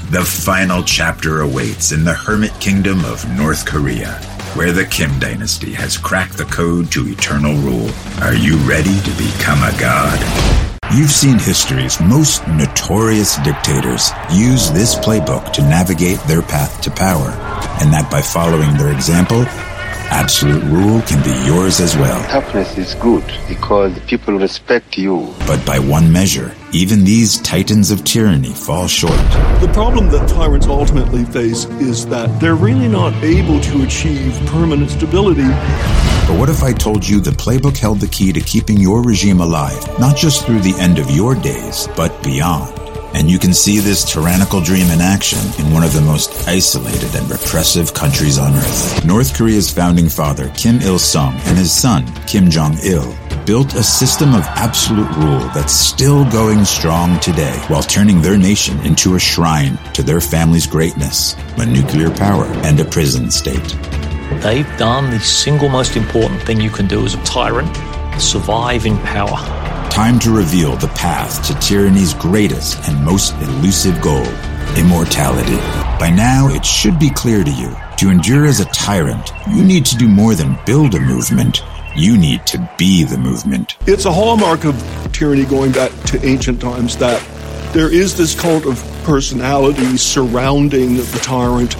The 0.09 0.23
final 0.23 0.83
chapter 0.83 1.41
awaits 1.41 1.91
in 1.91 2.03
the 2.03 2.13
hermit 2.13 2.53
kingdom 2.59 3.05
of 3.05 3.29
North 3.37 3.65
Korea, 3.65 4.13
where 4.55 4.71
the 4.71 4.85
Kim 4.85 5.19
dynasty 5.19 5.73
has 5.73 5.97
cracked 5.97 6.37
the 6.37 6.45
code 6.45 6.91
to 6.93 7.07
eternal 7.07 7.53
rule. 7.55 7.89
Are 8.21 8.33
you 8.33 8.57
ready 8.57 8.99
to 9.01 9.11
become 9.11 9.61
a 9.61 9.77
god? 9.79 10.19
You've 10.95 11.11
seen 11.11 11.37
history's 11.37 11.99
most 11.99 12.47
notorious 12.47 13.35
dictators 13.37 14.09
use 14.31 14.71
this 14.71 14.95
playbook 14.95 15.51
to 15.53 15.61
navigate 15.61 16.19
their 16.21 16.41
path 16.41 16.81
to 16.81 16.91
power, 16.91 17.29
and 17.81 17.91
that 17.93 18.09
by 18.09 18.21
following 18.21 18.75
their 18.77 18.93
example, 18.93 19.45
absolute 20.09 20.63
rule 20.63 21.01
can 21.01 21.23
be 21.23 21.31
yours 21.45 21.79
as 21.79 21.95
well. 21.97 22.21
Toughness 22.29 22.77
is 22.77 22.95
good 22.95 23.23
because 23.47 23.97
people 24.07 24.37
respect 24.37 24.97
you. 24.97 25.33
But 25.45 25.65
by 25.65 25.79
one 25.79 26.11
measure, 26.11 26.55
even 26.71 27.03
these 27.03 27.39
titans 27.41 27.91
of 27.91 28.03
tyranny 28.03 28.53
fall 28.53 28.87
short. 28.87 29.17
The 29.61 29.69
problem 29.73 30.09
that 30.09 30.27
tyrants 30.29 30.67
ultimately 30.67 31.25
face 31.25 31.65
is 31.79 32.05
that 32.07 32.39
they're 32.39 32.55
really 32.55 32.87
not 32.87 33.13
able 33.23 33.59
to 33.59 33.83
achieve 33.83 34.33
permanent 34.47 34.91
stability. 34.91 35.47
But 36.27 36.37
what 36.37 36.49
if 36.49 36.61
I 36.61 36.73
told 36.73 37.07
you 37.07 37.21
the 37.21 37.31
playbook 37.31 37.77
held 37.77 38.01
the 38.01 38.07
key 38.07 38.33
to 38.33 38.41
keeping 38.41 38.77
your 38.77 39.01
regime 39.01 39.39
alive, 39.39 39.81
not 39.97 40.17
just 40.17 40.45
through 40.45 40.59
the 40.59 40.75
end 40.77 40.99
of 40.99 41.09
your 41.09 41.35
days, 41.35 41.87
but 41.95 42.21
beyond? 42.21 42.76
And 43.17 43.31
you 43.31 43.39
can 43.39 43.51
see 43.51 43.79
this 43.79 44.05
tyrannical 44.05 44.61
dream 44.61 44.91
in 44.91 45.01
action 45.01 45.39
in 45.57 45.73
one 45.73 45.81
of 45.81 45.91
the 45.91 46.01
most 46.01 46.47
isolated 46.47 47.15
and 47.15 47.27
repressive 47.27 47.91
countries 47.91 48.37
on 48.37 48.53
earth. 48.53 49.03
North 49.03 49.35
Korea's 49.35 49.71
founding 49.71 50.07
father, 50.07 50.49
Kim 50.49 50.79
Il 50.81 50.99
sung, 50.99 51.33
and 51.33 51.57
his 51.57 51.71
son, 51.71 52.05
Kim 52.27 52.47
Jong 52.51 52.77
il, 52.83 53.17
built 53.43 53.73
a 53.73 53.81
system 53.81 54.35
of 54.35 54.43
absolute 54.43 55.09
rule 55.17 55.39
that's 55.55 55.73
still 55.73 56.29
going 56.29 56.63
strong 56.63 57.19
today 57.19 57.57
while 57.69 57.81
turning 57.81 58.21
their 58.21 58.37
nation 58.37 58.79
into 58.85 59.15
a 59.15 59.19
shrine 59.19 59.79
to 59.93 60.03
their 60.03 60.21
family's 60.21 60.67
greatness, 60.67 61.35
a 61.57 61.65
nuclear 61.65 62.11
power, 62.11 62.45
and 62.65 62.79
a 62.79 62.85
prison 62.85 63.31
state. 63.31 63.75
They've 64.43 64.77
done 64.77 65.09
the 65.09 65.19
single 65.19 65.69
most 65.69 65.97
important 65.97 66.43
thing 66.43 66.61
you 66.61 66.69
can 66.69 66.87
do 66.87 67.03
as 67.03 67.15
a 67.15 67.23
tyrant 67.23 67.75
survive 68.21 68.85
in 68.85 68.95
power. 68.99 69.76
Time 69.97 70.19
to 70.19 70.29
reveal 70.29 70.75
the 70.75 70.89
path 70.89 71.43
to 71.47 71.55
tyranny's 71.55 72.13
greatest 72.13 72.87
and 72.87 73.03
most 73.03 73.33
elusive 73.41 73.99
goal 73.99 74.27
immortality. 74.77 75.55
By 75.99 76.13
now, 76.15 76.49
it 76.49 76.63
should 76.63 76.99
be 76.99 77.09
clear 77.09 77.43
to 77.43 77.49
you 77.49 77.75
to 77.97 78.11
endure 78.11 78.45
as 78.45 78.59
a 78.59 78.65
tyrant, 78.65 79.31
you 79.49 79.63
need 79.63 79.87
to 79.87 79.97
do 79.97 80.07
more 80.07 80.35
than 80.35 80.55
build 80.67 80.93
a 80.93 80.99
movement. 80.99 81.63
You 81.95 82.15
need 82.15 82.45
to 82.45 82.69
be 82.77 83.05
the 83.05 83.17
movement. 83.17 83.75
It's 83.87 84.05
a 84.05 84.13
hallmark 84.13 84.65
of 84.65 84.79
tyranny 85.13 85.45
going 85.45 85.71
back 85.71 85.89
to 86.09 86.23
ancient 86.23 86.61
times 86.61 86.95
that 86.97 87.19
there 87.73 87.91
is 87.91 88.15
this 88.15 88.39
cult 88.39 88.67
of 88.67 88.77
personality 89.03 89.97
surrounding 89.97 90.97
the 90.97 91.19
tyrant, 91.23 91.73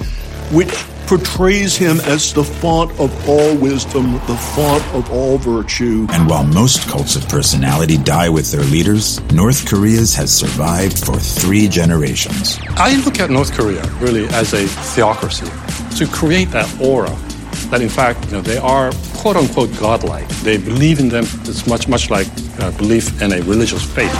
which 0.50 0.74
portrays 1.08 1.74
him 1.74 2.00
as 2.00 2.34
the 2.34 2.44
font 2.44 2.90
of 3.00 3.10
all 3.26 3.56
wisdom, 3.56 4.12
the 4.12 4.36
font 4.54 4.84
of 4.94 5.10
all 5.10 5.38
virtue. 5.38 6.06
And 6.10 6.28
while 6.28 6.44
most 6.44 6.86
cults 6.86 7.16
of 7.16 7.26
personality 7.30 7.96
die 7.96 8.28
with 8.28 8.52
their 8.52 8.64
leaders, 8.64 9.18
North 9.32 9.66
Korea's 9.66 10.14
has 10.16 10.30
survived 10.30 11.02
for 11.02 11.16
three 11.16 11.66
generations. 11.66 12.58
I 12.76 12.96
look 13.06 13.20
at 13.20 13.30
North 13.30 13.54
Korea 13.54 13.82
really 14.00 14.26
as 14.26 14.52
a 14.52 14.66
theocracy 14.66 15.46
to 15.96 16.06
create 16.06 16.50
that 16.50 16.68
aura 16.78 17.16
that 17.70 17.80
in 17.80 17.88
fact 17.88 18.24
you 18.26 18.32
know 18.32 18.40
they 18.40 18.58
are 18.58 18.90
quote 19.16 19.36
unquote 19.36 19.70
godlike. 19.78 20.28
They 20.42 20.56
believe 20.56 21.00
in 21.00 21.08
them. 21.08 21.24
It's 21.44 21.66
much 21.66 21.88
much 21.88 22.10
like 22.10 22.26
uh, 22.58 22.70
belief 22.78 23.20
in 23.20 23.32
a 23.32 23.40
religious 23.42 23.84
faith. 23.84 24.12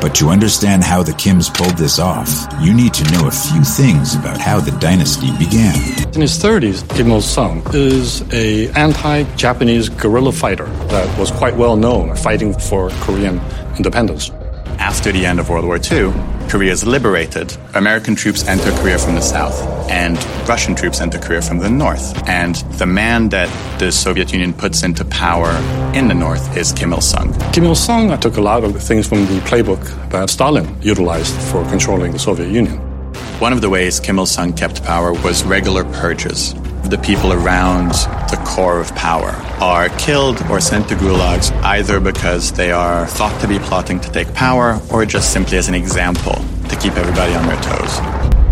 But 0.00 0.14
to 0.16 0.28
understand 0.28 0.84
how 0.84 1.02
the 1.02 1.12
Kims 1.12 1.52
pulled 1.52 1.76
this 1.78 1.98
off, 1.98 2.28
you 2.60 2.74
need 2.74 2.92
to 2.94 3.04
know 3.12 3.26
a 3.26 3.30
few 3.30 3.62
things 3.64 4.14
about 4.14 4.38
how 4.38 4.60
the 4.60 4.72
dynasty 4.72 5.30
began. 5.38 5.74
In 6.14 6.20
his 6.20 6.38
30s, 6.42 6.88
Kim 6.94 7.10
Il 7.10 7.22
Sung 7.22 7.62
is 7.72 8.22
a 8.32 8.70
anti-Japanese 8.72 9.88
guerrilla 9.88 10.32
fighter 10.32 10.66
that 10.88 11.18
was 11.18 11.30
quite 11.30 11.56
well 11.56 11.76
known 11.76 12.14
fighting 12.16 12.52
for 12.52 12.90
Korean 13.00 13.40
independence. 13.76 14.30
After 14.78 15.12
the 15.12 15.26
end 15.26 15.40
of 15.40 15.48
World 15.48 15.64
War 15.64 15.76
II, 15.76 16.12
Korea 16.48 16.72
is 16.72 16.84
liberated. 16.84 17.56
American 17.74 18.14
troops 18.14 18.46
enter 18.46 18.70
Korea 18.80 18.98
from 18.98 19.14
the 19.14 19.20
south, 19.20 19.60
and 19.90 20.16
Russian 20.48 20.74
troops 20.74 21.00
enter 21.00 21.18
Korea 21.18 21.42
from 21.42 21.58
the 21.58 21.70
north. 21.70 22.28
And 22.28 22.56
the 22.78 22.86
man 22.86 23.28
that 23.30 23.48
the 23.78 23.90
Soviet 23.90 24.32
Union 24.32 24.52
puts 24.52 24.82
into 24.82 25.04
power 25.06 25.50
in 25.94 26.08
the 26.08 26.14
north 26.14 26.56
is 26.56 26.72
Kim 26.72 26.92
Il 26.92 27.00
sung. 27.00 27.32
Kim 27.52 27.64
Il 27.64 27.74
sung 27.74 28.18
took 28.20 28.36
a 28.36 28.40
lot 28.40 28.64
of 28.64 28.72
the 28.72 28.80
things 28.80 29.06
from 29.06 29.26
the 29.26 29.40
playbook 29.40 29.82
that 30.10 30.30
Stalin 30.30 30.66
utilized 30.82 31.34
for 31.50 31.64
controlling 31.68 32.12
the 32.12 32.18
Soviet 32.18 32.50
Union. 32.50 32.76
One 33.40 33.52
of 33.52 33.60
the 33.60 33.70
ways 33.70 34.00
Kim 34.00 34.18
Il 34.18 34.26
sung 34.26 34.52
kept 34.52 34.84
power 34.84 35.12
was 35.12 35.44
regular 35.44 35.84
purges. 35.84 36.54
The 36.84 36.98
people 36.98 37.32
around 37.32 37.92
the 38.28 38.38
core 38.44 38.78
of 38.78 38.94
power 38.94 39.30
are 39.58 39.88
killed 39.96 40.42
or 40.50 40.60
sent 40.60 40.86
to 40.90 40.94
gulags 40.94 41.50
either 41.64 41.98
because 41.98 42.52
they 42.52 42.72
are 42.72 43.06
thought 43.06 43.40
to 43.40 43.48
be 43.48 43.58
plotting 43.58 44.00
to 44.00 44.12
take 44.12 44.34
power 44.34 44.78
or 44.92 45.06
just 45.06 45.32
simply 45.32 45.56
as 45.56 45.66
an 45.66 45.74
example 45.74 46.34
to 46.68 46.76
keep 46.76 46.92
everybody 46.96 47.34
on 47.34 47.46
their 47.46 47.56
toes. 47.62 47.96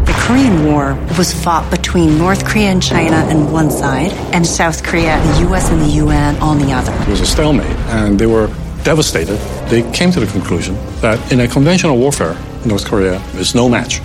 The 0.07 0.15
Korean 0.17 0.65
War 0.65 0.95
was 1.19 1.35
fought 1.35 1.71
between 1.71 2.17
North 2.17 2.47
Korea 2.47 2.71
and 2.71 2.83
China 2.83 3.17
on 3.17 3.53
one 3.53 3.71
side 3.71 4.13
and 4.33 4.47
South 4.47 4.83
Korea, 4.83 5.21
the 5.21 5.51
US, 5.51 5.71
and 5.71 5.83
the 5.83 5.95
UN 6.03 6.37
on 6.37 6.59
the 6.59 6.73
other. 6.73 6.93
It 7.03 7.09
was 7.09 7.21
a 7.21 7.27
stalemate, 7.27 7.77
and 7.91 8.19
they 8.19 8.27
were 8.27 8.47
devastated. 8.83 9.37
They 9.69 9.83
came 9.93 10.11
to 10.11 10.21
the 10.21 10.27
conclusion 10.33 10.75
that 11.03 11.19
in 11.31 11.41
a 11.41 11.49
conventional 11.49 11.99
warfare, 11.99 12.35
North 12.65 12.87
Korea 12.87 13.21
is 13.35 13.55
no 13.55 13.69
match 13.69 14.01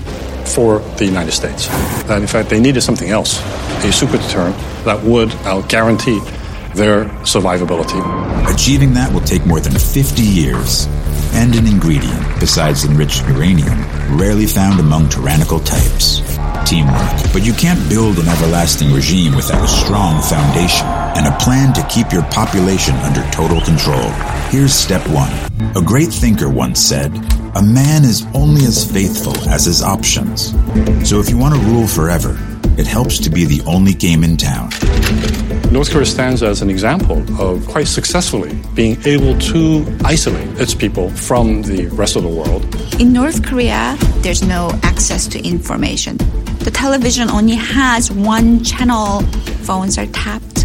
for 0.48 0.80
the 0.98 1.06
United 1.06 1.32
States. 1.32 1.68
That 2.07 2.22
in 2.22 2.28
fact 2.28 2.49
they 2.49 2.60
needed 2.60 2.82
something 2.82 3.10
else, 3.10 3.40
a 3.84 3.91
super 3.91 4.18
deterrent 4.18 4.57
that 4.86 5.03
would 5.03 5.32
guarantee 5.69 6.19
their 6.74 7.06
survivability. 7.26 7.99
Achieving 8.53 8.94
that 8.94 9.11
will 9.11 9.22
take 9.22 9.45
more 9.45 9.60
than 9.60 9.74
50 9.74 10.22
years. 10.22 10.88
And 11.34 11.56
an 11.56 11.68
ingredient, 11.68 12.40
besides 12.40 12.86
enriched 12.86 13.28
uranium, 13.28 13.78
rarely 14.18 14.45
found 14.45 14.80
among 14.80 15.10
tyrannical 15.10 15.60
types. 15.60 16.22
Teamwork. 16.65 17.34
But 17.34 17.45
you 17.45 17.53
can't 17.53 17.80
build 17.90 18.18
an 18.18 18.28
everlasting 18.28 18.91
regime 18.91 19.36
without 19.36 19.64
a 19.64 19.68
strong 19.68 20.22
foundation 20.22 20.86
and 20.88 21.28
a 21.28 21.38
plan 21.38 21.74
to 21.74 21.86
keep 21.88 22.11
your 22.11 22.24
population 22.24 22.95
under 22.98 23.24
total 23.32 23.61
control. 23.61 24.10
Here's 24.49 24.74
step 24.74 25.07
one. 25.10 25.32
A 25.76 25.82
great 25.82 26.10
thinker 26.10 26.49
once 26.49 26.80
said, 26.80 27.11
a 27.56 27.61
man 27.61 28.03
is 28.03 28.26
only 28.34 28.65
as 28.65 28.90
faithful 28.90 29.38
as 29.49 29.65
his 29.65 29.82
options. 29.82 30.52
So 31.07 31.19
if 31.19 31.30
you 31.30 31.38
want 31.38 31.56
to 31.56 31.61
rule 31.61 31.88
forever, 31.88 32.38
it 32.78 32.86
helps 32.86 33.18
to 33.19 33.30
be 33.30 33.45
the 33.45 33.61
only 33.65 33.94
game 33.94 34.24
in 34.24 34.38
town. 34.38 34.69
North 35.72 35.91
Korea 35.91 36.06
stands 36.06 36.44
as 36.44 36.61
an 36.61 36.69
example 36.69 37.19
of 37.41 37.65
quite 37.68 37.88
successfully 37.88 38.60
being 38.74 38.98
able 39.06 39.38
to 39.40 39.86
isolate 40.06 40.48
its 40.60 40.74
people 40.74 41.10
from 41.10 41.61
the 41.64 41.88
rest 41.88 42.15
of 42.15 42.24
the 42.24 42.30
world. 42.30 42.64
In 43.02 43.11
North 43.11 43.45
Korea, 43.45 43.98
there's 44.22 44.44
no 44.44 44.72
access 44.84 45.28
to 45.28 45.45
information. 45.45 46.18
The 46.60 46.72
television 46.72 47.30
only 47.30 47.56
has 47.56 48.11
one 48.11 48.64
channel, 48.64 49.22
phones 49.64 49.98
are 49.98 50.07
tapped 50.07 50.56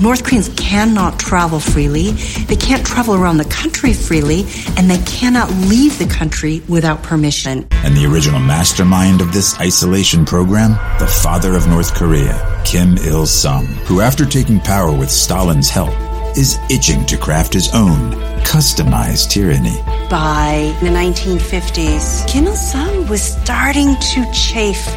North 0.00 0.24
Koreans 0.24 0.48
cannot 0.56 1.18
travel 1.18 1.60
freely, 1.60 2.12
they 2.48 2.56
can't 2.56 2.86
travel 2.86 3.14
around 3.14 3.36
the 3.36 3.44
country 3.44 3.92
freely, 3.92 4.46
and 4.78 4.88
they 4.88 4.96
cannot 5.04 5.50
leave 5.68 5.98
the 5.98 6.06
country 6.06 6.62
without 6.68 7.02
permission. 7.02 7.68
And 7.70 7.94
the 7.94 8.06
original 8.06 8.40
mastermind 8.40 9.20
of 9.20 9.34
this 9.34 9.60
isolation 9.60 10.24
program, 10.24 10.70
the 10.98 11.06
father 11.06 11.54
of 11.54 11.68
North 11.68 11.94
Korea, 11.94 12.62
Kim 12.64 12.96
Il 12.96 13.26
sung, 13.26 13.66
who 13.84 14.00
after 14.00 14.24
taking 14.24 14.58
power 14.60 14.90
with 14.90 15.10
Stalin's 15.10 15.68
help, 15.68 15.92
is 16.34 16.58
itching 16.70 17.04
to 17.04 17.18
craft 17.18 17.52
his 17.52 17.68
own 17.74 18.12
customized 18.40 19.28
tyranny. 19.28 19.76
By 20.08 20.74
the 20.80 20.88
1950s, 20.88 22.26
Kim 22.26 22.46
Il 22.46 22.56
sung 22.56 23.06
was 23.08 23.20
starting 23.20 23.96
to 23.96 24.32
chafe 24.32 24.88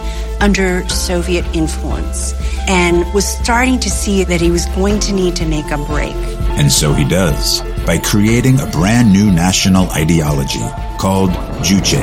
under 0.44 0.88
Soviet 0.90 1.45
influence 1.56 2.34
and 2.68 3.11
was 3.14 3.26
starting 3.26 3.80
to 3.80 3.90
see 3.90 4.26
that 4.26 4.41
he 4.41 4.52
was 4.52 4.65
going 4.76 4.99
to 4.99 5.14
need 5.14 5.38
to 5.38 5.45
make 5.45 5.72
a 5.72 5.78
break. 5.86 6.14
And 6.60 6.70
so 6.70 6.91
he 6.91 7.07
does 7.07 7.61
by 7.86 7.98
creating 7.98 8.60
a 8.60 8.68
brand 8.68 9.14
new 9.14 9.32
national 9.32 9.90
ideology 9.91 10.65
called 10.99 11.32
Juche. 11.64 12.02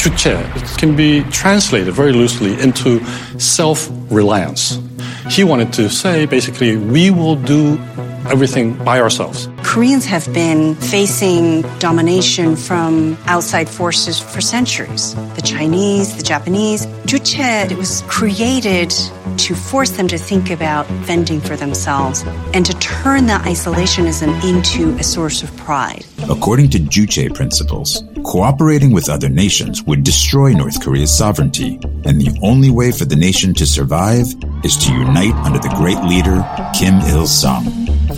Juche 0.00 0.78
can 0.78 0.96
be 0.96 1.22
translated 1.24 1.92
very 1.92 2.12
loosely 2.12 2.58
into 2.58 3.04
self 3.38 3.88
reliance. 4.10 4.80
He 5.30 5.44
wanted 5.44 5.72
to 5.74 5.90
say 5.90 6.24
basically, 6.24 6.76
we 6.76 7.10
will 7.10 7.36
do 7.36 7.78
everything 8.32 8.82
by 8.82 8.98
ourselves. 9.00 9.48
Koreans 9.74 10.04
have 10.04 10.32
been 10.32 10.76
facing 10.76 11.62
domination 11.80 12.54
from 12.54 13.18
outside 13.26 13.68
forces 13.68 14.20
for 14.20 14.40
centuries. 14.40 15.16
The 15.34 15.42
Chinese, 15.42 16.16
the 16.16 16.22
Japanese. 16.22 16.86
Juche 17.06 17.72
it 17.72 17.76
was 17.76 18.02
created 18.02 18.90
to 19.36 19.54
force 19.56 19.90
them 19.90 20.06
to 20.06 20.16
think 20.16 20.50
about 20.50 20.86
fending 21.06 21.40
for 21.40 21.56
themselves 21.56 22.22
and 22.54 22.64
to 22.64 22.72
turn 22.74 23.26
that 23.26 23.44
isolationism 23.46 24.30
into 24.44 24.96
a 25.00 25.02
source 25.02 25.42
of 25.42 25.54
pride. 25.56 26.06
According 26.30 26.70
to 26.70 26.78
Juche 26.78 27.34
principles, 27.34 28.00
cooperating 28.24 28.90
with 28.90 29.08
other 29.08 29.28
nations 29.28 29.82
would 29.84 30.02
destroy 30.02 30.52
North 30.52 30.82
Korea's 30.82 31.16
sovereignty, 31.16 31.78
and 32.04 32.20
the 32.20 32.36
only 32.42 32.70
way 32.70 32.90
for 32.90 33.04
the 33.04 33.16
nation 33.16 33.54
to 33.54 33.66
survive 33.66 34.26
is 34.64 34.76
to 34.78 34.92
unite 34.92 35.34
under 35.46 35.58
the 35.58 35.72
great 35.76 36.00
leader 36.02 36.44
Kim 36.76 36.94
Il 37.12 37.26
sung. 37.26 37.64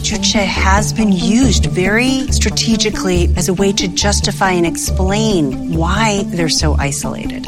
Juche 0.03 0.45
has 0.45 0.93
been 0.93 1.13
used 1.13 1.67
very 1.67 2.27
strategically 2.33 3.29
as 3.37 3.49
a 3.49 3.55
way 3.55 3.73
to 3.73 3.89
justify 3.89 4.53
and 4.53 4.67
explain 4.67 5.75
why 5.75 6.23
they're 6.29 6.49
so 6.49 6.77
isolated. 6.79 7.45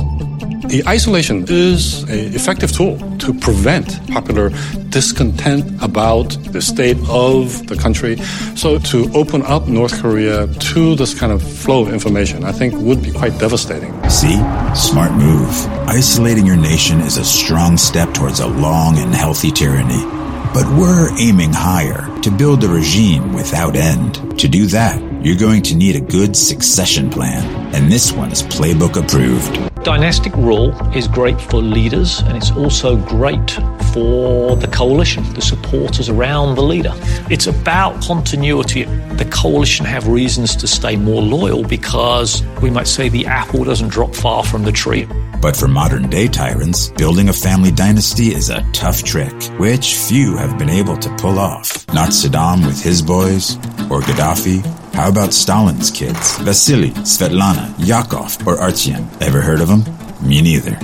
The 0.69 0.83
isolation 0.87 1.47
is 1.49 2.03
an 2.03 2.35
effective 2.35 2.71
tool 2.71 2.99
to 3.21 3.33
prevent 3.33 4.07
popular 4.09 4.51
discontent 4.91 5.83
about 5.83 6.37
the 6.53 6.61
state 6.61 6.99
of 7.09 7.67
the 7.69 7.75
country. 7.75 8.17
So 8.55 8.79
to 8.79 9.11
open 9.15 9.41
up 9.45 9.67
North 9.67 9.99
Korea 10.03 10.47
to 10.47 10.95
this 10.95 11.19
kind 11.19 11.33
of 11.33 11.43
flow 11.43 11.81
of 11.81 11.91
information, 11.91 12.45
I 12.45 12.53
think 12.53 12.75
would 12.75 13.03
be 13.03 13.13
quite 13.13 13.39
devastating. 13.39 13.95
See? 14.11 14.37
Smart 14.75 15.13
move. 15.13 15.49
Isolating 15.89 16.45
your 16.45 16.59
nation 16.59 17.01
is 17.01 17.17
a 17.17 17.25
strong 17.25 17.79
step 17.79 18.13
towards 18.13 18.41
a 18.41 18.47
long 18.47 18.99
and 18.99 19.15
healthy 19.15 19.51
tyranny. 19.51 20.05
But 20.53 20.67
we're 20.79 21.09
aiming 21.19 21.55
higher 21.55 22.07
to 22.21 22.31
build 22.31 22.63
a 22.65 22.69
regime 22.69 23.33
without 23.33 23.75
end. 23.75 24.39
To 24.39 24.49
do 24.49 24.67
that, 24.67 25.01
you're 25.21 25.37
going 25.37 25.63
to 25.63 25.75
need 25.75 25.97
a 25.97 26.01
good 26.01 26.37
succession 26.37 27.11
plan, 27.11 27.75
and 27.75 27.91
this 27.91 28.13
one 28.13 28.31
is 28.31 28.43
playbook 28.43 28.97
approved. 28.97 29.85
Dynastic 29.85 30.35
rule 30.37 30.71
is 30.95 31.09
great 31.09 31.41
for 31.41 31.57
leaders, 31.57 32.21
and 32.21 32.37
it's 32.37 32.51
also 32.53 32.97
great 32.97 33.51
for 33.93 34.55
the 34.57 34.69
coalition, 34.69 35.25
the 35.35 35.43
supporters 35.43 36.09
around 36.09 36.55
the 36.55 36.63
leader. 36.63 36.93
It's 37.31 37.47
about 37.47 38.01
continuity. 38.03 38.85
The 38.85 39.29
coalition 39.33 39.87
have 39.87 40.07
reasons 40.07 40.55
to 40.57 40.69
stay 40.69 40.97
more 40.97 41.23
loyal 41.23 41.65
because 41.65 42.43
we 42.63 42.71
might 42.71 42.87
say 42.87 43.09
the 43.09 43.27
apple 43.27 43.65
doesn't 43.65 43.89
drop 43.89 44.15
far 44.15 44.45
from 44.45 44.65
the 44.65 44.73
tree. 44.73 45.09
But 45.41 45.57
for 45.57 45.69
modern 45.69 46.11
day 46.11 46.29
tyrants, 46.29 46.89
building 46.91 47.29
a 47.29 47.33
family 47.33 47.71
dynasty 47.71 48.35
is 48.35 48.51
a 48.51 48.65
tough 48.73 49.03
trick, 49.05 49.33
which 49.59 49.95
few 49.95 50.37
have 50.37 50.59
been 50.59 50.71
able 50.71 50.97
to 50.99 51.09
pull 51.17 51.39
off. 51.39 51.87
Not 51.95 52.11
Saddam 52.11 52.67
with 52.67 52.83
his 52.83 53.03
boys, 53.03 53.57
or 53.91 54.01
Gaddafi. 54.01 54.88
How 54.99 55.11
about 55.11 55.33
Stalin's 55.33 55.93
kids? 55.93 56.39
Vasily, 56.39 56.91
Svetlana, 57.07 57.73
Yakov, 57.79 58.45
or 58.49 58.57
Artyom? 58.57 59.07
Ever 59.23 59.41
heard 59.41 59.61
of 59.61 59.69
them? 59.69 59.85
Me 60.21 60.43
neither. 60.43 60.77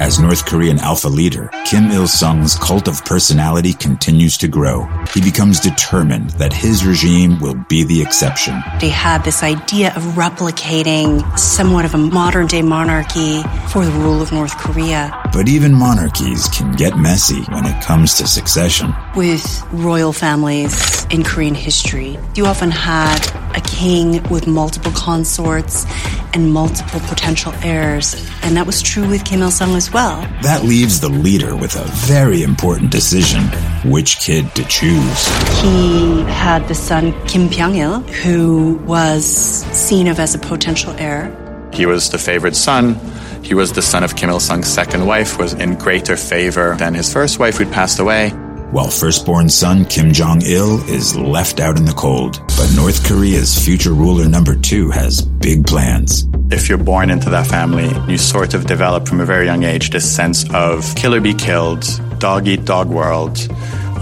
As 0.00 0.20
North 0.20 0.46
Korean 0.46 0.78
alpha 0.78 1.08
leader, 1.08 1.50
Kim 1.64 1.90
Il 1.90 2.06
sung's 2.06 2.54
cult 2.56 2.86
of 2.86 3.04
personality 3.04 3.72
continues 3.72 4.36
to 4.38 4.48
grow. 4.48 4.84
He 5.12 5.20
becomes 5.20 5.58
determined 5.60 6.30
that 6.30 6.52
his 6.52 6.86
regime 6.86 7.40
will 7.40 7.56
be 7.68 7.82
the 7.82 8.00
exception. 8.00 8.62
They 8.80 8.90
had 8.90 9.24
this 9.24 9.42
idea 9.42 9.92
of 9.96 10.02
replicating 10.14 11.36
somewhat 11.38 11.84
of 11.84 11.94
a 11.94 11.98
modern 11.98 12.46
day 12.46 12.62
monarchy 12.62 13.42
for 13.68 13.84
the 13.84 13.90
rule 13.90 14.22
of 14.22 14.30
North 14.32 14.56
Korea. 14.56 15.12
But 15.32 15.48
even 15.48 15.74
monarchies 15.74 16.48
can 16.48 16.72
get 16.72 16.96
messy 16.96 17.42
when 17.52 17.66
it 17.66 17.82
comes 17.82 18.14
to 18.14 18.26
succession. 18.26 18.94
With 19.16 19.62
royal 19.72 20.12
families 20.12 21.04
in 21.06 21.24
Korean 21.24 21.54
history, 21.54 22.18
you 22.34 22.46
often 22.46 22.70
had 22.70 23.18
a 23.56 23.60
king 23.60 24.22
with 24.30 24.46
multiple 24.46 24.92
consorts 24.92 25.86
and 26.34 26.52
multiple 26.52 27.00
potential 27.00 27.52
heirs. 27.62 28.14
And 28.42 28.56
that 28.56 28.66
was 28.66 28.82
true 28.82 29.08
with 29.08 29.24
Kim 29.24 29.40
Il 29.40 29.50
sung 29.50 29.67
as 29.76 29.92
well. 29.92 30.20
That 30.42 30.64
leaves 30.64 31.00
the 31.00 31.08
leader 31.08 31.56
with 31.56 31.76
a 31.76 31.84
very 32.06 32.42
important 32.42 32.90
decision 32.90 33.42
which 33.84 34.18
kid 34.18 34.54
to 34.54 34.64
choose. 34.64 35.26
He 35.60 36.22
had 36.22 36.66
the 36.68 36.74
son 36.74 37.12
Kim 37.26 37.48
Pyong 37.48 37.76
il, 37.76 38.00
who 38.22 38.74
was 38.86 39.24
seen 39.26 40.08
of 40.08 40.18
as 40.18 40.34
a 40.34 40.38
potential 40.38 40.92
heir. 40.98 41.34
He 41.72 41.86
was 41.86 42.10
the 42.10 42.18
favorite 42.18 42.56
son. 42.56 42.94
He 43.42 43.54
was 43.54 43.72
the 43.72 43.82
son 43.82 44.04
of 44.04 44.16
Kim 44.16 44.30
Il 44.30 44.40
sung's 44.40 44.68
second 44.68 45.06
wife, 45.06 45.38
was 45.38 45.54
in 45.54 45.76
greater 45.76 46.16
favor 46.16 46.74
than 46.76 46.94
his 46.94 47.12
first 47.12 47.38
wife 47.38 47.56
who'd 47.58 47.72
passed 47.72 47.98
away. 47.98 48.32
While 48.70 48.90
firstborn 48.90 49.48
son 49.48 49.86
Kim 49.86 50.12
Jong 50.12 50.42
il 50.42 50.78
is 50.90 51.16
left 51.16 51.58
out 51.58 51.78
in 51.78 51.86
the 51.86 51.94
cold. 51.94 52.42
But 52.48 52.70
North 52.76 53.02
Korea's 53.02 53.58
future 53.58 53.94
ruler 53.94 54.28
number 54.28 54.54
two 54.54 54.90
has 54.90 55.22
big 55.22 55.66
plans. 55.66 56.26
If 56.50 56.68
you're 56.68 56.76
born 56.76 57.08
into 57.08 57.30
that 57.30 57.46
family, 57.46 57.90
you 58.12 58.18
sort 58.18 58.52
of 58.52 58.66
develop 58.66 59.08
from 59.08 59.20
a 59.20 59.24
very 59.24 59.46
young 59.46 59.62
age 59.62 59.88
this 59.88 60.14
sense 60.14 60.44
of 60.52 60.94
kill 60.96 61.14
or 61.14 61.20
be 61.22 61.32
killed, 61.32 61.86
dog 62.18 62.46
eat 62.46 62.66
dog 62.66 62.90
world. 62.90 63.38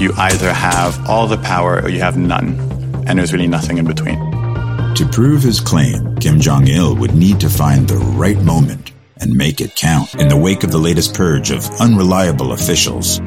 You 0.01 0.13
either 0.17 0.53
have 0.53 1.09
all 1.09 1.29
the 1.29 1.39
power 1.39 1.81
or 1.81 1.89
you 1.89 2.01
have 2.01 2.17
none. 2.17 2.59
And 3.07 3.21
there's 3.21 3.33
really 3.33 3.47
nothing 3.47 3.79
in 3.79 3.87
between. 3.87 4.19
To 4.97 5.09
prove 5.13 5.45
his 5.45 5.61
claim, 5.61 6.17
Kim 6.17 6.41
Jong 6.41 6.67
il 6.67 6.97
would 6.97 7.15
need 7.15 7.39
to 7.39 7.49
find 7.49 7.87
the 7.87 7.99
right 7.99 8.39
moment 8.39 8.91
and 9.19 9.33
make 9.33 9.61
it 9.61 9.77
count. 9.77 10.17
In 10.17 10.27
the 10.27 10.37
wake 10.37 10.65
of 10.65 10.73
the 10.73 10.79
latest 10.79 11.15
purge 11.15 11.53
of 11.53 11.71
unreliable 11.81 12.53
officials, 12.53 13.21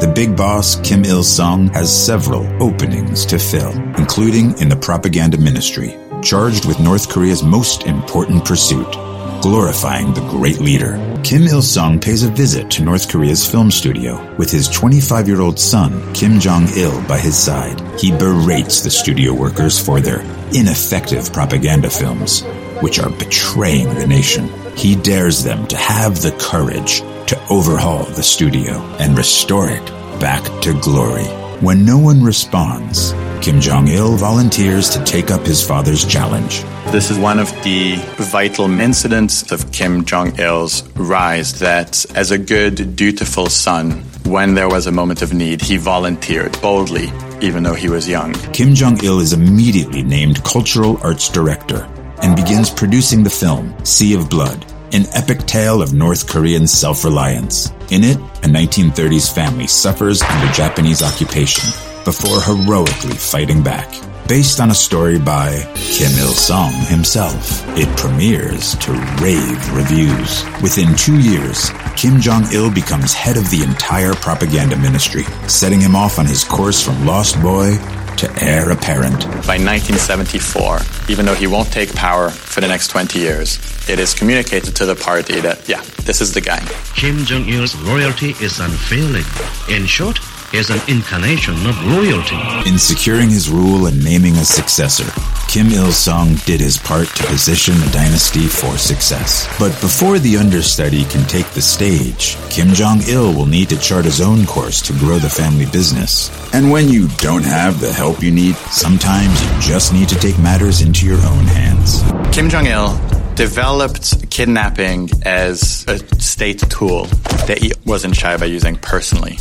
the 0.00 0.12
big 0.14 0.36
boss, 0.36 0.78
Kim 0.80 1.04
Il 1.04 1.22
sung, 1.22 1.68
has 1.68 2.06
several 2.06 2.46
openings 2.62 3.24
to 3.26 3.38
fill, 3.38 3.72
including 3.96 4.58
in 4.58 4.68
the 4.68 4.76
propaganda 4.76 5.38
ministry, 5.38 5.96
charged 6.22 6.66
with 6.66 6.78
North 6.80 7.08
Korea's 7.08 7.42
most 7.42 7.84
important 7.84 8.44
pursuit 8.44 8.94
glorifying 9.40 10.12
the 10.12 10.28
great 10.28 10.58
leader. 10.58 10.98
Kim 11.22 11.42
Il 11.42 11.62
sung 11.62 12.00
pays 12.00 12.22
a 12.24 12.30
visit 12.30 12.70
to 12.70 12.82
North 12.82 13.08
Korea's 13.08 13.48
film 13.48 13.70
studio 13.70 14.34
with 14.36 14.50
his 14.50 14.68
25 14.68 15.28
year 15.28 15.40
old 15.40 15.58
son, 15.58 15.92
Kim 16.14 16.40
Jong 16.40 16.66
il, 16.76 17.00
by 17.06 17.18
his 17.18 17.36
side. 17.36 17.80
He 18.00 18.10
berates 18.10 18.82
the 18.82 18.90
studio 18.90 19.32
workers 19.32 19.78
for 19.78 20.00
their 20.00 20.20
ineffective 20.52 21.32
propaganda 21.32 21.90
films, 21.90 22.42
which 22.80 22.98
are 22.98 23.10
betraying 23.10 23.94
the 23.94 24.06
nation. 24.06 24.50
He 24.76 24.96
dares 24.96 25.44
them 25.44 25.66
to 25.68 25.76
have 25.76 26.22
the 26.22 26.36
courage 26.40 27.02
to 27.26 27.48
overhaul 27.48 28.04
the 28.04 28.22
studio 28.22 28.74
and 28.98 29.16
restore 29.16 29.68
it 29.68 29.84
back 30.20 30.42
to 30.62 30.78
glory. 30.80 31.26
When 31.60 31.84
no 31.84 31.98
one 31.98 32.22
responds, 32.22 33.12
Kim 33.40 33.60
Jong 33.60 33.88
il 33.88 34.16
volunteers 34.16 34.90
to 34.90 35.02
take 35.04 35.30
up 35.30 35.46
his 35.46 35.66
father's 35.66 36.04
challenge. 36.04 36.62
This 36.92 37.10
is 37.10 37.18
one 37.18 37.38
of 37.38 37.50
the 37.62 37.96
vital 38.18 38.70
incidents 38.80 39.50
of 39.50 39.72
Kim 39.72 40.04
Jong 40.04 40.38
il's 40.38 40.82
rise 40.96 41.58
that, 41.60 42.04
as 42.14 42.30
a 42.30 42.38
good, 42.38 42.94
dutiful 42.94 43.46
son, 43.46 44.02
when 44.24 44.54
there 44.54 44.68
was 44.68 44.86
a 44.86 44.92
moment 44.92 45.22
of 45.22 45.32
need, 45.32 45.62
he 45.62 45.76
volunteered 45.76 46.60
boldly, 46.60 47.10
even 47.40 47.62
though 47.62 47.74
he 47.74 47.88
was 47.88 48.08
young. 48.08 48.34
Kim 48.52 48.74
Jong 48.74 49.02
il 49.02 49.20
is 49.20 49.32
immediately 49.32 50.02
named 50.02 50.42
Cultural 50.44 50.98
Arts 51.02 51.28
Director 51.28 51.88
and 52.22 52.36
begins 52.36 52.70
producing 52.70 53.22
the 53.22 53.30
film 53.30 53.74
Sea 53.84 54.14
of 54.14 54.28
Blood, 54.28 54.64
an 54.96 55.04
epic 55.12 55.40
tale 55.40 55.82
of 55.82 55.92
North 55.92 56.26
Korean 56.26 56.66
self 56.66 57.04
reliance. 57.04 57.70
In 57.90 58.02
it, 58.02 58.16
a 58.16 58.48
1930s 58.48 59.32
family 59.32 59.66
suffers 59.66 60.22
under 60.22 60.50
Japanese 60.52 61.02
occupation 61.02 61.64
before 62.04 62.40
heroically 62.40 63.14
fighting 63.14 63.62
back. 63.62 63.92
Based 64.26 64.58
on 64.58 64.70
a 64.70 64.74
story 64.74 65.18
by 65.18 65.50
Kim 65.74 66.10
Il 66.18 66.32
sung 66.32 66.72
himself, 66.86 67.62
it 67.76 67.94
premieres 67.98 68.74
to 68.78 68.92
rave 69.22 69.72
reviews. 69.74 70.42
Within 70.62 70.96
two 70.96 71.20
years, 71.20 71.70
Kim 71.94 72.18
Jong 72.18 72.46
il 72.52 72.70
becomes 72.70 73.12
head 73.12 73.36
of 73.36 73.50
the 73.50 73.62
entire 73.62 74.14
propaganda 74.14 74.76
ministry, 74.78 75.24
setting 75.46 75.80
him 75.80 75.94
off 75.94 76.18
on 76.18 76.24
his 76.24 76.42
course 76.42 76.82
from 76.82 77.04
lost 77.04 77.40
boy 77.42 77.76
to 78.18 78.44
heir 78.44 78.70
apparent. 78.70 79.24
By 79.46 79.58
1974, 79.58 80.80
even 81.08 81.26
though 81.26 81.34
he 81.34 81.46
won't 81.46 81.70
take 81.72 81.94
power 81.94 82.30
for 82.30 82.60
the 82.60 82.68
next 82.68 82.88
20 82.88 83.18
years, 83.18 83.58
it 83.88 83.98
is 83.98 84.14
communicated 84.14 84.74
to 84.76 84.86
the 84.86 84.94
party 84.94 85.40
that, 85.40 85.68
yeah, 85.68 85.82
this 86.04 86.20
is 86.20 86.32
the 86.32 86.40
guy. 86.40 86.60
Kim 86.94 87.18
Jong 87.24 87.48
il's 87.48 87.74
loyalty 87.82 88.30
is 88.40 88.60
unfailing. 88.60 89.24
In 89.68 89.86
short, 89.86 90.18
is 90.52 90.70
an 90.70 90.80
incarnation 90.88 91.54
of 91.66 91.82
loyalty. 91.84 92.36
In 92.68 92.78
securing 92.78 93.28
his 93.28 93.50
rule 93.50 93.86
and 93.86 94.04
naming 94.04 94.36
a 94.36 94.44
successor, 94.44 95.10
Kim 95.48 95.68
Il 95.68 95.90
sung 95.92 96.34
did 96.44 96.60
his 96.60 96.76
part 96.76 97.08
to 97.08 97.24
position 97.24 97.74
the 97.74 97.90
dynasty 97.92 98.46
for 98.46 98.76
success. 98.76 99.48
But 99.58 99.72
before 99.80 100.18
the 100.18 100.36
understudy 100.36 101.04
can 101.04 101.26
take 101.26 101.46
the 101.50 101.62
stage, 101.62 102.36
Kim 102.50 102.68
Jong 102.74 103.00
il 103.08 103.32
will 103.34 103.46
need 103.46 103.68
to 103.70 103.78
chart 103.78 104.04
his 104.04 104.20
own 104.20 104.44
course 104.46 104.82
to 104.82 104.92
grow 104.94 105.18
the 105.18 105.30
family 105.30 105.66
business. 105.66 106.30
And 106.52 106.70
when 106.70 106.88
you 106.88 107.08
don't 107.18 107.44
have 107.44 107.80
the 107.80 107.92
help 107.92 108.22
you 108.22 108.30
need, 108.30 108.56
sometimes 108.70 109.42
you 109.42 109.60
just 109.60 109.92
need 109.92 110.08
to 110.10 110.16
take 110.16 110.38
matters 110.38 110.80
into 110.80 111.06
your 111.06 111.18
own 111.26 111.44
hands. 111.44 112.02
Kim 112.32 112.48
Jong 112.48 112.66
il 112.66 112.94
developed 113.34 114.30
kidnapping 114.30 115.10
as 115.24 115.84
a 115.88 115.98
state 116.20 116.60
tool 116.70 117.04
that 117.46 117.58
he 117.60 117.72
wasn't 117.84 118.14
shy 118.14 118.32
about 118.32 118.50
using 118.50 118.76
personally 118.76 119.38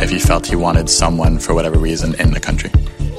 if 0.00 0.10
he 0.10 0.18
felt 0.18 0.46
he 0.46 0.56
wanted 0.56 0.88
someone 0.88 1.38
for 1.38 1.54
whatever 1.54 1.78
reason 1.78 2.14
in 2.20 2.32
the 2.32 2.40
country. 2.40 2.70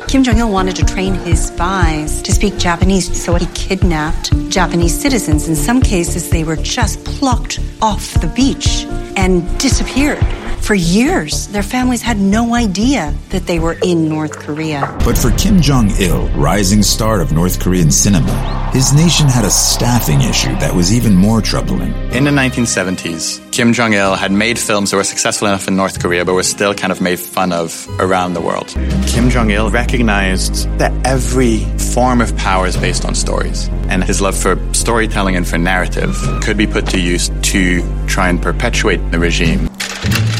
Kim 0.08 0.24
Jong 0.24 0.40
il 0.40 0.52
wanted 0.52 0.76
to 0.76 0.86
train 0.86 1.14
his 1.14 1.48
spies 1.48 2.22
to 2.24 2.32
speak 2.32 2.58
Japanese, 2.58 3.22
so 3.24 3.36
he 3.36 3.46
kidnapped 3.54 4.34
Japanese 4.50 5.00
citizens. 5.00 5.48
In 5.48 5.56
some 5.56 5.82
cases, 5.82 6.32
they 6.32 6.44
were 6.44 6.56
just 6.56 7.04
plucked 7.06 7.60
off 7.82 8.14
the 8.20 8.28
beach 8.28 8.86
and 9.16 9.46
disappeared. 9.60 10.26
For 10.70 10.76
years, 10.76 11.48
their 11.48 11.64
families 11.64 12.04
had 12.04 12.20
no 12.20 12.54
idea 12.54 13.12
that 13.30 13.48
they 13.48 13.58
were 13.58 13.76
in 13.82 14.08
North 14.08 14.34
Korea. 14.34 14.82
But 15.04 15.18
for 15.18 15.32
Kim 15.32 15.62
Jong 15.62 15.90
il, 16.00 16.28
rising 16.38 16.84
star 16.84 17.22
of 17.22 17.32
North 17.32 17.60
Korean 17.60 17.90
cinema, 17.90 18.70
his 18.72 18.94
nation 18.94 19.26
had 19.26 19.46
a 19.46 19.50
staffing 19.50 20.22
issue 20.22 20.54
that 20.60 20.76
was 20.76 20.94
even 20.94 21.16
more 21.16 21.42
troubling. 21.42 21.92
In 22.12 22.24
the 22.24 22.30
1970s, 22.30 23.52
Kim 23.52 23.74
Jong 23.74 23.94
il 23.94 24.14
had 24.14 24.32
made 24.32 24.60
films 24.60 24.92
that 24.92 24.98
were 24.98 25.04
successful 25.04 25.48
enough 25.48 25.68
in 25.68 25.76
North 25.76 26.00
Korea, 26.00 26.24
but 26.24 26.36
were 26.36 26.44
still 26.44 26.76
kind 26.76 26.92
of 26.92 27.02
made 27.02 27.18
fun 27.18 27.52
of 27.52 27.88
around 28.00 28.36
the 28.36 28.42
world. 28.42 28.68
Kim 29.08 29.32
Jong 29.32 29.50
il 29.50 29.72
recognized 29.72 30.70
that 30.78 30.94
every 31.04 31.66
form 31.96 32.22
of 32.22 32.38
power 32.38 32.68
is 32.68 32.78
based 32.78 33.06
on 33.06 33.16
stories, 33.16 33.70
and 33.90 34.04
his 34.04 34.22
love 34.22 34.38
for 34.38 34.56
storytelling 34.76 35.36
and 35.36 35.48
for 35.48 35.58
narrative 35.58 36.16
could 36.44 36.58
be 36.58 36.68
put 36.68 36.86
to 36.90 37.00
use 37.00 37.32
to 37.42 37.82
try 38.06 38.30
and 38.30 38.40
perpetuate 38.40 38.98
the 39.10 39.18
regime. 39.18 39.68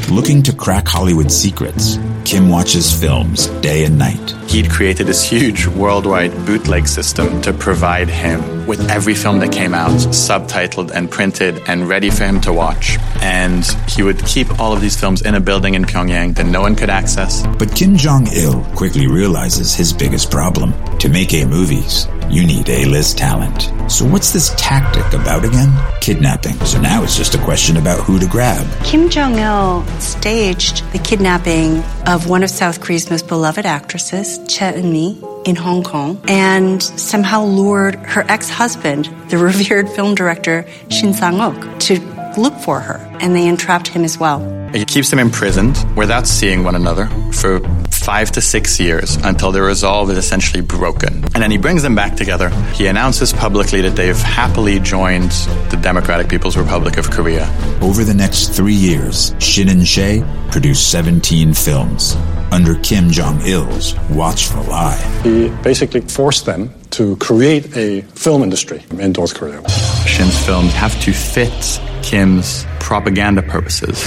Looking 0.10 0.42
to 0.44 0.54
crack 0.54 0.88
Hollywood 0.88 1.32
secrets, 1.32 2.00
Kim 2.26 2.50
watches 2.50 2.92
films 2.92 3.46
day 3.62 3.86
and 3.86 4.00
night. 4.00 4.32
He'd 4.50 4.70
created 4.70 5.06
this 5.06 5.24
huge 5.24 5.68
worldwide 5.68 6.32
bootleg 6.48 6.88
system 6.88 7.40
to 7.44 7.54
provide 7.54 8.10
him 8.10 8.66
with 8.66 8.90
every 8.90 9.14
film 9.14 9.38
that 9.40 9.52
came 9.52 9.76
out, 9.76 9.92
subtitled 9.92 10.92
and 10.92 11.10
printed 11.12 11.62
and 11.68 11.88
ready 11.88 12.10
for 12.10 12.24
him 12.26 12.42
to 12.42 12.52
watch. 12.52 12.98
And 13.22 13.64
he 13.88 14.02
would 14.02 14.24
keep 14.26 14.60
all 14.60 14.74
of 14.74 14.82
these 14.82 15.00
films 15.00 15.22
in 15.22 15.36
a 15.36 15.40
building 15.40 15.76
in 15.76 15.86
Pyongyang 15.86 16.36
that 16.36 16.46
no 16.46 16.62
one 16.62 16.76
could 16.76 16.90
access. 16.90 17.46
But 17.60 17.76
Kim 17.76 17.96
Jong 17.96 18.28
il 18.34 18.64
quickly 18.76 19.08
realizes 19.08 19.76
his 19.76 19.94
biggest 19.94 20.32
problem. 20.32 20.74
To 20.98 21.10
make 21.10 21.34
A 21.34 21.46
movies, 21.46 22.08
you 22.30 22.46
need 22.46 22.70
A-list 22.70 23.18
talent. 23.18 23.72
So 23.90 24.06
what's 24.06 24.32
this 24.32 24.54
tactic 24.56 25.14
about 25.14 25.46
again? 25.46 25.72
Kidnapping. 26.02 26.60
So 26.66 26.80
now 26.80 27.04
it's 27.04 27.18
just 27.18 27.34
a 27.34 27.40
question 27.40 27.78
about 27.78 28.00
who 28.02 28.20
to 28.20 28.28
grab. 28.28 28.68
Kim 28.84 29.10
Jong 29.10 29.38
il 29.40 29.84
staged 30.02 30.84
the 30.92 31.00
kidnapping 31.00 31.84
of 32.08 32.28
one 32.28 32.44
of 32.44 32.50
South 32.50 32.82
Korea's 32.82 33.10
most 33.10 33.28
beloved 33.28 33.66
actresses, 33.66 34.38
Choi 34.48 34.74
Eun-hee, 34.74 35.24
in 35.46 35.56
Hong 35.56 35.84
Kong, 35.84 36.22
and 36.28 36.82
somehow 36.82 37.44
lured 37.44 37.96
her 37.96 38.26
ex-husband, 38.28 39.06
the 39.30 39.38
revered 39.50 39.90
film 39.90 40.16
director 40.16 40.66
Shin 40.90 41.14
Sang-ok, 41.14 41.80
to 41.80 42.19
look 42.38 42.54
for 42.56 42.80
her, 42.80 42.98
and 43.20 43.36
they 43.36 43.48
entrapped 43.48 43.88
him 43.88 44.04
as 44.04 44.18
well. 44.18 44.42
It 44.74 44.88
keeps 44.88 45.10
them 45.10 45.20
imprisoned 45.20 45.78
without 45.96 46.28
seeing 46.28 46.64
one 46.64 46.76
another 46.76 47.08
for 47.32 47.60
five 47.90 48.32
to 48.32 48.42
six 48.42 48.80
years 48.80 49.18
until 49.18 49.52
their 49.52 49.64
resolve 49.64 50.10
is 50.10 50.18
essentially 50.18 50.62
broken. 50.62 51.24
And 51.34 51.44
then 51.44 51.52
he 51.52 51.58
brings 51.58 51.84
them 51.84 51.96
back 51.96 52.16
together. 52.16 52.50
He 52.74 52.88
announces 52.88 53.34
publicly 53.34 53.82
that 53.82 53.96
they've 53.96 54.18
happily 54.18 54.80
joined 54.80 55.32
the 55.70 55.80
Democratic 55.82 56.30
People's 56.30 56.56
Republic 56.56 56.98
of 56.98 57.10
Korea. 57.10 57.50
Over 57.82 58.04
the 58.04 58.14
next 58.14 58.50
three 58.50 58.74
years, 58.74 59.34
Shin 59.40 59.70
and 59.70 59.86
Choi 59.86 60.24
produced 60.52 60.92
17 60.92 61.54
films 61.54 62.16
under 62.52 62.76
Kim 62.76 63.12
Jong 63.12 63.42
il's 63.46 63.96
watchful 64.10 64.72
eye. 64.72 65.22
He 65.24 65.50
basically 65.64 66.02
forced 66.02 66.46
them 66.46 66.74
to 66.92 67.16
create 67.18 67.76
a 67.76 68.02
film 68.02 68.44
industry 68.44 68.84
in 68.98 69.12
North 69.12 69.36
Korea. 69.36 69.68
Shin's 70.08 70.38
films 70.46 70.74
have 70.74 71.00
to 71.02 71.12
fit 71.12 71.80
Kim's 72.04 72.66
propaganda 72.80 73.42
purposes 73.42 74.04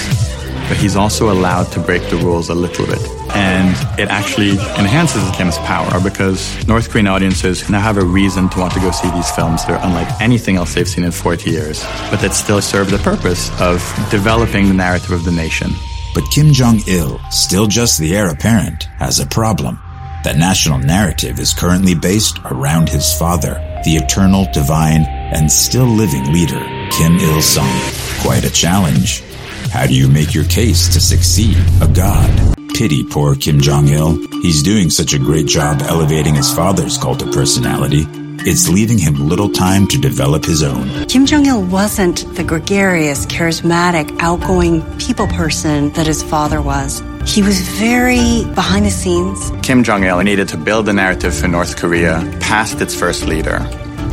but 0.73 0.81
he's 0.81 0.97
also 0.97 1.31
allowed 1.31 1.65
to 1.65 1.81
break 1.81 2.03
the 2.09 2.17
rules 2.17 2.49
a 2.49 2.55
little 2.55 2.87
bit. 2.87 2.99
And 3.35 3.77
it 4.01 4.09
actually 4.09 4.53
enhances 4.53 5.23
Kim's 5.37 5.59
power 5.59 6.01
because 6.01 6.67
North 6.67 6.89
Korean 6.89 7.09
audiences 7.09 7.69
now 7.69 7.81
have 7.81 7.99
a 7.99 8.05
reason 8.05 8.49
to 8.49 8.61
want 8.61 8.73
to 8.73 8.81
go 8.81 8.91
see 8.91 9.11
these 9.11 9.31
films. 9.33 9.67
They're 9.67 9.81
unlike 9.83 10.09
anything 10.21 10.57
else 10.57 10.73
they've 10.73 10.89
seen 10.89 11.05
in 11.05 11.11
40 11.11 11.51
years, 11.51 11.85
but 12.11 12.21
that 12.21 12.33
still 12.33 12.63
serve 12.63 12.91
the 12.91 12.97
purpose 12.99 13.51
of 13.61 13.83
developing 14.11 14.69
the 14.69 14.75
narrative 14.75 15.11
of 15.11 15.25
the 15.25 15.33
nation. 15.33 15.73
But 16.15 16.31
Kim 16.31 16.53
Jong 16.55 16.81
il, 16.87 17.21
still 17.31 17.67
just 17.67 17.99
the 17.99 18.17
heir 18.17 18.29
apparent, 18.29 18.85
has 18.99 19.21
a 19.21 19.27
problem. 19.27 19.79
That 20.25 20.37
national 20.39 20.79
narrative 20.79 21.39
is 21.39 21.53
currently 21.53 21.95
based 21.95 22.39
around 22.47 22.89
his 22.89 23.13
father, 23.19 23.55
the 23.85 23.97
eternal, 23.97 24.47
divine, 24.53 25.05
and 25.05 25.51
still 25.51 25.87
living 25.87 26.33
leader, 26.33 26.61
Kim 26.93 27.17
Il 27.17 27.41
sung. 27.41 27.67
Quite 28.21 28.45
a 28.45 28.51
challenge. 28.51 29.23
How 29.73 29.87
do 29.87 29.95
you 29.95 30.09
make 30.09 30.35
your 30.35 30.45
case 30.45 30.93
to 30.93 31.01
succeed? 31.01 31.57
A 31.81 31.89
god. 31.89 32.55
Pity 32.75 33.03
poor 33.03 33.35
Kim 33.35 33.61
Jong 33.61 33.89
il. 33.89 34.19
He's 34.43 34.63
doing 34.63 34.91
such 34.91 35.15
a 35.15 35.19
great 35.19 35.47
job 35.47 35.81
elevating 35.83 36.35
his 36.35 36.53
father's 36.53 36.99
cult 36.99 37.23
of 37.23 37.33
personality. 37.33 38.07
it's 38.45 38.69
leaving 38.69 38.99
him 38.99 39.29
little 39.29 39.49
time 39.49 39.87
to 39.87 39.97
develop 39.99 40.45
his 40.45 40.63
own. 40.63 41.07
Kim 41.07 41.25
Jong 41.27 41.47
il 41.47 41.63
wasn't 41.63 42.27
the 42.35 42.43
gregarious, 42.43 43.25
charismatic, 43.27 44.15
outgoing 44.19 44.83
people 44.99 45.29
person 45.29 45.91
that 45.93 46.07
his 46.09 46.23
father 46.23 46.61
was. 46.61 47.03
He 47.25 47.41
was 47.41 47.61
very 47.61 48.45
behind 48.55 48.85
the 48.85 48.91
scenes. 48.91 49.53
Kim 49.63 49.85
Jong 49.85 50.05
il 50.05 50.21
needed 50.23 50.49
to 50.49 50.57
build 50.57 50.89
a 50.89 50.93
narrative 50.93 51.35
for 51.35 51.47
North 51.47 51.77
Korea 51.77 52.21
past 52.41 52.81
its 52.81 52.95
first 52.95 53.27
leader 53.27 53.61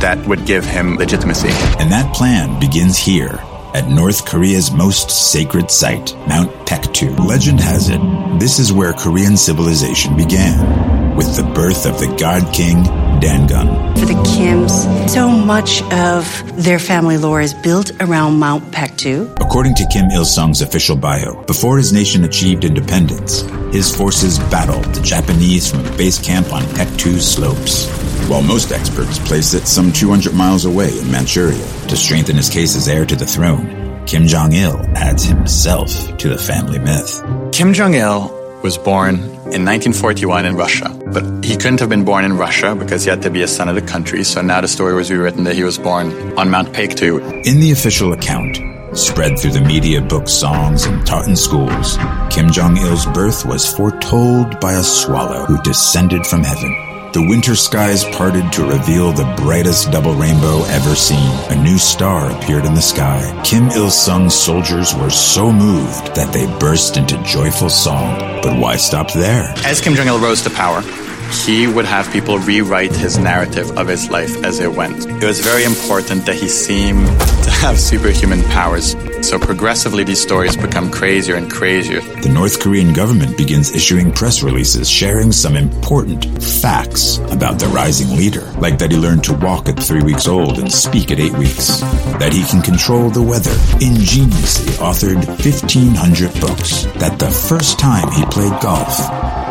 that 0.00 0.26
would 0.26 0.46
give 0.46 0.64
him 0.64 0.96
legitimacy. 0.96 1.50
And 1.78 1.92
that 1.92 2.14
plan 2.14 2.58
begins 2.58 2.98
here 2.98 3.38
at 3.74 3.88
North 3.88 4.26
Korea's 4.26 4.72
most 4.72 5.10
sacred 5.10 5.70
site, 5.70 6.14
Mount 6.26 6.50
Paektu. 6.66 7.16
Legend 7.26 7.60
has 7.60 7.88
it, 7.88 8.00
this 8.40 8.58
is 8.58 8.72
where 8.72 8.92
Korean 8.92 9.36
civilization 9.36 10.16
began, 10.16 11.16
with 11.16 11.36
the 11.36 11.44
birth 11.54 11.86
of 11.86 12.00
the 12.00 12.08
God 12.18 12.52
King 12.52 12.82
Dangun. 13.20 13.98
For 13.98 14.06
the 14.06 14.14
Kims, 14.24 15.08
so 15.08 15.28
much 15.28 15.82
of 15.92 16.24
their 16.64 16.78
family 16.78 17.18
lore 17.18 17.42
is 17.42 17.54
built 17.54 17.92
around 18.00 18.38
Mount 18.38 18.64
Paektu. 18.72 19.30
According 19.40 19.74
to 19.76 19.86
Kim 19.92 20.10
Il 20.10 20.24
sung's 20.24 20.62
official 20.62 20.96
bio, 20.96 21.42
before 21.44 21.76
his 21.76 21.92
nation 21.92 22.24
achieved 22.24 22.64
independence, 22.64 23.42
his 23.72 23.94
forces 23.94 24.38
battled 24.50 24.84
the 24.94 25.02
Japanese 25.02 25.70
from 25.70 25.84
a 25.84 25.96
base 25.96 26.18
camp 26.18 26.52
on 26.52 26.62
Paektu's 26.62 27.30
slopes. 27.30 27.99
While 28.28 28.42
most 28.42 28.72
experts 28.72 29.18
place 29.18 29.54
it 29.54 29.66
some 29.66 29.92
200 29.92 30.34
miles 30.34 30.64
away 30.64 30.98
in 30.98 31.10
Manchuria 31.10 31.64
to 31.88 31.96
strengthen 31.96 32.36
his 32.36 32.48
case 32.48 32.76
as 32.76 32.88
heir 32.88 33.04
to 33.04 33.16
the 33.16 33.26
throne, 33.26 34.04
Kim 34.06 34.26
Jong 34.26 34.52
il 34.52 34.76
adds 34.96 35.24
himself 35.24 35.90
to 36.18 36.28
the 36.28 36.38
family 36.38 36.78
myth. 36.78 37.22
Kim 37.52 37.72
Jong 37.72 37.94
il 37.94 38.30
was 38.62 38.76
born 38.78 39.16
in 39.54 39.64
1941 39.64 40.46
in 40.46 40.56
Russia, 40.56 40.88
but 41.12 41.44
he 41.44 41.56
couldn't 41.56 41.80
have 41.80 41.88
been 41.88 42.04
born 42.04 42.24
in 42.24 42.36
Russia 42.36 42.74
because 42.74 43.04
he 43.04 43.10
had 43.10 43.22
to 43.22 43.30
be 43.30 43.42
a 43.42 43.48
son 43.48 43.68
of 43.68 43.74
the 43.74 43.82
country. 43.82 44.22
So 44.22 44.42
now 44.42 44.60
the 44.60 44.68
story 44.68 44.94
was 44.94 45.10
rewritten 45.10 45.44
that 45.44 45.54
he 45.54 45.64
was 45.64 45.78
born 45.78 46.12
on 46.38 46.50
Mount 46.50 46.68
Paektu. 46.72 47.20
In 47.46 47.60
the 47.60 47.72
official 47.72 48.12
account, 48.12 48.58
spread 48.96 49.38
through 49.38 49.52
the 49.52 49.60
media, 49.60 50.00
books, 50.00 50.32
songs, 50.32 50.84
and 50.84 51.06
taught 51.06 51.26
in 51.26 51.36
schools, 51.36 51.96
Kim 52.30 52.50
Jong 52.50 52.76
il's 52.76 53.06
birth 53.06 53.44
was 53.46 53.72
foretold 53.72 54.60
by 54.60 54.72
a 54.72 54.82
swallow 54.82 55.44
who 55.46 55.60
descended 55.62 56.26
from 56.26 56.42
heaven. 56.42 56.89
The 57.12 57.26
winter 57.28 57.56
skies 57.56 58.04
parted 58.04 58.52
to 58.52 58.64
reveal 58.64 59.10
the 59.10 59.24
brightest 59.36 59.90
double 59.90 60.14
rainbow 60.14 60.62
ever 60.66 60.94
seen. 60.94 61.28
A 61.50 61.60
new 61.60 61.76
star 61.76 62.30
appeared 62.30 62.64
in 62.64 62.74
the 62.74 62.80
sky. 62.80 63.20
Kim 63.44 63.66
Il 63.70 63.90
sung's 63.90 64.32
soldiers 64.32 64.94
were 64.94 65.10
so 65.10 65.50
moved 65.50 66.14
that 66.14 66.32
they 66.32 66.46
burst 66.60 66.96
into 66.96 67.20
joyful 67.24 67.68
song. 67.68 68.16
But 68.42 68.60
why 68.60 68.76
stop 68.76 69.12
there? 69.12 69.52
As 69.64 69.80
Kim 69.80 69.94
Jong 69.94 70.06
il 70.06 70.20
rose 70.20 70.40
to 70.42 70.50
power, 70.50 70.82
he 71.30 71.66
would 71.66 71.84
have 71.84 72.10
people 72.12 72.38
rewrite 72.38 72.94
his 72.94 73.18
narrative 73.18 73.76
of 73.78 73.88
his 73.88 74.10
life 74.10 74.42
as 74.44 74.60
it 74.60 74.72
went. 74.72 75.06
It 75.06 75.24
was 75.24 75.40
very 75.40 75.64
important 75.64 76.26
that 76.26 76.34
he 76.34 76.48
seemed 76.48 77.06
to 77.06 77.50
have 77.50 77.78
superhuman 77.78 78.42
powers. 78.44 78.96
So 79.22 79.38
progressively, 79.38 80.04
these 80.04 80.20
stories 80.20 80.56
become 80.56 80.90
crazier 80.90 81.36
and 81.36 81.50
crazier. 81.50 82.00
The 82.00 82.30
North 82.30 82.60
Korean 82.60 82.92
government 82.92 83.36
begins 83.36 83.74
issuing 83.74 84.12
press 84.12 84.42
releases 84.42 84.88
sharing 84.88 85.30
some 85.30 85.56
important 85.56 86.42
facts 86.42 87.18
about 87.30 87.58
the 87.58 87.66
rising 87.68 88.16
leader, 88.16 88.50
like 88.58 88.78
that 88.78 88.90
he 88.90 88.96
learned 88.96 89.24
to 89.24 89.34
walk 89.34 89.68
at 89.68 89.78
three 89.78 90.02
weeks 90.02 90.26
old 90.26 90.58
and 90.58 90.72
speak 90.72 91.10
at 91.10 91.20
eight 91.20 91.36
weeks, 91.36 91.80
that 92.18 92.32
he 92.32 92.44
can 92.44 92.62
control 92.62 93.10
the 93.10 93.22
weather, 93.22 93.54
ingeniously 93.74 94.72
authored 94.74 95.26
1,500 95.26 96.40
books, 96.40 96.84
that 96.98 97.18
the 97.18 97.30
first 97.30 97.78
time 97.78 98.10
he 98.12 98.24
played 98.26 98.58
golf, 98.62 98.98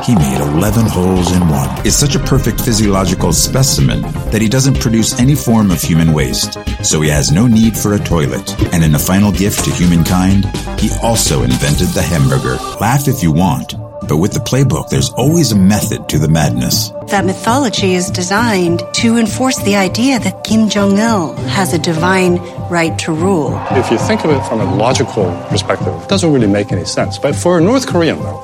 he 0.03 0.15
made 0.15 0.39
11 0.39 0.85
holes 0.85 1.31
in 1.35 1.47
one. 1.49 1.85
Is 1.85 1.97
such 1.97 2.15
a 2.15 2.19
perfect 2.19 2.61
physiological 2.61 3.33
specimen 3.33 4.01
that 4.31 4.41
he 4.41 4.49
doesn't 4.49 4.79
produce 4.79 5.19
any 5.19 5.35
form 5.35 5.71
of 5.71 5.81
human 5.81 6.13
waste, 6.13 6.57
so 6.83 7.01
he 7.01 7.09
has 7.09 7.31
no 7.31 7.47
need 7.47 7.77
for 7.77 7.93
a 7.93 7.99
toilet. 7.99 8.49
And 8.73 8.83
in 8.83 8.95
a 8.95 8.99
final 8.99 9.31
gift 9.31 9.65
to 9.65 9.71
humankind, 9.71 10.45
he 10.79 10.89
also 11.03 11.43
invented 11.43 11.89
the 11.89 12.01
hamburger. 12.01 12.55
Laugh 12.79 13.07
if 13.07 13.23
you 13.23 13.31
want, 13.31 13.73
but 14.09 14.17
with 14.17 14.33
the 14.33 14.39
playbook, 14.39 14.89
there's 14.89 15.11
always 15.11 15.51
a 15.51 15.55
method 15.55 16.09
to 16.09 16.17
the 16.17 16.27
madness. 16.27 16.89
That 17.07 17.25
mythology 17.25 17.93
is 17.93 18.09
designed 18.09 18.81
to 18.95 19.17
enforce 19.17 19.57
the 19.61 19.75
idea 19.75 20.19
that 20.19 20.43
Kim 20.43 20.67
Jong 20.67 20.97
il 20.97 21.33
has 21.47 21.73
a 21.73 21.77
divine 21.77 22.37
right 22.69 22.97
to 22.99 23.13
rule. 23.13 23.53
If 23.71 23.91
you 23.91 23.99
think 23.99 24.25
of 24.25 24.31
it 24.31 24.43
from 24.47 24.61
a 24.61 24.75
logical 24.75 25.25
perspective, 25.49 25.93
it 26.01 26.09
doesn't 26.09 26.33
really 26.33 26.47
make 26.47 26.71
any 26.71 26.85
sense. 26.85 27.19
But 27.19 27.35
for 27.35 27.59
a 27.59 27.61
North 27.61 27.87
Korean, 27.87 28.17
though, 28.19 28.43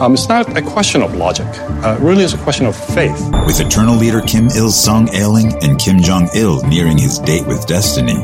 um, 0.00 0.12
it's 0.12 0.28
not 0.28 0.54
a 0.56 0.62
question 0.62 1.02
of 1.02 1.14
logic. 1.14 1.46
Uh, 1.82 1.96
it 1.98 2.04
really 2.04 2.22
is 2.22 2.34
a 2.34 2.38
question 2.38 2.66
of 2.66 2.76
faith. 2.76 3.18
With 3.46 3.58
eternal 3.58 3.96
leader 3.96 4.20
Kim 4.20 4.48
Il 4.48 4.70
sung 4.70 5.08
ailing 5.14 5.52
and 5.64 5.78
Kim 5.78 6.00
Jong 6.00 6.28
il 6.34 6.62
nearing 6.68 6.98
his 6.98 7.18
date 7.20 7.46
with 7.46 7.66
destiny, 7.66 8.22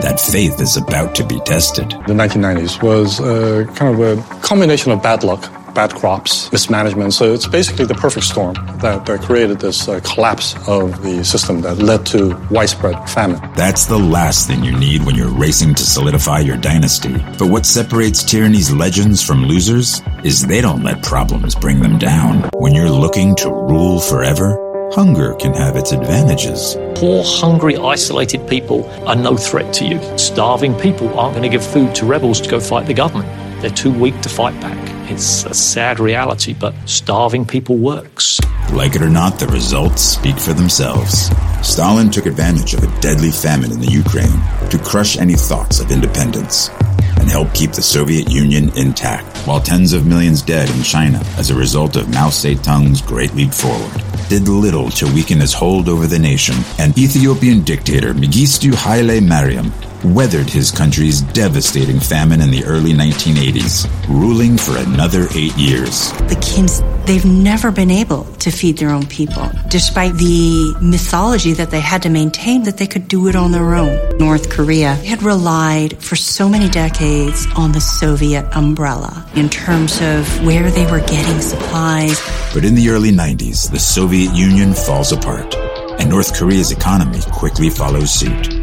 that 0.00 0.18
faith 0.18 0.60
is 0.60 0.76
about 0.76 1.14
to 1.16 1.26
be 1.26 1.38
tested. 1.40 1.90
The 2.06 2.14
1990s 2.14 2.82
was 2.82 3.20
uh, 3.20 3.66
kind 3.74 3.94
of 3.94 4.00
a 4.00 4.40
combination 4.40 4.92
of 4.92 5.02
bad 5.02 5.22
luck, 5.24 5.42
bad 5.74 5.94
crops, 5.94 6.50
mismanagement. 6.52 7.14
So 7.14 7.32
it's 7.32 7.46
basically 7.46 7.84
the 7.86 7.94
perfect 7.94 8.26
storm 8.26 8.54
that 8.78 9.08
uh, 9.08 9.18
created 9.18 9.60
this 9.60 9.88
uh, 9.88 10.00
collapse 10.00 10.54
of 10.68 11.02
the 11.02 11.24
system 11.24 11.60
that 11.62 11.78
led 11.78 12.06
to 12.06 12.36
widespread 12.50 13.08
famine. 13.08 13.40
That's 13.54 13.86
the 13.86 13.98
last 13.98 14.46
thing 14.46 14.64
you 14.64 14.76
need 14.78 15.04
when 15.04 15.14
you're 15.14 15.28
racing 15.28 15.74
to 15.74 15.84
solidify 15.84 16.40
your 16.40 16.56
dynasty. 16.56 17.16
But 17.38 17.48
what 17.48 17.66
separates 17.66 18.22
tyranny's 18.22 18.72
legends 18.72 19.22
from 19.22 19.44
losers 19.44 20.02
is 20.24 20.46
they 20.46 20.60
don't 20.60 20.82
let 20.82 21.02
problems 21.02 21.54
bring 21.54 21.80
them 21.80 21.98
down. 21.98 22.48
When 22.54 22.74
you're 22.74 22.90
looking 22.90 23.34
to 23.36 23.48
rule 23.48 24.00
forever, 24.00 24.56
hunger 24.92 25.34
can 25.34 25.54
have 25.54 25.76
its 25.76 25.92
advantages. 25.92 26.76
Poor, 26.94 27.22
hungry, 27.24 27.76
isolated 27.76 28.46
people 28.48 28.88
are 29.06 29.16
no 29.16 29.36
threat 29.36 29.72
to 29.74 29.84
you. 29.84 30.18
Starving 30.18 30.74
people 30.78 31.08
aren't 31.18 31.34
going 31.34 31.42
to 31.42 31.48
give 31.48 31.64
food 31.64 31.94
to 31.94 32.04
rebels 32.04 32.40
to 32.40 32.50
go 32.50 32.60
fight 32.60 32.86
the 32.86 32.94
government. 32.94 33.28
They're 33.62 33.70
too 33.70 33.92
weak 33.92 34.20
to 34.22 34.28
fight 34.28 34.58
back. 34.60 34.99
It's 35.10 35.44
a 35.44 35.52
sad 35.52 35.98
reality, 35.98 36.54
but 36.54 36.72
starving 36.86 37.44
people 37.44 37.76
works. 37.76 38.38
Like 38.72 38.94
it 38.94 39.02
or 39.02 39.10
not, 39.10 39.40
the 39.40 39.48
results 39.48 40.02
speak 40.02 40.38
for 40.38 40.52
themselves. 40.52 41.30
Stalin 41.62 42.10
took 42.10 42.26
advantage 42.26 42.74
of 42.74 42.84
a 42.84 43.00
deadly 43.00 43.32
famine 43.32 43.72
in 43.72 43.80
the 43.80 43.90
Ukraine 43.90 44.40
to 44.70 44.78
crush 44.78 45.18
any 45.18 45.34
thoughts 45.34 45.80
of 45.80 45.90
independence 45.90 46.68
and 47.18 47.28
help 47.28 47.52
keep 47.52 47.72
the 47.72 47.82
Soviet 47.82 48.30
Union 48.30 48.70
intact, 48.78 49.36
while 49.48 49.60
tens 49.60 49.92
of 49.92 50.06
millions 50.06 50.42
dead 50.42 50.70
in 50.70 50.82
China 50.84 51.20
as 51.36 51.50
a 51.50 51.56
result 51.56 51.96
of 51.96 52.08
Mao 52.08 52.28
Zedong's 52.28 53.02
great 53.02 53.34
leap 53.34 53.52
forward 53.52 54.02
did 54.30 54.46
little 54.46 54.88
to 54.90 55.12
weaken 55.12 55.40
his 55.40 55.52
hold 55.52 55.88
over 55.88 56.06
the 56.06 56.18
nation, 56.18 56.54
and 56.78 56.96
Ethiopian 56.96 57.62
dictator 57.62 58.14
Mengistu 58.14 58.72
Haile 58.72 59.20
Mariam 59.20 59.72
weathered 60.04 60.48
his 60.48 60.70
country's 60.70 61.20
devastating 61.20 62.00
famine 62.00 62.40
in 62.40 62.50
the 62.50 62.64
early 62.64 62.92
1980s, 62.92 63.88
ruling 64.08 64.56
for 64.56 64.76
another 64.76 65.26
eight 65.34 65.56
years. 65.56 66.12
The 66.28 66.36
Kims, 66.36 67.06
they've 67.06 67.24
never 67.24 67.70
been 67.70 67.90
able 67.90 68.24
to 68.24 68.50
feed 68.50 68.78
their 68.78 68.90
own 68.90 69.06
people, 69.06 69.50
despite 69.68 70.14
the 70.14 70.74
mythology 70.80 71.52
that 71.54 71.70
they 71.70 71.80
had 71.80 72.02
to 72.02 72.08
maintain 72.08 72.62
that 72.64 72.78
they 72.78 72.86
could 72.86 73.08
do 73.08 73.28
it 73.28 73.36
on 73.36 73.52
their 73.52 73.74
own. 73.74 74.18
North 74.18 74.50
Korea 74.50 74.94
had 74.94 75.22
relied 75.22 76.02
for 76.02 76.16
so 76.16 76.48
many 76.48 76.68
decades 76.68 77.46
on 77.56 77.72
the 77.72 77.80
Soviet 77.80 78.46
umbrella 78.56 79.26
in 79.34 79.48
terms 79.48 80.00
of 80.00 80.44
where 80.44 80.70
they 80.70 80.90
were 80.90 81.00
getting 81.00 81.40
supplies. 81.40 82.20
But 82.54 82.64
in 82.64 82.74
the 82.74 82.90
early 82.90 83.10
90s, 83.10 83.70
the 83.70 83.78
Soviet 83.78 84.32
Union 84.34 84.72
falls 84.74 85.12
apart, 85.12 85.54
and 86.00 86.08
North 86.08 86.36
Korea's 86.36 86.70
economy 86.72 87.20
quickly 87.32 87.70
follows 87.70 88.12
suit 88.12 88.59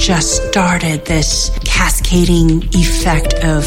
just 0.00 0.48
started 0.48 1.04
this 1.04 1.50
cascading 1.62 2.62
effect 2.72 3.34
of 3.44 3.64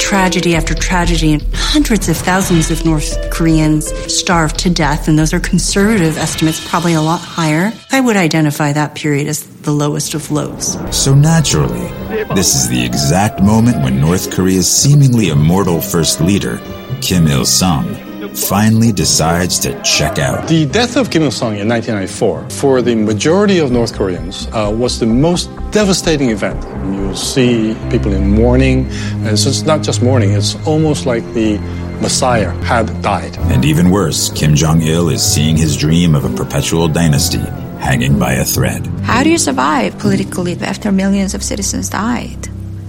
tragedy 0.00 0.56
after 0.56 0.74
tragedy, 0.74 1.34
and 1.34 1.42
hundreds 1.54 2.08
of 2.08 2.16
thousands 2.16 2.70
of 2.72 2.84
North 2.84 3.30
Koreans 3.30 3.86
starved 4.12 4.58
to 4.60 4.70
death, 4.70 5.06
and 5.06 5.16
those 5.16 5.32
are 5.32 5.38
conservative 5.38 6.18
estimates, 6.18 6.66
probably 6.68 6.94
a 6.94 7.00
lot 7.00 7.20
higher. 7.20 7.72
I 7.92 8.00
would 8.00 8.16
identify 8.16 8.72
that 8.72 8.96
period 8.96 9.28
as 9.28 9.46
the 9.62 9.70
lowest 9.70 10.14
of 10.14 10.32
lows. 10.32 10.76
So 10.96 11.14
naturally, 11.14 11.88
this 12.34 12.56
is 12.56 12.68
the 12.68 12.84
exact 12.84 13.40
moment 13.40 13.76
when 13.84 14.00
North 14.00 14.32
Korea's 14.32 14.70
seemingly 14.70 15.28
immortal 15.28 15.80
first 15.80 16.20
leader, 16.20 16.58
Kim 17.00 17.28
Il 17.28 17.44
sung, 17.44 17.86
finally 18.36 18.92
decides 18.92 19.58
to 19.60 19.80
check 19.82 20.18
out. 20.18 20.48
The 20.48 20.66
death 20.66 20.96
of 20.96 21.10
Kim 21.10 21.22
Il 21.22 21.30
sung 21.30 21.56
in 21.56 21.68
1994, 21.68 22.50
for 22.50 22.82
the 22.82 22.94
majority 22.94 23.58
of 23.58 23.70
North 23.70 23.94
Koreans, 23.94 24.48
uh, 24.52 24.72
was 24.74 24.98
the 24.98 25.06
most 25.06 25.50
devastating 25.70 26.30
event. 26.30 26.62
You 26.94 27.14
see 27.14 27.76
people 27.90 28.12
in 28.12 28.30
mourning, 28.30 28.86
and 29.26 29.38
so 29.38 29.48
it's 29.48 29.62
not 29.62 29.82
just 29.82 30.02
mourning, 30.02 30.32
it's 30.32 30.54
almost 30.66 31.06
like 31.06 31.24
the 31.34 31.58
Messiah 32.00 32.50
had 32.62 32.86
died. 33.02 33.36
And 33.52 33.64
even 33.64 33.90
worse, 33.90 34.30
Kim 34.30 34.54
Jong 34.54 34.82
il 34.82 35.08
is 35.08 35.22
seeing 35.22 35.56
his 35.56 35.76
dream 35.76 36.14
of 36.14 36.24
a 36.24 36.34
perpetual 36.36 36.88
dynasty 36.88 37.44
hanging 37.80 38.18
by 38.18 38.32
a 38.34 38.44
thread. 38.44 38.86
How 39.02 39.22
do 39.22 39.30
you 39.30 39.38
survive 39.38 39.98
politically 39.98 40.56
after 40.60 40.92
millions 40.92 41.34
of 41.34 41.42
citizens 41.42 41.88
died? 41.88 42.48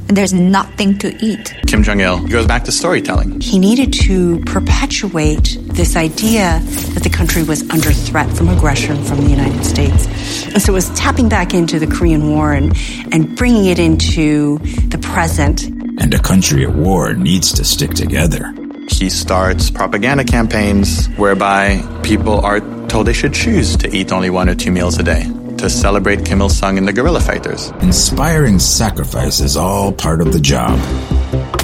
And 0.09 0.17
there's 0.17 0.33
nothing 0.33 0.97
to 0.97 1.15
eat. 1.23 1.55
Kim 1.67 1.83
Jong 1.83 2.01
il 2.01 2.27
goes 2.27 2.47
back 2.47 2.65
to 2.65 2.71
storytelling. 2.71 3.39
He 3.39 3.59
needed 3.59 3.93
to 3.93 4.39
perpetuate 4.39 5.57
this 5.61 5.95
idea 5.95 6.59
that 6.93 7.03
the 7.03 7.09
country 7.09 7.43
was 7.43 7.61
under 7.69 7.91
threat 7.91 8.29
from 8.35 8.49
aggression 8.49 9.01
from 9.03 9.21
the 9.21 9.29
United 9.29 9.63
States. 9.63 10.07
And 10.47 10.61
so 10.61 10.73
it 10.73 10.75
was 10.75 10.89
tapping 10.99 11.29
back 11.29 11.53
into 11.53 11.77
the 11.77 11.85
Korean 11.85 12.27
War 12.27 12.53
and, 12.53 12.75
and 13.13 13.37
bringing 13.37 13.67
it 13.67 13.77
into 13.77 14.57
the 14.87 14.97
present. 14.97 15.67
And 16.01 16.11
a 16.13 16.19
country 16.19 16.65
at 16.65 16.73
war 16.73 17.13
needs 17.13 17.53
to 17.53 17.63
stick 17.63 17.93
together. 17.93 18.51
He 18.89 19.11
starts 19.11 19.69
propaganda 19.69 20.23
campaigns 20.23 21.05
whereby 21.17 21.83
people 22.01 22.43
are 22.43 22.59
told 22.87 23.05
they 23.05 23.13
should 23.13 23.35
choose 23.35 23.77
to 23.77 23.95
eat 23.95 24.11
only 24.11 24.31
one 24.31 24.49
or 24.49 24.55
two 24.55 24.71
meals 24.71 24.97
a 24.97 25.03
day 25.03 25.27
to 25.59 25.69
celebrate 25.69 26.25
Kim 26.25 26.41
Il 26.41 26.49
sung 26.49 26.77
and 26.77 26.87
the 26.87 26.93
guerrilla 26.93 27.19
fighters. 27.19 27.71
Inspiring 27.81 28.59
sacrifice 28.59 29.41
is 29.41 29.57
all 29.57 29.91
part 29.91 30.21
of 30.21 30.31
the 30.31 30.39
job. 30.39 30.79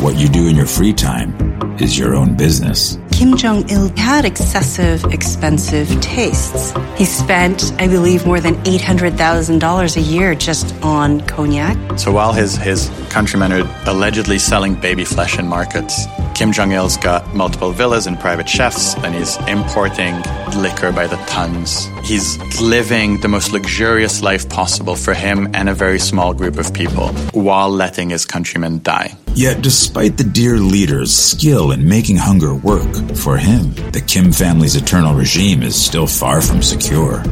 What 0.01 0.17
you 0.17 0.27
do 0.27 0.47
in 0.47 0.55
your 0.55 0.65
free 0.65 0.91
time 0.91 1.33
is 1.79 1.97
your 1.97 2.13
own 2.13 2.35
business. 2.35 2.97
Kim 3.11 3.37
Jong 3.37 3.69
il 3.69 3.87
had 3.95 4.25
excessive, 4.25 5.05
expensive 5.05 5.87
tastes. 6.01 6.73
He 6.97 7.05
spent, 7.05 7.71
I 7.79 7.87
believe, 7.87 8.25
more 8.25 8.41
than 8.41 8.55
$800,000 8.65 9.95
a 9.95 10.01
year 10.01 10.35
just 10.35 10.75
on 10.83 11.21
cognac. 11.21 11.77
So 11.97 12.11
while 12.11 12.33
his, 12.33 12.57
his 12.57 12.91
countrymen 13.09 13.53
are 13.53 13.63
allegedly 13.85 14.37
selling 14.37 14.75
baby 14.75 15.05
flesh 15.05 15.39
in 15.39 15.47
markets, 15.47 16.05
Kim 16.35 16.51
Jong 16.51 16.73
il's 16.73 16.97
got 16.97 17.33
multiple 17.33 17.71
villas 17.71 18.07
and 18.07 18.19
private 18.19 18.49
chefs, 18.49 18.93
and 18.97 19.15
he's 19.15 19.37
importing 19.47 20.21
liquor 20.57 20.91
by 20.91 21.07
the 21.07 21.15
tons. 21.27 21.87
He's 22.03 22.37
living 22.61 23.21
the 23.21 23.29
most 23.29 23.53
luxurious 23.53 24.21
life 24.21 24.49
possible 24.49 24.97
for 24.97 25.13
him 25.13 25.49
and 25.53 25.69
a 25.69 25.73
very 25.73 25.97
small 25.97 26.33
group 26.33 26.57
of 26.57 26.73
people 26.73 27.07
while 27.31 27.69
letting 27.69 28.09
his 28.09 28.25
countrymen 28.25 28.81
die. 28.83 29.15
Yet, 29.33 29.61
despite 29.61 30.17
the 30.17 30.23
dear 30.23 30.57
leader's 30.57 31.13
skill 31.13 31.71
in 31.71 31.87
making 31.87 32.17
hunger 32.17 32.53
work, 32.53 32.93
for 33.15 33.37
him, 33.37 33.73
the 33.91 34.01
Kim 34.05 34.31
family's 34.31 34.75
eternal 34.75 35.13
regime 35.13 35.63
is 35.63 35.75
still 35.75 36.07
far 36.07 36.41
from 36.41 36.61
secure. 36.61 37.23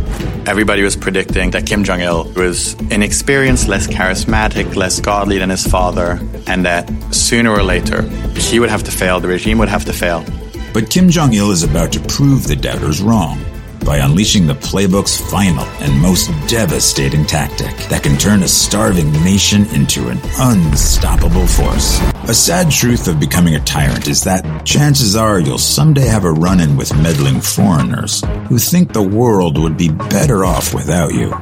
Everybody 0.45 0.83
was 0.83 0.97
predicting 0.97 1.51
that 1.51 1.65
Kim 1.65 1.85
Jong 1.85 2.01
il 2.01 2.25
was 2.33 2.73
inexperienced, 2.91 3.69
less 3.69 3.87
charismatic, 3.87 4.75
less 4.75 4.99
godly 4.99 5.37
than 5.37 5.49
his 5.49 5.65
father, 5.65 6.19
and 6.47 6.65
that 6.65 6.91
sooner 7.13 7.51
or 7.51 7.63
later 7.63 8.01
he 8.35 8.59
would 8.59 8.69
have 8.69 8.83
to 8.83 8.91
fail, 8.93 9.19
the 9.19 9.27
regime 9.27 9.57
would 9.57 9.69
have 9.69 9.85
to 9.85 9.93
fail. 9.93 10.25
But 10.73 10.89
Kim 10.89 11.09
Jong 11.09 11.33
il 11.33 11.51
is 11.51 11.63
about 11.63 11.91
to 11.93 11.99
prove 11.99 12.47
the 12.47 12.55
doubters 12.55 13.01
wrong 13.01 13.43
by 13.83 13.97
unleashing 13.97 14.47
the 14.47 14.53
playbook's 14.55 15.19
final 15.29 15.65
and 15.81 16.01
most 16.01 16.29
devastating 16.47 17.25
tactic 17.25 17.75
that 17.89 18.03
can 18.03 18.17
turn 18.17 18.43
a 18.43 18.47
starving 18.47 19.11
nation 19.23 19.65
into 19.67 20.09
an 20.09 20.19
unstoppable 20.39 21.45
force. 21.45 21.99
A 22.27 22.33
sad 22.33 22.71
truth 22.71 23.07
of 23.07 23.19
becoming 23.19 23.55
a 23.55 23.59
tyrant 23.59 24.07
is 24.07 24.23
that 24.23 24.65
chances 24.65 25.15
are 25.15 25.39
you'll 25.39 25.57
someday 25.57 26.07
have 26.07 26.23
a 26.23 26.31
run 26.31 26.59
in 26.59 26.77
with 26.77 26.95
meddling 27.01 27.41
foreigners 27.41 28.23
who 28.47 28.57
think 28.57 28.93
the 28.93 29.01
world 29.01 29.57
would 29.57 29.77
be 29.77 29.89
better 29.89 30.45
off 30.45 30.73
without 30.73 31.13
you. 31.13 31.33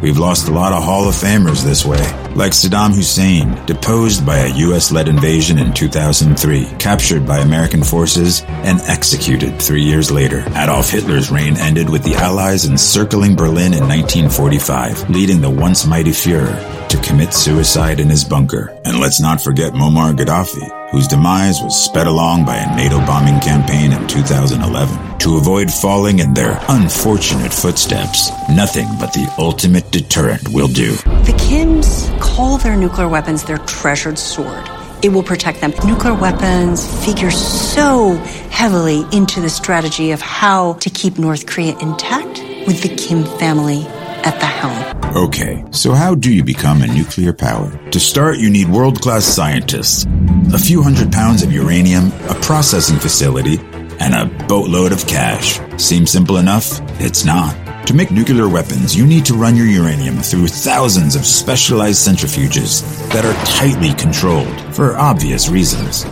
We've 0.00 0.18
lost 0.18 0.48
a 0.48 0.52
lot 0.52 0.72
of 0.72 0.84
Hall 0.84 1.08
of 1.08 1.14
Famers 1.16 1.64
this 1.64 1.84
way, 1.84 1.98
like 2.34 2.52
Saddam 2.52 2.94
Hussein, 2.94 3.64
deposed 3.66 4.24
by 4.24 4.38
a 4.38 4.54
US 4.68 4.92
led 4.92 5.08
invasion 5.08 5.58
in 5.58 5.72
2003, 5.72 6.66
captured 6.78 7.26
by 7.26 7.38
American 7.38 7.82
forces, 7.82 8.42
and 8.48 8.80
executed 8.82 9.60
three 9.60 9.82
years 9.82 10.12
later. 10.12 10.44
Adolf 10.50 10.90
Hitler's 10.90 11.32
reign 11.32 11.56
ended 11.56 11.90
with 11.90 12.04
the 12.04 12.14
Allies 12.14 12.64
encircling 12.64 13.34
Berlin 13.34 13.74
in 13.74 13.88
1945, 13.88 15.10
leading 15.10 15.40
the 15.40 15.50
once 15.50 15.84
mighty 15.84 16.12
Fuhrer 16.12 16.88
to 16.88 16.96
commit 16.98 17.34
suicide 17.34 17.98
in 17.98 18.08
his 18.08 18.22
bunker. 18.22 18.77
And 18.88 19.00
let's 19.00 19.20
not 19.20 19.38
forget 19.38 19.74
Muammar 19.74 20.16
Gaddafi, 20.16 20.90
whose 20.90 21.06
demise 21.06 21.60
was 21.60 21.78
sped 21.78 22.06
along 22.06 22.46
by 22.46 22.56
a 22.56 22.74
NATO 22.74 22.96
bombing 23.00 23.38
campaign 23.38 23.92
in 23.92 24.08
2011. 24.08 25.18
To 25.18 25.36
avoid 25.36 25.70
falling 25.70 26.20
in 26.20 26.32
their 26.32 26.58
unfortunate 26.70 27.52
footsteps, 27.52 28.30
nothing 28.48 28.88
but 28.98 29.12
the 29.12 29.30
ultimate 29.36 29.90
deterrent 29.90 30.48
will 30.48 30.68
do. 30.68 30.92
The 31.28 31.36
Kims 31.36 32.18
call 32.18 32.56
their 32.56 32.76
nuclear 32.76 33.08
weapons 33.08 33.44
their 33.44 33.58
treasured 33.58 34.18
sword. 34.18 34.66
It 35.02 35.10
will 35.10 35.22
protect 35.22 35.60
them. 35.60 35.74
Nuclear 35.84 36.14
weapons 36.14 36.86
figure 37.04 37.30
so 37.30 38.14
heavily 38.50 39.04
into 39.12 39.42
the 39.42 39.50
strategy 39.50 40.12
of 40.12 40.22
how 40.22 40.72
to 40.74 40.88
keep 40.88 41.18
North 41.18 41.44
Korea 41.44 41.76
intact 41.80 42.42
with 42.66 42.80
the 42.80 42.88
Kim 42.96 43.24
family 43.38 43.86
at 44.24 44.38
the 44.40 44.46
helm. 44.46 45.16
Okay, 45.16 45.64
so 45.70 45.92
how 45.92 46.14
do 46.14 46.32
you 46.32 46.44
become 46.44 46.82
a 46.82 46.86
nuclear 46.86 47.32
power? 47.32 47.70
To 47.90 48.00
start, 48.00 48.38
you 48.38 48.50
need 48.50 48.68
world 48.68 49.00
class 49.00 49.24
scientists, 49.24 50.06
a 50.52 50.58
few 50.58 50.82
hundred 50.82 51.12
pounds 51.12 51.42
of 51.42 51.52
uranium, 51.52 52.12
a 52.28 52.34
processing 52.42 52.98
facility, 52.98 53.58
and 54.00 54.14
a 54.14 54.46
boatload 54.46 54.92
of 54.92 55.06
cash. 55.06 55.60
Seems 55.76 56.10
simple 56.10 56.36
enough? 56.36 56.80
It's 57.00 57.24
not. 57.24 57.56
To 57.86 57.94
make 57.94 58.10
nuclear 58.10 58.48
weapons, 58.48 58.94
you 58.94 59.06
need 59.06 59.24
to 59.26 59.34
run 59.34 59.56
your 59.56 59.66
uranium 59.66 60.16
through 60.18 60.48
thousands 60.48 61.16
of 61.16 61.24
specialized 61.24 62.06
centrifuges 62.06 62.82
that 63.12 63.24
are 63.24 63.44
tightly 63.46 63.94
controlled 63.94 64.60
for 64.74 64.94
obvious 64.96 65.48
reasons. 65.48 66.04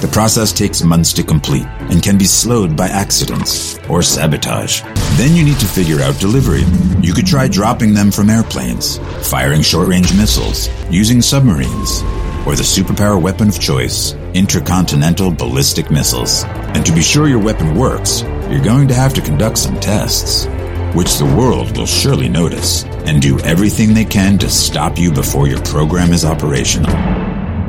The 0.00 0.06
process 0.12 0.52
takes 0.52 0.84
months 0.84 1.12
to 1.14 1.24
complete 1.24 1.66
and 1.90 2.00
can 2.00 2.16
be 2.16 2.24
slowed 2.24 2.76
by 2.76 2.86
accidents 2.86 3.80
or 3.88 4.00
sabotage. 4.00 4.82
Then 5.16 5.34
you 5.34 5.44
need 5.44 5.58
to 5.58 5.66
figure 5.66 6.00
out 6.00 6.20
delivery. 6.20 6.62
You 7.02 7.12
could 7.12 7.26
try 7.26 7.48
dropping 7.48 7.94
them 7.94 8.12
from 8.12 8.30
airplanes, 8.30 8.98
firing 9.28 9.60
short 9.60 9.88
range 9.88 10.16
missiles, 10.16 10.68
using 10.88 11.20
submarines, 11.20 12.02
or 12.46 12.54
the 12.54 12.62
superpower 12.62 13.20
weapon 13.20 13.48
of 13.48 13.58
choice, 13.58 14.12
intercontinental 14.34 15.32
ballistic 15.32 15.90
missiles. 15.90 16.44
And 16.44 16.86
to 16.86 16.92
be 16.92 17.02
sure 17.02 17.26
your 17.26 17.42
weapon 17.42 17.74
works, 17.74 18.22
you're 18.22 18.62
going 18.62 18.86
to 18.88 18.94
have 18.94 19.14
to 19.14 19.20
conduct 19.20 19.58
some 19.58 19.80
tests, 19.80 20.46
which 20.94 21.18
the 21.18 21.34
world 21.36 21.76
will 21.76 21.86
surely 21.86 22.28
notice 22.28 22.84
and 22.84 23.20
do 23.20 23.40
everything 23.40 23.94
they 23.94 24.04
can 24.04 24.38
to 24.38 24.48
stop 24.48 24.96
you 24.96 25.10
before 25.10 25.48
your 25.48 25.60
program 25.62 26.12
is 26.12 26.24
operational. 26.24 27.17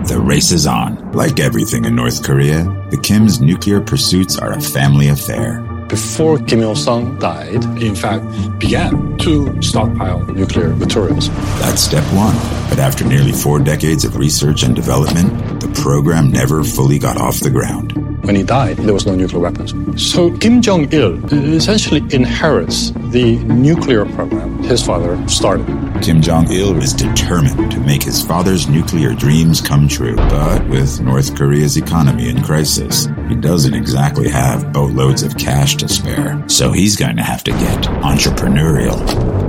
The 0.08 0.20
race 0.20 0.52
is 0.52 0.66
on. 0.66 1.12
Like 1.12 1.40
everything 1.40 1.86
in 1.86 1.96
North 1.96 2.24
Korea, 2.24 2.64
the 2.90 2.98
Kim's 2.98 3.42
nuclear 3.42 3.82
pursuits 3.82 4.38
are 4.38 4.54
a 4.54 4.62
family 4.62 5.08
affair. 5.10 5.62
Before 5.88 6.38
Kim 6.38 6.62
Il 6.62 6.76
sung 6.76 7.18
died, 7.20 7.64
he 7.78 7.88
in 7.88 7.96
fact 7.96 8.26
began 8.60 9.18
to 9.20 9.62
stockpile 9.62 10.26
nuclear 10.26 10.76
materials. 10.76 11.30
That's 11.60 11.82
step 11.82 12.04
one. 12.14 12.36
But 12.70 12.80
after 12.80 13.06
nearly 13.06 13.32
four 13.32 13.60
decades 13.60 14.06
of 14.06 14.16
research 14.16 14.64
and 14.64 14.76
development, 14.76 15.62
the 15.62 15.70
program 15.82 16.32
never 16.32 16.64
fully 16.64 17.00
got 17.00 17.18
off 17.18 17.40
the 17.40 17.50
ground. 17.50 18.09
When 18.30 18.36
he 18.36 18.44
died, 18.44 18.78
there 18.78 18.94
was 18.94 19.08
no 19.08 19.16
nuclear 19.16 19.40
weapons. 19.40 19.74
So 20.00 20.30
Kim 20.38 20.62
Jong 20.62 20.88
il 20.94 21.18
uh, 21.34 21.56
essentially 21.58 22.02
inherits 22.12 22.92
the 23.10 23.38
nuclear 23.46 24.06
program 24.06 24.62
his 24.62 24.86
father 24.86 25.18
started. 25.28 25.66
Kim 26.04 26.22
Jong 26.22 26.46
il 26.52 26.80
is 26.80 26.94
determined 26.94 27.72
to 27.72 27.80
make 27.80 28.04
his 28.04 28.24
father's 28.24 28.70
nuclear 28.70 29.16
dreams 29.16 29.62
come 29.62 29.88
true. 29.88 30.16
But 30.16 30.68
with 30.70 31.02
North 31.02 31.36
Korea's 31.36 31.76
economy 31.76 32.30
in 32.30 32.44
crisis, 32.44 33.08
he 33.30 33.34
doesn't 33.34 33.74
exactly 33.74 34.30
have 34.30 34.72
boatloads 34.72 35.24
of 35.24 35.36
cash 35.36 35.76
to 35.78 35.88
spare. 35.88 36.48
So 36.48 36.72
he's 36.72 36.96
going 36.96 37.16
to 37.16 37.24
have 37.24 37.44
to 37.46 37.52
get 37.52 37.86
entrepreneurial. 38.06 39.00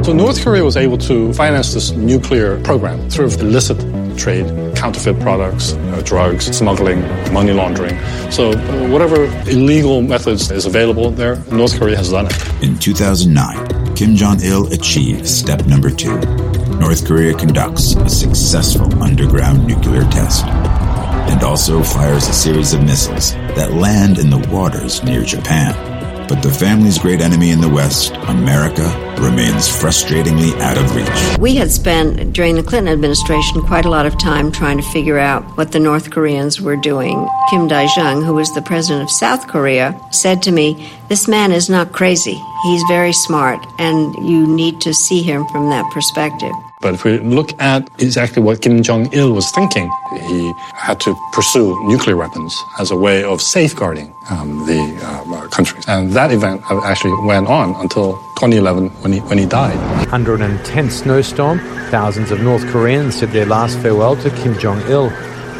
So 0.06 0.14
North 0.14 0.42
Korea 0.42 0.64
was 0.64 0.78
able 0.78 0.96
to 0.96 1.34
finance 1.34 1.74
this 1.74 1.90
nuclear 1.90 2.58
program 2.62 3.10
through 3.10 3.26
illicit 3.26 3.76
trade, 4.20 4.46
counterfeit 4.76 5.18
products, 5.20 5.72
uh, 5.72 6.02
drugs, 6.04 6.46
smuggling, 6.56 7.00
money 7.32 7.52
laundering. 7.52 7.98
So 8.30 8.52
uh, 8.52 8.88
whatever 8.88 9.24
illegal 9.48 10.02
methods 10.02 10.50
is 10.50 10.66
available 10.66 11.10
there, 11.10 11.36
North 11.50 11.78
Korea 11.78 11.96
has 11.96 12.10
done 12.10 12.26
it. 12.26 12.62
In 12.62 12.78
2009, 12.78 13.94
Kim 13.96 14.14
Jong 14.14 14.40
il 14.42 14.72
achieves 14.72 15.34
step 15.34 15.66
number 15.66 15.90
two. 15.90 16.18
North 16.78 17.06
Korea 17.06 17.34
conducts 17.34 17.94
a 17.96 18.08
successful 18.08 19.02
underground 19.02 19.66
nuclear 19.66 20.02
test 20.10 20.44
and 20.46 21.42
also 21.42 21.82
fires 21.82 22.28
a 22.28 22.32
series 22.32 22.72
of 22.72 22.82
missiles 22.82 23.32
that 23.56 23.72
land 23.72 24.18
in 24.18 24.30
the 24.30 24.48
waters 24.50 25.02
near 25.02 25.22
Japan. 25.22 25.89
But 26.30 26.44
the 26.44 26.52
family's 26.52 26.96
great 26.96 27.20
enemy 27.20 27.50
in 27.50 27.60
the 27.60 27.68
West, 27.68 28.14
America, 28.28 28.84
remains 29.18 29.68
frustratingly 29.68 30.56
out 30.60 30.78
of 30.78 30.94
reach. 30.94 31.38
We 31.40 31.56
had 31.56 31.72
spent, 31.72 32.32
during 32.32 32.54
the 32.54 32.62
Clinton 32.62 32.92
administration, 32.92 33.62
quite 33.62 33.84
a 33.84 33.90
lot 33.90 34.06
of 34.06 34.16
time 34.16 34.52
trying 34.52 34.76
to 34.76 34.92
figure 34.92 35.18
out 35.18 35.42
what 35.56 35.72
the 35.72 35.80
North 35.80 36.12
Koreans 36.12 36.60
were 36.60 36.76
doing. 36.76 37.28
Kim 37.50 37.66
Dae 37.66 37.88
Jung, 37.96 38.22
who 38.22 38.34
was 38.34 38.54
the 38.54 38.62
president 38.62 39.02
of 39.02 39.10
South 39.10 39.48
Korea, 39.48 40.00
said 40.12 40.40
to 40.44 40.52
me, 40.52 40.88
This 41.08 41.26
man 41.26 41.50
is 41.50 41.68
not 41.68 41.90
crazy. 41.90 42.40
He's 42.62 42.84
very 42.86 43.12
smart, 43.12 43.66
and 43.80 44.14
you 44.24 44.46
need 44.46 44.80
to 44.82 44.94
see 44.94 45.22
him 45.22 45.44
from 45.48 45.68
that 45.70 45.90
perspective. 45.92 46.52
But 46.80 46.94
if 46.94 47.04
we 47.04 47.18
look 47.18 47.52
at 47.60 47.90
exactly 48.00 48.42
what 48.42 48.62
Kim 48.62 48.82
Jong 48.82 49.12
il 49.12 49.32
was 49.32 49.50
thinking, 49.50 49.90
he 50.28 50.52
had 50.74 50.98
to 51.00 51.14
pursue 51.32 51.78
nuclear 51.86 52.16
weapons 52.16 52.58
as 52.78 52.90
a 52.90 52.96
way 52.96 53.22
of 53.22 53.42
safeguarding 53.42 54.14
um, 54.30 54.64
the 54.66 54.80
uh, 55.02 55.48
countries. 55.48 55.84
And 55.86 56.12
that 56.12 56.32
event 56.32 56.62
actually 56.70 57.12
went 57.26 57.48
on 57.48 57.74
until 57.82 58.14
2011 58.38 58.88
when 59.02 59.12
he, 59.12 59.20
when 59.20 59.36
he 59.36 59.44
died. 59.44 59.76
Under 60.10 60.34
an 60.34 60.40
intense 60.40 60.94
snowstorm, 60.94 61.58
thousands 61.90 62.30
of 62.30 62.40
North 62.40 62.66
Koreans 62.68 63.18
said 63.18 63.30
their 63.30 63.46
last 63.46 63.78
farewell 63.80 64.16
to 64.16 64.30
Kim 64.30 64.58
Jong 64.58 64.80
il 64.88 65.10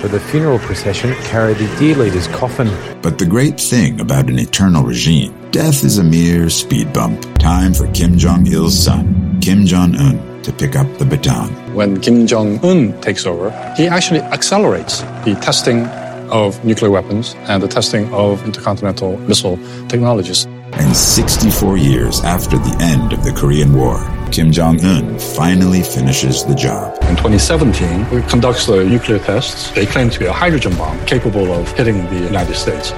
where 0.01 0.09
the 0.09 0.19
funeral 0.19 0.59
procession 0.61 1.13
carried 1.25 1.59
the 1.59 1.77
dear 1.79 1.95
leader's 1.95 2.27
coffin. 2.29 2.69
But 3.03 3.19
the 3.19 3.27
great 3.27 3.61
thing 3.61 4.01
about 4.01 4.31
an 4.31 4.39
eternal 4.39 4.83
regime, 4.83 5.35
death 5.51 5.85
is 5.85 5.99
a 5.99 6.05
mere 6.05 6.49
speed 6.49 6.95
bump. 6.95 7.23
Time 7.39 7.75
for 7.75 7.87
Kim 7.93 8.17
Jong 8.17 8.47
il's 8.47 8.83
son, 8.83 9.39
Kim 9.43 9.67
Jong 9.67 9.95
un 9.97 10.30
to 10.43 10.53
pick 10.53 10.77
up 10.77 10.87
the 10.99 11.05
baton. 11.05 11.49
When 11.75 12.01
Kim 12.01 12.27
Jong 12.27 12.65
un 12.65 13.01
takes 13.01 13.27
over, 13.27 13.51
he 13.77 13.87
actually 13.87 14.21
accelerates 14.21 15.01
the 15.25 15.39
testing 15.43 15.87
of 16.31 16.65
nuclear 16.65 16.91
weapons 16.91 17.35
and 17.49 17.63
the 17.63 17.69
testing 17.69 18.13
of 18.13 18.45
intercontinental 18.45 19.19
missile 19.19 19.59
technologies. 19.89 20.47
And 20.73 20.97
64 20.97 21.77
years 21.77 22.21
after 22.23 22.57
the 22.57 22.77
end 22.81 23.13
of 23.13 23.25
the 23.25 23.33
Korean 23.33 23.75
War, 23.75 23.99
Kim 24.31 24.53
Jong 24.53 24.83
un 24.85 25.19
finally 25.19 25.83
finishes 25.83 26.45
the 26.45 26.55
job. 26.55 26.95
In 27.03 27.17
2017, 27.17 28.05
he 28.05 28.29
conducts 28.29 28.67
the 28.67 28.85
nuclear 28.85 29.19
tests. 29.19 29.71
They 29.73 29.87
claim 29.87 30.11
to 30.11 30.19
be 30.19 30.27
a 30.27 30.33
hydrogen 30.33 30.77
bomb 30.77 31.05
capable 31.07 31.53
of 31.53 31.71
hitting 31.73 32.05
the 32.07 32.21
United 32.21 32.55
States. 32.55 32.93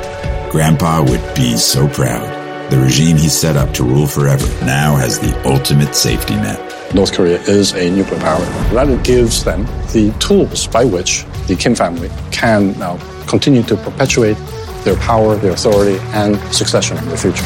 Grandpa 0.51 1.03
would 1.03 1.35
be 1.35 1.57
so 1.57 1.89
proud. 1.89 2.43
The 2.71 2.79
regime 2.79 3.17
he 3.17 3.29
set 3.29 3.57
up 3.57 3.73
to 3.75 3.85
rule 3.85 4.07
forever 4.07 4.47
now 4.65 4.97
has 4.97 5.19
the 5.19 5.35
ultimate 5.49 5.95
safety 5.95 6.35
net. 6.35 6.72
North 6.95 7.15
Korea 7.15 7.41
is 7.43 7.73
a 7.73 7.91
nuclear 7.91 8.21
power. 8.21 8.45
That 8.75 9.05
gives 9.05 9.45
them 9.45 9.65
the 9.93 10.15
tools 10.21 10.67
by 10.67 10.85
which 10.85 11.25
the 11.47 11.57
Kim 11.57 11.75
family 11.75 12.11
can 12.31 12.79
now 12.79 12.99
continue 13.27 13.63
to 13.63 13.77
perpetuate 13.77 14.37
their 14.85 14.97
power, 14.97 15.37
their 15.37 15.53
authority, 15.53 15.99
and 16.13 16.37
succession 16.53 16.99
in 16.99 17.09
the 17.09 17.17
future. 17.17 17.45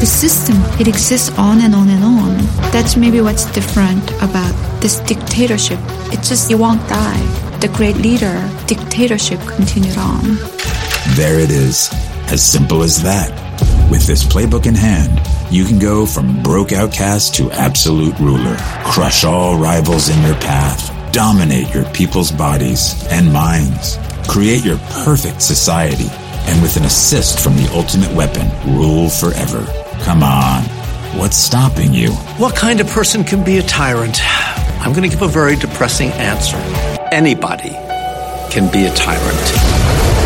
The 0.00 0.06
system, 0.06 0.56
it 0.80 0.88
exists 0.88 1.36
on 1.36 1.60
and 1.60 1.74
on 1.74 1.90
and 1.90 2.02
on. 2.02 2.36
That's 2.72 2.96
maybe 2.96 3.20
what's 3.20 3.44
different 3.52 4.10
about 4.22 4.54
this 4.80 4.98
dictatorship. 5.00 5.78
It's 6.12 6.28
just, 6.28 6.48
you 6.48 6.56
won't 6.56 6.80
die. 6.88 7.20
The 7.60 7.68
great 7.68 7.96
leader, 7.96 8.48
dictatorship 8.66 9.40
continued 9.40 9.98
on. 9.98 10.36
There 11.16 11.38
it 11.38 11.50
is. 11.50 11.90
As 12.32 12.42
simple 12.42 12.82
as 12.82 13.02
that. 13.02 13.39
With 13.90 14.06
this 14.06 14.22
playbook 14.22 14.66
in 14.66 14.74
hand, 14.76 15.20
you 15.52 15.64
can 15.64 15.80
go 15.80 16.06
from 16.06 16.44
broke 16.44 16.70
outcast 16.70 17.34
to 17.34 17.50
absolute 17.50 18.16
ruler, 18.20 18.56
crush 18.84 19.24
all 19.24 19.58
rivals 19.58 20.08
in 20.08 20.22
your 20.22 20.36
path, 20.36 21.12
dominate 21.12 21.74
your 21.74 21.84
people's 21.86 22.30
bodies 22.30 23.04
and 23.08 23.32
minds, 23.32 23.98
create 24.28 24.64
your 24.64 24.78
perfect 25.04 25.42
society, 25.42 26.06
and 26.46 26.62
with 26.62 26.76
an 26.76 26.84
assist 26.84 27.40
from 27.40 27.56
the 27.56 27.68
ultimate 27.74 28.14
weapon, 28.14 28.48
rule 28.76 29.10
forever. 29.10 29.66
Come 30.04 30.22
on. 30.22 30.62
What's 31.18 31.36
stopping 31.36 31.92
you? 31.92 32.12
What 32.38 32.54
kind 32.54 32.80
of 32.80 32.86
person 32.86 33.24
can 33.24 33.42
be 33.42 33.58
a 33.58 33.62
tyrant? 33.62 34.20
I'm 34.80 34.92
going 34.92 35.02
to 35.02 35.08
give 35.08 35.22
a 35.22 35.28
very 35.28 35.56
depressing 35.56 36.10
answer. 36.12 36.58
Anybody 37.10 37.70
can 38.52 38.70
be 38.70 38.86
a 38.86 38.94
tyrant. 38.94 40.19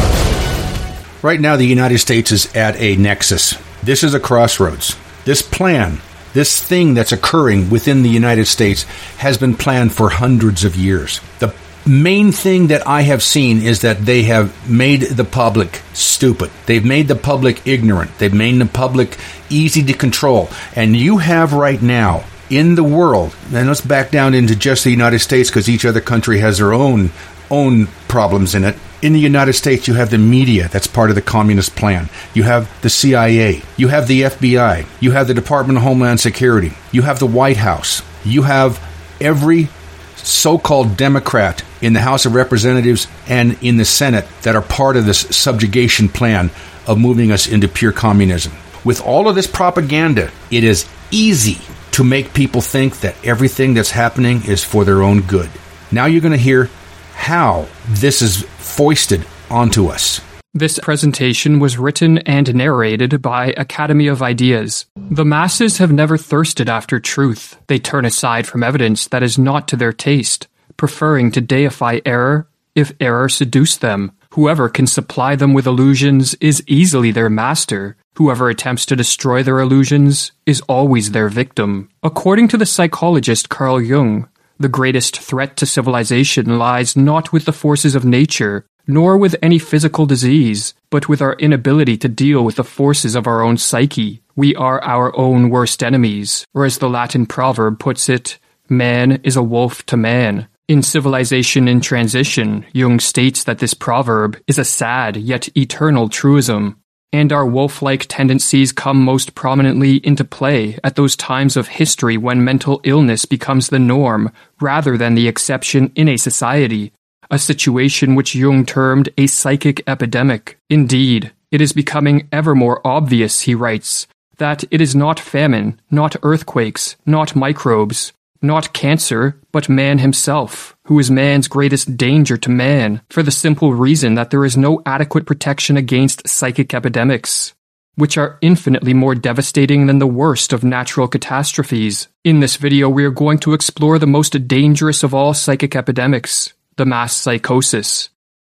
Right 1.24 1.40
now, 1.40 1.56
the 1.56 1.64
United 1.64 2.01
States 2.01 2.32
is 2.32 2.55
at 2.55 2.78
a 2.78 2.96
nexus. 2.96 3.56
This 3.82 4.05
is 4.05 4.12
a 4.12 4.20
crossroads. 4.20 4.94
This 5.24 5.40
plan, 5.40 6.02
this 6.34 6.62
thing 6.62 6.92
that's 6.92 7.12
occurring 7.12 7.70
within 7.70 8.02
the 8.02 8.10
United 8.10 8.44
States, 8.44 8.82
has 9.16 9.38
been 9.38 9.56
planned 9.56 9.94
for 9.94 10.10
hundreds 10.10 10.64
of 10.64 10.76
years. 10.76 11.22
The 11.38 11.55
main 11.86 12.30
thing 12.30 12.66
that 12.66 12.86
I 12.86 13.01
have 13.01 13.22
seen 13.22 13.62
is 13.62 13.80
that 13.80 14.05
they 14.05 14.24
have 14.24 14.68
made 14.68 15.01
the 15.01 15.24
public 15.24 15.80
stupid. 15.94 16.51
They've 16.66 16.84
made 16.84 17.09
the 17.09 17.16
public 17.16 17.66
ignorant. 17.66 18.18
They've 18.18 18.34
made 18.34 18.60
the 18.60 18.66
public 18.66 19.16
easy 19.48 19.82
to 19.84 19.94
control. 19.94 20.51
And 20.76 20.94
you 20.94 21.16
have 21.16 21.55
right 21.55 21.80
now 21.80 22.24
in 22.51 22.74
the 22.74 22.84
world, 22.84 23.34
and 23.51 23.66
let's 23.66 23.80
back 23.80 24.10
down 24.10 24.34
into 24.34 24.55
just 24.56 24.84
the 24.84 24.90
United 24.90 25.20
States 25.20 25.48
because 25.48 25.70
each 25.70 25.86
other 25.86 26.02
country 26.02 26.40
has 26.40 26.59
their 26.59 26.74
own 26.74 27.12
own 27.51 27.86
problems 28.09 28.55
in 28.55 28.64
it. 28.64 28.76
In 29.05 29.12
the 29.12 29.20
United 29.20 29.52
States, 29.52 29.86
you 29.86 29.93
have 29.93 30.09
the 30.09 30.16
media 30.16 30.68
that's 30.68 30.86
part 30.86 31.10
of 31.10 31.14
the 31.14 31.20
communist 31.20 31.76
plan. 31.76 32.09
You 32.32 32.44
have 32.44 32.70
the 32.81 32.89
CIA. 32.89 33.60
You 33.76 33.89
have 33.89 34.09
the 34.09 34.22
FBI. 34.22 34.86
You 34.98 35.10
have 35.10 35.28
the 35.28 35.35
Department 35.35 35.76
of 35.76 35.82
Homeland 35.82 36.20
Security. 36.20 36.72
You 36.90 37.02
have 37.02 37.18
the 37.18 37.26
White 37.26 37.59
House. 37.59 38.01
You 38.24 38.44
have 38.44 38.82
every 39.20 39.68
so 40.16 40.56
called 40.56 40.97
Democrat 40.97 41.62
in 41.82 41.93
the 41.93 42.01
House 42.01 42.24
of 42.24 42.35
Representatives 42.35 43.06
and 43.28 43.62
in 43.62 43.76
the 43.76 43.85
Senate 43.85 44.24
that 44.40 44.56
are 44.56 44.62
part 44.62 44.97
of 44.97 45.05
this 45.05 45.20
subjugation 45.36 46.09
plan 46.09 46.51
of 46.86 46.98
moving 46.98 47.31
us 47.31 47.47
into 47.47 47.68
pure 47.68 47.93
communism. 47.93 48.55
With 48.86 49.02
all 49.02 49.28
of 49.28 49.35
this 49.35 49.47
propaganda, 49.47 50.31
it 50.51 50.64
is 50.64 50.89
easy 51.10 51.59
to 51.93 52.05
make 52.05 52.32
people 52.32 52.62
think 52.62 53.01
that 53.01 53.22
everything 53.22 53.74
that's 53.74 53.90
happening 53.90 54.47
is 54.47 54.64
for 54.64 54.86
their 54.86 55.02
own 55.02 55.20
good. 55.20 55.51
Now 55.93 56.06
you're 56.06 56.22
going 56.22 56.32
to 56.32 56.39
hear 56.39 56.70
how 57.12 57.68
this 57.86 58.22
is 58.22 58.47
foisted 58.76 59.24
onto 59.51 59.86
us. 59.86 60.20
This 60.52 60.78
presentation 60.78 61.60
was 61.60 61.78
written 61.78 62.18
and 62.18 62.55
narrated 62.55 63.22
by 63.22 63.55
Academy 63.56 64.09
of 64.09 64.22
Ideas. 64.22 64.86
The 64.96 65.24
masses 65.24 65.78
have 65.78 65.92
never 65.92 66.16
thirsted 66.16 66.68
after 66.68 66.98
truth. 66.98 67.56
They 67.68 67.78
turn 67.78 68.05
aside 68.05 68.46
from 68.46 68.62
evidence 68.62 69.09
that 69.09 69.22
is 69.22 69.38
not 69.38 69.68
to 69.68 69.76
their 69.76 69.92
taste, 69.92 70.48
preferring 70.76 71.30
to 71.32 71.40
deify 71.40 72.01
error 72.05 72.48
if 72.74 72.92
error 73.01 73.28
seduce 73.28 73.76
them. 73.76 74.12
Whoever 74.30 74.68
can 74.68 74.88
supply 74.88 75.36
them 75.36 75.55
with 75.55 75.66
illusions 75.66 76.34
is 76.40 76.64
easily 76.66 77.12
their 77.12 77.30
master. 77.30 77.96
Whoever 78.16 78.48
attempts 78.48 78.86
to 78.86 78.96
destroy 78.96 79.44
their 79.44 79.60
illusions 79.60 80.32
is 80.46 80.60
always 80.62 81.12
their 81.12 81.28
victim. 81.28 81.90
According 82.02 82.48
to 82.48 82.56
the 82.56 82.66
psychologist 82.66 83.48
Carl 83.48 83.80
Jung, 83.80 84.28
the 84.59 84.68
greatest 84.68 85.18
threat 85.18 85.56
to 85.56 85.66
civilization 85.66 86.59
lies 86.59 86.97
not 86.97 87.32
with 87.32 87.44
the 87.44 87.52
forces 87.52 87.94
of 87.94 88.05
nature, 88.05 88.66
nor 88.86 89.16
with 89.16 89.36
any 89.43 89.59
physical 89.59 90.06
disease, 90.06 90.74
but 90.90 91.09
with 91.09 91.22
our 91.22 91.35
inability 91.35 91.97
to 91.98 92.09
deal 92.09 92.44
with 92.44 92.56
the 92.56 92.64
forces 92.64 93.14
of 93.14 93.26
our 93.26 93.43
own 93.43 93.56
psyche. 93.56 94.22
We 94.36 94.55
are 94.56 94.82
our 94.82 95.16
own 95.16 95.51
worst 95.51 95.82
enemies, 95.82 96.47
or 96.55 96.64
as 96.64 96.78
the 96.78 96.89
Latin 96.89 97.26
proverb 97.26 97.78
puts 97.78 98.09
it, 98.09 98.39
man 98.68 99.20
is 99.22 99.36
a 99.36 99.43
wolf 99.43 99.85
to 99.86 99.97
man. 99.97 100.48
In 100.66 100.82
Civilization 100.82 101.68
in 101.68 101.81
Transition, 101.81 102.64
Jung 102.72 102.98
states 102.98 103.44
that 103.44 103.59
this 103.59 103.74
proverb 103.74 104.40
is 104.47 104.56
a 104.59 104.64
sad 104.64 105.16
yet 105.16 105.55
eternal 105.56 106.09
truism, 106.09 106.81
and 107.15 107.32
our 107.32 107.47
wolf 107.47 107.81
like 107.81 108.07
tendencies 108.09 108.73
come 108.73 109.01
most 109.01 109.36
prominently 109.36 109.99
into 109.99 110.24
play 110.24 110.77
at 110.82 110.97
those 110.97 111.15
times 111.15 111.57
of 111.57 111.69
history 111.69 112.16
when 112.16 112.43
mental 112.43 112.81
illness 112.82 113.24
becomes 113.24 113.69
the 113.69 113.78
norm 113.78 114.32
rather 114.61 114.99
than 114.99 115.15
the 115.15 115.28
exception 115.28 115.93
in 115.95 116.09
a 116.09 116.16
society, 116.16 116.93
a 117.31 117.39
situation 117.39 118.16
which 118.16 118.35
Jung 118.35 118.66
termed 118.66 119.11
a 119.16 119.28
psychic 119.28 119.81
epidemic. 119.86 120.59
Indeed, 120.69 121.32
it 121.53 121.61
is 121.61 121.73
becoming 121.73 122.27
ever 122.32 122.53
more 122.53 122.85
obvious, 122.85 123.43
he 123.43 123.55
writes, 123.55 124.09
that 124.39 124.65
it 124.73 124.81
is 124.81 124.97
not 124.97 125.20
famine, 125.20 125.81
not 125.93 126.16
earthquakes, 126.24 126.97
not 127.07 127.36
microbes, 127.36 128.12
not 128.44 128.72
cancer, 128.72 129.40
but 129.50 129.68
man 129.68 129.98
himself, 129.98 130.76
who 130.84 130.98
is 130.98 131.10
man's 131.10 131.48
greatest 131.48 131.96
danger 131.96 132.36
to 132.36 132.50
man, 132.50 133.00
for 133.10 133.22
the 133.22 133.30
simple 133.30 133.74
reason 133.74 134.14
that 134.14 134.30
there 134.30 134.44
is 134.44 134.56
no 134.56 134.82
adequate 134.86 135.26
protection 135.26 135.76
against 135.76 136.28
psychic 136.28 136.72
epidemics, 136.72 137.54
which 137.96 138.16
are 138.16 138.38
infinitely 138.42 138.94
more 138.94 139.14
devastating 139.14 139.86
than 139.86 139.98
the 139.98 140.06
worst 140.06 140.52
of 140.52 140.62
natural 140.62 141.08
catastrophes. 141.08 142.08
In 142.22 142.40
this 142.40 142.56
video, 142.56 142.88
we 142.88 143.04
are 143.04 143.10
going 143.10 143.38
to 143.38 143.54
explore 143.54 143.98
the 143.98 144.06
most 144.06 144.46
dangerous 144.46 145.02
of 145.02 145.14
all 145.14 145.34
psychic 145.34 145.74
epidemics, 145.74 146.52
the 146.76 146.86
mass 146.86 147.16
psychosis. 147.16 148.10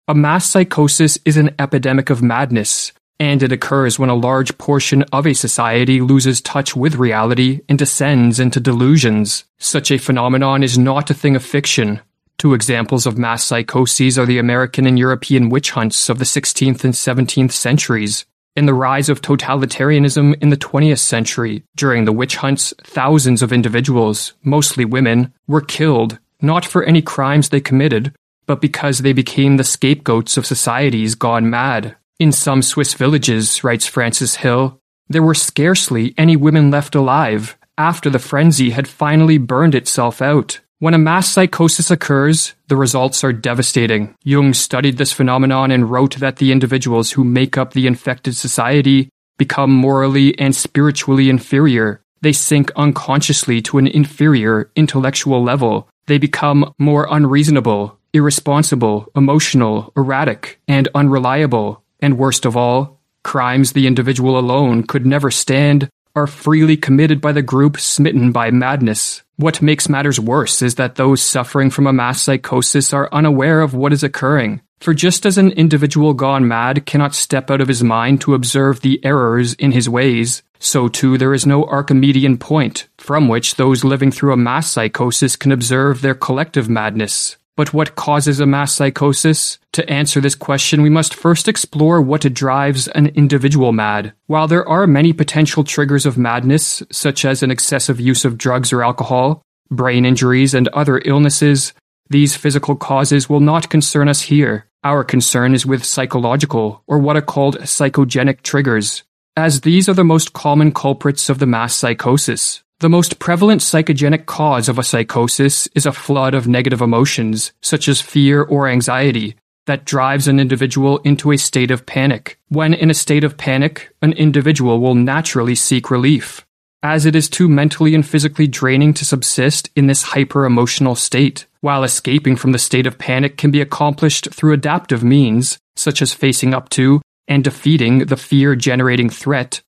A 0.07 0.15
mass 0.15 0.47
psychosis 0.47 1.19
is 1.25 1.37
an 1.37 1.55
epidemic 1.59 2.11
of 2.11 2.23
madness, 2.23 2.93
and 3.21 3.43
it 3.43 3.53
occurs 3.53 3.99
when 3.99 4.11
a 4.11 4.15
large 4.15 4.57
portion 4.59 5.03
of 5.13 5.27
a 5.27 5.35
society 5.35 6.01
loses 6.01 6.41
touch 6.41 6.77
with 6.77 6.95
reality 6.95 7.61
and 7.69 7.79
descends 7.79 8.39
into 8.39 8.61
delusions. 8.61 9.45
Such 9.59 9.91
a 9.91 9.99
phenomenon 9.99 10.63
is 10.63 10.79
not 10.79 11.11
a 11.11 11.15
thing 11.15 11.35
of 11.35 11.45
fiction. 11.45 12.01
Two 12.39 12.55
examples 12.55 13.07
of 13.07 13.19
mass 13.19 13.43
psychoses 13.43 14.17
are 14.17 14.27
the 14.27 14.39
American 14.39 14.87
and 14.87 14.97
European 14.97 15.49
witch 15.49 15.73
hunts 15.73 16.09
of 16.09 16.21
the 16.21 16.25
16th 16.25 16.85
and 16.85 16.95
17th 16.95 17.51
centuries, 17.51 18.25
and 18.55 18.69
the 18.69 18.75
rise 18.75 19.09
of 19.09 19.21
totalitarianism 19.21 20.41
in 20.41 20.51
the 20.51 20.57
20th 20.57 21.01
century. 21.01 21.65
During 21.75 22.05
the 22.05 22.13
witch 22.13 22.37
hunts, 22.37 22.73
thousands 22.85 23.43
of 23.43 23.53
individuals, 23.53 24.35
mostly 24.45 24.85
women, 24.85 25.33
were 25.49 25.61
killed, 25.61 26.21
not 26.41 26.65
for 26.65 26.85
any 26.85 27.03
crimes 27.03 27.49
they 27.49 27.61
committed, 27.61 28.15
but 28.47 28.61
because 28.61 28.99
they 28.99 29.13
became 29.13 29.57
the 29.57 29.65
scapegoats 29.65 30.37
of 30.37 30.47
societies 30.47 31.17
gone 31.17 31.51
mad. 31.51 31.97
In 32.19 32.33
some 32.33 32.63
Swiss 32.63 32.95
villages, 32.95 33.63
writes 33.63 33.87
Frances 33.87 34.35
Hill, 34.35 34.81
there 35.09 35.23
were 35.23 35.35
scarcely 35.35 36.15
any 36.19 36.35
women 36.35 36.69
left 36.69 36.97
alive 36.97 37.57
after 37.79 38.11
the 38.11 38.19
frenzy 38.19 38.71
had 38.71 38.89
finally 38.89 39.39
burned 39.39 39.77
itself 39.77 40.21
out. 40.21 40.59
When 40.81 40.95
a 40.95 40.99
mass 40.99 41.29
psychosis 41.29 41.93
occurs, 41.93 42.55
the 42.67 42.77
results 42.77 43.23
are 43.23 43.33
devastating. 43.33 44.17
Jung 44.25 44.53
studied 44.53 44.97
this 44.97 45.13
phenomenon 45.13 45.71
and 45.71 45.89
wrote 45.89 46.17
that 46.17 46.39
the 46.39 46.51
individuals 46.51 47.13
who 47.13 47.23
make 47.23 47.57
up 47.57 47.73
the 47.73 47.87
infected 47.87 48.35
society 48.35 49.11
become 49.37 49.71
morally 49.71 50.37
and 50.41 50.57
spiritually 50.57 51.31
inferior. 51.31 52.03
They 52.21 52.33
sink 52.33 52.73
unconsciously 52.75 53.63
to 53.63 53.79
an 53.79 53.87
inferior 53.87 54.73
intellectual 54.75 55.41
level. 55.41 55.89
They 56.07 56.19
become 56.19 56.75
more 56.81 57.07
unreasonable, 57.09 57.97
irresponsible, 58.13 59.07
emotional, 59.15 59.93
erratic, 59.97 60.61
and 60.67 60.89
unreliable. 60.97 61.85
And 62.01 62.19
worst 62.19 62.45
of 62.45 62.57
all, 62.57 63.01
crimes 63.23 63.73
the 63.73 63.87
individual 63.87 64.39
alone 64.39 64.85
could 64.85 65.05
never 65.05 65.31
stand 65.31 65.89
are 66.15 66.27
freely 66.27 66.77
committed 66.77 67.21
by 67.21 67.33
the 67.33 67.43
group 67.43 67.79
smitten 67.79 68.33
by 68.33 68.51
madness. 68.51 69.23
What 69.37 69.63
makes 69.63 69.89
matters 69.89 70.19
worse 70.19 70.63
is 70.63 70.75
that 70.75 70.97
those 70.97 71.23
suffering 71.23 71.71
from 71.71 71.87
a 71.87 71.93
mass 71.93 72.23
psychosis 72.23 72.93
are 72.93 73.09
unaware 73.13 73.61
of 73.61 73.75
what 73.75 73.93
is 73.93 74.03
occurring. 74.03 74.61
For 74.81 74.95
just 74.95 75.27
as 75.27 75.39
an 75.39 75.53
individual 75.53 76.15
gone 76.15 76.47
mad 76.47 76.87
cannot 76.87 77.15
step 77.15 77.51
out 77.51 77.61
of 77.61 77.69
his 77.69 77.83
mind 77.83 78.21
to 78.23 78.35
observe 78.35 78.81
the 78.81 79.05
errors 79.05 79.55
in 79.55 79.73
his 79.73 79.89
ways, 79.89 80.43
so 80.59 80.89
too 80.89 81.19
there 81.19 81.35
is 81.35 81.47
no 81.47 81.65
Archimedean 81.65 82.39
point 82.39 82.89
from 82.97 83.29
which 83.29 83.57
those 83.57 83.85
living 83.85 84.11
through 84.11 84.33
a 84.33 84.37
mass 84.37 84.71
psychosis 84.71 85.37
can 85.37 85.53
observe 85.53 86.01
their 86.01 86.15
collective 86.15 86.69
madness. 86.69 87.37
But 87.59 87.75
what 87.75 87.97
causes 87.97 88.39
a 88.39 88.47
mass 88.47 88.73
psychosis? 88.73 89.59
To 89.73 89.91
answer 89.91 90.21
this 90.21 90.37
question, 90.37 90.81
we 90.81 90.91
must 90.91 91.13
first 91.13 91.49
explore 91.49 92.01
what 92.01 92.33
drives 92.33 92.87
an 92.87 93.09
individual 93.09 93.73
mad. 93.73 94.13
While 94.29 94.47
there 94.47 94.67
are 94.69 94.87
many 94.87 95.13
potential 95.13 95.65
triggers 95.65 96.07
of 96.07 96.17
madness, 96.17 96.85
such 96.93 97.25
as 97.25 97.43
an 97.43 97.51
excessive 97.51 97.99
use 97.99 98.25
of 98.25 98.39
drugs 98.39 98.73
or 98.73 98.85
alcohol, 98.85 99.43
brain 99.73 100.05
injuries, 100.05 100.55
and 100.55 100.69
other 100.69 101.03
illnesses, 101.05 101.73
these 102.09 102.37
physical 102.37 102.77
causes 102.77 103.29
will 103.29 103.41
not 103.41 103.71
concern 103.71 104.09
us 104.09 104.21
here. 104.21 104.67
Our 104.85 105.03
concern 105.03 105.53
is 105.53 105.67
with 105.67 105.85
psychological, 105.85 106.85
or 106.87 107.01
what 107.01 107.17
are 107.17 107.23
called 107.23 107.59
psychogenic 107.63 108.43
triggers, 108.43 109.03
as 109.37 109.63
these 109.63 109.89
are 109.89 109.95
the 109.95 110.05
most 110.05 110.33
common 110.33 110.71
culprits 110.71 111.29
of 111.29 111.41
the 111.41 111.47
mass 111.47 111.75
psychosis. 111.75 112.63
The 112.81 112.89
most 112.89 113.19
prevalent 113.19 113.61
psychogenic 113.61 114.27
cause 114.27 114.69
of 114.69 114.79
a 114.79 114.85
psychosis 114.85 115.67
is 115.75 115.85
a 115.85 115.91
flood 115.91 116.33
of 116.33 116.47
negative 116.47 116.81
emotions, 116.81 117.51
such 117.61 117.89
as 117.89 118.01
fear 118.01 118.41
or 118.45 118.69
anxiety, 118.69 119.35
that 119.67 119.85
drives 119.85 120.29
an 120.29 120.39
individual 120.39 120.99
into 120.99 121.33
a 121.33 121.39
state 121.39 121.73
of 121.73 121.87
panic. 121.87 122.39
When 122.51 122.75
in 122.75 122.89
a 122.89 122.95
state 122.95 123.25
of 123.25 123.37
panic, 123.37 123.93
an 124.01 124.13
individual 124.13 124.79
will 124.79 124.95
naturally 124.95 125.57
seek 125.57 125.91
relief, 125.91 126.47
as 126.81 127.05
it 127.05 127.17
is 127.17 127.29
too 127.29 127.49
mentally 127.49 127.97
and 127.97 128.07
physically 128.07 128.47
draining 128.47 128.95
to 128.95 129.05
subsist 129.05 129.71
in 129.75 129.89
this 129.89 130.05
hyper 130.15 130.45
emotional 130.45 130.95
state. 130.95 131.47
While 131.61 131.83
escaping 131.83 132.37
from 132.37 132.53
the 132.53 132.61
state 132.61 132.87
of 132.87 132.97
panic 132.97 133.37
can 133.37 133.51
be 133.51 133.61
accomplished 133.61 134.33
through 134.33 134.53
adaptive 134.53 135.03
means, 135.03 135.59
such 135.75 136.01
as 136.01 136.15
facing 136.15 136.55
up 136.55 136.69
to 136.71 137.03
and 137.27 137.43
defeating 137.43 138.07
the 138.07 138.17
fear 138.17 138.55
generating 138.55 139.11
threat, 139.11 139.63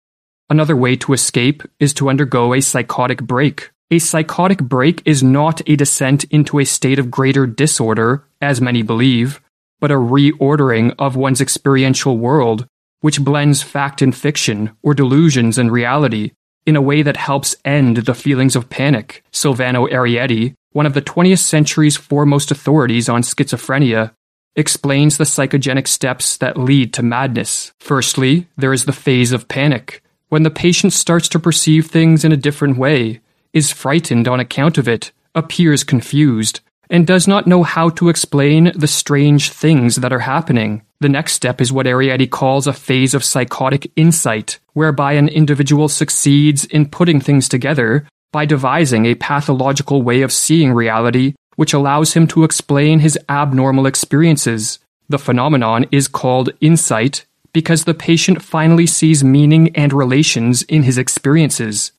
Another 0.51 0.75
way 0.75 0.97
to 0.97 1.13
escape 1.13 1.63
is 1.79 1.95
to 1.95 2.11
undergo 2.11 2.53
a 2.53 2.61
psychotic 2.61 3.23
break. 3.23 3.71
A 3.93 4.01
psychotic 4.01 4.59
break 4.59 5.01
is 5.05 5.23
not 5.23 5.63
a 5.69 5.77
descent 5.77 6.25
into 6.25 6.59
a 6.59 6.65
state 6.65 6.99
of 6.99 7.11
greater 7.11 7.47
disorder, 7.47 8.25
as 8.41 8.61
many 8.61 8.83
believe, 8.83 9.41
but 9.79 9.93
a 9.93 9.95
reordering 9.95 10.93
of 10.99 11.15
one's 11.15 11.41
experiential 11.41 12.19
world, 12.19 12.67
which 13.01 13.23
blends 13.23 13.63
fact 13.63 14.03
and 14.03 14.15
fiction, 14.15 14.73
or 14.83 14.93
delusions 14.93 15.57
and 15.57 15.71
reality, 15.71 16.33
in 16.67 16.75
a 16.75 16.83
way 16.83 17.03
that 17.03 17.17
helps 17.17 17.55
end 17.65 17.99
the 17.99 18.15
feelings 18.15 18.57
of 18.57 18.69
panic. 18.69 19.23
Silvano 19.33 19.89
Arieti, 19.89 20.55
one 20.73 20.87
of 20.87 20.95
the 20.95 21.03
20th 21.03 21.39
century's 21.39 21.97
foremost 21.97 22.51
authorities 22.51 23.09
on 23.09 23.23
schizophrenia, 23.23 24.13
explains 24.57 25.17
the 25.17 25.25
psychogenic 25.25 25.87
steps 25.87 26.37
that 26.39 26.57
lead 26.57 26.93
to 26.93 27.05
madness. 27.05 27.73
Firstly, 27.79 28.49
there 28.57 28.73
is 28.73 28.85
the 28.85 28.93
phase 28.93 29.31
of 29.31 29.47
panic 29.47 30.03
when 30.31 30.43
the 30.43 30.51
patient 30.51 30.95
starts 30.95 31.29
to 31.29 31.39
perceive 31.39 31.87
things 31.87 32.25
in 32.25 32.33
a 32.33 32.37
different 32.37 32.79
way, 32.79 33.21
is 33.53 33.71
frightened 33.71 34.27
on 34.27 34.41
account 34.41 34.79
of 34.79 34.89
it, 34.89 35.13
appears 35.35 35.85
confused, 35.85 36.61
and 36.89 37.07
does 37.07 37.29
not 37.29 37.47
know 37.47 37.63
how 37.63 37.91
to 37.91 38.09
explain 38.09 38.73
the 38.75 38.89
strange 38.89 39.51
things 39.51 39.97
that 39.97 40.13
are 40.13 40.21
happening. 40.21 40.83
The 41.01 41.09
next 41.09 41.35
step 41.35 41.61
is 41.61 41.73
what 41.73 41.87
Arieti 41.87 42.31
calls 42.31 42.67
a 42.67 42.73
phase 42.73 43.13
of 43.13 43.25
psychotic 43.25 43.93
insight, 43.97 44.59
whereby 44.73 45.13
an 45.13 45.29
individual 45.29 45.89
succeeds 45.89 46.65
in 46.65 46.89
putting 46.89 47.21
things 47.21 47.49
together 47.49 48.07
by 48.33 48.47
devising 48.47 49.07
a 49.07 49.17
pathological 49.17 50.03
way 50.03 50.23
of 50.23 50.33
seeing 50.33 50.73
reality 50.73 51.35
which 51.61 51.75
allows 51.75 52.15
him 52.15 52.27
to 52.27 52.43
explain 52.43 53.01
his 53.01 53.19
abnormal 53.29 53.85
experiences. 53.85 54.79
The 55.11 55.19
phenomenon 55.19 55.85
is 55.91 56.09
called 56.09 56.49
insight 56.61 57.27
because 57.53 57.85
the 57.85 57.95
patient 57.95 58.43
finally 58.43 58.87
sees 58.87 59.25
meaning 59.25 59.75
and 59.77 59.93
relations 59.93 60.63
in 60.63 60.83
his 60.83 60.99
experiences. 60.99 61.93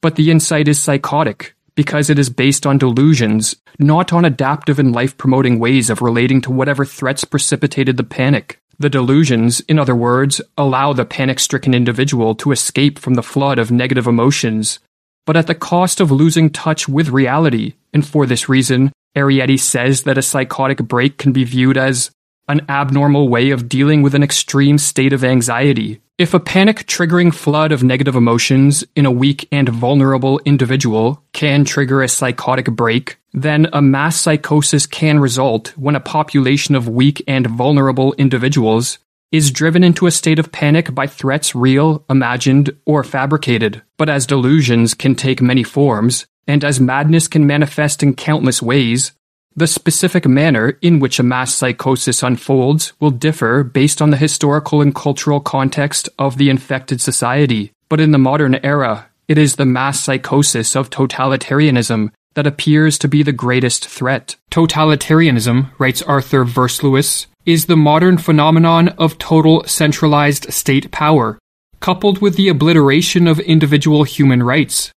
But 0.00 0.16
the 0.16 0.30
insight 0.30 0.68
is 0.68 0.80
psychotic 0.80 1.54
because 1.74 2.10
it 2.10 2.18
is 2.18 2.28
based 2.28 2.66
on 2.66 2.78
delusions, 2.78 3.56
not 3.78 4.12
on 4.12 4.24
adaptive 4.24 4.78
and 4.78 4.92
life 4.92 5.16
promoting 5.16 5.58
ways 5.58 5.88
of 5.90 6.02
relating 6.02 6.40
to 6.42 6.50
whatever 6.50 6.84
threats 6.84 7.24
precipitated 7.24 7.96
the 7.96 8.04
panic. 8.04 8.60
The 8.78 8.90
delusions, 8.90 9.60
in 9.60 9.78
other 9.78 9.94
words, 9.94 10.40
allow 10.56 10.92
the 10.92 11.04
panic 11.04 11.38
stricken 11.38 11.72
individual 11.72 12.34
to 12.36 12.52
escape 12.52 12.98
from 12.98 13.14
the 13.14 13.22
flood 13.22 13.58
of 13.58 13.70
negative 13.70 14.06
emotions, 14.06 14.80
but 15.24 15.36
at 15.36 15.46
the 15.46 15.54
cost 15.54 16.00
of 16.00 16.10
losing 16.10 16.50
touch 16.50 16.88
with 16.88 17.08
reality, 17.08 17.74
and 17.92 18.06
for 18.06 18.26
this 18.26 18.48
reason, 18.48 18.92
Arieti 19.16 19.58
says 19.58 20.02
that 20.02 20.18
a 20.18 20.22
psychotic 20.22 20.78
break 20.78 21.16
can 21.16 21.32
be 21.32 21.44
viewed 21.44 21.76
as 21.76 22.10
an 22.48 22.64
abnormal 22.68 23.28
way 23.28 23.50
of 23.50 23.68
dealing 23.68 24.02
with 24.02 24.14
an 24.14 24.22
extreme 24.22 24.78
state 24.78 25.12
of 25.12 25.24
anxiety. 25.24 26.00
If 26.18 26.34
a 26.34 26.40
panic 26.40 26.86
triggering 26.86 27.34
flood 27.34 27.72
of 27.72 27.82
negative 27.82 28.14
emotions 28.14 28.84
in 28.94 29.06
a 29.06 29.10
weak 29.10 29.48
and 29.50 29.68
vulnerable 29.68 30.40
individual 30.44 31.22
can 31.32 31.64
trigger 31.64 32.02
a 32.02 32.08
psychotic 32.08 32.66
break, 32.66 33.16
then 33.32 33.68
a 33.72 33.80
mass 33.80 34.20
psychosis 34.20 34.86
can 34.86 35.18
result 35.18 35.76
when 35.76 35.96
a 35.96 36.00
population 36.00 36.74
of 36.74 36.88
weak 36.88 37.22
and 37.26 37.46
vulnerable 37.46 38.12
individuals 38.14 38.98
is 39.32 39.50
driven 39.50 39.82
into 39.82 40.06
a 40.06 40.10
state 40.10 40.38
of 40.38 40.52
panic 40.52 40.94
by 40.94 41.06
threats 41.06 41.54
real, 41.54 42.04
imagined, 42.10 42.76
or 42.84 43.02
fabricated. 43.02 43.82
But 43.96 44.10
as 44.10 44.26
delusions 44.26 44.92
can 44.92 45.14
take 45.14 45.40
many 45.40 45.62
forms, 45.62 46.26
and 46.46 46.62
as 46.62 46.78
madness 46.78 47.28
can 47.28 47.46
manifest 47.46 48.02
in 48.02 48.14
countless 48.14 48.60
ways, 48.60 49.12
the 49.54 49.66
specific 49.66 50.26
manner 50.26 50.78
in 50.80 50.98
which 50.98 51.18
a 51.18 51.22
mass 51.22 51.54
psychosis 51.54 52.22
unfolds 52.22 52.92
will 53.00 53.10
differ 53.10 53.62
based 53.62 54.00
on 54.00 54.10
the 54.10 54.16
historical 54.16 54.80
and 54.80 54.94
cultural 54.94 55.40
context 55.40 56.08
of 56.18 56.38
the 56.38 56.48
infected 56.48 57.00
society. 57.00 57.72
But 57.88 58.00
in 58.00 58.12
the 58.12 58.18
modern 58.18 58.54
era, 58.64 59.10
it 59.28 59.38
is 59.38 59.56
the 59.56 59.66
mass 59.66 60.00
psychosis 60.00 60.74
of 60.74 60.90
totalitarianism 60.90 62.10
that 62.34 62.46
appears 62.46 62.98
to 62.98 63.08
be 63.08 63.22
the 63.22 63.32
greatest 63.32 63.86
threat. 63.86 64.36
Totalitarianism, 64.50 65.70
writes 65.78 66.02
Arthur 66.02 66.44
Versluis, 66.44 67.26
is 67.44 67.66
the 67.66 67.76
modern 67.76 68.16
phenomenon 68.16 68.88
of 68.90 69.18
total 69.18 69.64
centralized 69.64 70.52
state 70.52 70.90
power, 70.90 71.38
coupled 71.80 72.22
with 72.22 72.36
the 72.36 72.48
obliteration 72.48 73.26
of 73.26 73.40
individual 73.40 74.04
human 74.04 74.42
rights. 74.42 74.92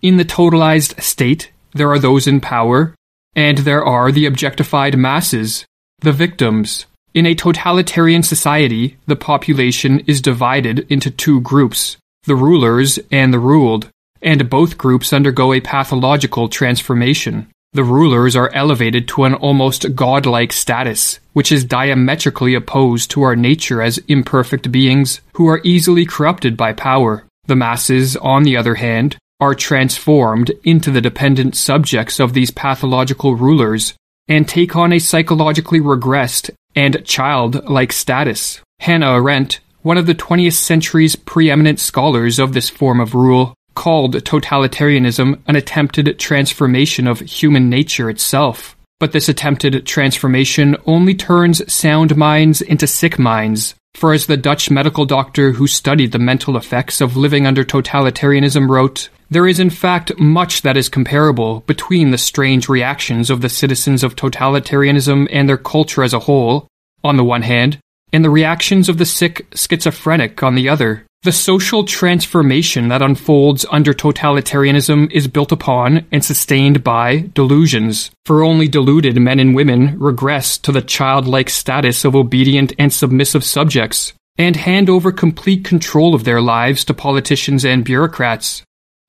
In 0.00 0.16
the 0.16 0.24
totalized 0.24 1.00
state, 1.00 1.52
there 1.74 1.90
are 1.90 1.98
those 1.98 2.26
in 2.26 2.40
power 2.40 2.94
and 3.34 3.58
there 3.58 3.84
are 3.84 4.12
the 4.12 4.26
objectified 4.26 4.96
masses, 4.96 5.64
the 6.00 6.12
victims. 6.12 6.86
In 7.14 7.26
a 7.26 7.34
totalitarian 7.34 8.22
society, 8.22 8.96
the 9.06 9.16
population 9.16 10.00
is 10.00 10.22
divided 10.22 10.86
into 10.90 11.10
two 11.10 11.40
groups, 11.40 11.96
the 12.24 12.36
rulers 12.36 12.98
and 13.10 13.32
the 13.32 13.38
ruled, 13.38 13.88
and 14.22 14.48
both 14.48 14.78
groups 14.78 15.12
undergo 15.12 15.52
a 15.52 15.60
pathological 15.60 16.48
transformation. 16.48 17.48
The 17.74 17.84
rulers 17.84 18.36
are 18.36 18.52
elevated 18.52 19.08
to 19.08 19.24
an 19.24 19.34
almost 19.34 19.94
godlike 19.94 20.52
status, 20.52 21.20
which 21.32 21.50
is 21.50 21.64
diametrically 21.64 22.54
opposed 22.54 23.10
to 23.12 23.22
our 23.22 23.34
nature 23.34 23.80
as 23.80 23.96
imperfect 24.08 24.70
beings 24.70 25.22
who 25.34 25.48
are 25.48 25.60
easily 25.64 26.04
corrupted 26.04 26.56
by 26.56 26.74
power. 26.74 27.24
The 27.46 27.56
masses, 27.56 28.16
on 28.16 28.42
the 28.42 28.56
other 28.56 28.74
hand, 28.74 29.16
are 29.42 29.56
transformed 29.56 30.52
into 30.62 30.88
the 30.92 31.00
dependent 31.00 31.56
subjects 31.56 32.20
of 32.20 32.32
these 32.32 32.52
pathological 32.52 33.34
rulers 33.34 33.92
and 34.28 34.46
take 34.46 34.76
on 34.76 34.92
a 34.92 35.00
psychologically 35.00 35.80
regressed 35.80 36.48
and 36.76 37.04
childlike 37.04 37.92
status. 37.92 38.60
Hannah 38.78 39.14
Arendt, 39.14 39.58
one 39.80 39.98
of 39.98 40.06
the 40.06 40.14
20th 40.14 40.52
century's 40.52 41.16
preeminent 41.16 41.80
scholars 41.80 42.38
of 42.38 42.52
this 42.52 42.70
form 42.70 43.00
of 43.00 43.16
rule, 43.16 43.52
called 43.74 44.14
totalitarianism 44.14 45.40
an 45.48 45.56
attempted 45.56 46.20
transformation 46.20 47.08
of 47.08 47.18
human 47.18 47.68
nature 47.68 48.08
itself. 48.08 48.76
But 49.00 49.10
this 49.10 49.28
attempted 49.28 49.84
transformation 49.84 50.76
only 50.86 51.16
turns 51.16 51.72
sound 51.72 52.16
minds 52.16 52.62
into 52.62 52.86
sick 52.86 53.18
minds. 53.18 53.74
For 53.94 54.12
as 54.12 54.26
the 54.26 54.36
Dutch 54.36 54.70
medical 54.70 55.04
doctor 55.04 55.50
who 55.50 55.66
studied 55.66 56.12
the 56.12 56.20
mental 56.20 56.56
effects 56.56 57.00
of 57.00 57.16
living 57.16 57.44
under 57.44 57.64
totalitarianism 57.64 58.68
wrote, 58.68 59.08
there 59.32 59.46
is 59.46 59.58
in 59.58 59.70
fact 59.70 60.18
much 60.18 60.60
that 60.60 60.76
is 60.76 60.90
comparable 60.90 61.60
between 61.60 62.10
the 62.10 62.18
strange 62.18 62.68
reactions 62.68 63.30
of 63.30 63.40
the 63.40 63.48
citizens 63.48 64.04
of 64.04 64.14
totalitarianism 64.14 65.26
and 65.32 65.48
their 65.48 65.56
culture 65.56 66.02
as 66.02 66.12
a 66.12 66.18
whole, 66.18 66.68
on 67.02 67.16
the 67.16 67.24
one 67.24 67.40
hand, 67.40 67.78
and 68.12 68.22
the 68.22 68.30
reactions 68.30 68.90
of 68.90 68.98
the 68.98 69.06
sick 69.06 69.46
schizophrenic 69.54 70.42
on 70.42 70.54
the 70.54 70.68
other. 70.68 71.06
The 71.22 71.32
social 71.32 71.84
transformation 71.84 72.88
that 72.88 73.00
unfolds 73.00 73.64
under 73.70 73.94
totalitarianism 73.94 75.10
is 75.12 75.28
built 75.28 75.50
upon 75.50 76.04
and 76.12 76.22
sustained 76.22 76.84
by 76.84 77.30
delusions, 77.32 78.10
for 78.26 78.42
only 78.42 78.68
deluded 78.68 79.16
men 79.18 79.40
and 79.40 79.54
women 79.54 79.98
regress 79.98 80.58
to 80.58 80.72
the 80.72 80.82
childlike 80.82 81.48
status 81.48 82.04
of 82.04 82.14
obedient 82.14 82.72
and 82.78 82.92
submissive 82.92 83.44
subjects, 83.44 84.12
and 84.36 84.56
hand 84.56 84.90
over 84.90 85.10
complete 85.10 85.64
control 85.64 86.14
of 86.14 86.24
their 86.24 86.42
lives 86.42 86.84
to 86.84 86.92
politicians 86.92 87.64
and 87.64 87.84
bureaucrats. 87.84 88.62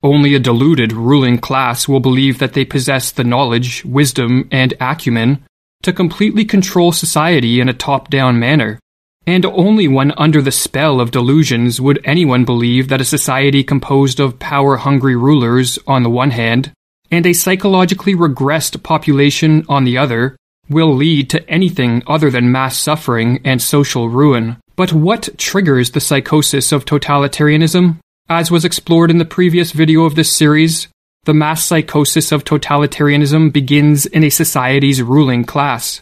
Only 0.04 0.34
a 0.34 0.38
deluded 0.38 0.92
ruling 0.92 1.38
class 1.38 1.88
will 1.88 1.98
believe 1.98 2.38
that 2.38 2.52
they 2.52 2.66
possess 2.66 3.10
the 3.10 3.24
knowledge, 3.24 3.86
wisdom, 3.86 4.46
and 4.52 4.74
acumen 4.78 5.42
to 5.82 5.94
completely 5.94 6.44
control 6.44 6.92
society 6.92 7.58
in 7.58 7.70
a 7.70 7.74
top 7.74 8.10
down 8.10 8.38
manner. 8.38 8.78
And 9.26 9.46
only 9.46 9.88
when 9.88 10.12
under 10.18 10.42
the 10.42 10.52
spell 10.52 11.00
of 11.00 11.10
delusions 11.10 11.80
would 11.80 12.00
anyone 12.04 12.44
believe 12.44 12.88
that 12.88 13.00
a 13.00 13.06
society 13.06 13.64
composed 13.64 14.20
of 14.20 14.38
power 14.38 14.76
hungry 14.76 15.16
rulers 15.16 15.78
on 15.86 16.02
the 16.02 16.10
one 16.10 16.32
hand, 16.32 16.70
and 17.10 17.26
a 17.26 17.32
psychologically 17.32 18.14
regressed 18.14 18.82
population 18.82 19.64
on 19.70 19.84
the 19.84 19.96
other, 19.96 20.36
will 20.68 20.94
lead 20.94 21.30
to 21.30 21.48
anything 21.48 22.02
other 22.06 22.30
than 22.30 22.52
mass 22.52 22.78
suffering 22.78 23.40
and 23.42 23.62
social 23.62 24.10
ruin. 24.10 24.58
But 24.76 24.92
what 24.92 25.38
triggers 25.38 25.92
the 25.92 26.00
psychosis 26.00 26.72
of 26.72 26.84
totalitarianism? 26.84 28.00
As 28.28 28.50
was 28.50 28.64
explored 28.64 29.10
in 29.10 29.18
the 29.18 29.26
previous 29.26 29.72
video 29.72 30.04
of 30.04 30.14
this 30.14 30.32
series, 30.32 30.88
the 31.24 31.34
mass 31.34 31.62
psychosis 31.62 32.32
of 32.32 32.42
totalitarianism 32.42 33.52
begins 33.52 34.06
in 34.06 34.24
a 34.24 34.30
society's 34.30 35.02
ruling 35.02 35.44
class. 35.44 36.00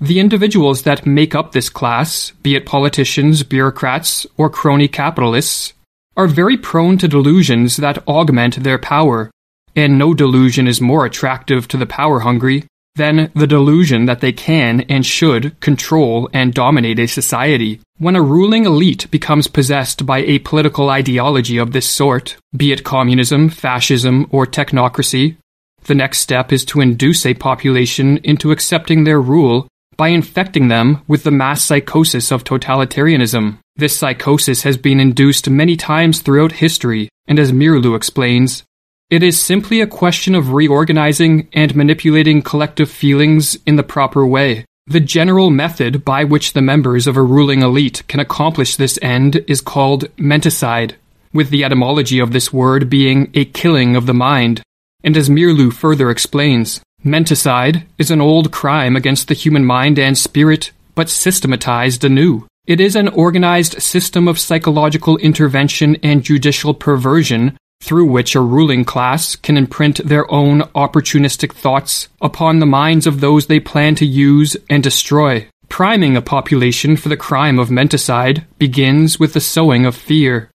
The 0.00 0.18
individuals 0.18 0.82
that 0.82 1.06
make 1.06 1.32
up 1.32 1.52
this 1.52 1.68
class, 1.68 2.32
be 2.42 2.56
it 2.56 2.66
politicians, 2.66 3.44
bureaucrats, 3.44 4.26
or 4.36 4.50
crony 4.50 4.88
capitalists, 4.88 5.72
are 6.16 6.26
very 6.26 6.56
prone 6.56 6.98
to 6.98 7.06
delusions 7.06 7.76
that 7.76 8.04
augment 8.08 8.64
their 8.64 8.78
power, 8.78 9.30
and 9.76 9.96
no 9.96 10.12
delusion 10.12 10.66
is 10.66 10.80
more 10.80 11.06
attractive 11.06 11.68
to 11.68 11.76
the 11.76 11.86
power 11.86 12.20
hungry 12.20 12.64
than 12.96 13.30
the 13.34 13.46
delusion 13.46 14.06
that 14.06 14.20
they 14.20 14.32
can 14.32 14.80
and 14.82 15.06
should 15.06 15.58
control 15.60 16.28
and 16.32 16.52
dominate 16.52 16.98
a 16.98 17.06
society. 17.06 17.80
When 17.98 18.16
a 18.16 18.22
ruling 18.22 18.64
elite 18.64 19.10
becomes 19.10 19.46
possessed 19.46 20.06
by 20.06 20.18
a 20.20 20.38
political 20.40 20.90
ideology 20.90 21.58
of 21.58 21.72
this 21.72 21.88
sort, 21.88 22.36
be 22.56 22.72
it 22.72 22.84
communism, 22.84 23.48
fascism, 23.48 24.26
or 24.30 24.46
technocracy, 24.46 25.36
the 25.84 25.94
next 25.94 26.20
step 26.20 26.52
is 26.52 26.64
to 26.66 26.80
induce 26.80 27.24
a 27.24 27.34
population 27.34 28.18
into 28.18 28.50
accepting 28.50 29.04
their 29.04 29.20
rule 29.20 29.66
by 29.96 30.08
infecting 30.08 30.68
them 30.68 31.02
with 31.06 31.24
the 31.24 31.30
mass 31.30 31.62
psychosis 31.62 32.30
of 32.30 32.44
totalitarianism. 32.44 33.58
This 33.76 33.96
psychosis 33.96 34.62
has 34.62 34.76
been 34.76 35.00
induced 35.00 35.48
many 35.48 35.76
times 35.76 36.20
throughout 36.20 36.52
history, 36.52 37.08
and 37.26 37.38
as 37.38 37.52
Meerloo 37.52 37.96
explains, 37.96 38.64
it 39.10 39.24
is 39.24 39.40
simply 39.40 39.80
a 39.80 39.88
question 39.88 40.36
of 40.36 40.52
reorganizing 40.52 41.48
and 41.52 41.74
manipulating 41.74 42.42
collective 42.42 42.88
feelings 42.88 43.58
in 43.66 43.74
the 43.74 43.82
proper 43.82 44.24
way. 44.24 44.64
The 44.86 45.00
general 45.00 45.50
method 45.50 46.04
by 46.04 46.22
which 46.22 46.52
the 46.52 46.62
members 46.62 47.08
of 47.08 47.16
a 47.16 47.22
ruling 47.22 47.62
elite 47.62 48.04
can 48.06 48.20
accomplish 48.20 48.76
this 48.76 49.00
end 49.02 49.44
is 49.48 49.60
called 49.60 50.04
menticide, 50.16 50.94
with 51.32 51.50
the 51.50 51.64
etymology 51.64 52.20
of 52.20 52.32
this 52.32 52.52
word 52.52 52.88
being 52.88 53.30
a 53.34 53.44
killing 53.44 53.96
of 53.96 54.06
the 54.06 54.14
mind. 54.14 54.62
And 55.02 55.16
as 55.16 55.28
Meerloo 55.28 55.72
further 55.72 56.08
explains, 56.08 56.80
Menticide 57.04 57.84
is 57.98 58.10
an 58.12 58.20
old 58.20 58.52
crime 58.52 58.94
against 58.94 59.26
the 59.26 59.34
human 59.34 59.64
mind 59.64 59.98
and 59.98 60.16
spirit, 60.16 60.70
but 60.94 61.08
systematized 61.08 62.04
anew. 62.04 62.46
It 62.66 62.80
is 62.80 62.94
an 62.94 63.08
organized 63.08 63.82
system 63.82 64.28
of 64.28 64.38
psychological 64.38 65.16
intervention 65.16 65.96
and 66.02 66.22
judicial 66.22 66.74
perversion 66.74 67.56
through 67.80 68.04
which 68.04 68.34
a 68.34 68.40
ruling 68.40 68.84
class 68.84 69.36
can 69.36 69.56
imprint 69.56 70.06
their 70.06 70.30
own 70.30 70.60
opportunistic 70.74 71.52
thoughts 71.52 72.08
upon 72.20 72.58
the 72.58 72.66
minds 72.66 73.06
of 73.06 73.20
those 73.20 73.46
they 73.46 73.60
plan 73.60 73.94
to 73.96 74.06
use 74.06 74.56
and 74.68 74.82
destroy. 74.82 75.46
Priming 75.68 76.16
a 76.16 76.22
population 76.22 76.96
for 76.96 77.08
the 77.08 77.16
crime 77.16 77.58
of 77.58 77.68
menticide 77.68 78.44
begins 78.58 79.18
with 79.18 79.32
the 79.32 79.40
sowing 79.40 79.86
of 79.86 79.96
fear. 79.96 80.50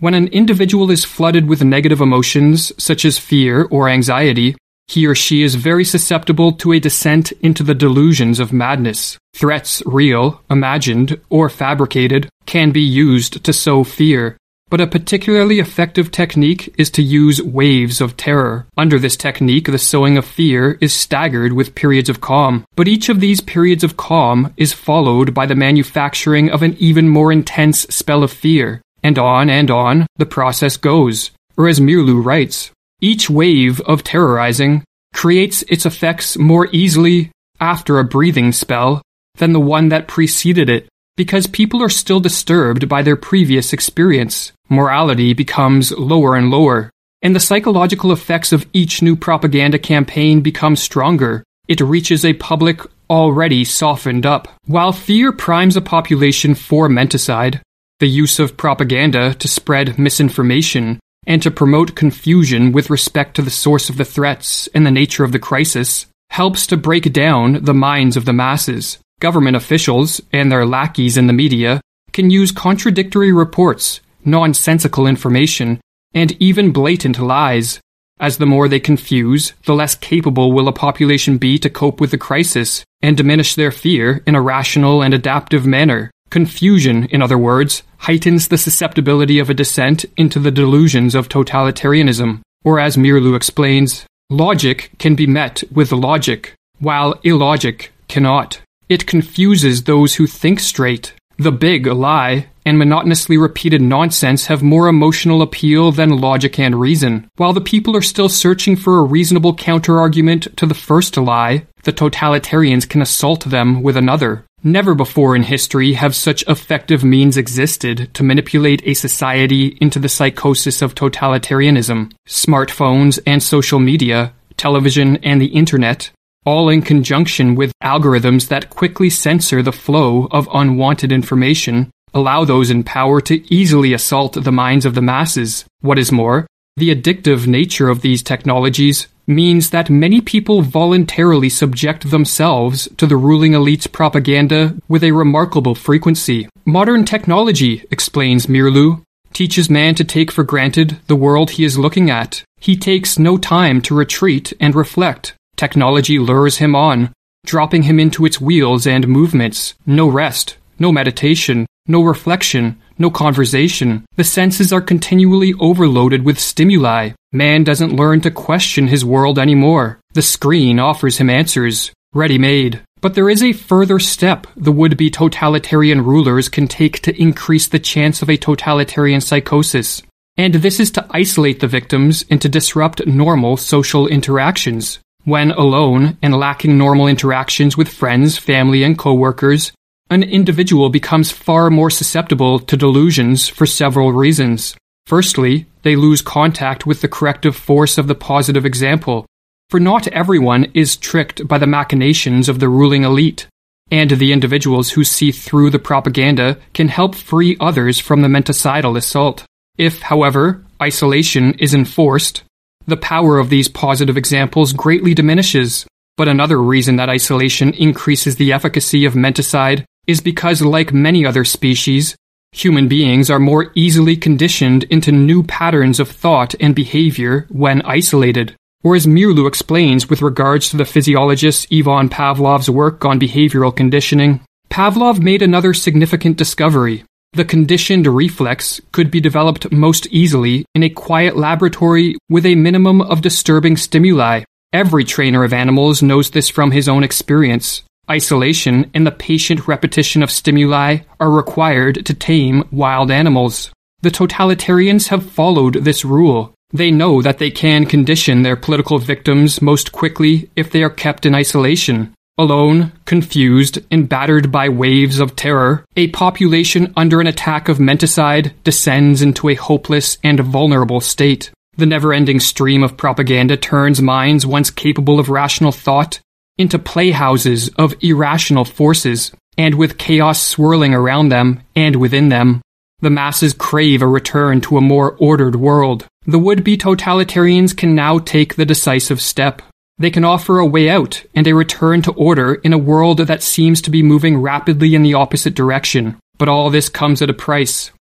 When 0.00 0.14
an 0.14 0.28
individual 0.28 0.90
is 0.90 1.04
flooded 1.04 1.48
with 1.48 1.64
negative 1.64 2.00
emotions, 2.00 2.72
such 2.76 3.04
as 3.04 3.18
fear 3.18 3.66
or 3.70 3.88
anxiety, 3.88 4.56
he 4.88 5.06
or 5.06 5.14
she 5.14 5.42
is 5.42 5.54
very 5.54 5.84
susceptible 5.84 6.52
to 6.52 6.72
a 6.72 6.80
descent 6.80 7.32
into 7.40 7.62
the 7.62 7.74
delusions 7.74 8.38
of 8.38 8.52
madness. 8.52 9.18
Threats, 9.34 9.82
real, 9.86 10.42
imagined, 10.50 11.20
or 11.28 11.48
fabricated, 11.48 12.28
can 12.44 12.70
be 12.70 12.82
used 12.82 13.42
to 13.44 13.52
sow 13.52 13.82
fear. 13.84 14.36
But 14.68 14.80
a 14.80 14.86
particularly 14.88 15.60
effective 15.60 16.10
technique 16.10 16.74
is 16.76 16.90
to 16.90 17.02
use 17.02 17.40
waves 17.40 18.00
of 18.00 18.16
terror. 18.16 18.66
Under 18.76 18.98
this 18.98 19.16
technique, 19.16 19.66
the 19.66 19.78
sowing 19.78 20.18
of 20.18 20.24
fear 20.24 20.76
is 20.80 20.92
staggered 20.92 21.52
with 21.52 21.76
periods 21.76 22.08
of 22.08 22.20
calm. 22.20 22.64
But 22.74 22.88
each 22.88 23.08
of 23.08 23.20
these 23.20 23.40
periods 23.40 23.84
of 23.84 23.96
calm 23.96 24.52
is 24.56 24.72
followed 24.72 25.32
by 25.32 25.46
the 25.46 25.54
manufacturing 25.54 26.50
of 26.50 26.62
an 26.62 26.76
even 26.80 27.08
more 27.08 27.30
intense 27.30 27.82
spell 27.82 28.24
of 28.24 28.32
fear. 28.32 28.82
And 29.04 29.20
on 29.20 29.48
and 29.48 29.70
on 29.70 30.08
the 30.16 30.26
process 30.26 30.76
goes. 30.76 31.30
Or 31.56 31.68
as 31.68 31.80
Meerloo 31.80 32.20
writes, 32.24 32.72
each 33.00 33.30
wave 33.30 33.80
of 33.82 34.02
terrorizing 34.02 34.82
creates 35.14 35.62
its 35.68 35.86
effects 35.86 36.36
more 36.36 36.68
easily 36.72 37.30
after 37.60 37.98
a 37.98 38.04
breathing 38.04 38.50
spell 38.50 39.00
than 39.36 39.52
the 39.52 39.60
one 39.60 39.90
that 39.90 40.08
preceded 40.08 40.68
it, 40.68 40.88
because 41.16 41.46
people 41.46 41.82
are 41.82 41.88
still 41.88 42.20
disturbed 42.20 42.88
by 42.88 43.02
their 43.02 43.16
previous 43.16 43.72
experience. 43.72 44.52
Morality 44.68 45.32
becomes 45.32 45.92
lower 45.92 46.36
and 46.36 46.50
lower, 46.50 46.90
and 47.22 47.34
the 47.34 47.40
psychological 47.40 48.12
effects 48.12 48.52
of 48.52 48.66
each 48.72 49.02
new 49.02 49.16
propaganda 49.16 49.78
campaign 49.78 50.40
become 50.40 50.76
stronger. 50.76 51.42
It 51.68 51.80
reaches 51.80 52.24
a 52.24 52.34
public 52.34 52.80
already 53.08 53.64
softened 53.64 54.26
up. 54.26 54.48
While 54.66 54.92
fear 54.92 55.32
primes 55.32 55.76
a 55.76 55.80
population 55.80 56.54
for 56.54 56.88
menticide, 56.88 57.60
the 57.98 58.06
use 58.06 58.38
of 58.38 58.56
propaganda 58.56 59.34
to 59.34 59.48
spread 59.48 59.98
misinformation 59.98 61.00
and 61.26 61.42
to 61.42 61.50
promote 61.50 61.96
confusion 61.96 62.72
with 62.72 62.90
respect 62.90 63.34
to 63.36 63.42
the 63.42 63.50
source 63.50 63.88
of 63.88 63.96
the 63.96 64.04
threats 64.04 64.68
and 64.74 64.86
the 64.86 64.90
nature 64.90 65.24
of 65.24 65.32
the 65.32 65.38
crisis 65.38 66.06
helps 66.30 66.66
to 66.66 66.76
break 66.76 67.12
down 67.12 67.64
the 67.64 67.74
minds 67.74 68.16
of 68.16 68.24
the 68.24 68.32
masses. 68.32 68.98
Government 69.18 69.56
officials 69.56 70.20
and 70.30 70.52
their 70.52 70.66
lackeys 70.66 71.16
in 71.16 71.26
the 71.26 71.32
media 71.32 71.80
can 72.12 72.28
use 72.28 72.52
contradictory 72.52 73.32
reports, 73.32 74.00
nonsensical 74.26 75.06
information, 75.06 75.80
and 76.12 76.32
even 76.40 76.70
blatant 76.70 77.18
lies. 77.18 77.80
As 78.20 78.36
the 78.36 78.46
more 78.46 78.68
they 78.68 78.80
confuse, 78.80 79.54
the 79.64 79.74
less 79.74 79.94
capable 79.94 80.52
will 80.52 80.68
a 80.68 80.72
population 80.72 81.38
be 81.38 81.58
to 81.58 81.70
cope 81.70 81.98
with 81.98 82.10
the 82.10 82.18
crisis 82.18 82.84
and 83.00 83.16
diminish 83.16 83.54
their 83.54 83.70
fear 83.70 84.22
in 84.26 84.34
a 84.34 84.42
rational 84.42 85.02
and 85.02 85.14
adaptive 85.14 85.66
manner. 85.66 86.10
Confusion, 86.28 87.04
in 87.06 87.22
other 87.22 87.38
words, 87.38 87.82
heightens 87.98 88.48
the 88.48 88.58
susceptibility 88.58 89.38
of 89.38 89.48
a 89.48 89.54
descent 89.54 90.04
into 90.18 90.38
the 90.38 90.50
delusions 90.50 91.14
of 91.14 91.28
totalitarianism. 91.28 92.40
Or 92.64 92.80
as 92.80 92.96
Meerloo 92.96 93.36
explains, 93.36 94.04
logic 94.28 94.90
can 94.98 95.14
be 95.14 95.26
met 95.26 95.62
with 95.72 95.92
logic, 95.92 96.52
while 96.78 97.14
illogic 97.22 97.92
cannot. 98.08 98.60
It 98.88 99.06
confuses 99.06 99.82
those 99.82 100.14
who 100.14 100.26
think 100.26 100.60
straight. 100.60 101.12
The 101.38 101.52
big 101.52 101.86
lie 101.86 102.46
and 102.64 102.78
monotonously 102.78 103.36
repeated 103.36 103.82
nonsense 103.82 104.46
have 104.46 104.62
more 104.62 104.88
emotional 104.88 105.42
appeal 105.42 105.92
than 105.92 106.20
logic 106.20 106.58
and 106.58 106.80
reason. 106.80 107.28
While 107.36 107.52
the 107.52 107.60
people 107.60 107.96
are 107.96 108.02
still 108.02 108.28
searching 108.28 108.76
for 108.76 108.98
a 108.98 109.04
reasonable 109.04 109.54
counterargument 109.54 110.54
to 110.56 110.66
the 110.66 110.74
first 110.74 111.16
lie, 111.16 111.66
the 111.82 111.92
totalitarians 111.92 112.88
can 112.88 113.02
assault 113.02 113.44
them 113.44 113.82
with 113.82 113.96
another. 113.96 114.44
Never 114.64 114.94
before 114.94 115.36
in 115.36 115.42
history 115.42 115.92
have 115.92 116.16
such 116.16 116.42
effective 116.48 117.04
means 117.04 117.36
existed 117.36 118.08
to 118.14 118.24
manipulate 118.24 118.82
a 118.84 118.94
society 118.94 119.76
into 119.80 119.98
the 119.98 120.08
psychosis 120.08 120.80
of 120.80 120.94
totalitarianism. 120.94 122.12
Smartphones 122.26 123.18
and 123.26 123.42
social 123.42 123.78
media, 123.78 124.32
television 124.56 125.18
and 125.18 125.40
the 125.40 125.46
internet, 125.46 126.10
all 126.46 126.70
in 126.70 126.80
conjunction 126.80 127.54
with 127.56 127.72
algorithms 127.82 128.48
that 128.48 128.70
quickly 128.70 129.10
censor 129.10 129.62
the 129.62 129.72
flow 129.72 130.28
of 130.30 130.48
unwanted 130.54 131.12
information, 131.12 131.90
allow 132.14 132.44
those 132.44 132.70
in 132.70 132.84
power 132.84 133.20
to 133.20 133.54
easily 133.54 133.92
assault 133.92 134.32
the 134.42 134.52
minds 134.52 134.86
of 134.86 134.94
the 134.94 135.02
masses. 135.02 135.66
What 135.80 135.98
is 135.98 136.10
more, 136.10 136.46
The 136.78 136.94
addictive 136.94 137.46
nature 137.46 137.88
of 137.88 138.02
these 138.02 138.22
technologies 138.22 139.08
means 139.26 139.70
that 139.70 139.88
many 139.88 140.20
people 140.20 140.60
voluntarily 140.60 141.48
subject 141.48 142.10
themselves 142.10 142.86
to 142.98 143.06
the 143.06 143.16
ruling 143.16 143.54
elite's 143.54 143.86
propaganda 143.86 144.76
with 144.86 145.02
a 145.02 145.12
remarkable 145.12 145.74
frequency. 145.74 146.46
Modern 146.66 147.06
technology, 147.06 147.82
explains 147.90 148.46
Meerloo, 148.46 149.02
teaches 149.32 149.70
man 149.70 149.94
to 149.94 150.04
take 150.04 150.30
for 150.30 150.44
granted 150.44 150.98
the 151.06 151.16
world 151.16 151.52
he 151.52 151.64
is 151.64 151.78
looking 151.78 152.10
at. 152.10 152.42
He 152.60 152.76
takes 152.76 153.18
no 153.18 153.38
time 153.38 153.80
to 153.82 153.94
retreat 153.94 154.52
and 154.60 154.74
reflect. 154.74 155.34
Technology 155.56 156.18
lures 156.18 156.58
him 156.58 156.74
on, 156.74 157.12
dropping 157.46 157.84
him 157.84 157.98
into 157.98 158.26
its 158.26 158.40
wheels 158.40 158.86
and 158.86 159.08
movements. 159.08 159.74
No 159.86 160.06
rest, 160.08 160.58
no 160.78 160.92
meditation, 160.92 161.66
no 161.88 162.02
reflection, 162.02 162.80
no 162.98 163.10
conversation. 163.10 164.04
The 164.16 164.24
senses 164.24 164.72
are 164.72 164.80
continually 164.80 165.54
overloaded 165.58 166.24
with 166.24 166.38
stimuli. 166.38 167.10
Man 167.32 167.64
doesn't 167.64 167.96
learn 167.96 168.20
to 168.22 168.30
question 168.30 168.88
his 168.88 169.04
world 169.04 169.38
anymore. 169.38 169.98
The 170.12 170.22
screen 170.22 170.78
offers 170.78 171.18
him 171.18 171.30
answers, 171.30 171.92
ready 172.12 172.38
made. 172.38 172.82
But 173.00 173.14
there 173.14 173.30
is 173.30 173.42
a 173.42 173.52
further 173.52 173.98
step 173.98 174.46
the 174.56 174.72
would 174.72 174.96
be 174.96 175.10
totalitarian 175.10 176.02
rulers 176.02 176.48
can 176.48 176.66
take 176.66 177.00
to 177.02 177.20
increase 177.20 177.68
the 177.68 177.78
chance 177.78 178.22
of 178.22 178.28
a 178.28 178.36
totalitarian 178.36 179.20
psychosis. 179.20 180.02
And 180.36 180.54
this 180.54 180.80
is 180.80 180.90
to 180.92 181.06
isolate 181.10 181.60
the 181.60 181.68
victims 181.68 182.24
and 182.30 182.42
to 182.42 182.48
disrupt 182.48 183.06
normal 183.06 183.56
social 183.56 184.06
interactions. 184.06 184.98
When 185.26 185.50
alone 185.50 186.18
and 186.22 186.32
lacking 186.36 186.78
normal 186.78 187.08
interactions 187.08 187.76
with 187.76 187.88
friends, 187.88 188.38
family, 188.38 188.84
and 188.84 188.96
coworkers, 188.96 189.72
an 190.08 190.22
individual 190.22 190.88
becomes 190.88 191.32
far 191.32 191.68
more 191.68 191.90
susceptible 191.90 192.60
to 192.60 192.76
delusions 192.76 193.48
for 193.48 193.66
several 193.66 194.12
reasons. 194.12 194.76
Firstly, 195.04 195.66
they 195.82 195.96
lose 195.96 196.22
contact 196.22 196.86
with 196.86 197.00
the 197.00 197.08
corrective 197.08 197.56
force 197.56 197.98
of 197.98 198.06
the 198.06 198.14
positive 198.14 198.64
example, 198.64 199.26
for 199.68 199.80
not 199.80 200.06
everyone 200.08 200.70
is 200.74 200.96
tricked 200.96 201.48
by 201.48 201.58
the 201.58 201.66
machinations 201.66 202.48
of 202.48 202.60
the 202.60 202.68
ruling 202.68 203.02
elite, 203.02 203.48
and 203.90 204.12
the 204.12 204.32
individuals 204.32 204.90
who 204.90 205.02
see 205.02 205.32
through 205.32 205.70
the 205.70 205.80
propaganda 205.80 206.56
can 206.72 206.86
help 206.86 207.16
free 207.16 207.56
others 207.58 207.98
from 207.98 208.22
the 208.22 208.28
menticidal 208.28 208.96
assault. 208.96 209.44
If, 209.76 210.02
however, 210.02 210.64
isolation 210.80 211.54
is 211.54 211.74
enforced, 211.74 212.44
the 212.86 212.96
power 212.96 213.38
of 213.38 213.50
these 213.50 213.68
positive 213.68 214.16
examples 214.16 214.72
greatly 214.72 215.14
diminishes. 215.14 215.86
But 216.16 216.28
another 216.28 216.60
reason 216.60 216.96
that 216.96 217.08
isolation 217.08 217.74
increases 217.74 218.36
the 218.36 218.52
efficacy 218.52 219.04
of 219.04 219.14
menticide 219.14 219.84
is 220.06 220.20
because, 220.20 220.62
like 220.62 220.92
many 220.92 221.26
other 221.26 221.44
species, 221.44 222.16
human 222.52 222.88
beings 222.88 223.28
are 223.28 223.38
more 223.38 223.70
easily 223.74 224.16
conditioned 224.16 224.84
into 224.84 225.12
new 225.12 225.42
patterns 225.42 226.00
of 226.00 226.08
thought 226.08 226.54
and 226.60 226.74
behavior 226.74 227.46
when 227.50 227.82
isolated. 227.82 228.56
Or 228.82 228.94
as 228.94 229.06
Meerloo 229.06 229.48
explains 229.48 230.08
with 230.08 230.22
regards 230.22 230.70
to 230.70 230.76
the 230.76 230.84
physiologist 230.84 231.66
Ivan 231.72 232.08
Pavlov's 232.08 232.70
work 232.70 233.04
on 233.04 233.20
behavioral 233.20 233.74
conditioning, 233.74 234.40
Pavlov 234.70 235.20
made 235.20 235.42
another 235.42 235.74
significant 235.74 236.36
discovery. 236.36 237.04
The 237.36 237.44
conditioned 237.44 238.06
reflex 238.06 238.80
could 238.92 239.10
be 239.10 239.20
developed 239.20 239.70
most 239.70 240.06
easily 240.06 240.64
in 240.74 240.82
a 240.82 240.88
quiet 240.88 241.36
laboratory 241.36 242.16
with 242.30 242.46
a 242.46 242.54
minimum 242.54 243.02
of 243.02 243.20
disturbing 243.20 243.76
stimuli. 243.76 244.44
Every 244.72 245.04
trainer 245.04 245.44
of 245.44 245.52
animals 245.52 246.00
knows 246.02 246.30
this 246.30 246.48
from 246.48 246.70
his 246.70 246.88
own 246.88 247.04
experience. 247.04 247.82
Isolation 248.10 248.90
and 248.94 249.06
the 249.06 249.10
patient 249.10 249.68
repetition 249.68 250.22
of 250.22 250.30
stimuli 250.30 251.00
are 251.20 251.30
required 251.30 252.06
to 252.06 252.14
tame 252.14 252.64
wild 252.72 253.10
animals. 253.10 253.70
The 254.00 254.10
totalitarians 254.10 255.08
have 255.08 255.30
followed 255.30 255.84
this 255.84 256.06
rule. 256.06 256.54
They 256.72 256.90
know 256.90 257.20
that 257.20 257.36
they 257.36 257.50
can 257.50 257.84
condition 257.84 258.44
their 258.44 258.56
political 258.56 258.98
victims 258.98 259.60
most 259.60 259.92
quickly 259.92 260.48
if 260.56 260.70
they 260.70 260.82
are 260.82 260.88
kept 260.88 261.26
in 261.26 261.34
isolation. 261.34 262.14
Alone, 262.38 262.92
confused, 263.06 263.78
and 263.90 264.10
battered 264.10 264.52
by 264.52 264.68
waves 264.68 265.20
of 265.20 265.36
terror, 265.36 265.86
a 265.96 266.08
population 266.08 266.92
under 266.94 267.18
an 267.20 267.26
attack 267.26 267.68
of 267.70 267.78
menticide 267.78 268.52
descends 268.62 269.22
into 269.22 269.48
a 269.48 269.54
hopeless 269.54 270.18
and 270.22 270.40
vulnerable 270.40 271.00
state. 271.00 271.50
The 271.78 271.86
never 271.86 272.12
ending 272.12 272.40
stream 272.40 272.82
of 272.82 272.98
propaganda 272.98 273.56
turns 273.56 274.02
minds 274.02 274.44
once 274.44 274.70
capable 274.70 275.18
of 275.18 275.30
rational 275.30 275.72
thought 275.72 276.20
into 276.58 276.78
playhouses 276.78 277.68
of 277.76 277.94
irrational 278.02 278.66
forces, 278.66 279.32
and 279.56 279.74
with 279.74 279.98
chaos 279.98 280.40
swirling 280.40 280.94
around 280.94 281.30
them 281.30 281.62
and 281.74 281.96
within 281.96 282.28
them, 282.28 282.60
the 283.00 283.10
masses 283.10 283.52
crave 283.52 284.02
a 284.02 284.06
return 284.06 284.60
to 284.62 284.76
a 284.76 284.82
more 284.82 285.16
ordered 285.18 285.56
world. 285.56 286.06
The 286.26 286.38
would 286.38 286.64
be 286.64 286.76
totalitarians 286.76 287.76
can 287.76 287.94
now 287.94 288.18
take 288.18 288.56
the 288.56 288.64
decisive 288.66 289.20
step. 289.20 289.62
They 289.98 290.10
can 290.10 290.24
offer 290.24 290.58
a 290.58 290.66
way 290.66 290.90
out 290.90 291.24
and 291.34 291.46
a 291.46 291.54
return 291.54 292.02
to 292.02 292.12
order 292.12 292.54
in 292.54 292.74
a 292.74 292.78
world 292.78 293.18
that 293.18 293.42
seems 293.42 293.80
to 293.82 293.90
be 293.90 294.02
moving 294.02 294.36
rapidly 294.36 294.94
in 294.94 295.02
the 295.02 295.14
opposite 295.14 295.54
direction. 295.54 296.18
But 296.36 296.48
all 296.48 296.68
this 296.68 296.90
comes 296.90 297.22
at 297.22 297.30
a 297.30 297.34
price. 297.34 297.92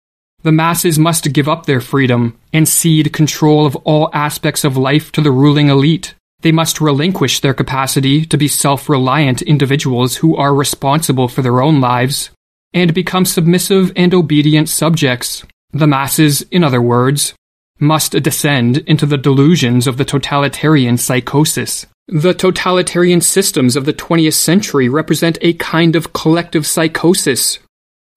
The 0.42 0.52
masses 0.52 0.98
must 0.98 1.32
give 1.32 1.48
up 1.48 1.66
their 1.66 1.80
freedom 1.80 2.36
and 2.52 2.68
cede 2.68 3.12
control 3.12 3.64
of 3.64 3.76
all 3.76 4.10
aspects 4.12 4.64
of 4.64 4.76
life 4.76 5.12
to 5.12 5.20
the 5.20 5.30
ruling 5.30 5.68
elite. 5.68 6.14
They 6.40 6.52
must 6.52 6.80
relinquish 6.80 7.40
their 7.40 7.54
capacity 7.54 8.26
to 8.26 8.36
be 8.36 8.48
self 8.48 8.88
reliant 8.88 9.40
individuals 9.40 10.16
who 10.16 10.36
are 10.36 10.54
responsible 10.54 11.28
for 11.28 11.42
their 11.42 11.62
own 11.62 11.80
lives 11.80 12.30
and 12.74 12.92
become 12.92 13.24
submissive 13.24 13.92
and 13.94 14.12
obedient 14.12 14.68
subjects. 14.68 15.44
The 15.72 15.86
masses, 15.86 16.42
in 16.50 16.64
other 16.64 16.82
words, 16.82 17.34
must 17.78 18.12
descend 18.22 18.78
into 18.78 19.06
the 19.06 19.18
delusions 19.18 19.86
of 19.86 19.96
the 19.96 20.04
totalitarian 20.04 20.96
psychosis. 20.96 21.86
The 22.08 22.34
totalitarian 22.34 23.20
systems 23.20 23.76
of 23.76 23.84
the 23.84 23.92
20th 23.92 24.34
century 24.34 24.88
represent 24.88 25.38
a 25.40 25.54
kind 25.54 25.96
of 25.96 26.12
collective 26.12 26.66
psychosis. 26.66 27.58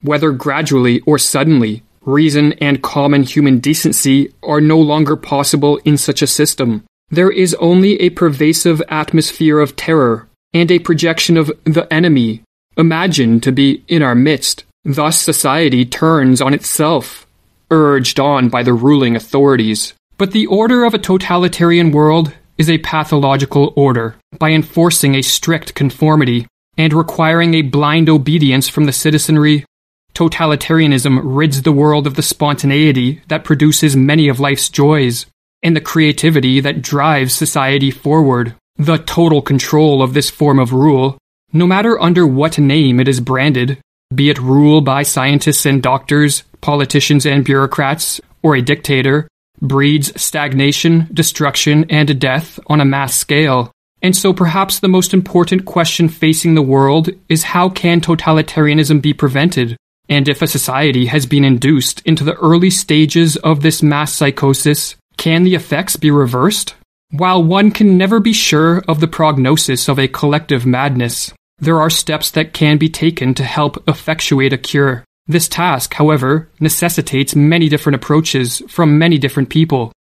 Whether 0.01 0.31
gradually 0.31 0.99
or 1.01 1.17
suddenly, 1.17 1.83
reason 2.01 2.53
and 2.53 2.81
common 2.81 3.23
human 3.23 3.59
decency 3.59 4.33
are 4.43 4.61
no 4.61 4.79
longer 4.79 5.15
possible 5.15 5.77
in 5.83 5.97
such 5.97 6.21
a 6.21 6.27
system. 6.27 6.83
There 7.09 7.31
is 7.31 7.55
only 7.55 7.99
a 8.01 8.09
pervasive 8.09 8.81
atmosphere 8.89 9.59
of 9.59 9.75
terror 9.75 10.27
and 10.53 10.71
a 10.71 10.79
projection 10.79 11.37
of 11.37 11.51
the 11.63 11.91
enemy 11.91 12.43
imagined 12.77 13.43
to 13.43 13.51
be 13.51 13.83
in 13.87 14.01
our 14.01 14.15
midst. 14.15 14.63
Thus 14.83 15.19
society 15.19 15.85
turns 15.85 16.41
on 16.41 16.53
itself, 16.53 17.26
urged 17.71 18.19
on 18.19 18.49
by 18.49 18.63
the 18.63 18.73
ruling 18.73 19.15
authorities. 19.15 19.93
But 20.17 20.31
the 20.31 20.47
order 20.47 20.83
of 20.83 20.93
a 20.93 20.99
totalitarian 20.99 21.91
world 21.91 22.33
is 22.57 22.69
a 22.69 22.79
pathological 22.79 23.73
order. 23.75 24.15
By 24.39 24.51
enforcing 24.51 25.15
a 25.15 25.21
strict 25.21 25.75
conformity 25.75 26.47
and 26.77 26.93
requiring 26.93 27.53
a 27.53 27.61
blind 27.61 28.09
obedience 28.09 28.67
from 28.67 28.85
the 28.85 28.93
citizenry, 28.93 29.65
totalitarianism 30.13 31.19
rids 31.23 31.61
the 31.61 31.71
world 31.71 32.07
of 32.07 32.15
the 32.15 32.23
spontaneity 32.23 33.21
that 33.27 33.43
produces 33.43 33.95
many 33.95 34.27
of 34.27 34.39
life's 34.39 34.69
joys 34.69 35.27
and 35.61 35.75
the 35.75 35.81
creativity 35.81 36.59
that 36.59 36.81
drives 36.81 37.33
society 37.33 37.91
forward. 37.91 38.55
The 38.77 38.97
total 38.97 39.41
control 39.41 40.01
of 40.01 40.13
this 40.13 40.29
form 40.29 40.59
of 40.59 40.73
rule, 40.73 41.17
no 41.51 41.65
matter 41.65 41.99
under 41.99 42.25
what 42.27 42.59
name 42.59 42.99
it 42.99 43.07
is 43.07 43.19
branded, 43.19 43.79
be 44.13 44.29
it 44.29 44.39
rule 44.39 44.81
by 44.81 45.03
scientists 45.03 45.65
and 45.65 45.83
doctors, 45.83 46.43
politicians 46.61 47.25
and 47.25 47.43
bureaucrats, 47.43 48.21
or 48.41 48.55
a 48.55 48.61
dictator, 48.61 49.27
breeds 49.61 50.19
stagnation, 50.19 51.07
destruction, 51.13 51.85
and 51.89 52.19
death 52.19 52.59
on 52.67 52.79
a 52.79 52.85
mass 52.85 53.15
scale. 53.15 53.71
And 54.01 54.15
so 54.15 54.31
perhaps 54.31 54.79
the 54.79 54.87
most 54.87 55.13
important 55.13 55.65
question 55.65 56.07
facing 56.07 56.55
the 56.55 56.61
world 56.61 57.09
is 57.29 57.43
how 57.43 57.69
can 57.69 57.99
totalitarianism 57.99 59.01
be 59.01 59.13
prevented? 59.13 59.75
And 60.07 60.29
if 60.29 60.41
a 60.41 60.47
society 60.47 61.07
has 61.07 61.25
been 61.25 61.43
induced 61.43 62.01
into 62.01 62.23
the 62.23 62.35
early 62.35 62.69
stages 62.69 63.35
of 63.37 63.61
this 63.61 63.83
mass 63.83 64.13
psychosis, 64.13 64.95
can 65.17 65.43
the 65.43 65.55
effects 65.55 65.97
be 65.97 66.11
reversed? 66.11 66.75
While 67.09 67.43
one 67.43 67.71
can 67.71 67.97
never 67.97 68.19
be 68.19 68.33
sure 68.33 68.83
of 68.87 68.99
the 68.99 69.07
prognosis 69.07 69.89
of 69.89 69.97
a 69.97 70.07
collective 70.07 70.65
madness, 70.65 71.33
there 71.59 71.79
are 71.79 71.89
steps 71.89 72.31
that 72.31 72.53
can 72.53 72.77
be 72.77 72.89
taken 72.89 73.33
to 73.33 73.43
help 73.43 73.83
effectuate 73.87 74.53
a 74.53 74.57
cure. 74.57 75.03
This 75.27 75.49
task, 75.49 75.93
however, 75.95 76.49
necessitates 76.59 77.35
many 77.35 77.67
different 77.67 77.95
approaches 77.95 78.61
from 78.69 78.97
many 78.97 79.17
different 79.17 79.49
people. 79.49 79.91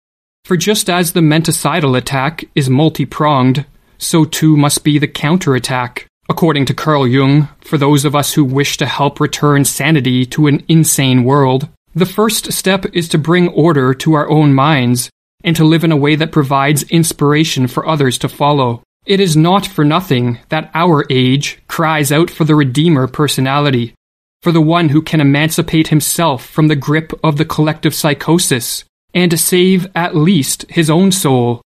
For 0.45 0.57
just 0.57 0.89
as 0.89 1.13
the 1.13 1.23
menticidal 1.23 1.97
attack 1.97 2.45
is 2.55 2.71
multi 2.71 3.05
pronged, 3.05 3.67
so 3.99 4.25
too 4.25 4.57
must 4.57 4.85
be 4.85 4.99
the 4.99 5.09
counterattack. 5.09 6.07
According 6.29 6.67
to 6.67 6.75
Carl 6.75 7.07
Jung, 7.07 7.49
for 7.61 7.79
those 7.79 8.05
of 8.05 8.15
us 8.15 8.35
who 8.35 8.45
wish 8.45 8.77
to 8.77 8.87
help 8.87 9.19
return 9.19 9.65
sanity 9.65 10.27
to 10.27 10.47
an 10.47 10.65
insane 10.69 11.25
world, 11.25 11.69
the 11.95 12.07
first 12.07 12.53
step 12.53 12.85
is 12.93 13.09
to 13.09 13.19
bring 13.19 13.49
order 13.49 13.95
to 13.95 14.15
our 14.15 14.29
own 14.29 14.53
minds 14.53 15.11
and 15.43 15.57
to 15.57 15.65
live 15.65 15.83
in 15.83 15.93
a 15.93 15.97
way 15.97 16.15
that 16.17 16.33
provides 16.33 16.83
inspiration 16.85 17.67
for 17.67 17.87
others 17.87 18.19
to 18.19 18.29
follow. 18.29 18.83
It 19.07 19.21
is 19.21 19.37
not 19.37 19.65
for 19.65 19.85
nothing 19.85 20.41
that 20.49 20.69
our 20.75 21.07
age 21.09 21.61
cries 21.69 22.11
out 22.11 22.29
for 22.29 22.43
the 22.43 22.57
Redeemer 22.57 23.07
personality, 23.07 23.95
for 24.43 24.51
the 24.51 24.61
one 24.61 24.89
who 24.89 25.01
can 25.01 25.21
emancipate 25.21 25.89
himself 25.89 26.45
from 26.45 26.67
the 26.67 26.75
grip 26.75 27.13
of 27.23 27.37
the 27.37 27.45
collective 27.45 27.95
psychosis 27.95 28.85
and 29.15 29.31
to 29.31 29.39
save 29.39 29.87
at 29.95 30.17
least 30.17 30.67
his 30.69 30.91
own 30.91 31.13
soul, 31.13 31.63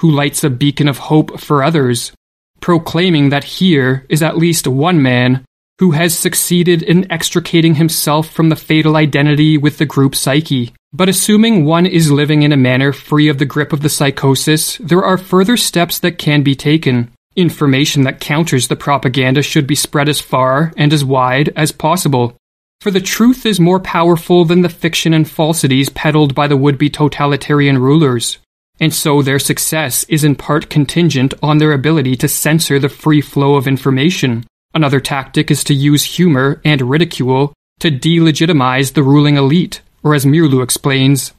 who 0.00 0.12
lights 0.12 0.44
a 0.44 0.50
beacon 0.50 0.86
of 0.86 0.98
hope 0.98 1.40
for 1.40 1.64
others, 1.64 2.12
proclaiming 2.60 3.30
that 3.30 3.44
here 3.44 4.06
is 4.08 4.22
at 4.22 4.38
least 4.38 4.68
one 4.68 5.02
man 5.02 5.44
who 5.78 5.90
has 5.90 6.18
succeeded 6.18 6.82
in 6.82 7.10
extricating 7.12 7.74
himself 7.74 8.30
from 8.30 8.48
the 8.48 8.56
fatal 8.56 8.96
identity 8.96 9.58
with 9.58 9.78
the 9.78 9.86
group 9.86 10.14
psyche. 10.14 10.72
But 10.92 11.08
assuming 11.08 11.64
one 11.64 11.84
is 11.84 12.10
living 12.10 12.42
in 12.42 12.52
a 12.52 12.56
manner 12.56 12.92
free 12.92 13.28
of 13.28 13.38
the 13.38 13.44
grip 13.44 13.72
of 13.72 13.82
the 13.82 13.90
psychosis, 13.90 14.78
there 14.78 15.04
are 15.04 15.18
further 15.18 15.56
steps 15.56 15.98
that 15.98 16.18
can 16.18 16.42
be 16.42 16.54
taken. 16.54 17.12
Information 17.36 18.04
that 18.04 18.20
counters 18.20 18.68
the 18.68 18.76
propaganda 18.76 19.42
should 19.42 19.66
be 19.66 19.74
spread 19.74 20.08
as 20.08 20.20
far 20.20 20.72
and 20.78 20.92
as 20.94 21.04
wide 21.04 21.50
as 21.54 21.70
possible. 21.70 22.34
For 22.80 22.90
the 22.90 23.00
truth 23.00 23.44
is 23.44 23.60
more 23.60 23.80
powerful 23.80 24.46
than 24.46 24.62
the 24.62 24.70
fiction 24.70 25.12
and 25.12 25.28
falsities 25.28 25.90
peddled 25.90 26.34
by 26.34 26.48
the 26.48 26.56
would 26.56 26.78
be 26.78 26.88
totalitarian 26.88 27.78
rulers. 27.78 28.38
And 28.80 28.94
so 28.94 29.20
their 29.20 29.38
success 29.38 30.04
is 30.04 30.24
in 30.24 30.34
part 30.34 30.70
contingent 30.70 31.34
on 31.42 31.58
their 31.58 31.72
ability 31.72 32.16
to 32.16 32.28
censor 32.28 32.78
the 32.78 32.88
free 32.88 33.20
flow 33.20 33.56
of 33.56 33.66
information. 33.66 34.46
Another 34.76 35.00
tactic 35.00 35.50
is 35.50 35.64
to 35.64 35.74
use 35.74 36.04
humor 36.04 36.60
and 36.62 36.82
ridicule 36.82 37.54
to 37.80 37.90
delegitimize 37.90 38.92
the 38.92 39.02
ruling 39.02 39.38
elite, 39.38 39.80
or 40.02 40.14
as 40.14 40.26
Meerloo 40.26 40.62
explains, 40.62 41.32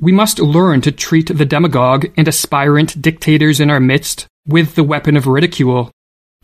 we 0.00 0.12
must 0.12 0.38
learn 0.38 0.80
to 0.82 0.92
treat 0.92 1.26
the 1.36 1.44
demagogue 1.44 2.06
and 2.16 2.28
aspirant 2.28 3.02
dictators 3.02 3.58
in 3.58 3.68
our 3.68 3.80
midst 3.80 4.28
with 4.46 4.76
the 4.76 4.84
weapon 4.84 5.16
of 5.16 5.26
ridicule. 5.26 5.90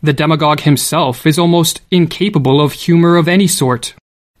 The 0.01 0.11
demagogue 0.11 0.59
himself 0.59 1.25
is 1.25 1.39
almost 1.39 1.83
incapable 1.89 2.59
of 2.59 2.73
humor 2.73 3.15
of 3.15 3.29
any 3.29 3.47
sort, 3.47 3.93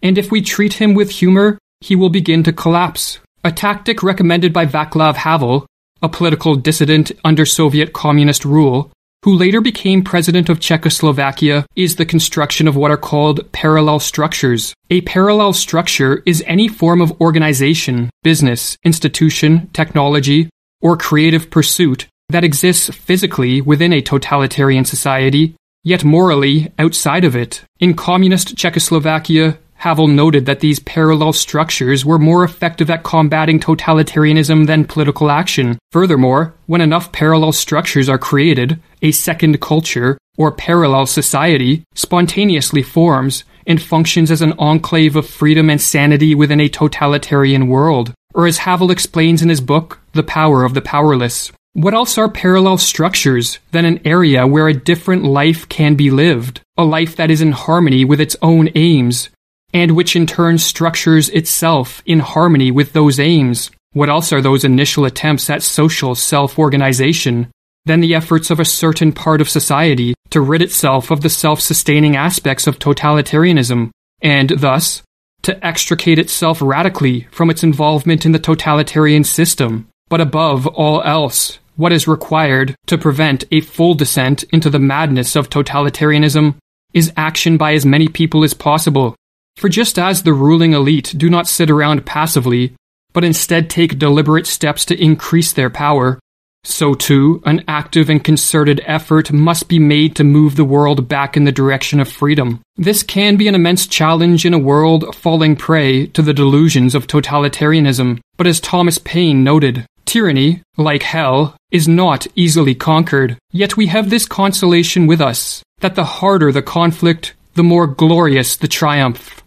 and 0.03 0.17
if 0.17 0.31
we 0.31 0.41
treat 0.41 0.73
him 0.73 0.93
with 0.93 1.11
humor, 1.11 1.59
he 1.79 1.95
will 1.95 2.09
begin 2.09 2.43
to 2.43 2.51
collapse. 2.51 3.19
A 3.45 3.53
tactic 3.53 4.03
recommended 4.03 4.51
by 4.51 4.65
Vaclav 4.65 5.15
Havel, 5.15 5.65
a 6.01 6.09
political 6.09 6.57
dissident 6.57 7.13
under 7.23 7.45
Soviet 7.45 7.93
communist 7.93 8.43
rule, 8.43 8.91
who 9.23 9.35
later 9.35 9.61
became 9.61 10.03
president 10.03 10.49
of 10.49 10.59
Czechoslovakia, 10.59 11.65
is 11.75 11.95
the 11.95 12.05
construction 12.05 12.67
of 12.67 12.75
what 12.75 12.89
are 12.89 12.97
called 12.97 13.51
parallel 13.51 13.99
structures. 13.99 14.73
A 14.89 15.01
parallel 15.01 15.53
structure 15.53 16.23
is 16.25 16.43
any 16.47 16.67
form 16.67 17.01
of 17.01 17.19
organization, 17.21 18.09
business, 18.23 18.77
institution, 18.83 19.69
technology, 19.73 20.49
or 20.81 20.97
creative 20.97 21.51
pursuit 21.51 22.07
that 22.29 22.43
exists 22.43 22.89
physically 22.89 23.61
within 23.61 23.93
a 23.93 24.01
totalitarian 24.01 24.85
society, 24.85 25.53
yet 25.83 26.03
morally 26.03 26.71
outside 26.79 27.23
of 27.23 27.35
it. 27.35 27.63
In 27.79 27.93
communist 27.93 28.55
Czechoslovakia, 28.57 29.59
Havel 29.81 30.07
noted 30.07 30.45
that 30.45 30.59
these 30.59 30.77
parallel 30.77 31.33
structures 31.33 32.05
were 32.05 32.19
more 32.19 32.43
effective 32.43 32.91
at 32.91 33.01
combating 33.01 33.59
totalitarianism 33.59 34.67
than 34.67 34.85
political 34.85 35.31
action. 35.31 35.79
Furthermore, 35.91 36.53
when 36.67 36.81
enough 36.81 37.11
parallel 37.11 37.51
structures 37.51 38.07
are 38.07 38.19
created, 38.19 38.79
a 39.01 39.11
second 39.11 39.59
culture, 39.59 40.19
or 40.37 40.51
parallel 40.51 41.07
society, 41.07 41.83
spontaneously 41.95 42.83
forms 42.83 43.43
and 43.65 43.81
functions 43.81 44.29
as 44.29 44.43
an 44.43 44.53
enclave 44.59 45.15
of 45.15 45.27
freedom 45.27 45.67
and 45.67 45.81
sanity 45.81 46.35
within 46.35 46.61
a 46.61 46.69
totalitarian 46.69 47.67
world. 47.67 48.13
Or 48.35 48.45
as 48.45 48.59
Havel 48.59 48.91
explains 48.91 49.41
in 49.41 49.49
his 49.49 49.61
book, 49.61 49.99
The 50.13 50.21
Power 50.21 50.63
of 50.63 50.75
the 50.75 50.81
Powerless. 50.81 51.51
What 51.73 51.95
else 51.95 52.19
are 52.19 52.29
parallel 52.29 52.77
structures 52.77 53.57
than 53.71 53.85
an 53.85 53.99
area 54.05 54.45
where 54.45 54.67
a 54.67 54.75
different 54.75 55.23
life 55.23 55.67
can 55.69 55.95
be 55.95 56.11
lived? 56.11 56.61
A 56.77 56.83
life 56.83 57.15
that 57.15 57.31
is 57.31 57.41
in 57.41 57.53
harmony 57.53 58.05
with 58.05 58.21
its 58.21 58.35
own 58.43 58.69
aims, 58.75 59.29
and 59.73 59.95
which 59.95 60.15
in 60.15 60.25
turn 60.25 60.57
structures 60.57 61.29
itself 61.29 62.01
in 62.05 62.19
harmony 62.19 62.71
with 62.71 62.93
those 62.93 63.19
aims. 63.19 63.71
What 63.93 64.09
else 64.09 64.31
are 64.31 64.41
those 64.41 64.63
initial 64.63 65.05
attempts 65.05 65.49
at 65.49 65.63
social 65.63 66.15
self 66.15 66.57
organization 66.57 67.51
than 67.85 67.99
the 67.99 68.15
efforts 68.15 68.49
of 68.51 68.59
a 68.59 68.65
certain 68.65 69.11
part 69.11 69.41
of 69.41 69.49
society 69.49 70.13
to 70.29 70.41
rid 70.41 70.61
itself 70.61 71.11
of 71.11 71.21
the 71.21 71.29
self 71.29 71.59
sustaining 71.59 72.15
aspects 72.15 72.67
of 72.67 72.79
totalitarianism, 72.79 73.91
and 74.21 74.49
thus 74.49 75.03
to 75.41 75.65
extricate 75.65 76.19
itself 76.19 76.61
radically 76.61 77.27
from 77.31 77.49
its 77.49 77.63
involvement 77.63 78.25
in 78.25 78.31
the 78.31 78.39
totalitarian 78.39 79.23
system? 79.23 79.87
But 80.09 80.21
above 80.21 80.67
all 80.67 81.01
else, 81.03 81.59
what 81.75 81.91
is 81.91 82.07
required 82.07 82.75
to 82.87 82.97
prevent 82.97 83.45
a 83.51 83.61
full 83.61 83.93
descent 83.93 84.43
into 84.51 84.69
the 84.69 84.79
madness 84.79 85.35
of 85.35 85.49
totalitarianism 85.49 86.55
is 86.93 87.13
action 87.17 87.57
by 87.57 87.73
as 87.73 87.85
many 87.85 88.07
people 88.07 88.43
as 88.43 88.53
possible 88.53 89.15
for 89.57 89.69
just 89.69 89.99
as 89.99 90.23
the 90.23 90.33
ruling 90.33 90.73
elite 90.73 91.13
do 91.17 91.29
not 91.29 91.47
sit 91.47 91.69
around 91.69 92.05
passively, 92.05 92.73
but 93.13 93.23
instead 93.23 93.69
take 93.69 93.99
deliberate 93.99 94.47
steps 94.47 94.85
to 94.85 95.01
increase 95.01 95.53
their 95.53 95.69
power, 95.69 96.19
so 96.63 96.93
too 96.93 97.41
an 97.45 97.63
active 97.67 98.09
and 98.09 98.23
concerted 98.23 98.81
effort 98.85 99.31
must 99.31 99.67
be 99.67 99.79
made 99.79 100.15
to 100.15 100.23
move 100.23 100.55
the 100.55 100.63
world 100.63 101.07
back 101.07 101.35
in 101.35 101.43
the 101.43 101.51
direction 101.51 101.99
of 101.99 102.07
freedom. 102.07 102.61
This 102.75 103.01
can 103.01 103.35
be 103.35 103.47
an 103.47 103.55
immense 103.55 103.87
challenge 103.87 104.45
in 104.45 104.53
a 104.53 104.59
world 104.59 105.15
falling 105.15 105.55
prey 105.55 106.05
to 106.07 106.21
the 106.21 106.33
delusions 106.33 106.93
of 106.93 107.07
totalitarianism, 107.07 108.19
but 108.37 108.45
as 108.45 108.59
Thomas 108.59 108.99
Paine 108.99 109.43
noted, 109.43 109.85
tyranny, 110.05 110.61
like 110.77 111.03
hell, 111.03 111.55
is 111.71 111.87
not 111.87 112.27
easily 112.35 112.75
conquered. 112.75 113.37
Yet 113.51 113.75
we 113.75 113.87
have 113.87 114.09
this 114.09 114.27
consolation 114.27 115.07
with 115.07 115.21
us, 115.21 115.63
that 115.79 115.95
the 115.95 116.03
harder 116.03 116.51
the 116.51 116.61
conflict, 116.61 117.33
the 117.55 117.63
more 117.63 117.87
glorious 117.87 118.55
the 118.55 118.67
triumph. 118.67 119.43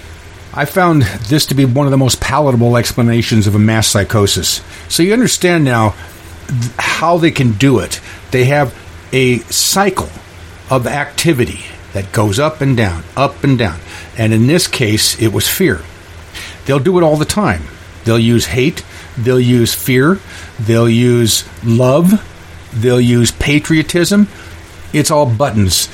I 0.53 0.67
found 0.67 1.03
this 1.03 1.47
to 1.47 1.55
be 1.55 1.65
one 1.65 1.87
of 1.87 1.91
the 1.91 1.97
most 1.97 2.21
palatable 2.21 2.77
explanations 2.77 3.47
of 3.47 3.55
a 3.55 3.59
mass 3.59 3.89
psychosis. 3.89 4.63
So 4.89 5.03
you 5.03 5.13
understand 5.13 5.65
now 5.65 5.95
how 6.79 7.19
they 7.19 7.31
can 7.31 7.53
do 7.53 7.81
it. 7.81 8.01
They 8.31 8.45
have 8.45 8.77
a 9.13 9.39
cycle 9.41 10.11
of 10.71 10.87
activity 10.87 11.65
that 11.93 12.13
goes 12.13 12.39
up 12.39 12.61
and 12.61 12.77
down, 12.77 13.03
up 13.17 13.43
and 13.43 13.59
down. 13.59 13.81
And 14.17 14.33
in 14.33 14.47
this 14.47 14.67
case, 14.67 15.21
it 15.21 15.33
was 15.33 15.49
fear. 15.49 15.81
They'll 16.67 16.79
do 16.79 16.99
it 16.99 17.03
all 17.03 17.17
the 17.17 17.25
time. 17.25 17.63
They'll 18.05 18.19
use 18.19 18.47
hate, 18.47 18.85
they'll 19.17 19.41
use 19.41 19.73
fear, 19.73 20.21
they'll 20.61 20.91
use 20.91 21.49
love, 21.65 22.23
they'll 22.75 23.01
use 23.01 23.31
patriotism. 23.31 24.29
It's 24.93 25.11
all 25.11 25.27
buttons 25.27 25.89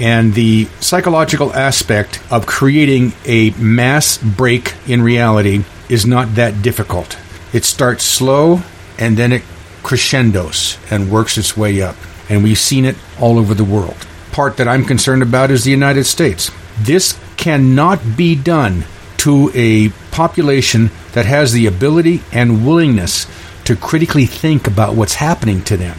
and 0.00 0.34
the 0.34 0.66
psychological 0.80 1.52
aspect 1.52 2.22
of 2.30 2.46
creating 2.46 3.12
a 3.24 3.50
mass 3.52 4.18
break 4.18 4.74
in 4.86 5.02
reality 5.02 5.64
is 5.88 6.06
not 6.06 6.34
that 6.36 6.62
difficult. 6.62 7.18
It 7.52 7.64
starts 7.64 8.04
slow 8.04 8.62
and 8.98 9.16
then 9.16 9.32
it 9.32 9.42
crescendos 9.82 10.78
and 10.90 11.10
works 11.10 11.36
its 11.36 11.56
way 11.56 11.82
up. 11.82 11.96
And 12.28 12.42
we've 12.42 12.58
seen 12.58 12.84
it 12.84 12.96
all 13.20 13.38
over 13.38 13.54
the 13.54 13.64
world. 13.64 14.06
Part 14.32 14.56
that 14.56 14.68
I'm 14.68 14.84
concerned 14.84 15.22
about 15.22 15.50
is 15.50 15.64
the 15.64 15.70
United 15.70 16.04
States. 16.04 16.50
This 16.80 17.18
cannot 17.36 18.16
be 18.16 18.34
done 18.34 18.84
to 19.18 19.50
a 19.54 19.90
population 20.10 20.90
that 21.12 21.26
has 21.26 21.52
the 21.52 21.66
ability 21.66 22.22
and 22.32 22.66
willingness 22.66 23.26
to 23.64 23.76
critically 23.76 24.26
think 24.26 24.66
about 24.66 24.94
what's 24.94 25.14
happening 25.14 25.62
to 25.64 25.76
them. 25.76 25.98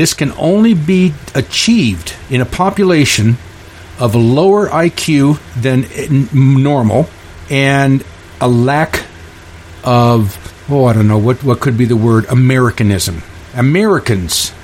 This 0.00 0.14
can 0.14 0.32
only 0.38 0.72
be 0.72 1.12
achieved 1.34 2.16
in 2.30 2.40
a 2.40 2.46
population 2.46 3.36
of 3.98 4.14
a 4.14 4.18
lower 4.18 4.66
IQ 4.66 5.38
than 5.60 5.84
normal 6.32 7.10
and 7.50 8.02
a 8.40 8.48
lack 8.48 9.04
of, 9.84 10.64
oh, 10.70 10.86
I 10.86 10.94
don't 10.94 11.06
know, 11.06 11.18
what, 11.18 11.44
what 11.44 11.60
could 11.60 11.76
be 11.76 11.84
the 11.84 11.98
word? 11.98 12.24
Americanism. 12.30 13.22
Americans, 13.54 14.54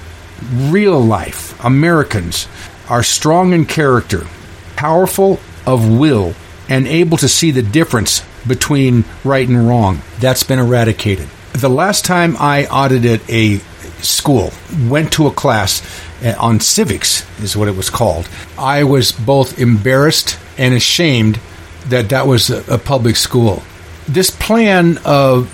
real 0.51 0.99
life 1.05 1.63
Americans, 1.63 2.49
are 2.89 3.03
strong 3.03 3.53
in 3.53 3.67
character, 3.67 4.27
powerful 4.75 5.39
of 5.67 5.87
will, 5.99 6.33
and 6.71 6.89
able 6.89 7.19
to 7.19 7.29
see 7.29 7.51
the 7.51 7.61
difference 7.61 8.25
between 8.49 9.05
right 9.23 9.47
and 9.47 9.69
wrong. 9.69 10.01
That's 10.19 10.45
been 10.45 10.61
eradicated. 10.61 11.29
The 11.53 11.69
last 11.69 12.07
time 12.07 12.37
I 12.39 12.65
audited 12.65 13.21
a 13.29 13.61
school, 14.03 14.53
went 14.89 15.13
to 15.15 15.27
a 15.27 15.31
class 15.31 15.83
uh, 16.25 16.35
on 16.39 16.61
civics, 16.61 17.25
is 17.41 17.57
what 17.57 17.69
it 17.69 17.77
was 17.77 17.91
called. 17.91 18.29
I 18.59 18.85
was 18.85 19.13
both 19.13 19.59
embarrassed 19.59 20.39
and 20.59 20.75
ashamed 20.75 21.41
that 21.89 22.09
that 22.11 22.27
was 22.27 22.51
a, 22.51 22.75
a 22.75 22.79
public 22.79 23.17
school. 23.17 23.63
This 24.09 24.31
plan 24.31 24.99
of 25.05 25.53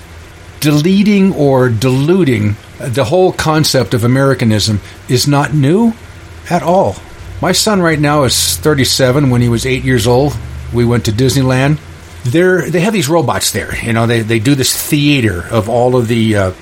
deleting 0.60 1.34
or 1.34 1.68
diluting 1.68 2.56
the 2.78 3.04
whole 3.04 3.32
concept 3.32 3.94
of 3.94 4.04
Americanism 4.04 4.80
is 5.08 5.26
not 5.26 5.54
new 5.54 5.92
at 6.50 6.62
all. 6.62 6.96
My 7.40 7.52
son 7.52 7.80
right 7.80 7.98
now 7.98 8.24
is 8.24 8.56
37. 8.56 9.30
When 9.30 9.40
he 9.40 9.48
was 9.48 9.66
eight 9.66 9.84
years 9.84 10.06
old, 10.06 10.36
we 10.72 10.84
went 10.84 11.04
to 11.06 11.12
Disneyland 11.12 11.78
they're 12.24 12.70
they 12.70 12.80
have 12.80 12.92
these 12.92 13.08
robots 13.08 13.50
there. 13.50 13.74
You 13.84 13.92
know, 13.92 14.06
they, 14.06 14.20
they 14.20 14.38
do 14.38 14.54
this 14.54 14.74
theater 14.76 15.44
of 15.50 15.68
all 15.68 15.96
of 15.96 16.08
the 16.08 16.36
uh, 16.36 16.52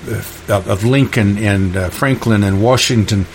of 0.49 0.83
Lincoln 0.83 1.37
and 1.37 1.77
uh, 1.77 1.89
Franklin 1.89 2.43
and 2.43 2.61
Washington. 2.63 3.25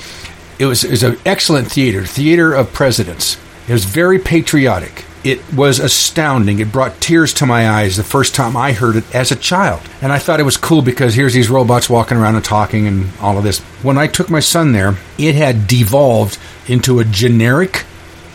It 0.58 0.66
was, 0.66 0.84
it 0.84 0.90
was 0.90 1.02
an 1.02 1.18
excellent 1.26 1.70
theater, 1.70 2.04
theater 2.06 2.54
of 2.54 2.72
presidents. 2.72 3.36
It 3.68 3.72
was 3.72 3.84
very 3.84 4.18
patriotic. 4.18 5.04
it 5.26 5.40
was 5.52 5.80
astounding. 5.80 6.60
It 6.60 6.70
brought 6.70 7.00
tears 7.00 7.34
to 7.34 7.46
my 7.46 7.68
eyes 7.68 7.96
the 7.96 8.04
first 8.04 8.32
time 8.32 8.56
I 8.56 8.72
heard 8.72 8.94
it 8.94 9.12
as 9.12 9.32
a 9.32 9.36
child. 9.36 9.82
And 10.00 10.12
I 10.12 10.20
thought 10.20 10.38
it 10.38 10.44
was 10.44 10.56
cool 10.56 10.82
because 10.82 11.14
here's 11.14 11.34
these 11.34 11.50
robots 11.50 11.90
walking 11.90 12.16
around 12.16 12.36
and 12.36 12.44
talking 12.44 12.86
and 12.86 13.08
all 13.20 13.36
of 13.36 13.42
this. 13.42 13.58
When 13.82 13.98
I 13.98 14.06
took 14.06 14.30
my 14.30 14.38
son 14.38 14.70
there, 14.70 14.96
it 15.18 15.34
had 15.34 15.66
devolved 15.66 16.38
into 16.68 17.00
a 17.00 17.04
generic 17.04 17.84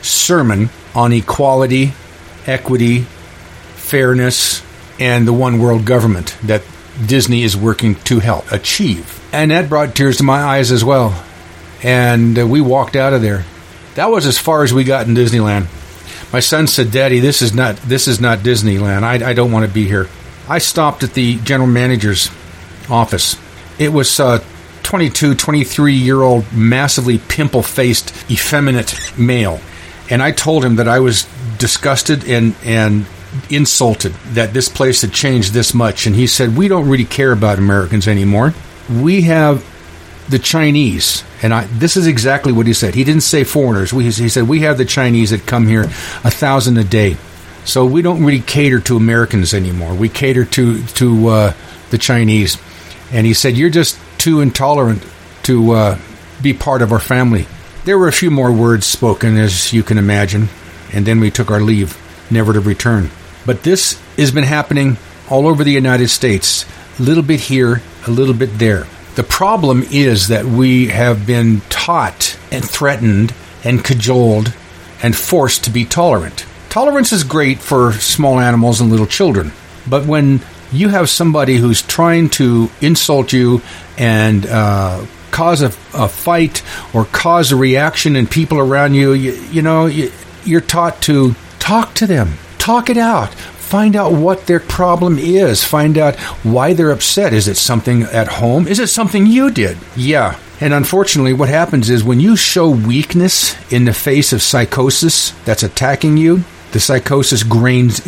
sermon 0.01 0.69
on 0.93 1.13
equality, 1.13 1.93
equity, 2.45 3.05
fairness, 3.91 4.63
and 5.01 5.27
the 5.27 5.34
one 5.34 5.59
world 5.59 5.84
government 5.84 6.38
that 6.43 6.63
Disney 7.05 7.43
is 7.43 7.57
working 7.57 7.95
to 8.05 8.19
help 8.19 8.49
achieve. 8.49 9.22
And 9.34 9.51
that 9.51 9.68
brought 9.68 9.95
tears 9.95 10.18
to 10.18 10.23
my 10.23 10.41
eyes 10.41 10.72
as 10.72 10.84
well. 10.84 11.22
And 11.84 12.39
uh, 12.39 12.47
we 12.47 12.61
walked 12.61 12.95
out 12.95 13.11
of 13.11 13.22
there. 13.22 13.43
That 13.95 14.05
was 14.05 14.26
as 14.26 14.38
far 14.38 14.63
as 14.63 14.73
we 14.73 14.85
got 14.85 15.07
in 15.07 15.13
Disneyland. 15.13 15.68
My 16.31 16.39
son 16.39 16.68
said, 16.68 16.91
"Daddy, 16.91 17.19
this 17.19 17.41
is 17.41 17.53
not 17.53 17.76
this 17.77 18.07
is 18.07 18.22
not 18.22 18.39
Disneyland. 18.39 19.03
I, 19.03 19.31
I 19.31 19.34
don't 19.34 19.51
want 19.51 19.65
to 19.65 19.72
be 19.72 19.85
here." 19.85 20.07
I 20.47 20.59
stopped 20.59 21.03
at 21.03 21.13
the 21.13 21.35
general 21.39 21.68
manager's 21.68 22.30
office. 22.89 23.35
It 23.77 23.89
was 23.89 24.18
a 24.19 24.41
22, 24.84 25.35
23 25.35 25.93
year 25.93 26.22
old, 26.22 26.51
massively 26.53 27.18
pimple 27.18 27.63
faced, 27.63 28.13
effeminate 28.31 28.95
male, 29.18 29.59
and 30.09 30.23
I 30.23 30.31
told 30.31 30.63
him 30.63 30.77
that 30.77 30.88
I 30.88 30.99
was 30.99 31.27
disgusted 31.57 32.23
and 32.26 32.55
and 32.63 33.05
insulted 33.49 34.13
that 34.33 34.53
this 34.53 34.69
place 34.69 35.01
had 35.01 35.13
changed 35.13 35.53
this 35.53 35.73
much. 35.73 36.05
And 36.05 36.15
he 36.15 36.27
said, 36.27 36.57
"We 36.57 36.67
don't 36.67 36.89
really 36.89 37.05
care 37.05 37.31
about 37.31 37.59
Americans 37.59 38.07
anymore. 38.07 38.53
We 38.89 39.21
have 39.23 39.65
the 40.29 40.39
Chinese." 40.39 41.23
And 41.43 41.53
I, 41.53 41.65
this 41.65 41.97
is 41.97 42.07
exactly 42.07 42.51
what 42.51 42.67
he 42.67 42.73
said. 42.73 42.93
He 42.93 43.03
didn't 43.03 43.23
say 43.23 43.43
foreigners. 43.43 43.91
We, 43.93 44.03
he 44.05 44.29
said 44.29 44.47
we 44.47 44.61
have 44.61 44.77
the 44.77 44.85
Chinese 44.85 45.31
that 45.31 45.47
come 45.47 45.67
here 45.67 45.83
a 45.83 46.31
thousand 46.31 46.77
a 46.77 46.83
day. 46.83 47.17
So 47.63 47.85
we 47.85 48.01
don't 48.01 48.23
really 48.23 48.41
cater 48.41 48.79
to 48.81 48.97
Americans 48.97 49.53
anymore. 49.53 49.93
We 49.93 50.09
cater 50.09 50.45
to 50.45 50.83
to 50.83 51.27
uh, 51.27 51.53
the 51.89 51.97
Chinese. 51.97 52.57
And 53.11 53.25
he 53.25 53.33
said 53.33 53.57
you're 53.57 53.69
just 53.69 53.99
too 54.17 54.41
intolerant 54.41 55.05
to 55.43 55.71
uh, 55.71 55.99
be 56.41 56.53
part 56.53 56.81
of 56.81 56.91
our 56.91 56.99
family. 56.99 57.47
There 57.85 57.97
were 57.97 58.07
a 58.07 58.13
few 58.13 58.29
more 58.29 58.51
words 58.51 58.85
spoken, 58.85 59.37
as 59.37 59.73
you 59.73 59.81
can 59.81 59.97
imagine, 59.97 60.49
and 60.93 61.05
then 61.05 61.19
we 61.19 61.31
took 61.31 61.49
our 61.49 61.59
leave, 61.59 61.97
never 62.29 62.53
to 62.53 62.59
return. 62.59 63.09
But 63.45 63.63
this 63.63 63.99
has 64.18 64.31
been 64.31 64.43
happening 64.43 64.97
all 65.30 65.47
over 65.47 65.63
the 65.63 65.72
United 65.72 66.09
States, 66.09 66.65
a 66.99 67.01
little 67.01 67.23
bit 67.23 67.39
here, 67.39 67.81
a 68.07 68.11
little 68.11 68.34
bit 68.34 68.57
there. 68.59 68.85
The 69.15 69.23
problem 69.23 69.84
is 69.91 70.30
that 70.30 70.45
we 70.45 70.88
have 70.88 71.27
been 71.27 71.61
taught 71.69 72.38
and 72.51 72.63
threatened 72.63 73.34
and 73.63 73.84
cajoled 73.84 74.53
and 75.03 75.15
forced 75.15 75.65
to 75.65 75.69
be 75.69 75.85
tolerant. 75.85 76.45
Tolerance 76.69 77.11
is 77.11 77.23
great 77.23 77.59
for 77.59 77.91
small 77.93 78.39
animals 78.39 78.80
and 78.80 78.89
little 78.89 79.07
children, 79.07 79.51
but 79.89 80.05
when 80.05 80.39
you 80.72 80.89
have 80.89 81.09
somebody 81.09 81.57
who's 81.57 81.81
trying 81.81 82.30
to 82.30 82.69
insult 82.80 83.34
you 83.34 83.61
and 83.97 84.45
uh, 84.45 85.05
cause 85.31 85.61
a, 85.61 85.68
a, 85.93 86.07
fight 86.07 86.63
or 86.93 87.05
cause 87.05 87.51
a 87.51 87.55
reaction 87.55 88.15
in 88.15 88.27
people 88.27 88.57
around 88.57 88.93
you, 88.93 89.11
you, 89.11 89.34
you 89.51 89.61
know, 89.61 89.88
you, 89.88 90.11
you're 90.45 90.61
taught 90.61 91.01
to 91.01 91.35
talk 91.59 91.93
to 91.95 92.07
them, 92.07 92.34
talk 92.61 92.89
it 92.89 92.97
out, 92.97 93.33
Find 93.71 93.95
out 93.95 94.11
what 94.11 94.47
their 94.47 94.59
problem 94.59 95.17
is. 95.17 95.63
Find 95.63 95.97
out 95.97 96.19
why 96.43 96.73
they're 96.73 96.91
upset. 96.91 97.31
Is 97.31 97.47
it 97.47 97.55
something 97.55 98.03
at 98.03 98.27
home? 98.27 98.67
Is 98.67 98.79
it 98.79 98.88
something 98.88 99.25
you 99.25 99.49
did? 99.49 99.77
Yeah. 99.95 100.38
And 100.59 100.73
unfortunately, 100.73 101.31
what 101.31 101.47
happens 101.47 101.89
is 101.89 102.03
when 102.03 102.19
you 102.19 102.35
show 102.35 102.69
weakness 102.69 103.55
in 103.71 103.85
the 103.85 103.93
face 103.93 104.33
of 104.33 104.41
psychosis 104.41 105.31
that's 105.45 105.63
attacking 105.63 106.17
you, 106.17 106.43
the 106.73 106.81
psychosis 106.81 107.43
gains, 107.43 108.01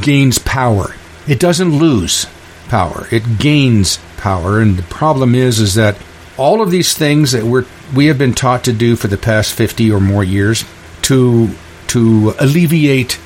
gains 0.00 0.38
power. 0.38 0.94
It 1.26 1.40
doesn't 1.40 1.76
lose 1.76 2.26
power, 2.68 3.08
it 3.10 3.40
gains 3.40 3.98
power. 4.16 4.60
And 4.60 4.76
the 4.76 4.84
problem 4.84 5.34
is, 5.34 5.58
is 5.58 5.74
that 5.74 5.98
all 6.38 6.62
of 6.62 6.70
these 6.70 6.96
things 6.96 7.32
that 7.32 7.42
we're, 7.42 7.66
we 7.96 8.06
have 8.06 8.18
been 8.18 8.34
taught 8.34 8.62
to 8.62 8.72
do 8.72 8.94
for 8.94 9.08
the 9.08 9.18
past 9.18 9.52
50 9.54 9.90
or 9.90 9.98
more 9.98 10.22
years 10.22 10.64
to, 11.02 11.50
to 11.88 12.32
alleviate 12.38 13.18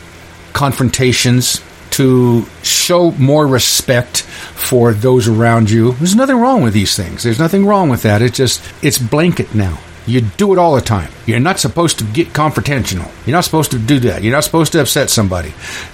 confrontations, 0.54 1.60
to 1.90 2.44
show 2.62 3.12
more 3.12 3.46
respect 3.46 4.22
for 4.22 4.92
those 4.92 5.28
around 5.28 5.70
you. 5.70 5.92
There's 5.92 6.16
nothing 6.16 6.38
wrong 6.38 6.62
with 6.62 6.74
these 6.74 6.96
things. 6.96 7.22
There's 7.22 7.38
nothing 7.38 7.66
wrong 7.66 7.88
with 7.88 8.02
that. 8.02 8.20
It's 8.20 8.36
just, 8.36 8.60
it's 8.82 8.98
blanket 8.98 9.54
now. 9.54 9.78
You 10.06 10.22
do 10.22 10.52
it 10.52 10.58
all 10.58 10.74
the 10.74 10.80
time. 10.80 11.10
You're 11.24 11.38
not 11.38 11.60
supposed 11.60 11.98
to 11.98 12.04
get 12.04 12.28
confrontational. 12.28 13.10
You're 13.26 13.36
not 13.36 13.44
supposed 13.44 13.70
to 13.70 13.78
do 13.78 14.00
that. 14.00 14.24
You're 14.24 14.34
not 14.34 14.42
supposed 14.42 14.72
to 14.72 14.80
upset 14.80 15.08
somebody. 15.08 15.50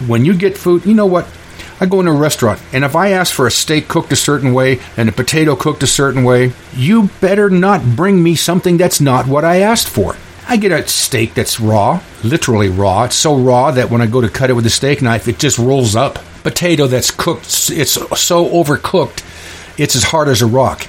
When 0.07 0.25
you 0.25 0.35
get 0.35 0.57
food, 0.57 0.87
you 0.87 0.95
know 0.95 1.07
what? 1.07 1.29
I 1.83 1.87
go 1.87 2.01
into 2.01 2.13
a 2.13 2.17
restaurant, 2.17 2.61
and 2.73 2.85
if 2.85 2.95
I 2.95 3.11
ask 3.13 3.35
for 3.35 3.47
a 3.47 3.51
steak 3.51 3.89
cooked 3.89 4.13
a 4.13 4.17
certain 4.17 4.53
way 4.53 4.81
and 4.97 5.09
a 5.09 5.13
potato 5.13 5.57
cooked 5.57 5.83
a 5.83 5.87
certain 5.87 6.25
way, 6.25 6.53
you 6.75 7.09
better 7.21 7.49
not 7.49 7.97
bring 7.97 8.23
me 8.23 8.37
something 8.37 8.77
that's 8.77 9.01
not 9.01 9.27
what 9.27 9.47
I 9.47 9.61
asked 9.61 9.89
for. 9.89 10.17
I 10.51 10.57
get 10.57 10.73
a 10.73 10.85
steak 10.89 11.35
that's 11.35 11.61
raw, 11.61 12.01
literally 12.25 12.69
raw. 12.69 13.05
It's 13.05 13.15
so 13.15 13.37
raw 13.37 13.71
that 13.71 13.89
when 13.89 14.01
I 14.01 14.07
go 14.07 14.21
to 14.21 14.29
cut 14.29 14.51
it 14.51 14.55
with 14.55 14.67
a 14.67 14.71
steak 14.71 15.01
knife, 15.01 15.29
it 15.29 15.39
just 15.39 15.59
rolls 15.59 15.95
up. 15.95 16.19
Potato 16.43 16.89
that's 16.89 17.13
cooked, 17.13 17.71
it's 17.71 17.93
so 17.93 18.49
overcooked, 18.49 19.23
it's 19.79 19.95
as 19.95 20.03
hard 20.03 20.27
as 20.27 20.43
a 20.43 20.47
rock. 20.47 20.89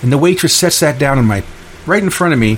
And 0.00 0.10
the 0.10 0.16
waitress 0.16 0.54
sets 0.56 0.80
that 0.80 0.98
down 0.98 1.18
in 1.18 1.26
my 1.26 1.44
right 1.84 2.02
in 2.02 2.08
front 2.08 2.32
of 2.32 2.40
me, 2.40 2.56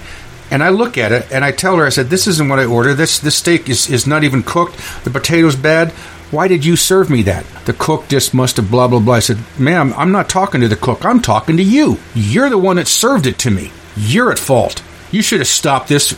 and 0.53 0.63
I 0.63 0.69
look 0.69 0.97
at 0.97 1.11
it 1.11 1.27
and 1.33 1.45
I 1.45 1.51
tell 1.51 1.77
her, 1.79 1.85
I 1.85 1.89
said, 1.89 2.11
"This 2.11 2.29
isn't 2.29 2.49
what 2.49 2.61
I 2.61 2.65
ordered. 2.65 2.95
This 2.95 3.19
this 3.19 3.35
steak 3.35 3.69
is 3.69 3.91
is 3.91 4.07
not 4.07 4.23
even 4.23 4.45
cooked. 4.45 4.79
The 5.03 5.11
potato's 5.11 5.57
bad. 5.57 5.91
Why 6.31 6.47
did 6.47 6.65
you 6.65 6.77
serve 6.77 7.11
me 7.11 7.23
that? 7.23 7.45
The 7.65 7.73
cook 7.73 8.07
just 8.07 8.35
must 8.35 8.57
have 8.57 8.71
blah 8.71 8.87
blah 8.87 9.01
blah." 9.01 9.15
I 9.15 9.19
said, 9.19 9.39
"Ma'am, 9.59 9.93
I'm 9.97 10.13
not 10.13 10.29
talking 10.29 10.61
to 10.61 10.69
the 10.69 10.77
cook. 10.77 11.05
I'm 11.05 11.23
talking 11.23 11.57
to 11.57 11.63
you. 11.65 11.99
You're 12.15 12.51
the 12.51 12.57
one 12.57 12.77
that 12.77 12.87
served 12.87 13.27
it 13.27 13.37
to 13.39 13.51
me. 13.51 13.73
You're 13.97 14.31
at 14.31 14.39
fault." 14.39 14.83
You 15.11 15.23
should 15.23 15.41
have 15.41 15.49
stopped 15.49 15.89
this 15.89 16.17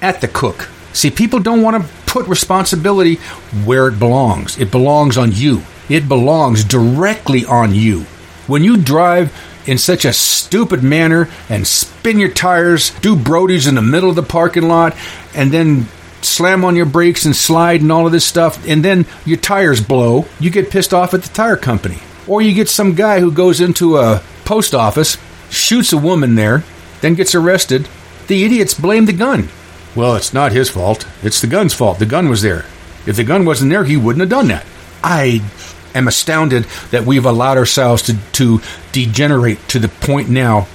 at 0.00 0.20
the 0.20 0.28
cook. 0.28 0.68
See, 0.92 1.10
people 1.10 1.40
don't 1.40 1.62
want 1.62 1.82
to 1.82 1.90
put 2.06 2.26
responsibility 2.26 3.16
where 3.64 3.88
it 3.88 3.98
belongs. 3.98 4.58
It 4.58 4.70
belongs 4.70 5.16
on 5.16 5.32
you. 5.32 5.62
It 5.88 6.08
belongs 6.08 6.64
directly 6.64 7.44
on 7.44 7.74
you. 7.74 8.02
When 8.46 8.64
you 8.64 8.76
drive 8.76 9.32
in 9.66 9.78
such 9.78 10.04
a 10.04 10.12
stupid 10.12 10.82
manner 10.82 11.28
and 11.48 11.66
spin 11.66 12.18
your 12.18 12.30
tires, 12.30 12.90
do 13.00 13.14
Brody's 13.14 13.66
in 13.66 13.76
the 13.76 13.82
middle 13.82 14.10
of 14.10 14.16
the 14.16 14.22
parking 14.22 14.68
lot, 14.68 14.96
and 15.34 15.52
then 15.52 15.86
slam 16.22 16.64
on 16.64 16.76
your 16.76 16.86
brakes 16.86 17.24
and 17.24 17.36
slide 17.36 17.80
and 17.80 17.92
all 17.92 18.06
of 18.06 18.12
this 18.12 18.24
stuff, 18.24 18.66
and 18.66 18.84
then 18.84 19.06
your 19.24 19.38
tires 19.38 19.80
blow, 19.80 20.26
you 20.38 20.50
get 20.50 20.70
pissed 20.70 20.92
off 20.92 21.14
at 21.14 21.22
the 21.22 21.28
tire 21.28 21.56
company. 21.56 21.98
Or 22.26 22.42
you 22.42 22.54
get 22.54 22.68
some 22.68 22.94
guy 22.94 23.20
who 23.20 23.32
goes 23.32 23.60
into 23.60 23.96
a 23.98 24.22
post 24.44 24.74
office, 24.74 25.16
shoots 25.50 25.92
a 25.92 25.98
woman 25.98 26.34
there, 26.34 26.64
then 27.00 27.14
gets 27.14 27.34
arrested, 27.34 27.88
the 28.30 28.44
idiots 28.44 28.74
blame 28.74 29.06
the 29.06 29.12
gun. 29.12 29.48
Well, 29.96 30.14
it's 30.14 30.32
not 30.32 30.52
his 30.52 30.70
fault. 30.70 31.06
It's 31.22 31.40
the 31.40 31.48
gun's 31.48 31.74
fault. 31.74 31.98
The 31.98 32.06
gun 32.06 32.30
was 32.30 32.42
there. 32.42 32.64
If 33.06 33.16
the 33.16 33.24
gun 33.24 33.44
wasn't 33.44 33.72
there, 33.72 33.84
he 33.84 33.96
wouldn't 33.96 34.20
have 34.20 34.30
done 34.30 34.48
that. 34.48 34.64
I 35.02 35.42
am 35.96 36.06
astounded 36.06 36.64
that 36.92 37.04
we've 37.04 37.26
allowed 37.26 37.58
ourselves 37.58 38.02
to, 38.02 38.16
to 38.34 38.60
degenerate 38.92 39.58
to 39.70 39.80
the 39.80 39.88
point 39.88 40.28
now 40.28 40.68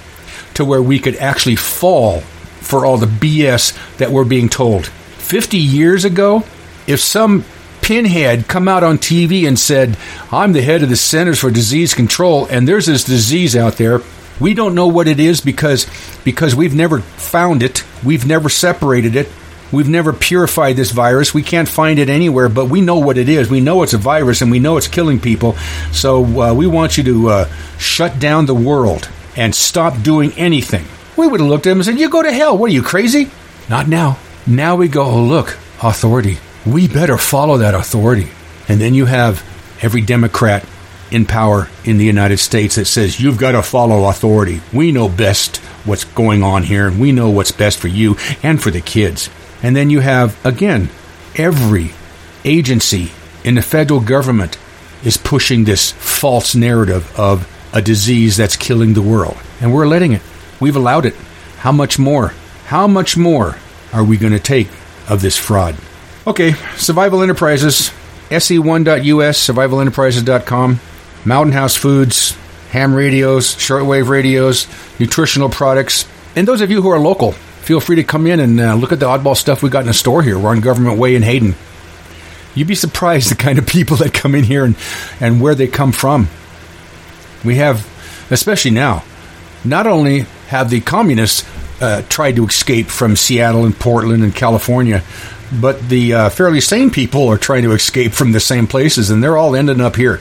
to 0.52 0.66
where 0.66 0.82
we 0.82 0.98
could 0.98 1.16
actually 1.16 1.56
fall 1.56 2.20
for 2.60 2.84
all 2.84 2.98
the 2.98 3.06
BS 3.06 3.96
that 3.96 4.10
we're 4.10 4.24
being 4.24 4.50
told. 4.50 4.86
50 4.86 5.56
years 5.56 6.04
ago, 6.04 6.44
if 6.86 7.00
some 7.00 7.44
pinhead 7.80 8.48
come 8.48 8.68
out 8.68 8.84
on 8.84 8.98
TV 8.98 9.48
and 9.48 9.58
said, 9.58 9.96
I'm 10.30 10.52
the 10.52 10.60
head 10.60 10.82
of 10.82 10.90
the 10.90 10.96
Centers 10.96 11.38
for 11.38 11.50
Disease 11.50 11.94
Control, 11.94 12.44
and 12.46 12.68
there's 12.68 12.86
this 12.86 13.04
disease 13.04 13.56
out 13.56 13.76
there 13.76 14.02
we 14.40 14.54
don't 14.54 14.74
know 14.74 14.88
what 14.88 15.08
it 15.08 15.20
is 15.20 15.40
because 15.40 15.86
because 16.24 16.54
we've 16.54 16.74
never 16.74 17.00
found 17.00 17.62
it. 17.62 17.84
We've 18.04 18.26
never 18.26 18.48
separated 18.48 19.16
it. 19.16 19.28
We've 19.72 19.88
never 19.88 20.12
purified 20.12 20.76
this 20.76 20.92
virus. 20.92 21.34
We 21.34 21.42
can't 21.42 21.68
find 21.68 21.98
it 21.98 22.08
anywhere, 22.08 22.48
but 22.48 22.66
we 22.66 22.80
know 22.80 22.98
what 22.98 23.18
it 23.18 23.28
is. 23.28 23.50
We 23.50 23.60
know 23.60 23.82
it's 23.82 23.94
a 23.94 23.98
virus 23.98 24.40
and 24.40 24.50
we 24.50 24.60
know 24.60 24.76
it's 24.76 24.86
killing 24.86 25.18
people. 25.18 25.54
So 25.92 26.24
uh, 26.40 26.54
we 26.54 26.66
want 26.66 26.96
you 26.96 27.02
to 27.04 27.28
uh, 27.28 27.48
shut 27.78 28.20
down 28.20 28.46
the 28.46 28.54
world 28.54 29.08
and 29.36 29.54
stop 29.54 30.02
doing 30.02 30.32
anything. 30.32 30.84
We 31.16 31.26
would 31.26 31.40
have 31.40 31.48
looked 31.48 31.66
at 31.66 31.72
him 31.72 31.78
and 31.78 31.84
said, 31.84 31.98
You 31.98 32.08
go 32.08 32.22
to 32.22 32.32
hell. 32.32 32.56
What 32.56 32.70
are 32.70 32.74
you, 32.74 32.82
crazy? 32.82 33.30
Not 33.68 33.88
now. 33.88 34.18
Now 34.46 34.76
we 34.76 34.86
go, 34.86 35.02
Oh, 35.04 35.22
look, 35.22 35.56
authority. 35.82 36.38
We 36.64 36.86
better 36.86 37.18
follow 37.18 37.58
that 37.58 37.74
authority. 37.74 38.28
And 38.68 38.80
then 38.80 38.94
you 38.94 39.06
have 39.06 39.44
every 39.82 40.00
Democrat 40.00 40.64
in 41.10 41.26
power 41.26 41.68
in 41.84 41.98
the 41.98 42.04
United 42.04 42.38
States 42.38 42.76
that 42.76 42.86
says 42.86 43.20
you've 43.20 43.38
got 43.38 43.52
to 43.52 43.62
follow 43.62 44.08
authority. 44.08 44.60
We 44.72 44.92
know 44.92 45.08
best 45.08 45.58
what's 45.84 46.04
going 46.04 46.42
on 46.42 46.64
here, 46.64 46.88
and 46.88 47.00
we 47.00 47.12
know 47.12 47.30
what's 47.30 47.52
best 47.52 47.78
for 47.78 47.88
you 47.88 48.16
and 48.42 48.60
for 48.60 48.70
the 48.70 48.80
kids. 48.80 49.30
And 49.62 49.74
then 49.74 49.90
you 49.90 50.00
have, 50.00 50.44
again, 50.44 50.88
every 51.36 51.92
agency 52.44 53.10
in 53.44 53.54
the 53.54 53.62
federal 53.62 54.00
government 54.00 54.58
is 55.04 55.16
pushing 55.16 55.64
this 55.64 55.92
false 55.92 56.54
narrative 56.54 57.18
of 57.18 57.50
a 57.72 57.80
disease 57.82 58.36
that's 58.36 58.56
killing 58.56 58.94
the 58.94 59.02
world. 59.02 59.36
And 59.60 59.72
we're 59.72 59.86
letting 59.86 60.12
it. 60.12 60.22
We've 60.60 60.76
allowed 60.76 61.06
it. 61.06 61.14
How 61.58 61.72
much 61.72 61.98
more? 61.98 62.34
How 62.66 62.86
much 62.86 63.16
more 63.16 63.56
are 63.92 64.04
we 64.04 64.16
going 64.16 64.32
to 64.32 64.40
take 64.40 64.68
of 65.08 65.20
this 65.20 65.36
fraud? 65.36 65.76
Okay, 66.26 66.54
Survival 66.76 67.22
Enterprises, 67.22 67.92
se1.us, 68.30 69.38
survivalenterprises.com, 69.38 70.80
Mountain 71.26 71.52
House 71.52 71.74
Foods, 71.74 72.36
ham 72.70 72.94
radios, 72.94 73.56
shortwave 73.56 74.08
radios, 74.08 74.68
nutritional 75.00 75.48
products. 75.48 76.06
And 76.36 76.46
those 76.46 76.60
of 76.60 76.70
you 76.70 76.82
who 76.82 76.88
are 76.88 77.00
local, 77.00 77.32
feel 77.32 77.80
free 77.80 77.96
to 77.96 78.04
come 78.04 78.28
in 78.28 78.38
and 78.38 78.60
uh, 78.60 78.74
look 78.76 78.92
at 78.92 79.00
the 79.00 79.06
oddball 79.06 79.36
stuff 79.36 79.60
we 79.60 79.68
got 79.68 79.80
in 79.80 79.88
the 79.88 79.94
store 79.94 80.22
here. 80.22 80.38
We're 80.38 80.50
on 80.50 80.60
Government 80.60 80.98
Way 80.98 81.16
in 81.16 81.22
Hayden. 81.22 81.56
You'd 82.54 82.68
be 82.68 82.76
surprised 82.76 83.30
the 83.30 83.34
kind 83.34 83.58
of 83.58 83.66
people 83.66 83.96
that 83.96 84.14
come 84.14 84.36
in 84.36 84.44
here 84.44 84.64
and, 84.64 84.76
and 85.18 85.40
where 85.40 85.56
they 85.56 85.66
come 85.66 85.90
from. 85.90 86.28
We 87.44 87.56
have, 87.56 87.84
especially 88.30 88.70
now, 88.70 89.02
not 89.64 89.88
only 89.88 90.20
have 90.48 90.70
the 90.70 90.80
communists 90.80 91.44
uh, 91.82 92.02
tried 92.08 92.36
to 92.36 92.46
escape 92.46 92.86
from 92.86 93.16
Seattle 93.16 93.64
and 93.64 93.76
Portland 93.76 94.22
and 94.22 94.34
California, 94.34 95.02
but 95.52 95.88
the 95.88 96.14
uh, 96.14 96.28
fairly 96.30 96.60
sane 96.60 96.90
people 96.90 97.28
are 97.28 97.36
trying 97.36 97.64
to 97.64 97.72
escape 97.72 98.12
from 98.12 98.30
the 98.30 98.40
same 98.40 98.68
places, 98.68 99.10
and 99.10 99.22
they're 99.22 99.36
all 99.36 99.56
ending 99.56 99.80
up 99.80 99.96
here. 99.96 100.20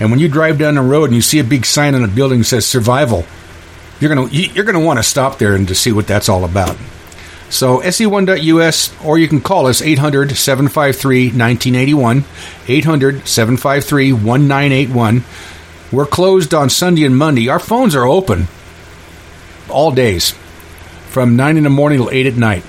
And 0.00 0.10
when 0.10 0.18
you 0.18 0.28
drive 0.28 0.58
down 0.58 0.74
the 0.74 0.82
road 0.82 1.04
and 1.04 1.14
you 1.14 1.20
see 1.20 1.38
a 1.38 1.44
big 1.44 1.66
sign 1.66 1.94
on 1.94 2.02
a 2.02 2.08
building 2.08 2.40
that 2.40 2.46
says 2.46 2.66
survival, 2.66 3.26
you're 4.00 4.12
gonna 4.12 4.28
you're 4.30 4.64
gonna 4.64 4.80
want 4.80 4.98
to 4.98 5.02
stop 5.02 5.38
there 5.38 5.54
and 5.54 5.68
to 5.68 5.74
see 5.74 5.92
what 5.92 6.06
that's 6.06 6.28
all 6.28 6.44
about. 6.44 6.76
So 7.50 7.80
se1.us, 7.80 9.04
or 9.04 9.18
you 9.18 9.28
can 9.28 9.40
call 9.40 9.66
us 9.66 9.82
800 9.82 10.36
753 10.36 11.26
1981, 11.26 12.24
800 12.66 13.26
753 13.26 14.12
1981. 14.12 15.24
We're 15.92 16.06
closed 16.06 16.54
on 16.54 16.70
Sunday 16.70 17.04
and 17.04 17.16
Monday. 17.16 17.48
Our 17.48 17.58
phones 17.58 17.94
are 17.94 18.06
open 18.06 18.46
all 19.68 19.90
days 19.90 20.30
from 21.10 21.34
9 21.34 21.56
in 21.56 21.64
the 21.64 21.70
morning 21.70 21.98
till 21.98 22.10
8 22.10 22.26
at 22.26 22.36
night. 22.36 22.64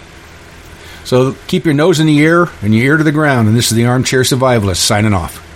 So 1.04 1.36
keep 1.48 1.66
your 1.66 1.76
nose 1.76 2.00
in 2.00 2.08
the 2.08 2.20
air 2.20 2.48
and 2.62 2.74
your 2.74 2.86
ear 2.86 2.98
to 2.98 3.04
the 3.04 3.12
ground. 3.12 3.48
And 3.48 3.56
this 3.56 3.72
is 3.72 3.78
the 3.78 3.86
Armchair 3.86 4.22
Survivalist 4.22 4.78
signing 4.78 5.14
off. 5.14 5.48